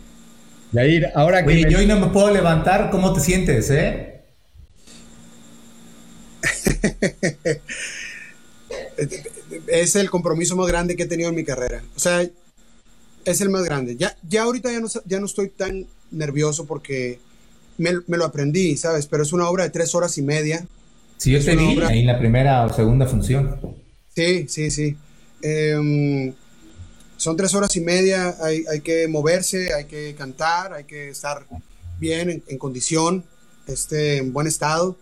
Yair, 0.72 1.08
ahora 1.16 1.46
que... 1.46 1.70
yo 1.70 1.80
hoy 1.80 1.88
no 1.88 2.00
me 2.00 2.08
puedo 2.08 2.32
levantar, 2.32 2.90
¿cómo 2.92 3.14
te 3.14 3.20
sientes, 3.22 3.70
eh? 3.70 4.22
es 9.68 9.96
el 9.96 10.10
compromiso 10.10 10.56
más 10.56 10.68
grande 10.68 10.96
que 10.96 11.04
he 11.04 11.08
tenido 11.08 11.30
en 11.30 11.36
mi 11.36 11.44
carrera. 11.44 11.84
O 11.96 12.00
sea, 12.00 12.28
es 13.26 13.42
el 13.42 13.50
más 13.50 13.64
grande. 13.64 13.96
Ya, 13.96 14.16
ya 14.28 14.44
ahorita 14.44 14.72
ya 14.72 14.80
no, 14.80 14.88
ya 15.06 15.20
no 15.20 15.26
estoy 15.26 15.50
tan 15.50 15.86
nervioso 16.12 16.66
porque 16.66 17.20
me, 17.78 17.92
me, 18.08 18.18
lo 18.18 18.26
aprendí, 18.26 18.78
¿sabes? 18.78 19.08
Pero 19.08 19.24
es 19.24 19.34
una 19.34 19.50
obra 19.50 19.64
de 19.64 19.70
tres 19.72 19.96
horas 19.96 20.18
y 20.18 20.22
media 20.22 20.66
Sí, 21.18 21.32
yo 21.32 21.44
te 21.44 21.56
vi 21.56 21.80
ahí 21.82 22.02
en 22.02 22.08
la 22.08 22.20
primera 22.20 22.66
o 22.66 22.74
segunda 22.74 23.06
función. 23.06 23.58
Sí, 24.16 24.48
sí, 24.48 24.72
sí. 24.72 24.98
Em, 25.42 26.34
son 27.18 27.38
tres 27.38 27.54
horas 27.54 27.76
y 27.76 27.82
media, 27.82 28.36
hay, 28.42 28.66
hay, 28.70 28.82
que 28.82 29.08
moverse, 29.08 29.74
hay 29.74 29.86
que 29.86 30.16
cantar, 30.16 30.74
hay 30.74 30.84
que 30.84 31.10
estar 31.10 31.48
bien, 32.00 32.44
en, 32.46 32.58
condición, 32.58 33.24
este, 33.68 34.18
en 34.18 34.34
buen 34.34 34.48
estado. 34.48 34.98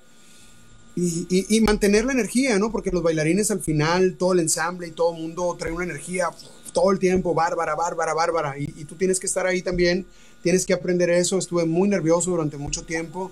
Y, 0.95 1.25
y, 1.49 1.59
mantener 1.61 2.05
la 2.05 2.13
energía, 2.13 2.59
¿no? 2.59 2.71
Porque 2.71 2.91
los 2.91 3.01
bailarines 3.01 3.49
al 3.49 3.61
final, 3.61 4.15
todo 4.15 4.33
el 4.33 4.39
ensamble 4.39 4.87
y 4.87 4.91
todo 4.91 5.15
el 5.15 5.21
mundo 5.21 5.55
trae 5.57 5.71
una 5.71 5.85
energía 5.85 6.29
todo 6.73 6.91
el 6.91 6.99
tiempo, 6.99 7.33
bárbara, 7.33 7.75
bárbara, 7.75 8.13
bárbara. 8.13 8.57
Y, 8.57 8.73
y, 8.75 8.85
tú 8.85 8.95
tienes 8.95 9.19
que 9.19 9.27
estar 9.27 9.47
ahí 9.47 9.61
también, 9.61 10.05
tienes 10.41 10.65
que 10.65 10.73
aprender 10.73 11.09
eso. 11.09 11.37
Estuve 11.37 11.65
muy 11.65 11.87
nervioso 11.87 12.31
durante 12.31 12.57
mucho 12.57 12.83
tiempo, 12.83 13.31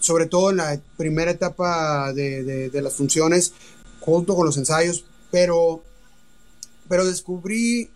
sobre 0.00 0.26
todo 0.26 0.50
en 0.50 0.58
la 0.58 0.80
primera 0.96 1.30
etapa 1.30 2.12
de, 2.12 2.44
de, 2.44 2.70
de 2.70 2.82
las 2.82 2.94
funciones, 2.94 3.54
junto 4.00 4.34
con 4.36 4.44
los 4.44 4.56
ensayos, 4.56 5.04
pero, 5.30 5.82
pero 6.90 7.06
descubrí 7.06 7.88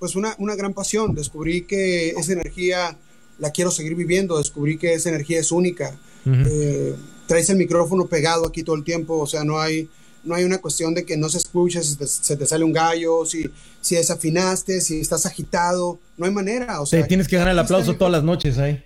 pues 0.00 0.16
una, 0.16 0.34
una 0.38 0.56
gran 0.56 0.74
pasión, 0.74 1.14
descubrí 1.14 1.62
que 1.62 2.08
esa 2.10 2.32
energía 2.32 2.98
la 3.38 3.50
quiero 3.50 3.70
seguir 3.70 3.94
viviendo, 3.94 4.38
descubrí 4.38 4.76
que 4.76 4.92
esa 4.92 5.08
energía 5.08 5.38
es 5.38 5.52
única. 5.52 5.96
Eh, 6.26 6.96
traes 7.28 7.48
el 7.48 7.58
micrófono 7.58 8.06
pegado 8.06 8.44
aquí 8.44 8.64
todo 8.64 8.74
el 8.74 8.82
tiempo, 8.82 9.18
o 9.18 9.26
sea, 9.26 9.44
no 9.44 9.60
hay, 9.60 9.88
no 10.24 10.34
hay 10.34 10.42
una 10.42 10.58
cuestión 10.58 10.94
de 10.94 11.04
que 11.04 11.16
no 11.16 11.28
se 11.28 11.38
escuche, 11.38 11.80
si 11.84 11.96
se 12.04 12.36
te 12.36 12.44
sale 12.44 12.64
un 12.64 12.72
gallo, 12.72 13.24
si, 13.24 13.48
si 13.80 13.94
desafinaste, 13.94 14.80
si 14.80 15.00
estás 15.00 15.26
agitado, 15.26 16.00
no 16.16 16.26
hay 16.26 16.32
manera. 16.32 16.80
O 16.80 16.86
sea, 16.86 17.06
tienes 17.06 17.28
que 17.28 17.36
ganar 17.36 17.52
el 17.52 17.58
aplauso 17.60 17.94
todas 17.94 18.10
las 18.10 18.24
noches 18.24 18.58
ahí. 18.58 18.82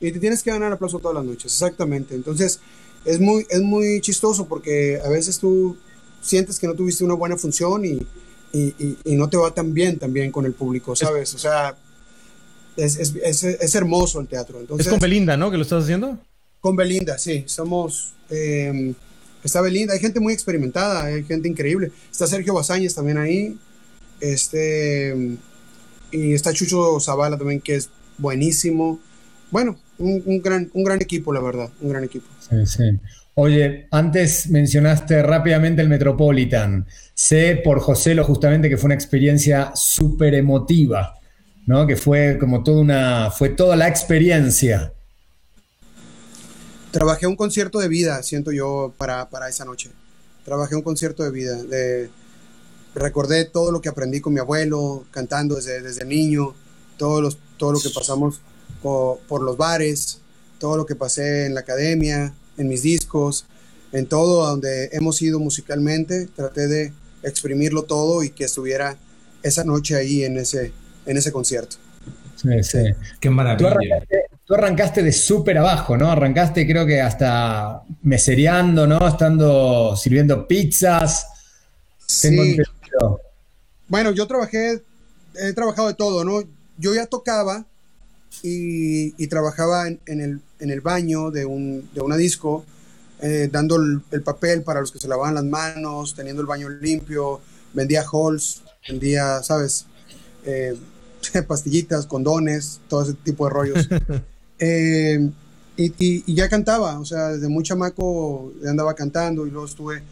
Y 0.00 0.10
te 0.10 0.18
tienes 0.18 0.42
que 0.42 0.50
ganar 0.50 0.66
el 0.66 0.74
aplauso 0.74 0.98
todas 0.98 1.14
las 1.14 1.24
noches, 1.24 1.52
exactamente. 1.52 2.16
Entonces, 2.16 2.58
es 3.04 3.20
muy, 3.20 3.46
es 3.50 3.62
muy 3.62 4.00
chistoso 4.00 4.48
porque 4.48 4.98
a 5.04 5.08
veces 5.10 5.38
tú 5.38 5.76
sientes 6.20 6.58
que 6.58 6.66
no 6.66 6.74
tuviste 6.74 7.04
una 7.04 7.14
buena 7.14 7.36
función 7.36 7.84
y, 7.84 8.04
y, 8.52 8.96
y, 9.04 9.16
no 9.16 9.28
te 9.28 9.36
va 9.36 9.52
tan 9.52 9.74
bien 9.74 9.98
también 9.98 10.32
con 10.32 10.46
el 10.46 10.52
público, 10.52 10.96
¿sabes? 10.96 11.34
O 11.34 11.38
sea, 11.38 11.76
es, 12.76 12.96
es, 12.96 13.44
es, 13.44 13.74
hermoso 13.74 14.20
el 14.20 14.28
teatro. 14.28 14.60
Entonces, 14.60 14.86
es 14.86 14.90
con 14.90 15.00
Belinda, 15.00 15.36
¿no? 15.36 15.50
Que 15.50 15.56
lo 15.56 15.62
estás 15.62 15.84
haciendo. 15.84 16.18
Con 16.60 16.76
Belinda, 16.76 17.18
sí. 17.18 17.44
Somos. 17.46 18.12
Eh, 18.30 18.94
está 19.42 19.60
Belinda. 19.60 19.94
Hay 19.94 20.00
gente 20.00 20.20
muy 20.20 20.32
experimentada, 20.32 21.04
hay 21.04 21.24
gente 21.24 21.48
increíble. 21.48 21.92
Está 22.10 22.26
Sergio 22.26 22.54
Basáñez 22.54 22.94
también 22.94 23.18
ahí. 23.18 23.58
Este. 24.20 25.36
Y 26.10 26.34
está 26.34 26.52
Chucho 26.52 26.98
Zavala 27.00 27.36
también, 27.36 27.60
que 27.60 27.76
es 27.76 27.90
buenísimo. 28.18 29.00
Bueno, 29.50 29.78
un, 29.98 30.22
un, 30.24 30.42
gran, 30.42 30.70
un 30.72 30.84
gran 30.84 31.00
equipo, 31.02 31.32
la 31.32 31.40
verdad. 31.40 31.70
Un 31.80 31.90
gran 31.90 32.04
equipo. 32.04 32.26
Sí, 32.40 32.66
sí. 32.66 32.84
Oye, 33.38 33.86
antes 33.90 34.48
mencionaste 34.50 35.22
rápidamente 35.22 35.82
el 35.82 35.88
Metropolitan. 35.88 36.86
Sé 37.14 37.60
por 37.62 37.80
José 37.80 38.14
lo 38.14 38.24
justamente 38.24 38.68
que 38.68 38.76
fue 38.76 38.88
una 38.88 38.94
experiencia 38.94 39.72
súper 39.74 40.34
emotiva. 40.34 41.16
¿no? 41.66 41.86
Que 41.86 41.96
fue 41.96 42.38
como 42.38 42.62
toda 42.62 42.80
una, 42.80 43.30
fue 43.30 43.50
toda 43.50 43.76
la 43.76 43.88
experiencia. 43.88 44.92
Trabajé 46.92 47.26
un 47.26 47.36
concierto 47.36 47.78
de 47.80 47.88
vida, 47.88 48.22
siento 48.22 48.52
yo, 48.52 48.94
para, 48.96 49.28
esa 49.48 49.64
noche. 49.64 49.90
Trabajé 50.44 50.76
un 50.76 50.82
concierto 50.82 51.24
de 51.24 51.30
vida. 51.30 51.58
Recordé 52.94 53.44
todo 53.44 53.72
lo 53.72 53.82
que 53.82 53.90
aprendí 53.90 54.20
con 54.20 54.32
mi 54.32 54.40
abuelo, 54.40 55.04
cantando 55.10 55.56
desde, 55.56 55.82
desde 55.82 56.06
niño, 56.06 56.54
todos 56.96 57.20
los, 57.20 57.38
todo 57.58 57.72
lo 57.72 57.80
que 57.80 57.90
pasamos 57.90 58.40
por, 58.80 59.42
los 59.42 59.56
bares, 59.58 60.20
todo 60.58 60.78
lo 60.78 60.86
que 60.86 60.94
pasé 60.94 61.46
en 61.46 61.54
la 61.54 61.60
academia, 61.60 62.32
en 62.56 62.68
mis 62.68 62.82
discos, 62.82 63.46
en 63.92 64.06
todo 64.06 64.46
donde 64.46 64.90
hemos 64.92 65.20
ido 65.22 65.38
musicalmente. 65.38 66.26
Traté 66.26 66.68
de 66.68 66.92
exprimirlo 67.22 67.84
todo 67.84 68.22
y 68.22 68.30
que 68.30 68.44
estuviera 68.44 68.96
esa 69.42 69.64
noche 69.64 69.96
ahí 69.96 70.24
en 70.24 70.38
ese, 70.38 70.72
en 71.06 71.16
ese 71.16 71.32
concierto. 71.32 71.76
Sí, 72.36 72.62
sí. 72.62 72.78
Qué 73.18 73.30
maravilla. 73.30 73.70
Tú 74.44 74.54
arrancaste, 74.54 75.02
de 75.02 75.12
súper 75.12 75.58
abajo, 75.58 75.96
¿no? 75.96 76.10
Arrancaste 76.10 76.66
creo 76.66 76.86
que 76.86 77.00
hasta 77.00 77.82
mesereando, 78.02 78.86
¿no? 78.86 79.08
Estando 79.08 79.96
sirviendo 79.96 80.46
pizzas. 80.46 81.26
Sí. 82.06 82.56
Bueno, 83.88 84.12
yo 84.12 84.26
trabajé, 84.26 84.82
he 85.34 85.52
trabajado 85.52 85.88
de 85.88 85.94
todo, 85.94 86.24
¿no? 86.24 86.42
Yo 86.78 86.94
ya 86.94 87.06
tocaba 87.06 87.66
y, 88.42 89.26
trabajaba 89.26 89.88
en, 89.88 90.00
el, 90.06 90.40
en, 90.58 90.70
el, 90.70 90.80
baño 90.80 91.30
de, 91.30 91.44
un, 91.44 91.88
de 91.94 92.00
una 92.00 92.16
disco, 92.16 92.64
eh, 93.20 93.48
dando 93.50 93.76
el, 93.76 94.02
el, 94.10 94.22
papel 94.22 94.62
para 94.62 94.80
los 94.80 94.92
que 94.92 94.98
se 94.98 95.08
lavaban 95.08 95.34
las 95.34 95.44
manos, 95.44 96.14
teniendo 96.14 96.42
el 96.42 96.46
baño 96.46 96.68
limpio, 96.68 97.40
vendía 97.72 98.04
halls, 98.10 98.62
vendía, 98.88 99.42
¿sabes? 99.42 99.86
Eh, 100.44 100.76
pastillitas, 101.46 102.06
condones, 102.06 102.80
todo 102.88 103.02
ese 103.02 103.14
tipo 103.14 103.46
de 103.46 103.50
rollos. 103.50 103.88
Eh, 104.58 105.30
y, 105.76 106.34
ya 106.34 106.48
cantaba, 106.48 106.98
o 106.98 107.04
sea, 107.04 107.28
desde 107.28 107.46
muy 107.46 107.62
chamaco 107.62 108.54
andaba 108.66 108.94
cantando 108.94 109.46
y 109.46 109.50
luego 109.50 109.66
estuve 109.66 110.02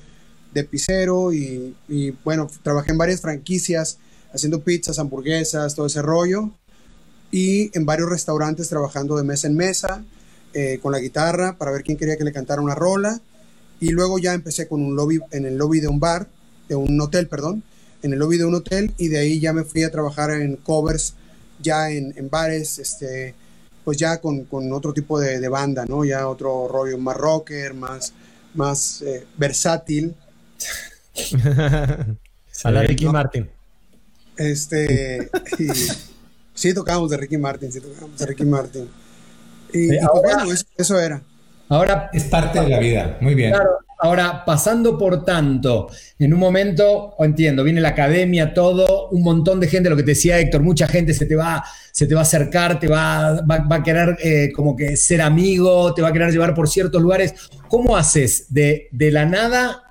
de 0.53 0.65
pisero 0.65 1.33
y, 1.33 1.75
bueno, 2.23 2.51
trabajé 2.63 2.91
en 2.91 2.99
varias 2.99 3.23
franquicias 3.23 3.97
haciendo 4.35 4.61
pizzas, 4.61 4.99
hamburguesas, 4.99 5.75
todo 5.75 5.87
ese 5.87 6.03
rollo 6.03 6.51
y 7.31 7.71
en 7.75 7.87
varios 7.87 8.11
restaurantes 8.11 8.69
trabajando 8.69 9.17
de 9.17 9.25
mesa 9.25 9.47
en 9.47 9.57
mesa 9.57 10.05
eh, 10.55 10.79
con 10.81 10.93
la 10.93 11.01
guitarra 11.01 11.59
para 11.59 11.71
ver 11.73 11.83
quién 11.83 11.97
quería 11.97 12.17
que 12.17 12.25
le 12.25 12.33
cantara 12.33 12.63
una 12.63 12.75
rola 12.75 13.21
y 13.81 13.91
luego 13.91 14.19
ya 14.19 14.33
empecé 14.35 14.69
con 14.69 14.83
un 14.83 14.97
lobby 14.97 15.21
en 15.33 15.45
el 15.47 15.57
lobby 15.57 15.81
de 15.81 15.89
un 15.89 16.01
bar, 16.01 16.29
de 16.69 16.75
un 16.75 17.01
hotel, 17.01 17.29
perdón, 17.29 17.63
en 18.03 18.13
el 18.13 18.19
lobby 18.19 18.39
de 18.39 18.45
un 18.45 18.55
hotel 18.55 18.95
y 18.99 19.09
de 19.09 19.19
ahí 19.19 19.41
ya 19.41 19.53
me 19.53 19.65
fui 19.65 19.83
a 19.83 19.91
trabajar 19.91 20.31
en 20.31 20.57
covers, 20.57 21.15
ya 21.61 21.91
en, 21.91 22.15
en 22.17 22.31
bares, 22.31 22.79
este, 22.79 23.35
pues 23.85 23.99
ya 23.99 24.21
con, 24.21 24.45
con 24.45 24.73
otro 24.73 24.93
tipo 24.93 25.21
de, 25.21 25.41
de, 25.41 25.49
banda, 25.49 25.85
¿no? 25.87 26.05
Ya 26.05 26.29
otro 26.29 26.69
rollo 26.69 26.97
más 26.99 27.17
rocker, 27.17 27.75
más, 27.75 28.13
más 28.55 29.03
eh, 29.03 29.27
versátil. 29.37 30.15
a 32.65 32.71
la 32.71 32.83
Ricky 32.83 33.07
Martin. 33.07 33.51
Este, 34.37 35.31
y, 35.59 35.69
sí 36.55 36.75
tocábamos 36.75 37.11
de 37.11 37.17
Ricky 37.17 37.39
Martin, 37.39 37.71
sí 37.71 37.81
tocábamos 37.81 38.19
de 38.19 38.27
Ricky 38.27 38.45
Martin. 38.45 38.89
Y, 39.75 39.95
y 39.95 39.99
pues 39.99 40.23
bueno, 40.23 40.53
eso, 40.53 40.65
eso 40.77 41.01
era. 41.01 41.23
Ahora 41.69 42.11
es 42.13 42.25
parte 42.25 42.61
de 42.61 42.69
la 42.69 42.79
vida, 42.79 43.17
muy 43.21 43.35
bien. 43.35 43.53
Claro, 43.53 43.79
ahora 43.99 44.45
pasando 44.45 44.99
por 44.99 45.25
tanto, 45.25 45.89
en 46.19 46.35
un 46.35 46.39
momento, 46.39 47.15
entiendo, 47.19 47.65
viene 47.65 47.81
la 47.81 47.91
academia, 47.91 48.53
todo, 48.53 49.09
un 49.09 49.23
montón 49.23 49.61
de 49.61 49.69
gente, 49.69 49.89
lo 49.89 49.97
que 49.97 50.03
te 50.03 50.11
decía 50.11 50.39
Héctor, 50.39 50.63
mucha 50.63 50.87
gente 50.87 51.15
se 51.15 51.25
te 51.25 51.35
va, 51.35 51.65
se 51.91 52.07
te 52.07 52.15
va 52.15 52.21
a 52.21 52.25
acercar, 52.25 52.79
te 52.79 52.87
va, 52.87 53.41
va, 53.43 53.77
a 53.77 53.83
querer 53.83 54.17
eh, 54.23 54.53
como 54.55 54.77
que 54.77 54.97
ser 54.97 55.23
amigo, 55.23 55.95
te 55.95 56.03
va 56.03 56.09
a 56.09 56.13
querer 56.13 56.31
llevar 56.31 56.55
por 56.55 56.69
ciertos 56.69 57.01
lugares. 57.01 57.35
¿Cómo 57.69 57.97
haces 57.97 58.53
de, 58.53 58.89
de 58.93 59.11
la 59.11 59.25
nada 59.25 59.84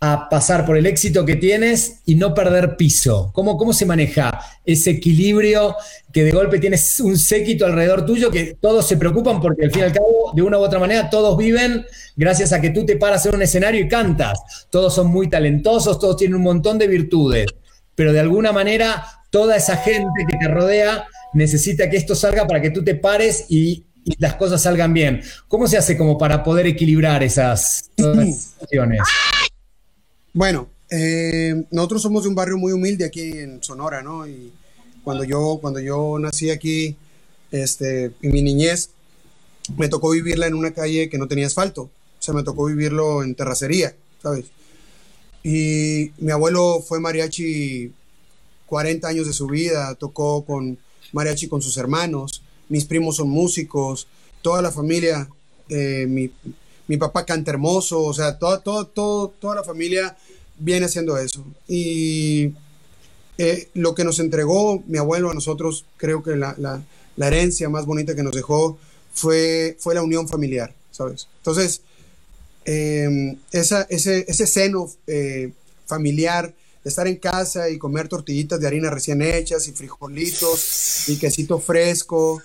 a 0.00 0.28
pasar 0.28 0.64
por 0.64 0.76
el 0.76 0.86
éxito 0.86 1.24
que 1.24 1.36
tienes 1.36 2.00
y 2.06 2.14
no 2.14 2.34
perder 2.34 2.76
piso? 2.76 3.30
¿Cómo, 3.34 3.56
¿Cómo 3.56 3.72
se 3.72 3.86
maneja 3.86 4.40
ese 4.64 4.90
equilibrio 4.90 5.74
que 6.12 6.24
de 6.24 6.30
golpe 6.30 6.58
tienes 6.58 7.00
un 7.00 7.18
séquito 7.18 7.66
alrededor 7.66 8.06
tuyo 8.06 8.30
que 8.30 8.56
todos 8.60 8.86
se 8.86 8.96
preocupan 8.96 9.40
porque 9.40 9.64
al 9.64 9.70
fin 9.70 9.80
y 9.80 9.84
al 9.84 9.92
cabo, 9.92 10.32
de 10.34 10.42
una 10.42 10.58
u 10.58 10.62
otra 10.62 10.78
manera, 10.78 11.10
todos 11.10 11.36
viven 11.36 11.84
gracias 12.16 12.52
a 12.52 12.60
que 12.60 12.70
tú 12.70 12.86
te 12.86 12.96
paras 12.96 13.26
en 13.26 13.34
un 13.34 13.42
escenario 13.42 13.80
y 13.80 13.88
cantas. 13.88 14.66
Todos 14.70 14.94
son 14.94 15.08
muy 15.08 15.28
talentosos, 15.28 15.98
todos 15.98 16.16
tienen 16.16 16.36
un 16.36 16.42
montón 16.42 16.78
de 16.78 16.86
virtudes, 16.86 17.46
pero 17.94 18.12
de 18.12 18.20
alguna 18.20 18.52
manera 18.52 19.04
toda 19.30 19.56
esa 19.56 19.76
gente 19.76 20.24
que 20.28 20.36
te 20.38 20.48
rodea 20.48 21.06
necesita 21.34 21.90
que 21.90 21.96
esto 21.96 22.14
salga 22.14 22.46
para 22.46 22.60
que 22.60 22.70
tú 22.70 22.82
te 22.84 22.94
pares 22.94 23.46
y, 23.48 23.84
las 24.18 24.36
cosas 24.36 24.62
salgan 24.62 24.94
bien. 24.94 25.20
¿Cómo 25.48 25.66
se 25.66 25.76
hace 25.76 25.94
como 25.94 26.16
para 26.16 26.42
poder 26.42 26.66
equilibrar 26.66 27.22
esas 27.22 27.90
situaciones? 27.94 29.02
Bueno, 30.38 30.68
eh, 30.88 31.64
nosotros 31.72 32.00
somos 32.00 32.22
de 32.22 32.28
un 32.28 32.36
barrio 32.36 32.58
muy 32.58 32.70
humilde 32.70 33.04
aquí 33.04 33.22
en 33.22 33.60
Sonora, 33.60 34.02
¿no? 34.02 34.24
Y 34.24 34.52
cuando 35.02 35.24
yo, 35.24 35.58
cuando 35.60 35.80
yo 35.80 36.16
nací 36.20 36.50
aquí, 36.50 36.94
este, 37.50 38.12
en 38.22 38.32
mi 38.32 38.40
niñez, 38.42 38.90
me 39.76 39.88
tocó 39.88 40.10
vivirla 40.10 40.46
en 40.46 40.54
una 40.54 40.72
calle 40.72 41.08
que 41.08 41.18
no 41.18 41.26
tenía 41.26 41.48
asfalto. 41.48 41.82
O 41.82 41.90
sea, 42.20 42.34
me 42.34 42.44
tocó 42.44 42.66
vivirlo 42.66 43.24
en 43.24 43.34
terracería, 43.34 43.96
¿sabes? 44.22 44.44
Y 45.42 46.12
mi 46.18 46.30
abuelo 46.30 46.84
fue 46.86 47.00
mariachi 47.00 47.92
40 48.66 49.08
años 49.08 49.26
de 49.26 49.32
su 49.32 49.48
vida, 49.48 49.92
tocó 49.96 50.44
con 50.44 50.78
mariachi 51.10 51.48
con 51.48 51.62
sus 51.62 51.76
hermanos, 51.78 52.44
mis 52.68 52.84
primos 52.84 53.16
son 53.16 53.28
músicos, 53.28 54.06
toda 54.40 54.62
la 54.62 54.70
familia, 54.70 55.28
eh, 55.68 56.06
mi, 56.08 56.30
mi, 56.88 56.96
papá 56.96 57.24
canta 57.24 57.50
hermoso, 57.50 58.02
o 58.02 58.12
sea, 58.12 58.38
todo, 58.38 58.60
todo, 58.60 58.86
todo, 58.86 59.28
toda 59.38 59.54
la 59.54 59.64
familia 59.64 60.16
viene 60.58 60.86
haciendo 60.86 61.16
eso. 61.16 61.44
Y 61.68 62.52
eh, 63.38 63.68
lo 63.74 63.94
que 63.94 64.04
nos 64.04 64.18
entregó 64.18 64.82
mi 64.86 64.98
abuelo 64.98 65.30
a 65.30 65.34
nosotros, 65.34 65.84
creo 65.96 66.22
que 66.22 66.36
la, 66.36 66.54
la, 66.58 66.82
la, 67.16 67.28
herencia 67.28 67.68
más 67.68 67.86
bonita 67.86 68.14
que 68.14 68.22
nos 68.22 68.34
dejó 68.34 68.78
fue, 69.12 69.76
fue 69.78 69.94
la 69.94 70.02
unión 70.02 70.28
familiar, 70.28 70.74
¿sabes? 70.90 71.28
Entonces, 71.38 71.82
eh, 72.64 73.36
esa, 73.52 73.86
ese, 73.88 74.24
ese 74.28 74.46
seno 74.46 74.90
eh, 75.06 75.52
familiar 75.86 76.54
de 76.84 76.90
estar 76.90 77.06
en 77.06 77.16
casa 77.16 77.70
y 77.70 77.78
comer 77.78 78.08
tortillitas 78.08 78.60
de 78.60 78.66
harina 78.66 78.90
recién 78.90 79.22
hechas 79.22 79.68
y 79.68 79.72
frijolitos 79.72 81.08
y 81.08 81.16
quesito 81.16 81.58
fresco. 81.60 82.42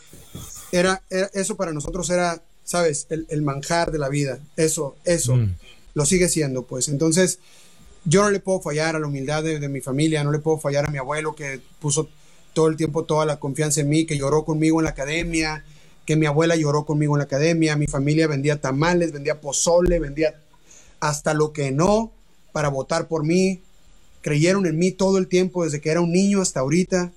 Era- 0.72 1.02
eso 1.34 1.56
para 1.56 1.74
nosotros 1.74 2.10
era, 2.10 2.42
¿sabes? 2.64 3.08
El, 3.10 3.26
el 3.30 3.42
manjar 3.42 3.92
de 3.92 4.00
la 4.00 4.10
vida. 4.10 4.40
Eso, 4.58 4.96
eso. 5.06 5.36
Mm. 5.36 5.56
Lo 5.94 6.06
sigue 6.06 6.30
siendo, 6.30 6.64
pues. 6.64 6.90
Entonces, 6.90 7.40
yo 8.06 8.24
no 8.24 8.30
le 8.32 8.40
puedo 8.40 8.60
fallar 8.60 8.96
a 8.96 9.00
la 9.00 9.08
humildad 9.08 9.44
de, 9.44 9.60
de 9.60 9.70
mi 9.70 9.82
familia, 9.82 10.24
no 10.24 10.32
le 10.32 10.40
puedo 10.40 10.58
fallar 10.58 10.86
a 10.86 10.92
mi 10.92 10.98
abuelo 10.98 11.36
que 11.36 11.62
puso 11.80 12.10
todo 12.54 12.68
el 12.68 12.78
tiempo 12.78 13.04
toda 13.04 13.26
la 13.26 13.40
confianza 13.40 13.82
en 13.82 13.90
mí, 13.90 14.06
que 14.06 14.18
lloró 14.18 14.46
conmigo 14.46 14.80
en 14.80 14.86
la 14.86 14.92
academia, 14.92 15.64
que 16.06 16.16
mi 16.16 16.26
abuela 16.26 16.56
lloró 16.56 16.86
conmigo 16.86 17.16
en 17.16 17.20
la 17.20 17.26
academia, 17.26 17.76
mi 17.76 17.88
familia 17.88 18.28
vendía 18.28 18.60
tamales, 18.60 19.12
vendía 19.12 19.42
pozole, 19.42 20.00
vendía 20.00 20.36
hasta 21.00 21.34
lo 21.34 21.54
que 21.54 21.72
no 21.72 22.12
para 22.52 22.70
votar 22.70 23.08
por 23.08 23.24
mí. 23.24 23.62
Creyeron 24.22 24.66
en 24.66 24.78
mí 24.78 24.92
todo 24.92 25.18
el 25.18 25.28
tiempo, 25.28 25.66
desde 25.66 25.82
que 25.82 25.90
era 25.90 26.02
un 26.02 26.12
niño 26.12 26.42
hasta 26.42 26.62
ahorita. 26.62 27.12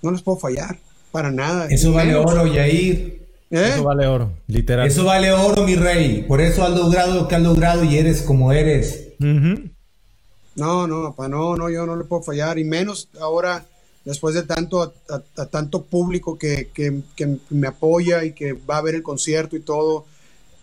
No 0.00 0.10
les 0.10 0.22
puedo 0.22 0.38
fallar, 0.38 0.78
para 1.10 1.30
nada. 1.30 1.66
Eso 1.66 1.92
vale 1.92 2.14
oro, 2.14 2.46
Yair. 2.46 3.21
¿Eh? 3.52 3.70
Eso 3.74 3.84
vale 3.84 4.06
oro, 4.06 4.32
literal. 4.48 4.86
Eso 4.88 5.04
vale 5.04 5.30
oro, 5.30 5.64
mi 5.64 5.76
rey. 5.76 6.22
Por 6.26 6.40
eso 6.40 6.64
has 6.64 6.70
logrado 6.76 7.14
lo 7.14 7.28
que 7.28 7.36
has 7.36 7.42
logrado 7.42 7.84
y 7.84 7.96
eres 7.96 8.22
como 8.22 8.50
eres. 8.52 9.10
No, 10.54 10.86
no, 10.86 11.02
papá, 11.10 11.28
no, 11.28 11.56
no, 11.56 11.70
yo 11.70 11.86
no 11.86 11.96
le 11.96 12.04
puedo 12.04 12.22
fallar, 12.22 12.58
y 12.58 12.64
menos 12.64 13.08
ahora, 13.20 13.64
después 14.04 14.34
de 14.34 14.42
tanto, 14.42 14.82
a, 14.82 14.92
a- 15.08 15.42
a 15.42 15.46
tanto 15.46 15.82
público 15.82 16.36
que, 16.36 16.68
que- 16.74 17.00
que 17.16 17.36
me 17.50 17.68
apoya 17.68 18.24
y 18.24 18.32
que 18.32 18.52
va 18.52 18.78
a 18.78 18.82
ver 18.82 18.94
el 18.96 19.02
concierto 19.02 19.56
y 19.56 19.60
todo, 19.60 20.04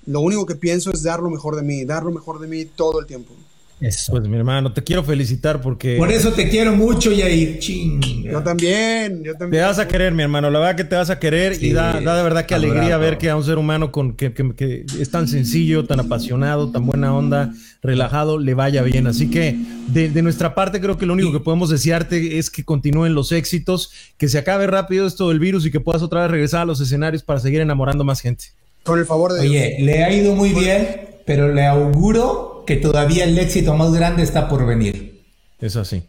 lo 0.05 0.21
único 0.21 0.45
que 0.45 0.55
pienso 0.55 0.91
es 0.91 1.01
dar 1.03 1.19
lo 1.21 1.29
mejor 1.29 1.55
de 1.55 1.63
mí, 1.63 1.85
dar 1.85 2.03
lo 2.03 2.11
mejor 2.11 2.39
de 2.39 2.47
mí 2.47 2.65
todo 2.65 2.99
el 2.99 3.05
tiempo. 3.07 3.33
Eso. 3.81 4.11
Pues 4.11 4.27
mi 4.27 4.35
hermano, 4.35 4.73
te 4.73 4.83
quiero 4.83 5.03
felicitar 5.03 5.61
porque 5.61 5.95
Por 5.97 6.11
eso 6.11 6.33
te 6.33 6.49
quiero 6.49 6.75
mucho, 6.75 7.11
Yair. 7.11 7.59
Chinga. 7.59 8.07
Yo 8.31 8.43
también, 8.43 9.23
yo 9.23 9.33
te 9.35 9.59
vas 9.61 9.79
a 9.79 9.87
querer, 9.87 10.13
mi 10.13 10.21
hermano. 10.23 10.49
La 10.49 10.59
verdad 10.59 10.75
que 10.75 10.83
te 10.83 10.95
vas 10.95 11.09
a 11.09 11.17
querer 11.17 11.55
Sí, 11.55 11.67
y 11.67 11.73
da, 11.73 11.99
da 12.01 12.17
de 12.17 12.23
verdad 12.23 12.45
que 12.45 12.55
alegría 12.55 12.97
ver 12.97 13.17
que 13.17 13.29
a 13.29 13.35
un 13.37 13.43
ser 13.43 13.57
humano 13.57 13.91
con 13.91 14.13
que, 14.13 14.33
que- 14.33 14.53
que 14.53 14.85
es 14.99 15.09
tan 15.09 15.27
sencillo, 15.27 15.85
tan 15.85 15.99
apasionado, 16.01 16.71
tan 16.71 16.85
buena 16.85 17.15
onda, 17.15 17.53
relajado, 17.81 18.37
le 18.37 18.53
vaya 18.53 18.81
bien. 18.83 19.07
Así 19.07 19.29
que 19.29 19.55
de, 19.87 20.09
de 20.09 20.21
nuestra 20.21 20.53
parte 20.55 20.81
creo 20.81 20.97
que 20.97 21.05
lo 21.05 21.13
único 21.13 21.31
que 21.31 21.39
podemos 21.39 21.69
desearte 21.69 22.37
es 22.37 22.49
que 22.49 22.63
continúen 22.65 23.13
los 23.15 23.31
éxitos, 23.31 23.91
que 24.17 24.27
se 24.27 24.37
acabe 24.37 24.67
rápido 24.67 25.07
esto 25.07 25.29
del 25.29 25.39
virus 25.39 25.65
y 25.65 25.71
que 25.71 25.79
puedas 25.79 26.01
otra 26.01 26.21
vez 26.23 26.31
regresar 26.31 26.61
a 26.61 26.65
los 26.65 26.81
escenarios 26.81 27.23
para 27.23 27.39
seguir 27.39 27.61
enamorando 27.61 28.03
más 28.03 28.19
gente. 28.19 28.45
Con 28.83 28.99
el 28.99 29.05
favor 29.05 29.33
de 29.33 29.41
Dios. 29.41 29.51
Oye, 29.51 29.77
le 29.79 30.03
ha 30.03 30.13
ido 30.13 30.35
muy 30.35 30.49
bien, 30.53 30.87
pero 31.25 31.53
le 31.53 31.65
auguro 31.65 32.58
que 32.69 32.75
todavía 32.75 33.23
el 33.23 33.35
éxito 33.39 33.73
más 33.73 33.91
grande 33.91 34.21
está 34.21 34.47
por 34.47 34.63
venir. 34.63 35.23
Es 35.59 35.75
así. 35.75 36.07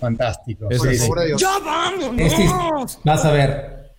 Fantástico. 0.00 0.66
Es 0.68 0.80
así. 0.80 0.88
de 0.88 1.26
Dios. 1.26 1.42
Este 2.18 2.44
es- 2.46 2.98
vas 3.04 3.24
a 3.24 3.30
ver. 3.30 3.92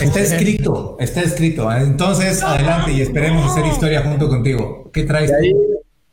Está 0.00 0.20
escrito, 0.20 0.96
está 1.00 1.22
escrito. 1.22 1.72
Entonces, 1.72 2.40
adelante 2.40 2.92
y 2.92 3.00
esperemos 3.02 3.50
hacer 3.50 3.66
historia 3.66 4.02
junto 4.02 4.28
contigo. 4.28 4.88
¿Qué 4.92 5.02
traes? 5.02 5.32
Ahí 5.32 5.52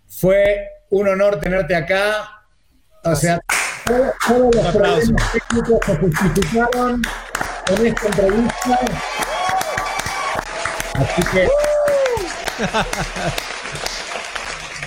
fue 0.07 0.57
un 0.89 1.07
honor 1.07 1.39
tenerte 1.39 1.75
acá. 1.75 2.41
O 3.03 3.15
sea, 3.15 3.39
todo- 3.85 4.11
todos 4.27 4.55
los 4.55 4.65
problemas 4.75 5.31
técnicos 5.33 5.79
se 5.85 5.95
justificaron 5.97 7.01
en 7.77 7.85
esta 7.85 8.07
entrevista. 8.07 8.79
Así 10.95 11.21
que. 11.31 11.47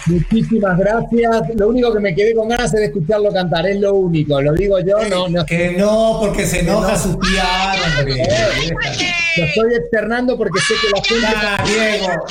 Muchísimas 0.07 0.79
gracias. 0.79 1.43
Lo 1.57 1.69
único 1.69 1.93
que 1.93 2.01
me 2.01 2.15
quedé 2.15 2.35
con 2.35 2.49
ganas 2.49 2.67
es 2.75 2.81
de 2.81 2.85
escucharlo 2.87 3.33
cantar, 3.33 3.67
es 3.67 3.81
lo 3.81 3.95
único. 3.95 4.41
Lo 4.41 4.53
digo 4.53 4.79
yo, 4.81 5.03
no, 5.09 5.29
no. 5.29 5.47
Que 5.47 5.71
no, 5.73 6.19
porque 6.21 6.47
se 6.47 6.61
enoja 6.61 6.97
su 6.99 7.11
hombre. 7.11 8.27
Lo 9.37 9.45
estoy 9.47 9.75
externando 9.75 10.37
porque 10.39 10.61
sé 10.61 10.75
que 10.81 10.91
la 10.91 11.03
gente, 11.03 11.27
Ah, 11.37 11.65
Diego. 11.67 12.25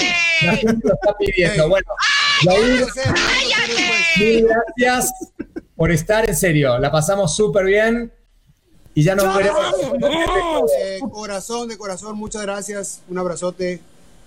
la 0.43 0.55
gente 0.55 0.87
lo 0.87 0.93
está 0.93 1.17
pidiendo. 1.17 1.67
Bueno, 1.67 1.87
Yair, 2.45 2.85
Mil 4.19 4.47
gracias 4.47 5.11
por 5.75 5.91
estar 5.91 6.29
en 6.29 6.35
serio. 6.35 6.77
La 6.79 6.91
pasamos 6.91 7.35
súper 7.35 7.65
bien 7.65 8.13
y 8.93 9.03
ya 9.03 9.15
nos 9.15 9.35
veremos. 9.35 9.59
De 9.99 10.99
corazón, 11.11 11.67
de 11.67 11.77
corazón, 11.77 12.15
muchas 12.17 12.43
gracias. 12.43 13.01
Un 13.09 13.17
abrazote. 13.17 13.81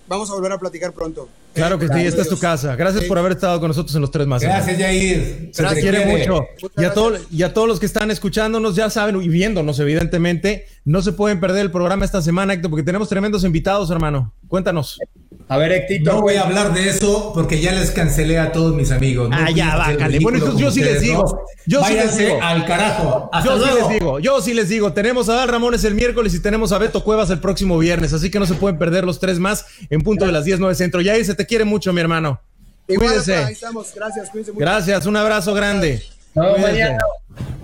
Vamos 0.06 0.28
a 0.30 0.34
volver 0.34 0.52
a 0.52 0.58
platicar 0.58 0.92
pronto. 0.92 1.28
Claro 1.56 1.78
que 1.78 1.88
sí, 1.88 2.06
esta 2.06 2.22
es 2.22 2.28
tu 2.28 2.38
casa. 2.38 2.76
Gracias 2.76 3.04
por 3.04 3.18
haber 3.18 3.32
estado 3.32 3.58
con 3.58 3.68
nosotros 3.68 3.94
en 3.96 4.02
los 4.02 4.10
tres 4.10 4.26
más. 4.26 4.42
Gracias, 4.42 4.78
Yair. 4.78 5.50
Se 5.52 5.64
te 5.64 5.80
quiere 5.80 6.06
mucho. 6.06 6.46
Y 6.78 6.84
a, 6.84 6.92
todo- 6.92 7.16
y 7.32 7.42
a 7.42 7.52
todos 7.52 7.66
los 7.66 7.80
que 7.80 7.86
están 7.86 8.10
escuchándonos, 8.10 8.76
ya 8.76 8.90
saben, 8.90 9.20
y 9.22 9.28
viéndonos, 9.28 9.78
evidentemente, 9.80 10.66
no 10.84 11.02
se 11.02 11.12
pueden 11.12 11.40
perder 11.40 11.62
el 11.62 11.70
programa 11.70 12.04
esta 12.04 12.22
semana, 12.22 12.52
Héctor, 12.52 12.70
porque 12.70 12.84
tenemos 12.84 13.08
tremendos 13.08 13.42
invitados, 13.44 13.90
hermano. 13.90 14.32
Cuéntanos. 14.48 14.98
A 15.48 15.56
ver, 15.58 15.70
Héctito. 15.72 16.12
No 16.12 16.22
voy 16.22 16.34
a 16.34 16.42
hablar 16.42 16.72
de 16.72 16.88
eso 16.88 17.32
porque 17.34 17.60
ya 17.60 17.72
les 17.72 17.90
cancelé 17.92 18.38
a 18.38 18.50
todos 18.52 18.74
mis 18.74 18.90
amigos. 18.90 19.28
No 19.30 19.36
Ah, 19.36 19.50
ya, 19.50 19.76
bájale. 19.76 20.18
Bueno, 20.20 20.38
entonces 20.38 20.60
yo 20.60 20.70
sí 20.72 20.80
les 20.82 21.00
digo. 21.00 21.22
¿no? 21.22 21.38
Yo 21.68 21.84
sí 21.84 21.94
les 21.94 22.04
Váyanse 22.06 22.24
digo. 22.26 22.38
al 22.42 22.64
carajo. 22.66 23.28
Hasta 23.32 23.48
Yo 23.56 23.64
sí 23.64 23.70
les 23.78 23.88
digo, 23.88 24.18
yo 24.20 24.40
sí 24.40 24.54
les 24.54 24.68
digo, 24.68 24.92
tenemos 24.92 25.28
a 25.28 25.34
Dal 25.34 25.48
Ramones 25.48 25.84
el 25.84 25.94
miércoles 25.94 26.34
y 26.34 26.40
tenemos 26.40 26.72
a 26.72 26.78
Beto 26.78 27.02
Cuevas 27.04 27.30
el 27.30 27.38
próximo 27.40 27.76
viernes, 27.78 28.12
así 28.12 28.30
que 28.30 28.38
no 28.38 28.46
se 28.46 28.54
pueden 28.54 28.78
perder 28.78 29.04
los 29.04 29.18
tres 29.20 29.38
más 29.38 29.66
en 29.90 30.00
punto 30.02 30.26
de 30.26 30.32
las 30.32 30.44
10, 30.44 30.58
9 30.60 30.74
centro. 30.74 31.00
Ya 31.00 31.14
se 31.24 31.34
te 31.34 31.45
quiere 31.46 31.64
mucho, 31.64 31.92
mi 31.92 32.00
hermano. 32.00 32.40
Igual, 32.88 33.08
Cuídense. 33.08 33.34
papá, 33.34 33.46
ahí 33.46 33.52
estamos. 33.52 33.92
Gracias, 33.94 34.30
cuídense 34.30 34.52
mucho. 34.52 34.60
Gracias, 34.60 35.06
un 35.06 35.16
abrazo 35.16 35.54
grande. 35.54 36.02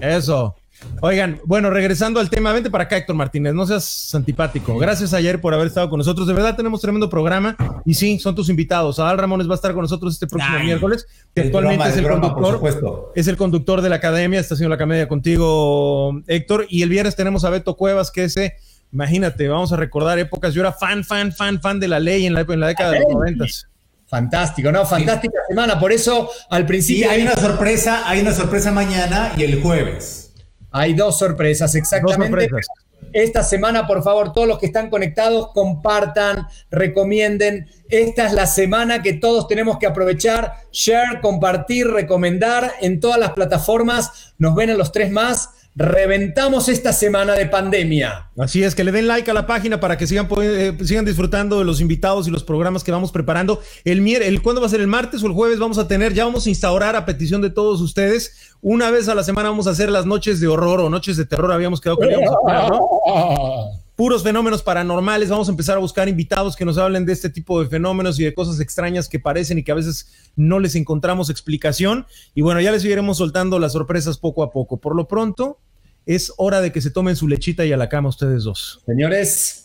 Eso. 0.01 0.57
Oigan, 1.01 1.41
bueno, 1.45 1.71
regresando 1.71 2.21
al 2.21 2.31
tema, 2.31 2.53
vente 2.53 2.71
para 2.71 2.85
acá, 2.85 2.97
Héctor 2.97 3.15
Martínez, 3.17 3.55
no 3.55 3.67
seas 3.67 4.13
antipático. 4.15 4.77
Gracias 4.79 5.15
ayer 5.15 5.41
por 5.41 5.55
haber 5.55 5.69
estado 5.69 5.89
con 5.89 5.99
nosotros. 5.99 6.27
De 6.27 6.33
verdad 6.33 6.57
tenemos 6.57 6.81
tremendo 6.81 7.09
programa 7.09 7.57
y 7.85 7.95
sí, 7.95 8.19
son 8.19 8.35
tus 8.35 8.49
invitados. 8.49 8.99
Adal 8.99 9.19
Ramones 9.19 9.49
va 9.49 9.53
a 9.53 9.57
estar 9.57 9.73
con 9.75 9.83
nosotros 9.83 10.15
este 10.15 10.27
próximo 10.27 10.57
Ay, 10.59 10.67
miércoles, 10.67 11.07
que 11.35 11.43
actualmente 11.43 11.77
broma, 11.77 11.91
es 11.91 11.97
el 11.97 12.05
broma, 12.05 12.35
conductor. 12.35 13.13
Es 13.15 13.29
el 13.29 13.37
conductor 13.37 13.81
de 13.81 13.91
la 13.91 13.97
academia, 13.97 14.41
está 14.41 14.55
haciendo 14.55 14.75
la 14.75 14.79
comedia 14.79 15.09
contigo, 15.09 16.21
Héctor. 16.27 16.67
Y 16.69 16.83
el 16.83 16.89
viernes 16.89 17.17
tenemos 17.17 17.45
a 17.45 17.51
Beto 17.51 17.77
Cuevas, 17.77 18.11
que 18.11 18.25
ese, 18.25 18.55
imagínate, 18.93 19.49
vamos 19.49 19.73
a 19.73 19.77
recordar 19.77 20.19
épocas. 20.19 20.55
Yo 20.55 20.63
era 20.63 20.73
fan, 20.73 21.05
fan, 21.05 21.33
fan, 21.33 21.61
fan 21.61 21.79
de 21.79 21.89
la 21.89 22.01
ley 22.01 22.27
en 22.27 22.35
la, 22.35 22.41
en 22.41 22.61
la 22.61 22.67
década 22.67 22.93
de 22.93 23.01
los 23.01 23.13
noventas. 23.13 23.69
Fantástico, 24.13 24.71
¿no? 24.71 24.85
Fantástica 24.85 25.39
semana. 25.49 25.81
Por 25.81 25.91
eso, 25.91 26.29
al 26.51 26.67
principio 26.67 27.11
hay 27.11 27.23
una 27.23 27.35
sorpresa, 27.35 28.07
hay 28.07 28.21
una 28.21 28.35
sorpresa 28.35 28.71
mañana 28.71 29.33
y 29.39 29.43
el 29.43 29.63
jueves. 29.63 30.35
hay 30.71 30.93
dos 30.93 31.19
sorpresas, 31.19 31.73
Dos 31.73 31.77
exactamente. 31.81 32.43
sorpresas. 32.43 32.67
Esta 33.15 33.43
semana, 33.43 33.87
por 33.87 34.03
favor, 34.03 34.35
todos 34.35 34.47
los 34.47 34.59
que 34.59 34.67
están 34.67 34.91
conectados, 34.91 35.49
compartan, 35.55 36.47
recomienden. 36.71 37.71
Esta 37.89 38.27
es 38.27 38.35
la 38.35 38.47
semana 38.47 39.03
que 39.03 39.15
todos 39.15 39.49
tenemos 39.49 39.79
que 39.79 39.87
aprovechar. 39.87 40.57
Share, 40.73 41.23
compartir, 41.23 41.87
recomendar 41.89 42.71
en 42.83 43.01
todas 43.01 43.19
las 43.19 43.33
plataformas. 43.33 44.35
Nos 44.37 44.55
ven 44.55 44.69
en 44.69 44.77
los 44.77 44.93
tres 44.93 45.11
más. 45.11 45.49
Reventamos 45.75 46.69
esta 46.69 46.93
semana 46.93 47.33
de 47.33 47.47
pandemia. 47.47 48.31
Así 48.37 48.63
es, 48.63 48.75
que 48.75 48.85
le 48.85 48.93
den 48.93 49.07
like 49.07 49.31
a 49.31 49.35
la 49.35 49.47
página 49.47 49.81
para 49.81 49.97
que 49.97 50.07
sigan, 50.07 50.29
eh, 50.43 50.77
sigan 50.85 51.07
disfrutando 51.07 51.59
de 51.59 51.65
los 51.65 51.81
invitados 51.81 52.29
y 52.29 52.31
los 52.31 52.45
programas 52.45 52.85
que 52.85 52.93
vamos 52.93 53.11
preparando. 53.11 53.61
El, 53.85 54.03
mier 54.03 54.23
el 54.23 54.43
¿Cuándo 54.43 54.61
va 54.61 54.67
a 54.67 54.71
ser? 54.71 54.81
¿El 54.81 54.87
martes 54.87 55.23
o 55.23 55.27
el 55.27 55.33
jueves? 55.33 55.59
Vamos 55.59 55.79
a 55.79 55.89
tener, 55.89 56.13
ya 56.13 56.27
vamos 56.27 56.47
a 56.47 56.51
instaurar 56.51 56.95
a 56.95 57.07
petición 57.07 57.41
de 57.41 57.49
todos 57.49 57.81
ustedes. 57.81 58.55
Una 58.61 58.91
vez 58.91 59.09
a 59.09 59.15
la 59.15 59.25
semana 59.25 59.49
vamos 59.49 59.67
a 59.67 59.71
hacer 59.71 59.91
las 59.91 60.05
noches 60.05 60.41
de 60.41 60.49
horror 60.49 60.81
o 60.81 60.91
noches 60.91 61.17
de 61.17 61.25
terror. 61.25 61.51
Habíamos 61.51 61.81
quedado 61.81 61.99
que 61.99 62.11
íbamos 62.11 62.31
a 62.31 62.41
poner, 62.41 62.69
¿no? 62.69 63.73
puros 63.97 64.23
fenómenos 64.23 64.63
paranormales. 64.63 65.29
Vamos 65.29 65.49
a 65.49 65.51
empezar 65.51 65.77
a 65.77 65.81
buscar 65.81 66.09
invitados 66.09 66.57
que 66.57 66.65
nos 66.65 66.79
hablen 66.79 67.05
de 67.05 67.13
este 67.13 67.31
tipo 67.31 67.63
de 67.63 67.69
fenómenos 67.69 68.19
y 68.19 68.25
de 68.25 68.35
cosas 68.35 68.61
extrañas 68.61 69.09
que 69.09 69.21
parecen 69.21 69.59
y 69.59 69.65
que 69.65 69.73
a 69.73 69.77
veces 69.77 70.13
no 70.37 70.59
les 70.59 70.75
encontramos 70.75 71.31
explicación. 71.31 72.07
Y 72.35 72.43
bueno, 72.43 72.61
ya 72.61 72.73
les 72.73 72.85
iremos 72.85 73.19
soltando 73.19 73.59
las 73.59 73.73
sorpresas 73.73 74.19
poco 74.19 74.43
a 74.43 74.51
poco. 74.51 74.79
Por 74.79 74.97
lo 74.97 75.09
pronto, 75.09 75.61
es 76.07 76.33
hora 76.37 76.61
de 76.61 76.73
que 76.73 76.81
se 76.81 76.91
tomen 76.91 77.17
su 77.17 77.29
lechita 77.29 77.65
y 77.65 77.73
a 77.73 77.77
la 77.77 77.89
cama 77.89 78.09
ustedes 78.09 78.45
dos. 78.45 78.83
Señores, 78.87 79.65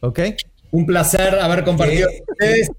¿Ok? 0.00 0.20
un 0.70 0.86
placer 0.86 1.36
haber 1.36 1.64
compartido 1.64 2.08
¿Qué? 2.08 2.18
con 2.18 2.32
ustedes 2.32 2.70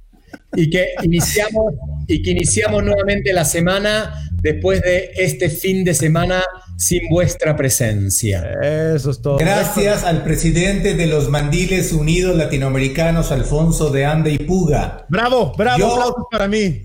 y 0.55 0.69
que 0.69 0.87
iniciamos 1.03 1.73
y 2.07 2.21
que 2.21 2.31
iniciamos 2.31 2.83
nuevamente 2.83 3.31
la 3.33 3.45
semana 3.45 4.13
después 4.41 4.81
de 4.81 5.11
este 5.15 5.49
fin 5.49 5.83
de 5.83 5.93
semana 5.93 6.43
sin 6.77 7.01
vuestra 7.09 7.55
presencia. 7.55 8.43
Eso 8.61 9.11
es 9.11 9.21
todo. 9.21 9.37
Gracias 9.37 10.03
al 10.03 10.23
presidente 10.23 10.93
de 10.93 11.07
los 11.07 11.29
Mandiles 11.29 11.93
Unidos 11.93 12.35
Latinoamericanos, 12.35 13.31
Alfonso 13.31 13.89
de 13.89 14.05
Ande 14.05 14.31
y 14.31 14.37
Puga. 14.39 15.05
Bravo, 15.09 15.53
bravo, 15.57 15.77
Yo- 15.79 15.91
aplausos 15.93 16.23
para 16.31 16.47
mí. 16.47 16.83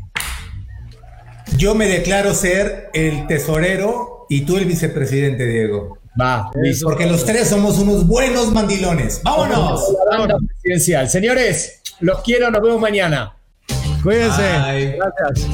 Yo 1.57 1.75
me 1.75 1.87
declaro 1.89 2.33
ser 2.35 2.91
el 2.95 3.27
tesorero 3.27 4.27
y 4.29 4.43
tú 4.43 4.57
el 4.57 4.65
vicepresidente, 4.67 5.47
Diego. 5.47 5.99
Va, 6.21 6.51
listo. 6.63 6.87
Porque 6.87 7.07
los 7.07 7.25
tres 7.25 7.49
somos 7.49 7.79
unos 7.79 8.07
buenos 8.07 8.53
mandilones. 8.53 9.21
¡Vámonos! 9.25 9.83
La 10.11 10.19
banda 10.19 10.37
presidencial. 10.47 11.09
Señores, 11.09 11.83
los 12.01 12.21
quiero, 12.23 12.51
nos 12.51 12.63
vemos 12.63 12.81
mañana. 12.81 13.35
Cuídense. 14.03 14.97
Gracias. 14.97 15.49